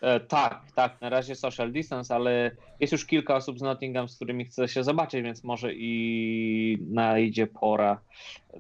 e, 0.01 0.21
tak, 0.21 0.61
tak, 0.75 1.01
na 1.01 1.09
razie 1.09 1.35
social 1.35 1.73
distance, 1.73 2.15
ale 2.15 2.51
jest 2.81 2.93
już 2.93 3.07
kilka 3.07 3.37
osób 3.37 3.59
z 3.59 3.63
Nottingham, 3.63 4.09
z 4.09 4.17
którymi 4.17 4.45
chcę 4.45 4.69
się 4.69 4.85
zobaczyć, 4.85 5.23
więc 5.23 5.45
może 5.45 5.75
i 5.75 6.79
najdzie 6.91 7.47
pora 7.47 8.01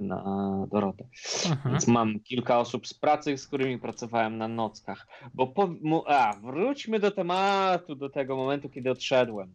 na 0.01 0.23
Dorotę. 0.71 1.05
Mhm. 1.51 1.71
Więc 1.73 1.87
mam 1.89 2.21
kilka 2.21 2.59
osób 2.59 2.87
z 2.87 2.95
pracy, 2.95 3.39
z 3.39 3.47
którymi 3.47 3.79
pracowałem 3.79 4.39
na 4.39 4.49
nockach. 4.49 5.07
Bo 5.35 5.47
po, 5.47 5.67
mu, 5.83 6.03
a, 6.07 6.33
wróćmy 6.43 7.01
do 7.01 7.11
tematu, 7.11 7.95
do 7.95 8.11
tego 8.11 8.37
momentu, 8.37 8.69
kiedy 8.69 8.91
odszedłem. 8.91 9.55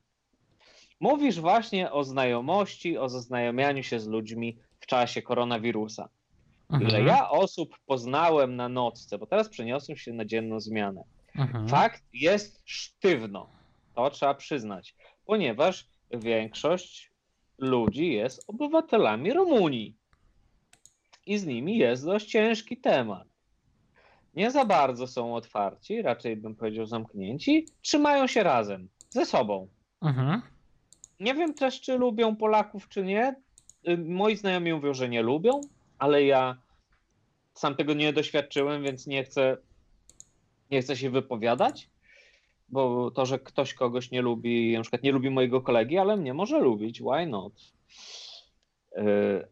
Mówisz 1.02 1.40
właśnie 1.40 1.92
o 1.92 2.04
znajomości, 2.04 2.98
o 2.98 3.10
zaznajomianiu 3.10 3.84
się 3.84 4.00
z 4.00 4.08
ludźmi 4.08 4.58
w 4.80 4.86
czasie 4.86 5.22
koronawirusa. 5.22 6.10
Ile 6.70 6.86
Mhm. 6.86 7.08
ja 7.08 7.30
osób 7.30 7.76
poznałem 7.86 8.56
na 8.56 8.70
nocce, 8.70 9.18
bo 9.18 9.26
teraz 9.26 9.50
przeniosłem 9.50 9.98
się 9.98 10.14
na 10.14 10.26
dzienną 10.26 10.60
zmianę. 10.60 11.04
Mhm. 11.36 11.68
Fakt 11.68 12.04
jest 12.14 12.62
sztywno. 12.66 13.50
To 13.96 14.10
trzeba 14.10 14.34
przyznać, 14.34 14.96
ponieważ 15.26 15.88
większość 16.12 17.12
ludzi 17.58 18.14
jest 18.14 18.50
obywatelami 18.50 19.34
Rumunii. 19.34 19.96
I 21.26 21.38
z 21.38 21.46
nimi 21.46 21.78
jest 21.78 22.06
dość 22.06 22.26
ciężki 22.26 22.78
temat. 22.78 23.28
Nie 24.36 24.52
za 24.52 24.66
bardzo 24.66 25.08
są 25.08 25.36
otwarci, 25.36 26.02
raczej 26.02 26.38
bym 26.38 26.56
powiedział 26.56 26.86
zamknięci, 26.86 27.66
trzymają 27.82 28.28
się 28.28 28.44
razem, 28.44 28.90
ze 29.10 29.26
sobą. 29.26 29.68
Mhm. 30.02 30.42
Nie 31.22 31.34
wiem 31.34 31.54
też, 31.54 31.82
czy 31.82 31.98
lubią 31.98 32.36
Polaków, 32.36 32.90
czy 32.90 33.04
nie. 33.04 33.36
Y, 33.88 33.98
Moi 33.98 34.36
znajomi 34.36 34.74
mówią, 34.74 34.94
że 34.94 35.10
nie 35.10 35.22
lubią, 35.22 35.62
ale 36.00 36.24
ja 36.24 36.58
sam 37.54 37.76
tego 37.76 37.94
nie 37.94 38.14
doświadczyłem, 38.14 38.84
więc 38.84 39.08
nie 39.08 39.24
chcę, 39.24 39.58
nie 40.72 40.82
chcę 40.82 40.96
się 40.96 41.10
wypowiadać, 41.10 41.90
bo 42.70 43.12
to, 43.12 43.26
że 43.26 43.40
ktoś 43.40 43.74
kogoś 43.74 44.12
nie 44.12 44.22
lubi, 44.22 44.74
na 44.74 44.82
przykład 44.82 45.04
nie 45.04 45.12
lubi 45.12 45.30
mojego 45.30 45.62
kolegi, 45.62 45.98
ale 45.98 46.18
mnie 46.18 46.34
może 46.34 46.60
lubić, 46.60 47.02
why 47.02 47.28
not? 47.28 47.54
Y, 48.98 49.02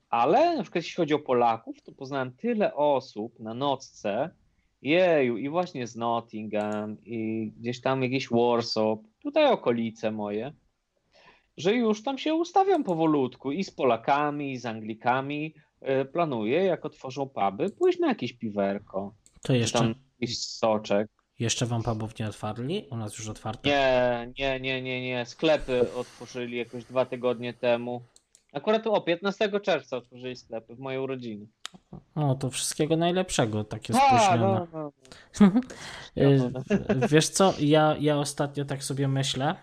Ale 0.09 0.55
na 0.55 0.63
przykład 0.63 0.83
jeśli 0.83 0.95
chodzi 0.95 1.13
o 1.13 1.19
Polaków, 1.19 1.81
to 1.81 1.91
poznałem 1.91 2.31
tyle 2.31 2.75
osób 2.75 3.39
na 3.39 3.53
nocce, 3.53 4.29
jeju, 4.81 5.37
i 5.37 5.49
właśnie 5.49 5.87
z 5.87 5.95
Nottingham, 5.95 6.97
i 7.05 7.51
gdzieś 7.59 7.81
tam 7.81 8.03
jakiś 8.03 8.29
Warsaw, 8.29 8.99
tutaj 9.23 9.51
okolice 9.51 10.11
moje, 10.11 10.53
że 11.59 11.73
już 11.73 12.03
tam 12.03 12.17
się 12.17 12.33
ustawiam 12.33 12.83
powolutku 12.83 13.51
i 13.51 13.63
z 13.63 13.71
Polakami, 13.71 14.51
i 14.51 14.57
z 14.57 14.65
Anglikami. 14.65 15.53
Y, 16.01 16.05
Planuję, 16.05 16.63
jak 16.63 16.85
otworzą 16.85 17.29
puby, 17.29 17.69
pójść 17.69 17.99
na 17.99 18.07
jakieś 18.07 18.33
piwerko, 18.33 19.13
To 19.41 19.53
jeszcze, 19.53 19.79
tam 19.79 19.95
jakiś 20.19 20.37
soczek. 20.39 21.07
jeszcze 21.39 21.65
wam 21.65 21.83
pubów 21.83 22.19
nie 22.19 22.27
otwarli? 22.27 22.87
U 22.91 22.97
nas 22.97 23.17
już 23.17 23.27
otwarte. 23.29 23.69
Nie, 23.69 24.31
nie, 24.39 24.59
nie, 24.59 24.81
nie, 24.81 25.01
nie. 25.01 25.25
Sklepy 25.25 25.93
otworzyli 25.93 26.57
jakoś 26.57 26.85
dwa 26.85 27.05
tygodnie 27.05 27.53
temu. 27.53 28.01
Akurat 28.53 28.87
o 28.87 29.01
15 29.01 29.59
czerwca 29.59 29.97
otworzyli 29.97 30.35
sklepy 30.35 30.75
w 30.75 30.79
mojej 30.79 30.99
urodziny. 30.99 31.47
O, 32.15 32.35
to 32.35 32.49
wszystkiego 32.49 32.97
najlepszego, 32.97 33.63
takie 33.63 33.93
spóźnione. 33.93 34.67
no, 34.73 34.91
no. 35.41 35.51
Y, 36.17 36.51
Wiesz 37.09 37.29
co, 37.29 37.53
ja, 37.59 37.95
ja 37.99 38.17
ostatnio 38.17 38.65
tak 38.65 38.83
sobie 38.83 39.07
myślę, 39.07 39.55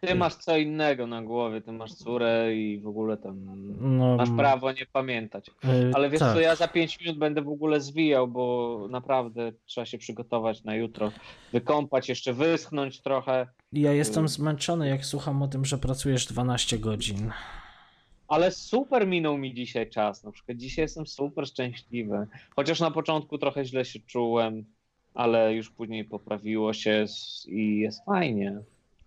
Ty 0.00 0.14
masz 0.14 0.34
co 0.34 0.56
innego 0.56 1.06
na 1.06 1.22
głowie, 1.22 1.60
ty 1.60 1.72
masz 1.72 1.94
córę 1.94 2.54
i 2.56 2.78
w 2.78 2.86
ogóle 2.86 3.16
tam 3.16 3.36
No, 3.80 4.16
masz 4.16 4.30
prawo 4.36 4.72
nie 4.72 4.86
pamiętać. 4.92 5.48
y, 5.48 5.90
Ale 5.94 6.10
wiesz 6.10 6.20
tak. 6.20 6.34
co, 6.34 6.40
ja 6.40 6.56
za 6.56 6.68
5 6.68 7.00
minut 7.00 7.18
będę 7.18 7.42
w 7.42 7.48
ogóle 7.48 7.80
zwijał, 7.80 8.28
bo 8.28 8.86
naprawdę 8.90 9.52
trzeba 9.66 9.84
się 9.86 9.98
przygotować 9.98 10.64
na 10.64 10.74
jutro. 10.74 11.12
Wykąpać, 11.52 12.08
jeszcze 12.08 12.32
wyschnąć 12.32 13.00
trochę. 13.00 13.46
Ja 13.72 13.92
jestem 13.92 14.24
y- 14.24 14.28
zmęczony, 14.28 14.88
jak 14.88 15.04
słucham 15.04 15.42
o 15.42 15.48
tym, 15.48 15.64
że 15.64 15.78
pracujesz 15.78 16.26
12 16.26 16.78
godzin. 16.78 17.32
Ale 18.28 18.50
super 18.50 19.06
minął 19.06 19.38
mi 19.38 19.54
dzisiaj 19.54 19.90
czas. 19.90 20.24
Na 20.24 20.32
przykład 20.32 20.58
dzisiaj 20.58 20.82
jestem 20.82 21.06
super 21.06 21.46
szczęśliwy. 21.46 22.26
Chociaż 22.56 22.80
na 22.80 22.90
początku 22.90 23.38
trochę 23.38 23.64
źle 23.64 23.84
się 23.84 24.00
czułem, 24.00 24.64
ale 25.14 25.54
już 25.54 25.70
później 25.70 26.04
poprawiło 26.04 26.72
się 26.72 27.04
i 27.48 27.78
jest 27.78 28.04
fajnie. 28.04 28.58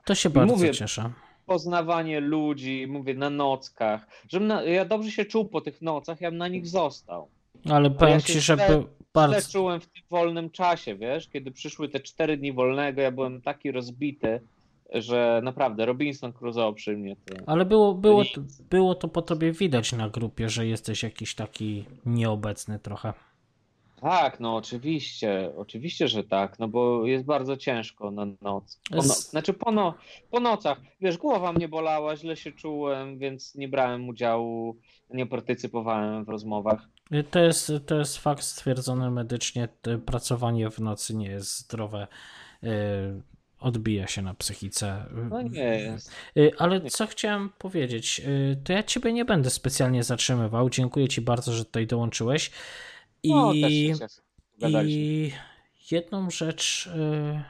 To 0.10 0.16
się 0.16 0.30
bardzo 0.30 0.56
mówię- 0.56 0.72
cieszę. 0.72 1.12
Poznawanie 1.46 2.20
ludzi, 2.20 2.88
mówię, 2.90 3.14
na 3.14 3.30
nockach. 3.30 4.08
Żebym 4.30 4.48
na, 4.48 4.64
ja 4.64 4.86
dobrze 4.86 5.12
się 5.12 5.26
czuł 5.26 5.46
po 5.46 5.62
tych 5.62 5.82
nocach, 5.82 6.22
ja 6.22 6.30
bym 6.32 6.38
na 6.38 6.48
nich 6.48 6.68
został. 6.68 7.28
Ale 7.70 7.92
powiem 7.92 8.14
ja 8.14 8.22
ci, 8.22 8.34
się 8.34 8.40
że 8.40 8.54
źle- 8.56 8.68
był 8.68 8.82
Źle 8.82 8.90
bardzo. 9.14 9.52
czułem 9.52 9.82
w 9.82 9.86
tym 9.88 10.04
wolnym 10.10 10.50
czasie, 10.50 10.96
wiesz, 10.96 11.28
kiedy 11.30 11.52
przyszły 11.52 11.90
te 11.90 12.00
cztery 12.00 12.38
dni 12.38 12.54
wolnego, 12.54 13.02
ja 13.02 13.12
byłem 13.12 13.42
taki 13.42 13.72
rozbity, 13.72 14.42
że 14.94 15.42
naprawdę 15.44 15.86
Robinson 15.86 16.34
Crusoe 16.34 16.74
przy 16.74 16.98
mnie. 16.98 17.16
To... 17.16 17.36
Ale 17.46 17.66
było, 17.66 17.94
było, 17.94 18.24
było 18.70 18.96
to 18.96 19.08
po 19.08 19.22
tobie 19.22 19.52
widać 19.52 19.94
na 19.94 20.10
grupie, 20.10 20.50
że 20.50 20.68
jesteś 20.68 21.04
jakiś 21.04 21.36
taki 21.36 21.86
nieobecny 22.06 22.80
trochę. 22.80 23.14
Tak, 24.02 24.40
no 24.40 24.56
oczywiście, 24.56 25.52
oczywiście, 25.58 26.08
że 26.08 26.24
tak, 26.24 26.60
no 26.60 26.68
bo 26.68 27.06
jest 27.06 27.26
bardzo 27.26 27.58
ciężko 27.58 28.12
na 28.12 28.26
noc. 28.42 28.80
Po 28.90 28.96
no, 28.96 29.02
znaczy 29.04 29.54
po, 29.54 29.72
no, 29.72 29.94
po 30.32 30.40
nocach, 30.40 30.82
wiesz, 31.02 31.18
głowa 31.18 31.54
mnie 31.54 31.68
bolała, 31.68 32.16
źle 32.16 32.36
się 32.36 32.52
czułem, 32.52 33.18
więc 33.20 33.56
nie 33.56 33.68
brałem 33.68 34.10
udziału, 34.10 34.78
nie 35.10 35.26
partycypowałem 35.26 36.26
w 36.26 36.30
rozmowach. 36.30 36.82
Y, 37.14 37.24
To 37.24 37.40
jest, 37.40 37.72
to 37.86 37.96
jest 38.00 38.18
fakt 38.18 38.44
stwierdzony 38.44 39.12
medycznie. 39.12 39.68
Pracowanie 40.06 40.70
w 40.70 40.80
nocy 40.80 41.16
nie 41.16 41.28
jest 41.28 41.60
zdrowe. 41.60 42.08
y, 42.64 42.68
Odbija 43.60 44.08
się 44.08 44.22
na 44.22 44.34
psychice. 44.34 45.06
No 45.30 45.42
nie 45.42 45.60
jest. 45.80 46.12
Y, 46.38 46.52
Ale 46.58 46.82
co 46.82 47.08
chciałem 47.08 47.50
powiedzieć, 47.58 48.22
y, 48.28 48.58
to 48.64 48.74
ja 48.74 48.84
ciebie 48.84 49.14
nie 49.14 49.26
będę 49.26 49.50
specjalnie 49.50 50.04
zatrzymywał. 50.04 50.70
Dziękuję 50.70 51.08
ci 51.08 51.22
bardzo, 51.22 51.54
że 51.54 51.66
tutaj 51.66 51.88
dołączyłeś. 51.88 52.52
I, 53.24 53.30
No. 53.30 53.52
Gadaliśmy. 54.60 55.02
i 55.02 55.32
jedną 55.92 56.30
rzecz, 56.30 56.88
y, 56.88 57.44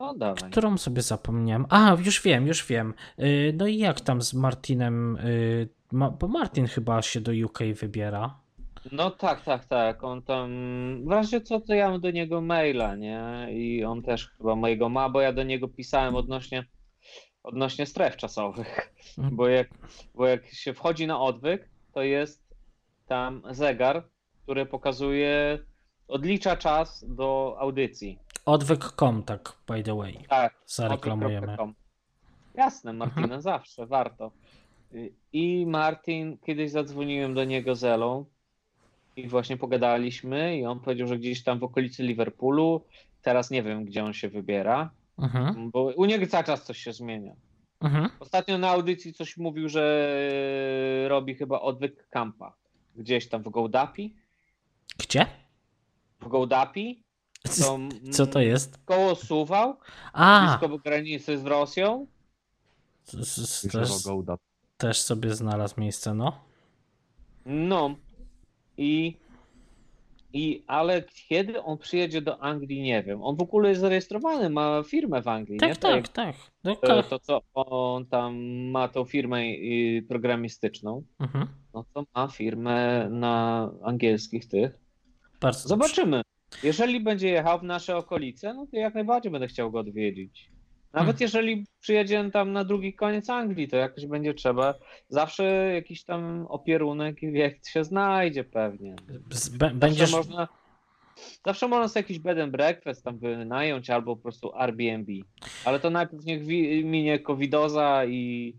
No 0.00 0.34
którą 0.50 0.78
sobie 0.78 1.02
zapomniałem. 1.02 1.66
A, 1.70 1.96
już 2.04 2.22
wiem, 2.22 2.46
już 2.46 2.66
wiem. 2.66 2.94
Y, 3.18 3.54
No 3.56 3.66
i 3.66 3.78
jak 3.78 4.00
tam 4.00 4.22
z 4.22 4.34
Martinem? 4.34 5.16
y, 5.16 5.68
Bo 5.92 6.28
Martin 6.28 6.66
chyba 6.66 7.02
się 7.02 7.20
do 7.20 7.32
UK 7.46 7.58
wybiera. 7.74 8.38
No 8.92 9.10
tak, 9.10 9.42
tak, 9.44 9.64
tak. 9.64 10.04
On 10.04 10.22
tam. 10.22 10.50
W 11.04 11.10
razie 11.10 11.40
co, 11.40 11.60
to 11.60 11.74
ja 11.74 11.90
mam 11.90 12.00
do 12.00 12.10
niego 12.10 12.40
maila, 12.40 12.96
nie? 12.96 13.46
I 13.50 13.84
on 13.84 14.02
też 14.02 14.28
chyba 14.38 14.56
mojego 14.56 14.88
ma, 14.88 15.08
bo 15.08 15.20
ja 15.20 15.32
do 15.32 15.42
niego 15.42 15.68
pisałem 15.68 16.14
odnośnie, 16.16 16.64
odnośnie 17.42 17.86
stref 17.86 18.16
czasowych. 18.16 18.92
Mhm. 19.18 19.36
Bo 19.36 19.48
jak, 19.48 19.68
bo 20.14 20.26
jak 20.26 20.46
się 20.46 20.74
wchodzi 20.74 21.06
na 21.06 21.20
odwyk, 21.20 21.68
to 21.92 22.02
jest 22.02 22.42
tam 23.06 23.42
zegar, 23.50 24.08
który 24.42 24.66
pokazuje, 24.66 25.58
odlicza 26.08 26.56
czas 26.56 27.04
do 27.08 27.56
audycji. 27.58 28.18
Odwyk.com, 28.44 29.22
tak 29.22 29.52
by 29.68 29.82
the 29.82 29.96
way. 29.96 30.18
Tak, 30.28 30.54
Zareklamujemy. 30.66 31.56
Jasne, 32.54 32.92
Martina, 32.92 33.40
zawsze, 33.40 33.86
warto. 33.86 34.30
I 35.32 35.66
Martin, 35.66 36.38
kiedyś 36.46 36.70
zadzwoniłem 36.70 37.34
do 37.34 37.44
niego 37.44 37.74
z 37.74 37.84
Elą 37.84 38.24
i 39.16 39.28
właśnie 39.28 39.56
pogadaliśmy 39.56 40.58
i 40.58 40.64
on 40.66 40.80
powiedział, 40.80 41.06
że 41.06 41.18
gdzieś 41.18 41.42
tam 41.44 41.58
w 41.58 41.64
okolicy 41.64 42.02
Liverpoolu, 42.02 42.84
teraz 43.22 43.50
nie 43.50 43.62
wiem, 43.62 43.84
gdzie 43.84 44.04
on 44.04 44.12
się 44.12 44.28
wybiera, 44.28 44.90
Mhm, 45.18 45.70
bo 45.70 45.82
u 45.82 46.04
niego 46.04 46.26
cały 46.26 46.44
czas 46.44 46.64
coś 46.64 46.78
się 46.78 46.92
zmienia. 46.92 47.34
mhm. 47.80 48.08
Ostatnio 48.20 48.58
na 48.58 48.68
audycji 48.70 49.12
coś 49.12 49.36
mówił, 49.36 49.68
że 49.68 50.14
robi 51.08 51.34
chyba 51.34 51.60
odwyk 51.60 52.08
kampa. 52.08 52.52
Gdzieś 52.96 53.28
tam 53.28 53.42
w 53.42 53.48
Gołdapi. 53.48 54.14
Gdzie? 54.98 55.26
W 56.20 56.28
Gołdapi. 56.28 57.02
To, 57.60 57.78
Co 58.12 58.26
to 58.26 58.40
jest? 58.40 58.78
Koło 58.84 59.14
Suwał, 59.14 59.76
A, 60.12 60.58
blisko 60.60 60.78
granicy 60.78 61.38
z 61.38 61.46
Rosją. 61.46 62.06
z- 63.04 63.68
też, 63.72 63.90
też 64.76 65.02
sobie 65.02 65.34
znalazł 65.34 65.80
miejsce, 65.80 66.14
no. 66.14 66.32
No 67.46 67.94
i, 68.76 69.16
i 70.32 70.64
ale 70.66 71.02
kiedy 71.28 71.62
on 71.62 71.78
przyjedzie 71.78 72.22
do 72.22 72.42
Anglii, 72.42 72.82
nie 72.82 73.02
wiem. 73.02 73.22
On 73.22 73.36
w 73.36 73.42
ogóle 73.42 73.68
jest 73.68 73.80
zarejestrowany, 73.80 74.50
ma 74.50 74.82
firmę 74.86 75.22
w 75.22 75.28
Anglii, 75.28 75.58
nie? 75.62 75.68
Tak, 75.68 75.76
To 75.76 75.88
tak, 75.88 76.08
tak. 76.08 76.36
No, 76.64 76.76
To, 76.76 76.86
ka- 76.86 77.02
to 77.02 77.18
co 77.18 77.42
on 77.54 78.06
tam 78.06 78.36
ma 78.70 78.88
tą 78.88 79.04
firmę 79.04 79.40
y, 79.42 80.04
programistyczną, 80.08 81.02
mhm. 81.20 81.46
no 81.74 81.84
to 81.94 82.04
ma 82.14 82.28
firmę 82.28 83.08
na 83.10 83.70
angielskich 83.82 84.48
tych. 84.48 84.81
Bardzo 85.42 85.68
dobrze. 85.68 85.68
Zobaczymy. 85.88 86.22
Jeżeli 86.62 87.00
będzie 87.00 87.28
jechał 87.28 87.58
w 87.58 87.62
nasze 87.62 87.96
okolice, 87.96 88.54
no 88.54 88.66
to 88.70 88.76
jak 88.76 88.94
najbardziej 88.94 89.32
będę 89.32 89.46
chciał 89.48 89.70
go 89.70 89.78
odwiedzić. 89.78 90.50
Nawet 90.92 91.06
Hmm. 91.16 91.22
jeżeli 91.22 91.66
przyjedzie 91.80 92.30
tam 92.32 92.52
na 92.52 92.64
drugi 92.64 92.94
koniec 92.94 93.30
Anglii, 93.30 93.68
to 93.68 93.76
jakoś 93.76 94.06
będzie 94.06 94.34
trzeba. 94.34 94.74
Zawsze 95.08 95.44
jakiś 95.74 96.04
tam 96.04 96.46
opierunek 96.48 97.22
i 97.22 97.32
wiek 97.32 97.66
się 97.66 97.84
znajdzie 97.84 98.44
pewnie. 98.44 98.96
Z- 99.30 99.48
be- 99.48 99.58
Zawsze 99.66 99.78
Będziesz, 99.78 100.12
można, 100.12 100.48
zawsze 101.46 101.68
można 101.68 101.88
sobie 101.88 102.00
jakiś 102.02 102.18
bed 102.18 102.38
and 102.38 102.52
breakfast 102.52 103.04
tam 103.04 103.18
wynająć 103.18 103.90
albo 103.90 104.16
po 104.16 104.22
prostu 104.22 104.54
Airbnb. 104.54 105.12
Ale 105.64 105.80
to 105.80 105.90
najpierw 105.90 106.24
niech 106.24 106.46
minie 106.84 107.18
covidoza 107.18 108.04
i, 108.04 108.54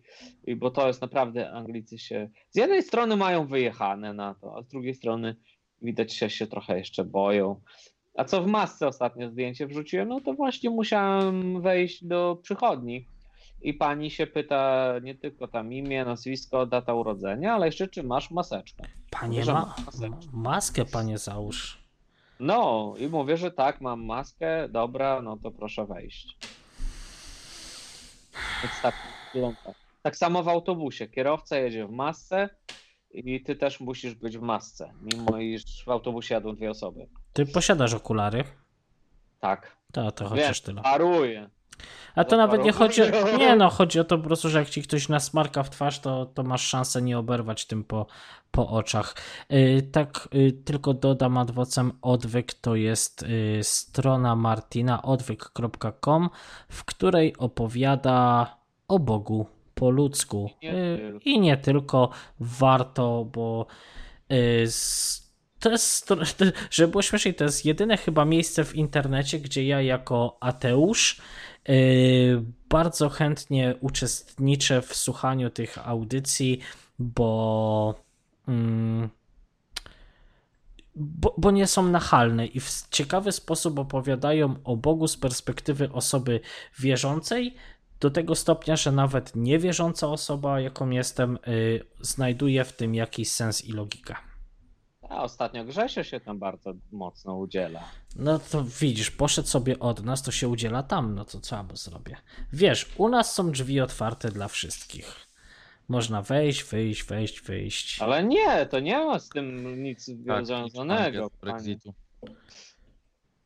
i 0.48 0.56
bo 0.56 0.72
to 0.72 0.88
jest 0.88 1.02
naprawdę 1.02 1.52
Anglicy 1.52 1.98
się. 1.98 2.30
Z 2.50 2.58
jednej 2.58 2.84
strony 2.84 3.16
mają 3.16 3.48
wyjechane 3.48 4.14
na 4.14 4.34
to, 4.36 4.58
a 4.58 4.62
z 4.62 4.68
drugiej 4.68 4.94
strony 4.96 5.36
widać 5.84 6.14
się, 6.14 6.30
się 6.30 6.48
trochę 6.48 6.78
jeszcze 6.78 7.06
boją. 7.06 7.62
A 8.18 8.26
co 8.26 8.44
w 8.44 8.48
masce 8.48 8.88
ostatnio 8.88 9.30
zdjęcie 9.30 9.68
wrzuciłem, 9.68 10.08
no 10.08 10.22
to 10.22 10.34
właśnie 10.34 10.70
musiałem 10.70 11.62
wejść 11.62 12.06
do 12.06 12.40
przychodni. 12.44 13.08
I 13.62 13.74
pani 13.74 14.12
się 14.12 14.28
pyta 14.28 14.94
nie 15.04 15.16
tylko 15.16 15.48
tam 15.48 15.74
imię, 15.74 16.06
nazwisko, 16.06 16.66
data 16.66 16.94
urodzenia, 16.94 17.54
ale 17.54 17.66
jeszcze 17.66 17.88
czy 17.88 18.04
masz 18.04 18.32
maseczkę. 18.32 18.84
panie, 19.12 19.44
że 19.44 19.54
ma, 19.54 19.60
ma 19.60 19.76
maseczkę. 19.86 20.32
maskę 20.34 20.86
panie 20.86 21.18
załóż. 21.18 21.84
No 22.40 22.94
i 22.98 23.08
mówię, 23.08 23.38
że 23.38 23.52
tak, 23.52 23.82
mam 23.82 24.06
maskę, 24.06 24.70
dobra, 24.70 25.22
no 25.22 25.38
to 25.38 25.52
proszę 25.52 25.86
wejść. 25.86 26.38
Więc 28.64 28.82
tak. 28.82 28.96
Tak 30.02 30.18
samo 30.18 30.44
w 30.44 30.48
autobusie. 30.48 31.08
Kierowca 31.08 31.58
jedzie 31.58 31.88
w 31.88 31.92
masce 31.92 32.50
i 33.14 33.44
ty 33.44 33.56
też 33.56 33.80
musisz 33.80 34.16
być 34.16 34.38
w 34.38 34.42
masce, 34.42 34.94
mimo 35.02 35.38
iż 35.38 35.84
w 35.86 35.90
autobusie 35.90 36.36
jadą 36.36 36.56
dwie 36.56 36.70
osoby. 36.70 37.08
Ty 37.34 37.46
posiadasz 37.46 37.94
okulary? 37.94 38.44
Tak. 39.40 39.78
To, 39.92 40.12
to 40.12 40.26
chociaż 40.26 40.62
tyle. 40.62 40.82
paruje. 40.82 41.50
A 42.16 42.24
to 42.24 42.38
nawet 42.38 42.64
nie 42.64 42.72
chodzi 42.72 43.02
o. 43.02 43.38
Nie 43.38 43.56
no, 43.56 43.70
chodzi 43.70 44.00
o 44.00 44.04
to 44.04 44.18
po 44.18 44.24
prostu, 44.24 44.50
że 44.50 44.60
jak 44.60 44.70
ci 44.70 44.82
ktoś 44.82 45.10
nasmarka 45.10 45.64
w 45.64 45.70
twarz, 45.70 46.00
to, 46.00 46.26
to 46.26 46.44
masz 46.44 46.68
szansę 46.68 47.02
nie 47.02 47.18
oberwać 47.18 47.66
tym 47.66 47.84
po, 47.84 48.06
po 48.52 48.70
oczach. 48.70 49.16
Y, 49.52 49.90
tak, 49.92 50.30
y, 50.36 50.52
tylko 50.52 50.94
dodam 50.94 51.38
adwocem 51.38 51.92
odwyk 52.02 52.54
to 52.54 52.76
jest 52.76 53.24
y, 53.24 53.60
strona 53.64 54.36
Martina 54.36 55.02
odwyk.com, 55.02 56.30
w 56.70 56.86
której 56.86 57.38
opowiada 57.38 58.48
o 58.88 59.00
Bogu 59.00 59.48
po 59.76 59.90
ludzku. 59.90 60.50
I 60.62 60.66
nie 60.66 60.74
Y, 60.74 60.98
tylko. 60.98 61.20
I 61.26 61.40
nie 61.40 61.58
tylko 61.58 62.10
warto, 62.40 63.26
bo 63.32 63.66
y, 64.32 64.68
to 65.64 65.72
jest, 65.72 66.10
żeby 66.72 66.92
było 66.92 67.02
śmieszniej, 67.02 67.36
to 67.36 67.44
jest 67.44 67.66
jedyne 67.66 67.98
chyba 67.98 68.26
miejsce 68.26 68.64
w 68.64 68.76
internecie, 68.76 69.40
gdzie 69.40 69.66
ja 69.66 69.82
jako 69.82 70.38
ateusz 70.40 71.22
yy, 71.68 72.44
bardzo 72.70 73.10
chętnie 73.10 73.76
uczestniczę 73.82 74.82
w 74.82 74.96
słuchaniu 74.96 75.50
tych 75.50 75.88
audycji, 75.88 76.60
bo, 77.00 77.96
mm, 78.48 79.10
bo, 80.96 81.36
bo 81.38 81.52
nie 81.52 81.68
są 81.68 81.88
nachalne 81.88 82.46
i 82.46 82.60
w 82.60 82.88
ciekawy 82.90 83.32
sposób 83.32 83.80
opowiadają 83.80 84.56
o 84.64 84.76
Bogu 84.76 85.08
z 85.08 85.18
perspektywy 85.18 85.92
osoby 85.92 86.40
wierzącej, 86.80 87.56
do 88.04 88.12
tego 88.12 88.36
stopnia, 88.36 88.76
że 88.76 88.92
nawet 88.92 89.36
niewierząca 89.36 90.08
osoba, 90.08 90.60
jaką 90.60 90.90
jestem, 90.90 91.40
yy, 91.48 91.86
znajduje 92.02 92.64
w 92.64 92.74
tym 92.74 92.96
jakiś 92.96 93.32
sens 93.32 93.66
i 93.66 93.72
logikę. 93.72 94.16
A 95.10 95.24
ostatnio 95.24 95.66
Grzesio 95.66 96.04
się 96.04 96.20
tam 96.20 96.40
bardzo 96.40 96.74
mocno 96.92 97.38
udziela. 97.38 97.84
No 98.16 98.40
to 98.40 98.64
widzisz, 98.64 99.12
poszedł 99.12 99.48
sobie 99.48 99.80
od 99.80 100.04
nas, 100.06 100.24
to 100.24 100.32
się 100.32 100.48
udziela 100.48 100.84
tam, 100.84 101.16
no 101.16 101.26
to 101.26 101.40
co 101.40 101.56
ja 101.56 101.66
zrobię? 101.74 102.18
Wiesz, 102.54 102.90
u 102.98 103.10
nas 103.10 103.34
są 103.34 103.52
drzwi 103.52 103.82
otwarte 103.82 104.32
dla 104.32 104.48
wszystkich. 104.48 105.28
Można 105.88 106.22
wejść, 106.22 106.64
wyjść, 106.64 107.04
wejść, 107.04 107.42
wyjść. 107.42 108.02
Ale 108.02 108.24
nie, 108.24 108.66
to 108.66 108.80
nie 108.80 109.06
ma 109.06 109.20
z 109.20 109.30
tym 109.30 109.84
nic 109.84 110.12
Tak, 110.28 110.46
związanego. 110.46 111.32
Brexitu. 111.42 111.94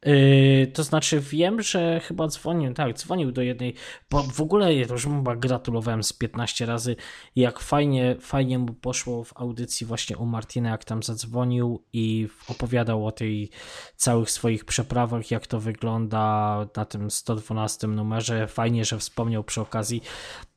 Yy, 0.05 0.67
to 0.67 0.83
znaczy 0.83 1.19
wiem, 1.19 1.61
że 1.61 1.99
chyba 1.99 2.27
dzwonił, 2.27 2.73
tak, 2.73 2.97
dzwonił 2.97 3.31
do 3.31 3.41
jednej, 3.41 3.73
bo 4.09 4.23
w 4.23 4.41
ogóle 4.41 4.75
już 4.75 5.03
chyba 5.03 5.35
gratulowałem 5.35 6.03
z 6.03 6.13
15 6.13 6.65
razy, 6.65 6.95
jak 7.35 7.59
fajnie, 7.59 8.15
fajnie 8.19 8.59
mu 8.59 8.73
poszło 8.73 9.23
w 9.23 9.37
audycji 9.37 9.87
właśnie 9.87 10.17
u 10.17 10.25
Martina, 10.25 10.69
jak 10.69 10.85
tam 10.85 11.03
zadzwonił 11.03 11.83
i 11.93 12.27
opowiadał 12.47 13.07
o 13.07 13.11
tej 13.11 13.49
całych 13.95 14.31
swoich 14.31 14.65
przeprawach, 14.65 15.31
jak 15.31 15.47
to 15.47 15.59
wygląda 15.59 16.57
na 16.75 16.85
tym 16.85 17.11
112 17.11 17.87
numerze. 17.87 18.47
Fajnie, 18.47 18.85
że 18.85 18.97
wspomniał 18.97 19.43
przy 19.43 19.61
okazji 19.61 20.01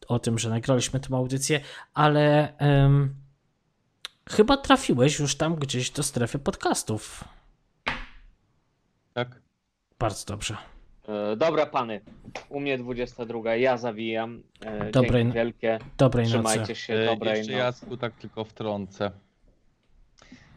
o 0.08 0.18
tym, 0.18 0.38
że 0.38 0.50
nagraliśmy 0.50 1.00
tę 1.00 1.16
audycję, 1.16 1.60
ale 1.94 2.56
em, 2.58 3.14
chyba 4.30 4.56
trafiłeś 4.56 5.18
już 5.18 5.34
tam 5.34 5.54
gdzieś 5.54 5.90
do 5.90 6.02
strefy 6.02 6.38
podcastów. 6.38 7.24
Tak? 9.12 9.40
Bardzo 9.98 10.26
dobrze. 10.26 10.56
E, 11.08 11.36
Dobra, 11.36 11.66
pany. 11.66 12.00
U 12.48 12.60
mnie 12.60 12.78
22. 12.78 13.56
Ja 13.56 13.76
zawijam. 13.76 14.42
E, 14.60 14.90
Dobrej- 14.90 15.22
Dzięki 15.22 15.34
wielkie. 15.34 15.78
Dobrej 15.98 16.26
Trzymajcie 16.26 16.60
nocy. 16.60 16.74
się. 16.74 16.94
E, 16.94 17.06
Dobrej 17.06 17.38
Jeszcze 17.38 17.52
nocy. 17.52 17.64
Jacku 17.64 17.96
tak 17.96 18.14
tylko 18.14 18.44
wtrącę. 18.44 19.10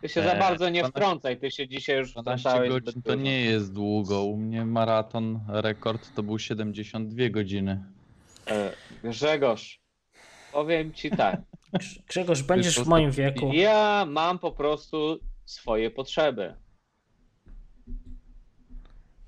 Ty 0.01 0.09
się 0.09 0.23
za 0.23 0.33
e, 0.33 0.39
bardzo 0.39 0.69
nie 0.69 0.79
12 0.79 0.91
wtrącaj. 0.91 1.37
Ty 1.37 1.51
się 1.51 1.67
dzisiaj 1.67 1.97
już 1.97 2.11
12 2.11 2.39
wtrącałeś 2.49 2.69
godzin 2.69 3.01
to 3.01 3.15
nie 3.15 3.41
jest 3.41 3.73
długo. 3.73 4.23
U 4.23 4.37
mnie 4.37 4.65
maraton, 4.65 5.39
rekord 5.47 6.13
to 6.15 6.23
był 6.23 6.39
72 6.39 7.29
godziny. 7.29 7.83
E, 8.47 8.71
Grzegorz, 9.03 9.81
powiem 10.53 10.93
ci 10.93 11.11
tak. 11.11 11.41
Grzegorz, 12.07 12.43
będziesz 12.43 12.79
w 12.79 12.87
moim 12.87 13.11
wieku. 13.11 13.51
Ja 13.53 14.05
mam 14.09 14.39
po 14.39 14.51
prostu 14.51 15.19
swoje 15.45 15.91
potrzeby. 15.91 16.55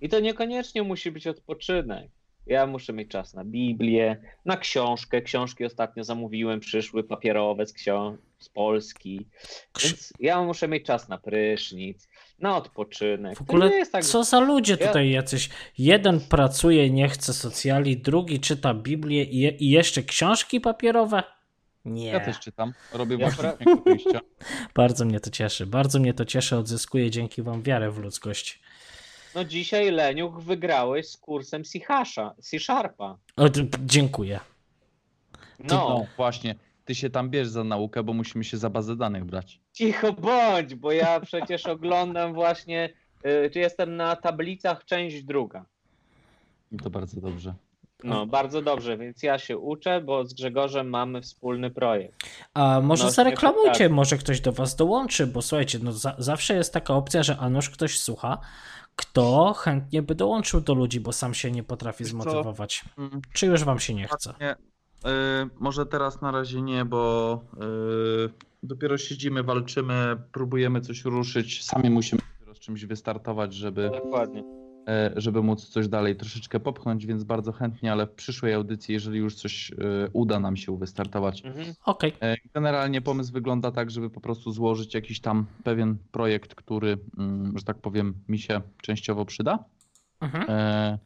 I 0.02 0.10
to 0.10 0.20
niekoniecznie 0.20 0.84
musi 0.84 1.12
być 1.12 1.28
odpoczynek. 1.28 2.10
Ja 2.48 2.68
muszę 2.68 2.94
mieć 2.94 3.10
czas 3.10 3.34
na 3.34 3.46
Biblię, 3.46 4.18
na 4.46 4.58
książkę. 4.58 5.22
Książki 5.22 5.66
ostatnio 5.66 6.04
zamówiłem, 6.04 6.60
przyszły 6.60 7.04
papierowe 7.04 7.66
z, 7.66 7.74
książ- 7.74 8.18
z 8.40 8.50
Polski. 8.50 9.28
Więc 9.84 10.14
ja 10.20 10.44
muszę 10.44 10.68
mieć 10.68 10.86
czas 10.86 11.10
na 11.10 11.18
prysznic, 11.18 12.08
na 12.40 12.58
odpoczynek. 12.58 13.38
W 13.38 13.42
ogóle 13.42 13.86
tak, 13.92 14.04
co 14.04 14.24
za 14.24 14.40
ludzie 14.40 14.78
Ja- 14.80 14.88
tutaj 14.88 15.10
jacyś. 15.10 15.50
Jeden 15.78 16.20
pracuje, 16.20 16.90
nie 16.90 17.10
chce 17.10 17.34
socjali, 17.34 17.98
drugi 17.98 18.40
czyta 18.40 18.74
Biblię 18.74 19.24
i, 19.24 19.40
je- 19.40 19.50
i 19.52 19.70
jeszcze 19.70 20.04
książki 20.04 20.62
papierowe? 20.62 21.24
Nie. 21.86 22.08
Ja 22.08 22.20
też 22.20 22.40
czytam. 22.40 22.74
Robię 22.94 23.18
Ja 23.20 23.30
właśnie 23.30 23.44
pra-. 23.44 24.20
Bardzo 24.76 25.06
mnie 25.06 25.20
to 25.20 25.30
cieszy. 25.30 25.66
Bardzo 25.66 26.00
mnie 26.00 26.14
to 26.14 26.26
cieszy. 26.26 26.56
Odzyskuję 26.58 27.12
dzięki 27.12 27.42
wam 27.42 27.64
wiarę 27.64 27.92
w 27.92 27.98
ludzkość. 27.98 28.60
No 29.36 29.44
dzisiaj 29.46 29.92
Leniuch 29.92 30.40
wygrałeś 30.44 31.08
z 31.10 31.18
kursem 31.18 31.64
C-Sharpa. 32.42 33.18
Dziękuję. 33.86 34.40
No. 35.60 35.66
No, 35.76 36.06
właśnie. 36.18 36.56
Ty 36.86 36.96
się 36.96 37.10
tam 37.10 37.30
bierz 37.30 37.48
za 37.48 37.64
naukę, 37.64 38.04
bo 38.04 38.14
musimy 38.14 38.44
się 38.44 38.58
za 38.58 38.70
bazę 38.70 38.96
danych 38.96 39.26
brać. 39.26 39.60
cicho 39.74 40.14
bądź, 40.14 40.76
bo 40.76 40.92
ja 40.92 41.20
przecież 41.20 41.66
oglądam 41.76 42.34
właśnie, 42.34 42.90
y, 43.26 43.50
czy 43.54 43.60
jestem 43.60 43.96
na 43.96 44.16
tablicach 44.16 44.86
część 44.86 45.24
druga. 45.24 45.66
To 46.84 46.90
bardzo 46.90 47.22
dobrze. 47.22 47.54
No, 48.04 48.26
bardzo 48.26 48.62
dobrze, 48.62 48.98
więc 48.98 49.24
ja 49.24 49.40
się 49.40 49.58
uczę, 49.58 50.02
bo 50.02 50.26
z 50.26 50.34
Grzegorzem 50.34 50.90
mamy 50.90 51.22
wspólny 51.22 51.72
projekt. 51.72 52.30
A 52.54 52.82
może 52.84 53.04
No, 53.04 53.12
zareklamujcie, 53.12 53.84
tak. 53.86 53.92
może 53.92 54.18
ktoś 54.18 54.42
do 54.42 54.52
was 54.52 54.76
dołączy, 54.76 55.28
bo 55.28 55.42
słuchajcie, 55.42 55.80
no 55.84 55.92
za, 55.92 56.16
zawsze 56.18 56.56
jest 56.56 56.74
taka 56.74 56.94
opcja, 56.94 57.24
że 57.24 57.38
a 57.38 57.50
nuż 57.50 57.70
ktoś 57.70 58.00
słucha, 58.00 58.38
kto 58.96 59.54
chętnie 59.54 60.02
by 60.02 60.16
dołączył 60.16 60.62
do 60.62 60.74
ludzi, 60.74 61.00
bo 61.00 61.14
sam 61.14 61.34
się 61.34 61.52
nie 61.52 61.64
potrafi 61.64 62.06
zmotywować. 62.06 62.86
Mm, 62.98 63.22
Czy 63.34 63.46
już 63.46 63.64
wam 63.64 63.80
się 63.80 63.94
nie 63.94 64.08
chce? 64.08 64.34
Nie, 64.42 64.52
y, 64.52 64.56
może 65.60 65.86
teraz 65.86 66.22
na 66.22 66.32
razie 66.32 66.62
nie, 66.62 66.86
bo 66.86 67.42
y, 67.54 68.30
dopiero 68.64 68.98
siedzimy, 68.98 69.44
walczymy, 69.44 70.18
próbujemy 70.32 70.82
coś 70.82 71.06
ruszyć. 71.06 71.64
Sami 71.64 71.90
musimy 71.90 72.22
dopiero 72.40 72.56
z 72.56 72.60
czymś 72.60 72.86
wystartować, 72.86 73.54
żeby, 73.54 73.90
Dokładnie. 73.90 74.65
E, 74.88 75.12
żeby 75.16 75.42
móc 75.44 75.66
coś 75.66 75.88
dalej 75.88 76.16
troszeczkę 76.16 76.60
popchnąć, 76.60 77.06
więc 77.06 77.24
bardzo 77.24 77.52
chętnie, 77.52 77.92
ale 77.92 78.08
w 78.08 78.12
przyszłej 78.12 78.54
audycji, 78.54 78.94
jeżeli 78.94 79.20
już 79.20 79.36
coś 79.36 79.72
y, 79.72 79.76
uda 80.14 80.40
nam 80.40 80.58
się 80.58 80.78
wystartować. 80.78 81.46
Mhm. 81.46 81.74
Okej. 81.86 82.14
E, 82.22 82.36
Generalnie 82.54 83.02
pomysł 83.02 83.34
wygląda 83.34 83.72
tak, 83.72 83.92
żeby 83.92 84.10
po 84.10 84.22
prostu 84.22 84.52
złożyć 84.52 84.94
jakiś 84.94 85.20
tam 85.22 85.46
pewien 85.64 85.98
projekt, 86.12 86.56
który, 86.56 86.98
mm, 87.18 87.58
że 87.58 87.64
tak 87.64 87.78
powiem, 87.78 88.14
mi 88.28 88.40
się 88.40 88.62
częściowo 88.82 89.26
przyda. 89.26 89.60
Mhm. 90.22 90.46
E, 90.50 91.00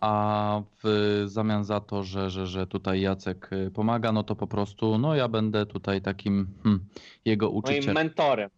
A 0.00 0.62
w 0.82 1.22
zamian 1.26 1.64
za 1.64 1.80
to, 1.80 2.02
że, 2.02 2.30
że, 2.30 2.46
że 2.46 2.66
tutaj 2.66 3.00
Jacek 3.00 3.50
pomaga, 3.74 4.12
no 4.12 4.22
to 4.22 4.36
po 4.36 4.46
prostu 4.46 4.98
no 4.98 5.14
ja 5.14 5.28
będę 5.28 5.66
tutaj 5.66 6.02
takim 6.02 6.46
hmm, 6.62 6.84
jego 7.24 7.46
Moim 7.46 7.58
uczycielem. 7.58 7.94
mentorem. 7.94 8.50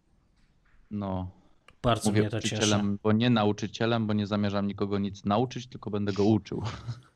No, 0.91 1.27
Bardzo 1.87 2.09
mówię 2.09 2.21
mnie 2.21 2.29
to 2.29 2.41
cieszy. 2.41 2.75
bo 3.03 3.11
nie 3.11 3.29
nauczycielem, 3.29 4.07
bo 4.07 4.13
nie 4.13 4.27
zamierzam 4.27 4.67
nikogo 4.67 4.99
nic 4.99 5.25
nauczyć, 5.25 5.67
tylko 5.69 5.89
będę 5.89 6.13
go 6.13 6.23
uczył. 6.23 6.63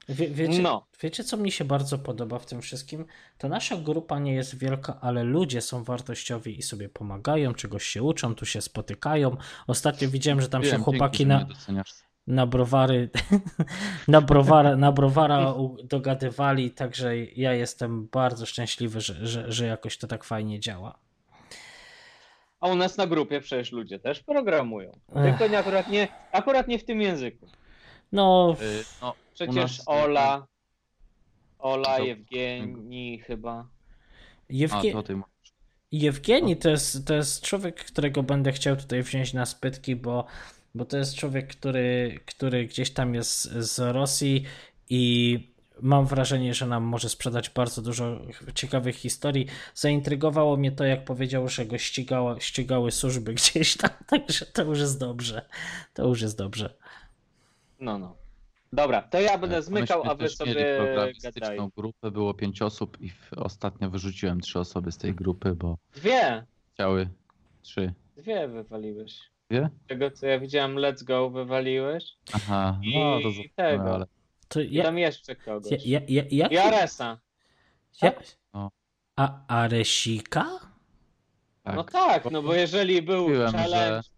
Wie, 0.10 0.30
wiecie, 0.30 0.62
No. 0.62 0.88
wiecie, 1.04 1.24
co 1.24 1.38
mi 1.38 1.52
się 1.52 1.66
bardzo 1.66 1.98
podoba 1.98 2.40
w 2.40 2.46
tym 2.46 2.62
wszystkim? 2.62 3.06
Ta 3.38 3.50
nasza 3.50 3.78
grupa 3.78 4.20
nie 4.20 4.34
jest 4.34 4.58
wielka, 4.58 5.02
ale 5.02 5.24
ludzie 5.24 5.62
są 5.62 5.84
wartościowi 5.84 6.60
i 6.60 6.62
sobie 6.62 6.90
pomagają, 6.90 7.54
czegoś 7.54 7.84
się 7.84 8.04
uczą, 8.04 8.36
tu 8.36 8.46
się 8.46 8.62
spotykają. 8.62 9.38
Ostatnio 9.68 10.10
widziałem, 10.10 10.42
że 10.42 10.50
tam 10.50 10.64
się 10.64 10.72
Wiem, 10.72 10.84
chłopaki 10.84 11.18
dzięki, 11.18 11.26
na, 11.70 11.84
na 12.28 12.48
browary 12.48 13.10
na 14.08 14.22
browara, 14.22 14.76
na 14.76 14.92
browara 14.92 15.54
dogadywali, 15.84 16.72
także 16.72 17.18
ja 17.18 17.54
jestem 17.54 18.08
bardzo 18.08 18.46
szczęśliwy, 18.46 19.02
że, 19.02 19.28
że, 19.28 19.52
że 19.52 19.66
jakoś 19.66 19.98
to 19.98 20.08
tak 20.08 20.24
fajnie 20.24 20.60
działa. 20.60 21.00
A 22.62 22.68
u 22.68 22.76
nas 22.76 22.98
na 22.98 23.08
grupie 23.08 23.42
przecież 23.42 23.72
ludzie 23.72 24.00
też 24.00 24.24
programują. 24.24 24.92
Tylko 25.14 25.48
nie, 25.48 25.58
akurat, 25.60 25.90
nie, 25.90 26.08
akurat 26.32 26.68
nie 26.68 26.80
w 26.80 26.86
tym 26.86 27.02
języku. 27.02 27.48
No, 28.12 28.56
Y, 28.62 28.84
No, 29.02 29.14
Przecież 29.34 29.56
nas- 29.56 29.84
Ola, 29.88 30.48
Ola, 31.60 31.98
Do- 31.98 32.04
Jewgenii 32.04 33.20
chyba. 33.20 33.52
a 33.60 33.66
Jewgie... 34.50 34.92
to 34.92 35.04
ty 35.04 35.16
mówisz. 35.16 35.32
Jewgeni 35.92 36.58
to 36.58 36.70
jest, 36.70 37.08
to 37.08 37.14
jest 37.14 37.42
człowiek, 37.44 37.86
którego 37.86 38.24
będę 38.24 38.52
chciał 38.52 38.76
tutaj 38.76 39.04
wziąć 39.04 39.34
na 39.34 39.46
spytki, 39.46 39.96
bo, 39.96 40.26
bo 40.76 40.86
to 40.86 40.98
jest 40.98 41.16
człowiek, 41.16 41.48
który, 41.48 42.20
który 42.26 42.66
gdzieś 42.66 42.92
tam 42.94 43.16
jest 43.16 43.42
z 43.44 43.80
Rosji 43.80 44.44
i 44.90 45.40
mam 45.82 46.06
wrażenie, 46.06 46.54
że 46.54 46.68
nam 46.68 46.84
może 46.84 47.10
sprzedać 47.10 47.50
bardzo 47.50 47.82
dużo 47.82 48.20
ciekawych 48.56 48.96
historii. 48.96 49.48
Zaintrygowało 49.76 50.58
mnie 50.58 50.72
to, 50.72 50.84
jak 50.86 51.06
powiedział, 51.06 51.48
że 51.48 51.66
go 51.66 51.78
ścigało, 51.78 52.40
ścigały 52.40 52.92
służby 52.92 53.34
gdzieś 53.40 53.78
tam, 53.78 53.90
także 54.08 54.46
to 54.46 54.64
już 54.64 54.80
jest 54.80 55.00
dobrze. 55.00 55.46
To 55.94 56.08
już 56.08 56.22
jest 56.22 56.38
dobrze. 56.38 56.74
No, 57.80 57.98
no. 58.00 58.16
Dobra, 58.74 59.02
to 59.02 59.20
ja 59.22 59.38
będę 59.38 59.58
E, 59.58 59.62
zmykał, 59.62 60.04
a 60.04 60.16
wy 60.16 60.30
sobie 60.30 60.78
gadaj. 61.24 61.58
grupę, 61.78 62.12
było 62.12 62.34
pięć 62.34 62.62
osób 62.62 63.02
i 63.02 63.10
w, 63.10 63.34
ostatnio 63.36 63.90
wyrzuciłem 63.90 64.42
trzy 64.42 64.60
osoby 64.60 64.92
z 64.92 64.98
tej 64.98 65.14
grupy, 65.16 65.56
bo 65.56 65.78
Dwie, 65.96 66.46
chciały 66.74 67.10
trzy. 67.62 67.94
dwie 68.18 68.48
wywaliłeś. 68.48 69.20
Dwie? 69.50 69.70
Tego 69.88 70.12
co 70.12 70.26
ja 70.28 70.40
widziałem, 70.40 70.76
let's 70.76 71.04
go 71.04 71.30
wywaliłeś. 71.30 72.04
Aha, 72.34 72.80
I 72.84 73.00
no 73.00 73.16
to 73.22 73.32
zobaczymy, 73.32 73.50
tego. 73.56 73.96
ale 73.96 74.06
To 74.52 74.62
I 74.62 74.74
ja, 74.74 74.84
tam 74.84 74.98
jeszcze 74.98 75.36
kogoś. 75.36 75.72
ja, 75.72 75.78
ja, 75.86 76.00
ja, 76.10 76.24
jak, 76.32 76.52
I 76.52 76.58
Aresa. 76.58 77.20
ja, 78.02 78.12
No. 78.54 78.72
a 79.16 79.48
Aresika? 79.48 80.46
tak. 81.64 81.76
No 81.76 81.84
tak, 81.84 82.32
no 82.32 82.42
bo 82.42 82.54
jeżeli 82.54 83.02
był 83.02 83.22
Mówiłem, 83.24 83.52
challenge, 83.52 84.10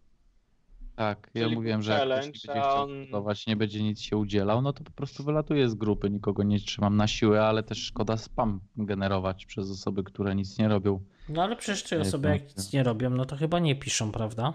Tak, 0.95 1.29
ja 1.33 1.43
Czyli 1.43 1.55
mówiłem, 1.55 1.81
że 1.81 1.91
jak 1.91 2.01
ktoś 2.01 2.17
nie 2.25 2.31
będzie 2.31 2.39
chciał 2.39 2.83
on- 2.83 3.25
nie 3.47 3.55
będzie 3.55 3.83
nic 3.83 4.01
się 4.01 4.17
udzielał, 4.17 4.61
no 4.61 4.73
to 4.73 4.83
po 4.83 4.91
prostu 4.91 5.23
wylatuje 5.23 5.69
z 5.69 5.75
grupy, 5.75 6.09
nikogo 6.09 6.43
nie 6.43 6.59
trzymam 6.59 6.97
na 6.97 7.07
siłę, 7.07 7.45
ale 7.45 7.63
też 7.63 7.77
szkoda 7.77 8.17
spam 8.17 8.59
generować 8.77 9.45
przez 9.45 9.71
osoby, 9.71 10.03
które 10.03 10.35
nic 10.35 10.57
nie 10.57 10.67
robią. 10.67 11.03
No 11.29 11.43
ale 11.43 11.55
przecież 11.55 11.83
te 11.83 11.95
Nie, 11.95 12.01
osoby 12.01 12.29
jak 12.29 12.57
nic 12.57 12.73
nie 12.73 12.83
robią, 12.83 13.09
no 13.09 13.25
to 13.25 13.35
chyba 13.35 13.59
nie 13.59 13.75
piszą, 13.75 14.11
prawda? 14.11 14.53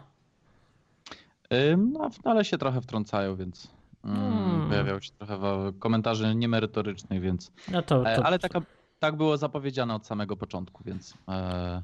No, 1.76 2.10
ale 2.24 2.44
się 2.44 2.59
trochę 2.59 2.80
wtrącają, 2.80 3.36
więc 3.36 3.70
Hmm. 4.16 4.68
pojawiały 4.68 5.02
się 5.02 5.10
trochę 5.10 5.39
komentarzy 5.78 6.35
niemerytorycznych, 6.35 7.20
więc... 7.20 7.52
No 7.70 7.82
to, 7.82 8.06
E, 8.10 8.16
to 8.16 8.26
Ale 8.26 8.39
taka, 8.39 8.60
tak 8.98 9.16
było 9.16 9.36
zapowiedziane 9.36 9.94
od 9.94 10.06
samego 10.06 10.36
początku, 10.36 10.85
więc... 10.85 11.14
E, 11.28 11.82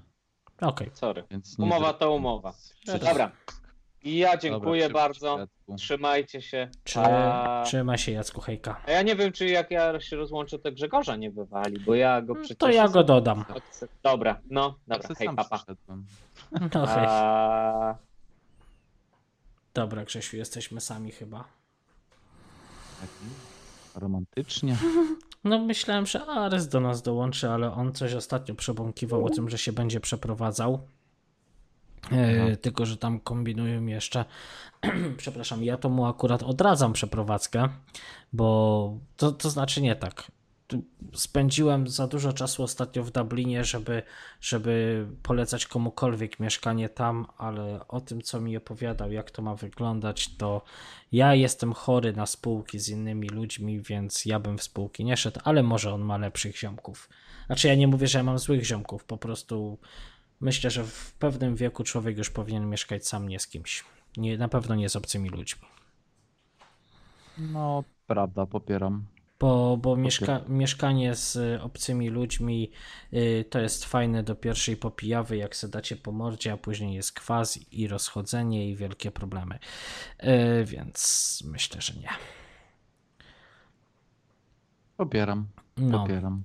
Okej. 0.61 0.91
Sorry. 0.93 1.25
Więc 1.31 1.59
nie 1.59 1.65
Umowa 1.65 1.93
to 1.93 2.13
umowa. 2.13 2.53
Przecież- 2.85 3.09
Dobra. 3.09 3.33
I 4.03 4.17
ja 4.17 4.37
dziękuję 4.37 4.83
Dobra, 4.89 5.03
bardzo. 5.03 5.39
Jacku. 5.39 5.75
Trzymajcie 5.77 6.43
się. 6.43 6.69
Czy, 6.85 7.01
A... 7.01 7.63
Trzymaj 7.67 7.99
się, 7.99 8.13
Jacku, 8.13 8.41
hejka. 8.41 8.81
A 8.87 8.91
ja 8.91 9.03
nie 9.03 9.17
wiem, 9.17 9.33
czy 9.33 9.47
jak 9.47 9.71
ja 9.71 10.01
się 10.01 10.17
rozłączę, 10.17 10.59
to 10.59 10.73
Grzegorza 10.73 11.17
nie 11.17 11.31
wywali, 11.31 11.81
bo 11.81 11.95
ja 11.95 12.23
go 12.23 12.35
przecież... 12.35 12.57
To 12.57 12.71
ja 12.71 12.89
go 12.89 13.05
dodam. 13.05 13.45
Dobra, 14.03 14.41
no, 14.51 14.79
Ja 14.87 14.95
dobra, 14.97 15.09
se 15.09 15.15
hej, 15.15 15.27
sam 15.27 15.37
papa. 15.37 15.65
No 16.75 16.87
hej. 16.87 17.05
A... 17.09 17.95
Dobra, 19.75 20.05
Grzesiu, 20.05 20.37
jesteśmy 20.37 20.81
sami 20.81 21.13
chyba. 21.13 21.45
Tak, 23.01 23.11
Romantycznie. 24.03 24.77
No 25.45 25.59
myślałem, 25.59 26.07
że 26.07 26.27
Ares 26.27 26.69
do 26.69 26.81
nas 26.81 27.03
dołączy, 27.03 27.51
ale 27.51 27.73
on 27.73 27.93
coś 27.93 28.15
ostatnio 28.15 28.55
przebąkiwał 28.55 29.25
o 29.25 29.31
tym, 29.31 29.51
że 29.51 29.59
się 29.59 29.73
będzie 29.73 30.01
przeprowadzał. 30.01 30.81
E, 32.13 32.57
tylko, 32.57 32.87
że 32.87 32.97
tam 32.97 33.21
kombinują 33.21 33.87
jeszcze. 33.87 34.25
Przepraszam, 35.17 35.65
ja 35.65 35.77
to 35.77 35.89
mu 35.89 36.07
akurat 36.07 36.43
odradzam 36.43 36.93
przeprowadzkę, 36.93 37.69
bo 38.33 38.99
to, 39.17 39.33
to 39.33 39.51
znaczy 39.51 39.83
nie 39.83 39.97
tak. 39.97 40.31
Spędziłem 41.15 41.89
za 41.89 42.07
dużo 42.07 42.33
czasu 42.33 42.63
ostatnio 42.63 43.05
w 43.05 43.11
Dublinie, 43.11 43.65
żeby, 43.65 44.03
żeby 44.41 45.07
polecać 45.23 45.67
komukolwiek 45.67 46.41
mieszkanie 46.41 46.89
tam, 46.89 47.27
ale 47.39 47.89
o 47.89 48.01
tym, 48.01 48.23
co 48.23 48.41
mi 48.41 48.57
opowiadał, 48.57 49.13
jak 49.13 49.31
to 49.31 49.43
ma 49.43 49.55
wyglądać, 49.55 50.37
to 50.37 50.63
ja 51.13 51.35
jestem 51.35 51.73
chory 51.73 52.13
na 52.13 52.27
spółki 52.27 52.79
z 52.79 52.89
innymi 52.89 53.29
ludźmi, 53.29 53.81
więc 53.81 54.25
ja 54.25 54.41
bym 54.41 54.59
w 54.59 54.63
spółki 54.63 55.05
nie 55.05 55.17
szedł, 55.17 55.41
ale 55.45 55.63
może 55.63 55.95
on 55.95 56.01
ma 56.01 56.17
lepszych 56.17 56.59
ziomków. 56.59 57.09
Znaczy, 57.47 57.69
ja 57.69 57.75
nie 57.75 57.89
mówię, 57.89 58.07
że 58.07 58.19
ja 58.19 58.25
mam 58.25 58.39
złych 58.39 58.65
ziomków, 58.65 59.05
po 59.05 59.17
prostu 59.17 59.79
myślę, 60.41 60.71
że 60.71 60.85
w 60.85 61.13
pewnym 61.13 61.57
wieku 61.57 61.85
człowiek 61.85 62.19
już 62.19 62.31
powinien 62.31 62.69
mieszkać 62.71 63.07
sam, 63.07 63.29
nie 63.29 63.41
z 63.41 63.47
kimś. 63.47 63.85
Nie, 64.17 64.39
na 64.39 64.49
pewno 64.49 64.75
nie 64.75 64.89
z 64.89 64.97
obcymi 64.97 65.29
ludźmi. 65.29 65.69
No, 67.39 67.85
prawda, 68.07 68.47
popieram. 68.47 69.14
Bo, 69.41 69.77
bo 69.77 69.97
mieszka, 69.97 70.41
mieszkanie 70.49 71.15
z 71.15 71.37
y, 71.37 71.63
obcymi 71.63 72.09
ludźmi 72.09 72.71
y, 73.13 73.45
to 73.51 73.61
jest 73.61 73.85
fajne 73.85 74.23
do 74.23 74.35
pierwszej 74.35 74.77
popijawy, 74.77 75.37
jak 75.37 75.57
se 75.57 75.69
dacie 75.69 75.97
po 75.97 76.13
mordzie, 76.13 76.53
a 76.53 76.57
później 76.57 76.95
jest 76.95 77.13
kwas 77.13 77.73
i 77.73 77.89
rozchodzenie 77.89 78.69
i 78.71 78.77
wielkie 78.77 79.11
problemy. 79.11 79.59
Y, 80.23 80.65
więc 80.65 81.43
myślę, 81.47 81.81
że 81.81 81.95
nie. 81.95 82.09
Popieram, 84.97 85.47
No. 85.77 86.01
popieram. 86.03 86.45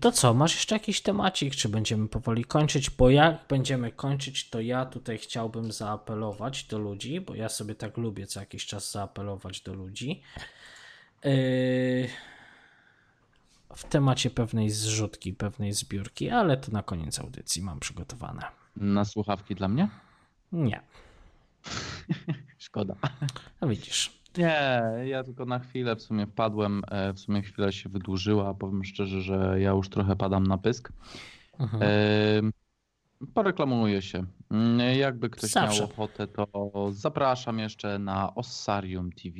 To 0.00 0.12
co, 0.12 0.34
masz 0.34 0.54
jeszcze 0.54 0.74
jakiś 0.74 1.00
temacik, 1.00 1.54
czy 1.54 1.68
będziemy 1.68 2.08
powoli 2.08 2.44
kończyć? 2.44 2.90
Bo 2.90 3.10
jak 3.10 3.44
będziemy 3.48 3.92
kończyć, 3.92 4.50
to 4.50 4.60
ja 4.60 4.86
tutaj 4.86 5.18
chciałbym 5.18 5.72
zaapelować 5.72 6.64
do 6.64 6.78
ludzi, 6.78 7.20
bo 7.20 7.34
ja 7.34 7.48
sobie 7.48 7.74
tak 7.74 7.96
lubię 7.96 8.26
co 8.26 8.40
jakiś 8.40 8.66
czas 8.66 8.92
zaapelować 8.92 9.60
do 9.60 9.74
ludzi. 9.74 10.22
Y, 11.24 12.08
w 13.74 13.84
temacie 13.84 14.30
pewnej 14.30 14.70
zrzutki, 14.70 15.32
pewnej 15.32 15.72
zbiórki, 15.72 16.30
ale 16.30 16.56
to 16.56 16.72
na 16.72 16.82
koniec 16.82 17.18
audycji 17.20 17.62
mam 17.62 17.80
przygotowane. 17.80 18.42
Na 18.76 19.04
słuchawki 19.04 19.54
dla 19.54 19.68
mnie? 19.68 19.88
Nie, 20.52 20.80
Szkoda. 22.58 22.94
no 23.60 23.68
widzisz. 23.68 24.16
Nie, 24.38 24.82
ja 25.04 25.24
tylko 25.24 25.44
na 25.44 25.58
chwilę 25.58 25.96
w 25.96 26.02
sumie 26.02 26.26
wpadłem, 26.26 26.82
e, 26.88 27.12
w 27.12 27.20
sumie 27.20 27.42
chwila 27.42 27.72
się 27.72 27.88
wydłużyła. 27.88 28.54
Powiem 28.54 28.84
szczerze, 28.84 29.20
że 29.22 29.60
ja 29.60 29.70
już 29.70 29.88
trochę 29.88 30.16
padam 30.16 30.46
na 30.46 30.58
pysk. 30.58 30.92
Mhm. 31.58 31.82
E, 31.82 31.86
Poreklamuję 33.34 34.02
się. 34.02 34.24
Mm, 34.50 34.96
Jakby 34.98 35.30
ktoś 35.30 35.50
Zawsze. 35.50 35.80
miał 35.80 35.90
ochotę, 35.90 36.26
to 36.28 36.70
zapraszam 36.92 37.58
jeszcze 37.58 37.98
na 37.98 38.34
Ossarium 38.34 39.12
TV. 39.12 39.36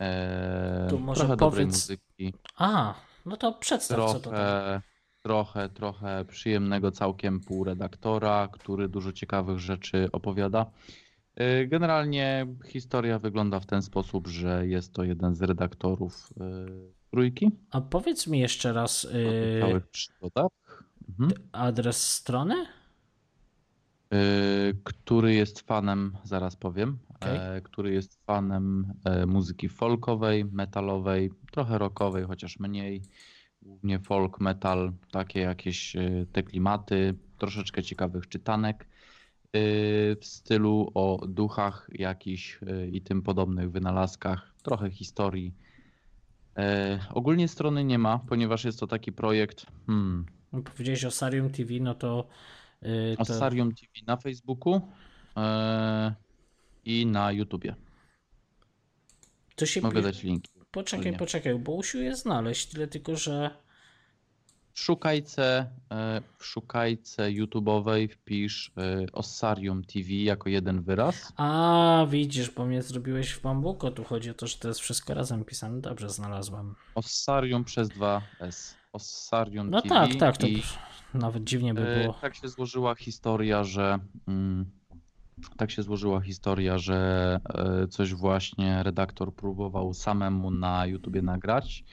E, 0.00 0.86
Tu 0.90 0.98
może 0.98 1.20
trochę 1.20 1.36
powiedz- 1.36 1.66
muzyki, 1.66 2.34
A, 2.56 2.94
no 3.26 3.36
to 3.36 3.52
przedstaw 3.52 4.12
co 4.12 4.20
to 4.20 4.30
tam. 4.30 4.32
trochę, 4.32 4.80
trochę, 5.22 5.68
trochę 5.68 6.24
przyjemnego 6.24 6.90
całkiem 6.90 7.40
półredaktora, 7.40 8.48
który 8.52 8.88
dużo 8.88 9.12
ciekawych 9.12 9.58
rzeczy 9.58 10.08
opowiada. 10.12 10.66
E, 11.34 11.66
Generalnie 11.66 12.46
historia 12.66 13.18
wygląda 13.18 13.60
w 13.60 13.66
ten 13.66 13.82
sposób, 13.82 14.26
że 14.28 14.66
jest 14.66 14.92
to 14.94 15.04
jeden 15.04 15.34
z 15.34 15.42
redaktorów 15.42 16.30
e, 16.40 16.44
trójki 17.10 17.50
A 17.70 17.80
powiedz 17.80 18.26
mi 18.26 18.38
jeszcze 18.38 18.72
raz 18.72 19.04
y, 19.04 19.80
przygodach. 19.90 20.50
Mhm. 21.08 21.30
adres 21.52 22.10
strony? 22.12 22.54
Y, 24.14 24.76
który 24.84 25.34
jest 25.34 25.60
fanem, 25.60 26.16
zaraz 26.24 26.56
powiem, 26.56 26.98
Okej. 27.14 27.56
e, 27.56 27.60
który 27.60 27.92
jest 27.92 28.24
fanem 28.24 28.92
e, 29.04 29.26
muzyki 29.26 29.68
folkowej, 29.68 30.44
metalowej, 30.44 31.30
trochę 31.52 31.78
rockowej, 31.78 32.24
chociaż 32.24 32.58
mniej, 32.58 33.02
głównie 33.62 33.98
folk, 33.98 34.40
metal, 34.40 34.92
takie 35.10 35.40
jakieś 35.40 35.96
e, 35.96 36.26
te 36.32 36.42
klimaty, 36.42 37.14
troszeczkę 37.38 37.82
ciekawych 37.82 38.28
czytanek 38.28 38.86
w 40.20 40.26
stylu 40.26 40.90
o 40.94 41.26
duchach 41.28 41.90
jakichś 41.92 42.58
i 42.92 43.02
tym 43.02 43.22
podobnych 43.22 43.70
wynalazkach, 43.70 44.54
trochę 44.62 44.90
historii. 44.90 45.54
E, 46.56 46.98
Ogólnie 47.14 47.48
strony 47.48 47.84
nie 47.84 47.98
ma, 47.98 48.18
ponieważ 48.18 48.64
jest 48.64 48.80
to 48.80 48.86
taki 48.86 49.12
projekt, 49.12 49.66
hmm, 49.86 50.26
No, 50.52 50.62
Powiedziałeś 50.62 51.04
o 51.04 51.10
Sarium 51.10 51.50
TV, 51.50 51.72
no 51.80 51.94
to. 51.94 52.28
To 52.80 53.22
Ossarium 53.22 53.74
TV 53.74 53.88
na 54.06 54.16
Facebooku 54.16 54.80
e, 55.36 56.14
i 56.84 57.06
na 57.06 57.32
YouTubie. 57.32 57.74
to 59.56 59.66
się. 59.66 59.80
Mogę 59.80 60.02
dać 60.02 60.22
linki. 60.22 60.50
Poczekaj, 60.70 61.16
poczekaj, 61.16 61.58
bo 61.58 61.72
usiłuję 61.72 62.16
znaleźć, 62.16 62.66
tyle 62.66 62.86
tylko, 62.88 63.16
że. 63.16 63.50
W 64.72 64.80
szukajce, 64.80 65.70
e, 65.90 66.20
w 66.38 66.44
szukajce 66.46 67.22
YouTube'owej 67.30 68.08
wpisz 68.08 68.72
e, 68.76 69.06
Ossarium 69.12 69.84
TV 69.84 70.12
jako 70.12 70.48
jeden 70.48 70.82
wyraz. 70.82 71.32
A, 71.36 72.06
widzisz, 72.10 72.50
bo 72.50 72.66
mnie 72.66 72.82
zrobiłeś 72.82 73.32
w 73.32 73.42
bambuko. 73.42 73.90
Tu 73.90 74.04
chodzi 74.04 74.30
o 74.30 74.34
to, 74.34 74.46
że 74.46 74.56
to 74.56 74.68
jest 74.68 74.80
wszystko 74.80 75.14
razem 75.14 75.44
pisane. 75.44 75.80
Dobrze, 75.80 76.10
znalazłem. 76.10 76.74
Ossarium 76.94 77.64
przez 77.64 77.88
2S. 77.88 78.74
Ossarium 78.92 79.70
No 79.70 79.82
TV. 79.82 79.94
tak, 79.94 80.14
tak, 80.14 80.36
to 80.36 80.46
i, 80.46 80.62
nawet 81.16 81.44
dziwnie 81.44 81.74
by 81.74 81.88
e, 81.88 82.00
było. 82.02 82.14
Tak 82.20 82.34
się 82.34 82.48
złożyła 82.48 82.94
historia, 82.94 83.64
że 83.64 83.98
mm, 84.28 84.66
tak 85.56 85.70
się 85.70 85.82
złożyła 85.82 86.20
historia, 86.20 86.78
że 86.78 87.40
e, 87.54 87.88
coś 87.88 88.14
właśnie 88.14 88.82
redaktor 88.82 89.34
próbował 89.34 89.94
samemu 89.94 90.50
na 90.50 90.86
YouTubie 90.86 91.22
nagrać. 91.22 91.84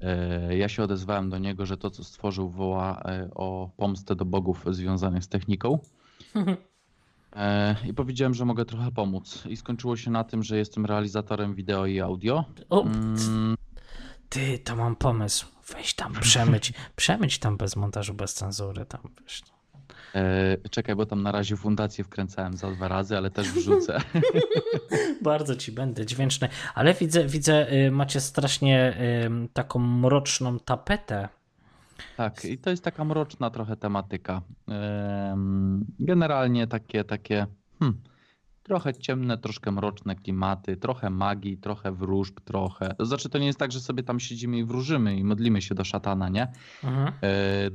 E, 0.00 0.56
Ja 0.56 0.68
się 0.68 0.82
odezwałem 0.82 1.30
do 1.30 1.38
niego, 1.38 1.66
że 1.66 1.76
to, 1.76 1.90
co 1.90 2.04
stworzył, 2.04 2.50
woła 2.50 3.02
o 3.34 3.70
pomstę 3.76 4.16
do 4.16 4.24
bogów 4.24 4.64
związanych 4.70 5.24
z 5.24 5.28
techniką. 5.28 5.78
I 7.88 7.94
powiedziałem, 7.94 8.34
że 8.34 8.44
mogę 8.44 8.64
trochę 8.64 8.90
pomóc. 8.92 9.46
I 9.46 9.56
skończyło 9.56 9.96
się 9.96 10.10
na 10.10 10.24
tym, 10.24 10.42
że 10.42 10.56
jestem 10.56 10.86
realizatorem 10.86 11.54
wideo 11.54 11.86
i 11.86 12.00
audio. 12.00 12.44
O, 12.70 12.82
Mm, 12.82 13.56
ty, 14.30 14.58
to 14.58 14.76
mam 14.76 14.96
pomysł. 14.96 15.46
Weź 15.74 15.94
tam, 15.94 16.12
przemyć. 16.12 16.72
Przemyć 16.96 17.38
tam 17.38 17.56
bez 17.56 17.76
montażu, 17.76 18.14
bez 18.14 18.34
cenzury. 18.34 18.86
Tam, 18.86 19.00
wiesz. 19.22 19.42
e, 20.14 20.68
Czekaj, 20.70 20.96
bo 20.96 21.06
tam 21.06 21.22
na 21.22 21.32
razie 21.32 21.56
fundację 21.56 22.04
wkręcałem 22.04 22.56
za 22.56 22.70
dwa 22.70 22.88
razy, 22.88 23.16
ale 23.16 23.30
też 23.30 23.48
wrzucę. 23.52 24.00
Bardzo 25.22 25.56
ci 25.56 25.72
będę 25.72 26.06
dźwięczny. 26.06 26.48
Ale 26.74 26.94
widzę, 26.94 27.26
widzę, 27.26 27.72
y, 27.72 27.90
macie 27.90 28.20
strasznie 28.20 28.96
y, 29.44 29.48
taką 29.52 29.78
mroczną 29.78 30.58
tapetę. 30.58 31.28
Tak, 32.16 32.44
i 32.44 32.58
to 32.58 32.70
jest 32.70 32.84
taka 32.84 33.04
mroczna 33.04 33.50
trochę 33.50 33.76
tematyka. 33.76 34.42
Em, 34.68 35.86
Generalnie 35.98 36.66
takie, 36.66 37.04
takie 37.04 37.46
hmm, 37.78 38.00
trochę 38.70 38.94
ciemne, 38.94 39.38
troszkę 39.38 39.72
mroczne 39.72 40.16
klimaty, 40.16 40.76
trochę 40.76 41.10
magii, 41.10 41.56
trochę 41.56 41.92
wróżb, 41.92 42.40
trochę. 42.40 42.94
To 42.94 43.06
znaczy, 43.06 43.28
to 43.28 43.38
nie 43.38 43.46
jest 43.46 43.58
tak, 43.58 43.72
że 43.72 43.80
sobie 43.80 44.02
tam 44.02 44.20
siedzimy 44.20 44.58
i 44.58 44.64
wróżymy 44.64 45.16
i 45.16 45.24
modlimy 45.24 45.62
się 45.62 45.74
do 45.74 45.84
szatana, 45.84 46.28
nie? 46.28 46.52
Mhm. 46.84 47.12
E, 47.22 47.70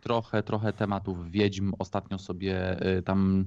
Trochę, 0.00 0.42
trochę 0.42 0.72
tematów 0.72 1.30
wiedźm. 1.30 1.72
Ostatnio 1.78 2.18
sobie 2.18 2.80
e, 2.80 3.02
tam 3.02 3.44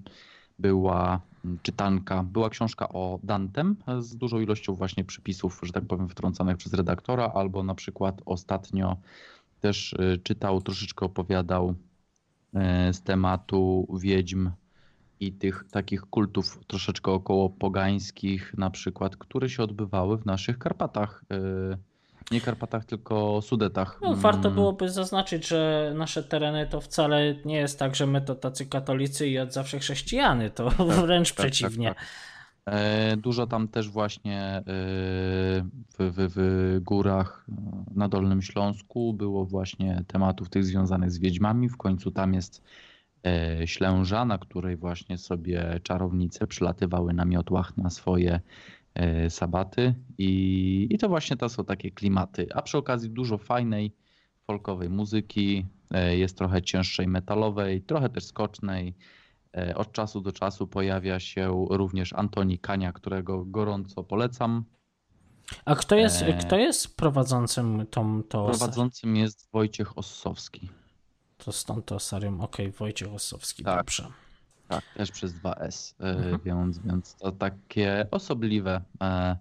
była 0.60 1.22
czytanka, 1.62 2.24
była 2.24 2.50
książka 2.50 2.90
o 2.90 3.20
Dantem 3.24 3.76
z 4.00 4.16
dużą 4.16 4.40
ilością 4.40 4.74
właśnie 4.74 5.04
przypisów, 5.04 5.60
że 5.64 5.74
tak 5.74 5.86
powiem, 5.86 6.10
wtrącanych 6.10 6.58
przez 6.58 6.74
redaktora, 6.74 7.32
albo 7.36 7.64
na 7.64 7.76
przykład 7.76 8.22
ostatnio 8.26 8.98
też 9.62 9.94
e, 9.94 10.18
czytał, 10.18 10.62
troszeczkę 10.62 11.06
opowiadał 11.06 11.76
e, 12.54 12.94
z 12.94 13.02
tematu 13.02 13.88
wiedźm 14.00 14.50
i 15.20 15.32
tych 15.32 15.66
takich 15.72 16.02
kultów 16.02 16.60
troszeczkę 16.68 17.12
około 17.12 17.50
pogańskich, 17.50 18.54
na 18.58 18.70
przykład, 18.70 19.18
które 19.18 19.50
się 19.50 19.64
odbywały 19.64 20.18
w 20.18 20.26
naszych 20.26 20.58
Karpatach 20.58 21.24
e, 21.32 21.78
Nie 22.32 22.42
Karpatach, 22.42 22.86
tylko 22.86 23.42
Sudetach. 23.42 24.00
No, 24.02 24.16
warto 24.16 24.48
Mm, 24.48 24.56
byłoby 24.56 24.90
zaznaczyć, 24.90 25.48
że 25.48 25.94
nasze 25.96 26.24
tereny 26.24 26.68
to 26.68 26.82
wcale 26.82 27.36
nie 27.46 27.58
jest 27.58 27.80
tak, 27.80 27.96
że 27.96 28.08
my 28.08 28.22
to 28.22 28.36
tacy 28.36 28.66
katolicy 28.66 29.28
i 29.28 29.40
od 29.40 29.54
zawsze 29.54 29.80
chrześcijany, 29.80 30.50
to 30.50 30.70
wręcz 31.06 31.34
tak, 31.34 31.38
przeciwnie. 31.38 31.88
tak, 31.88 32.06
E, 32.68 33.18
Dużo 33.18 33.48
tam 33.48 33.68
też 33.68 33.90
właśnie 33.90 34.42
e, 34.42 34.64
w, 34.66 35.98
w, 36.00 36.32
w 36.36 36.80
górach 36.84 37.46
na 37.96 38.10
Dolnym 38.10 38.42
Śląsku 38.42 39.14
było 39.14 39.46
właśnie 39.46 40.04
tematów 40.08 40.50
tych 40.50 40.66
związanych 40.66 41.12
z 41.12 41.20
wiedźmami. 41.20 41.70
W 41.70 41.78
końcu 41.78 42.12
tam 42.12 42.34
jest 42.34 42.64
Ślęża, 43.66 44.26
na 44.26 44.38
której 44.38 44.78
właśnie 44.78 45.18
sobie 45.18 45.80
czarownice 45.84 46.48
przylatywały 46.48 47.14
na 47.14 47.26
miotłach 47.26 47.78
na 47.78 47.90
swoje 47.90 48.40
e, 48.96 49.30
sabaty 49.30 49.96
i, 50.18 50.88
i 50.92 50.98
to 50.98 51.10
właśnie 51.10 51.38
to 51.38 51.50
są 51.50 51.66
takie 51.66 51.92
klimaty. 51.92 52.48
A 52.54 52.62
przy 52.62 52.78
okazji 52.78 53.10
dużo 53.10 53.38
fajnej 53.38 53.96
folkowej 54.44 54.90
muzyki, 54.90 55.66
e, 55.92 56.18
jest 56.18 56.38
trochę 56.38 56.62
cięższej 56.62 57.08
metalowej, 57.08 57.82
trochę 57.82 58.10
też 58.10 58.26
skocznej. 58.26 58.96
E, 59.58 59.76
Od 59.76 59.92
czasu 59.92 60.22
do 60.22 60.32
czasu 60.32 60.68
pojawia 60.68 61.20
się 61.20 61.66
również 61.70 62.14
Antoni 62.14 62.60
Kania, 62.60 62.92
którego 62.92 63.46
gorąco 63.46 64.04
polecam. 64.04 64.64
A 65.66 65.76
kto 65.76 65.96
jest, 65.96 66.22
E. 66.22 66.34
kto 66.34 66.58
jest 66.58 66.98
prowadzącym 66.98 67.86
tą, 67.90 68.24
to, 68.24 68.46
Prowadzącym 68.46 69.16
jest 69.16 69.52
Wojciech 69.52 69.98
Ossowski. 69.98 70.70
To 71.38 71.52
stąd 71.52 71.86
to 71.86 71.96
Osarium? 71.96 72.42
Okej, 72.42 72.72
Wojciech 72.72 73.14
Ossowski, 73.14 73.64
Tak. 73.64 73.78
dobrze. 73.78 74.08
Tak, 74.68 74.84
też 74.96 75.12
przez 75.12 75.34
2S, 75.34 75.96
e, 76.00 76.04
Mhm. 76.10 76.40
więc, 76.46 76.80
więc 76.80 77.16
to 77.16 77.32
takie 77.32 78.08
osobliwe 78.12 78.82
e, 79.02 79.38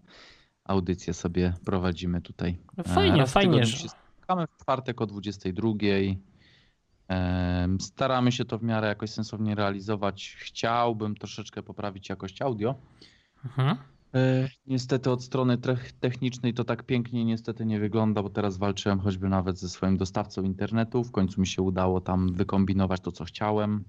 audycje 0.65 1.15
sobie 1.15 1.55
prowadzimy 1.65 2.21
tutaj. 2.21 2.59
E, 2.79 2.83
Fajnie, 2.85 3.19
raz 3.21 3.31
w 3.31 3.33
fajnie, 3.33 3.67
że- 3.67 3.77
się 3.79 3.89
spotykamy 3.89 4.47
w 4.47 4.63
czwartek 4.63 5.01
o 5.01 5.07
22. 5.07 6.17
Em, 7.09 7.81
Staramy 7.81 8.33
się 8.33 8.45
to 8.45 8.59
w 8.59 8.63
miarę 8.63 8.89
jakoś 8.89 9.11
sensownie 9.11 9.55
realizować. 9.55 10.37
Chciałbym 10.39 11.15
troszeczkę 11.15 11.63
poprawić 11.63 12.09
jakość 12.09 12.43
audio. 12.43 12.75
Mhm. 13.45 13.77
E, 14.17 14.49
Niestety 14.67 15.11
od 15.11 15.25
strony 15.25 15.59
technicznej 16.01 16.55
to 16.55 16.65
tak 16.65 16.83
pięknie 16.83 17.25
niestety 17.25 17.67
nie 17.67 17.81
wygląda, 17.81 18.23
bo 18.23 18.31
teraz 18.31 18.57
walczyłem 18.57 19.01
choćby 19.01 19.29
nawet 19.29 19.59
ze 19.59 19.69
swoim 19.69 19.97
dostawcą 19.97 20.43
internetu. 20.43 21.05
W 21.05 21.11
końcu 21.11 21.41
mi 21.41 21.47
się 21.47 21.63
udało 21.63 22.01
tam 22.01 22.33
wykombinować 22.33 23.01
to, 23.01 23.13
co 23.13 23.25
chciałem. 23.25 23.85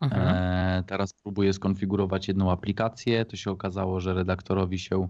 Mhm. 0.00 0.22
E, 0.28 0.82
teraz 0.86 1.12
próbuję 1.22 1.52
skonfigurować 1.52 2.28
jedną 2.28 2.50
aplikację. 2.50 3.24
To 3.24 3.36
się 3.36 3.50
okazało, 3.50 4.00
że 4.00 4.14
redaktorowi 4.14 4.78
się 4.78 5.08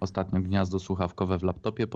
ostatnio 0.00 0.40
gniazdo 0.40 0.78
słuchawkowe 0.78 1.38
w 1.38 1.42
laptopie 1.42 1.86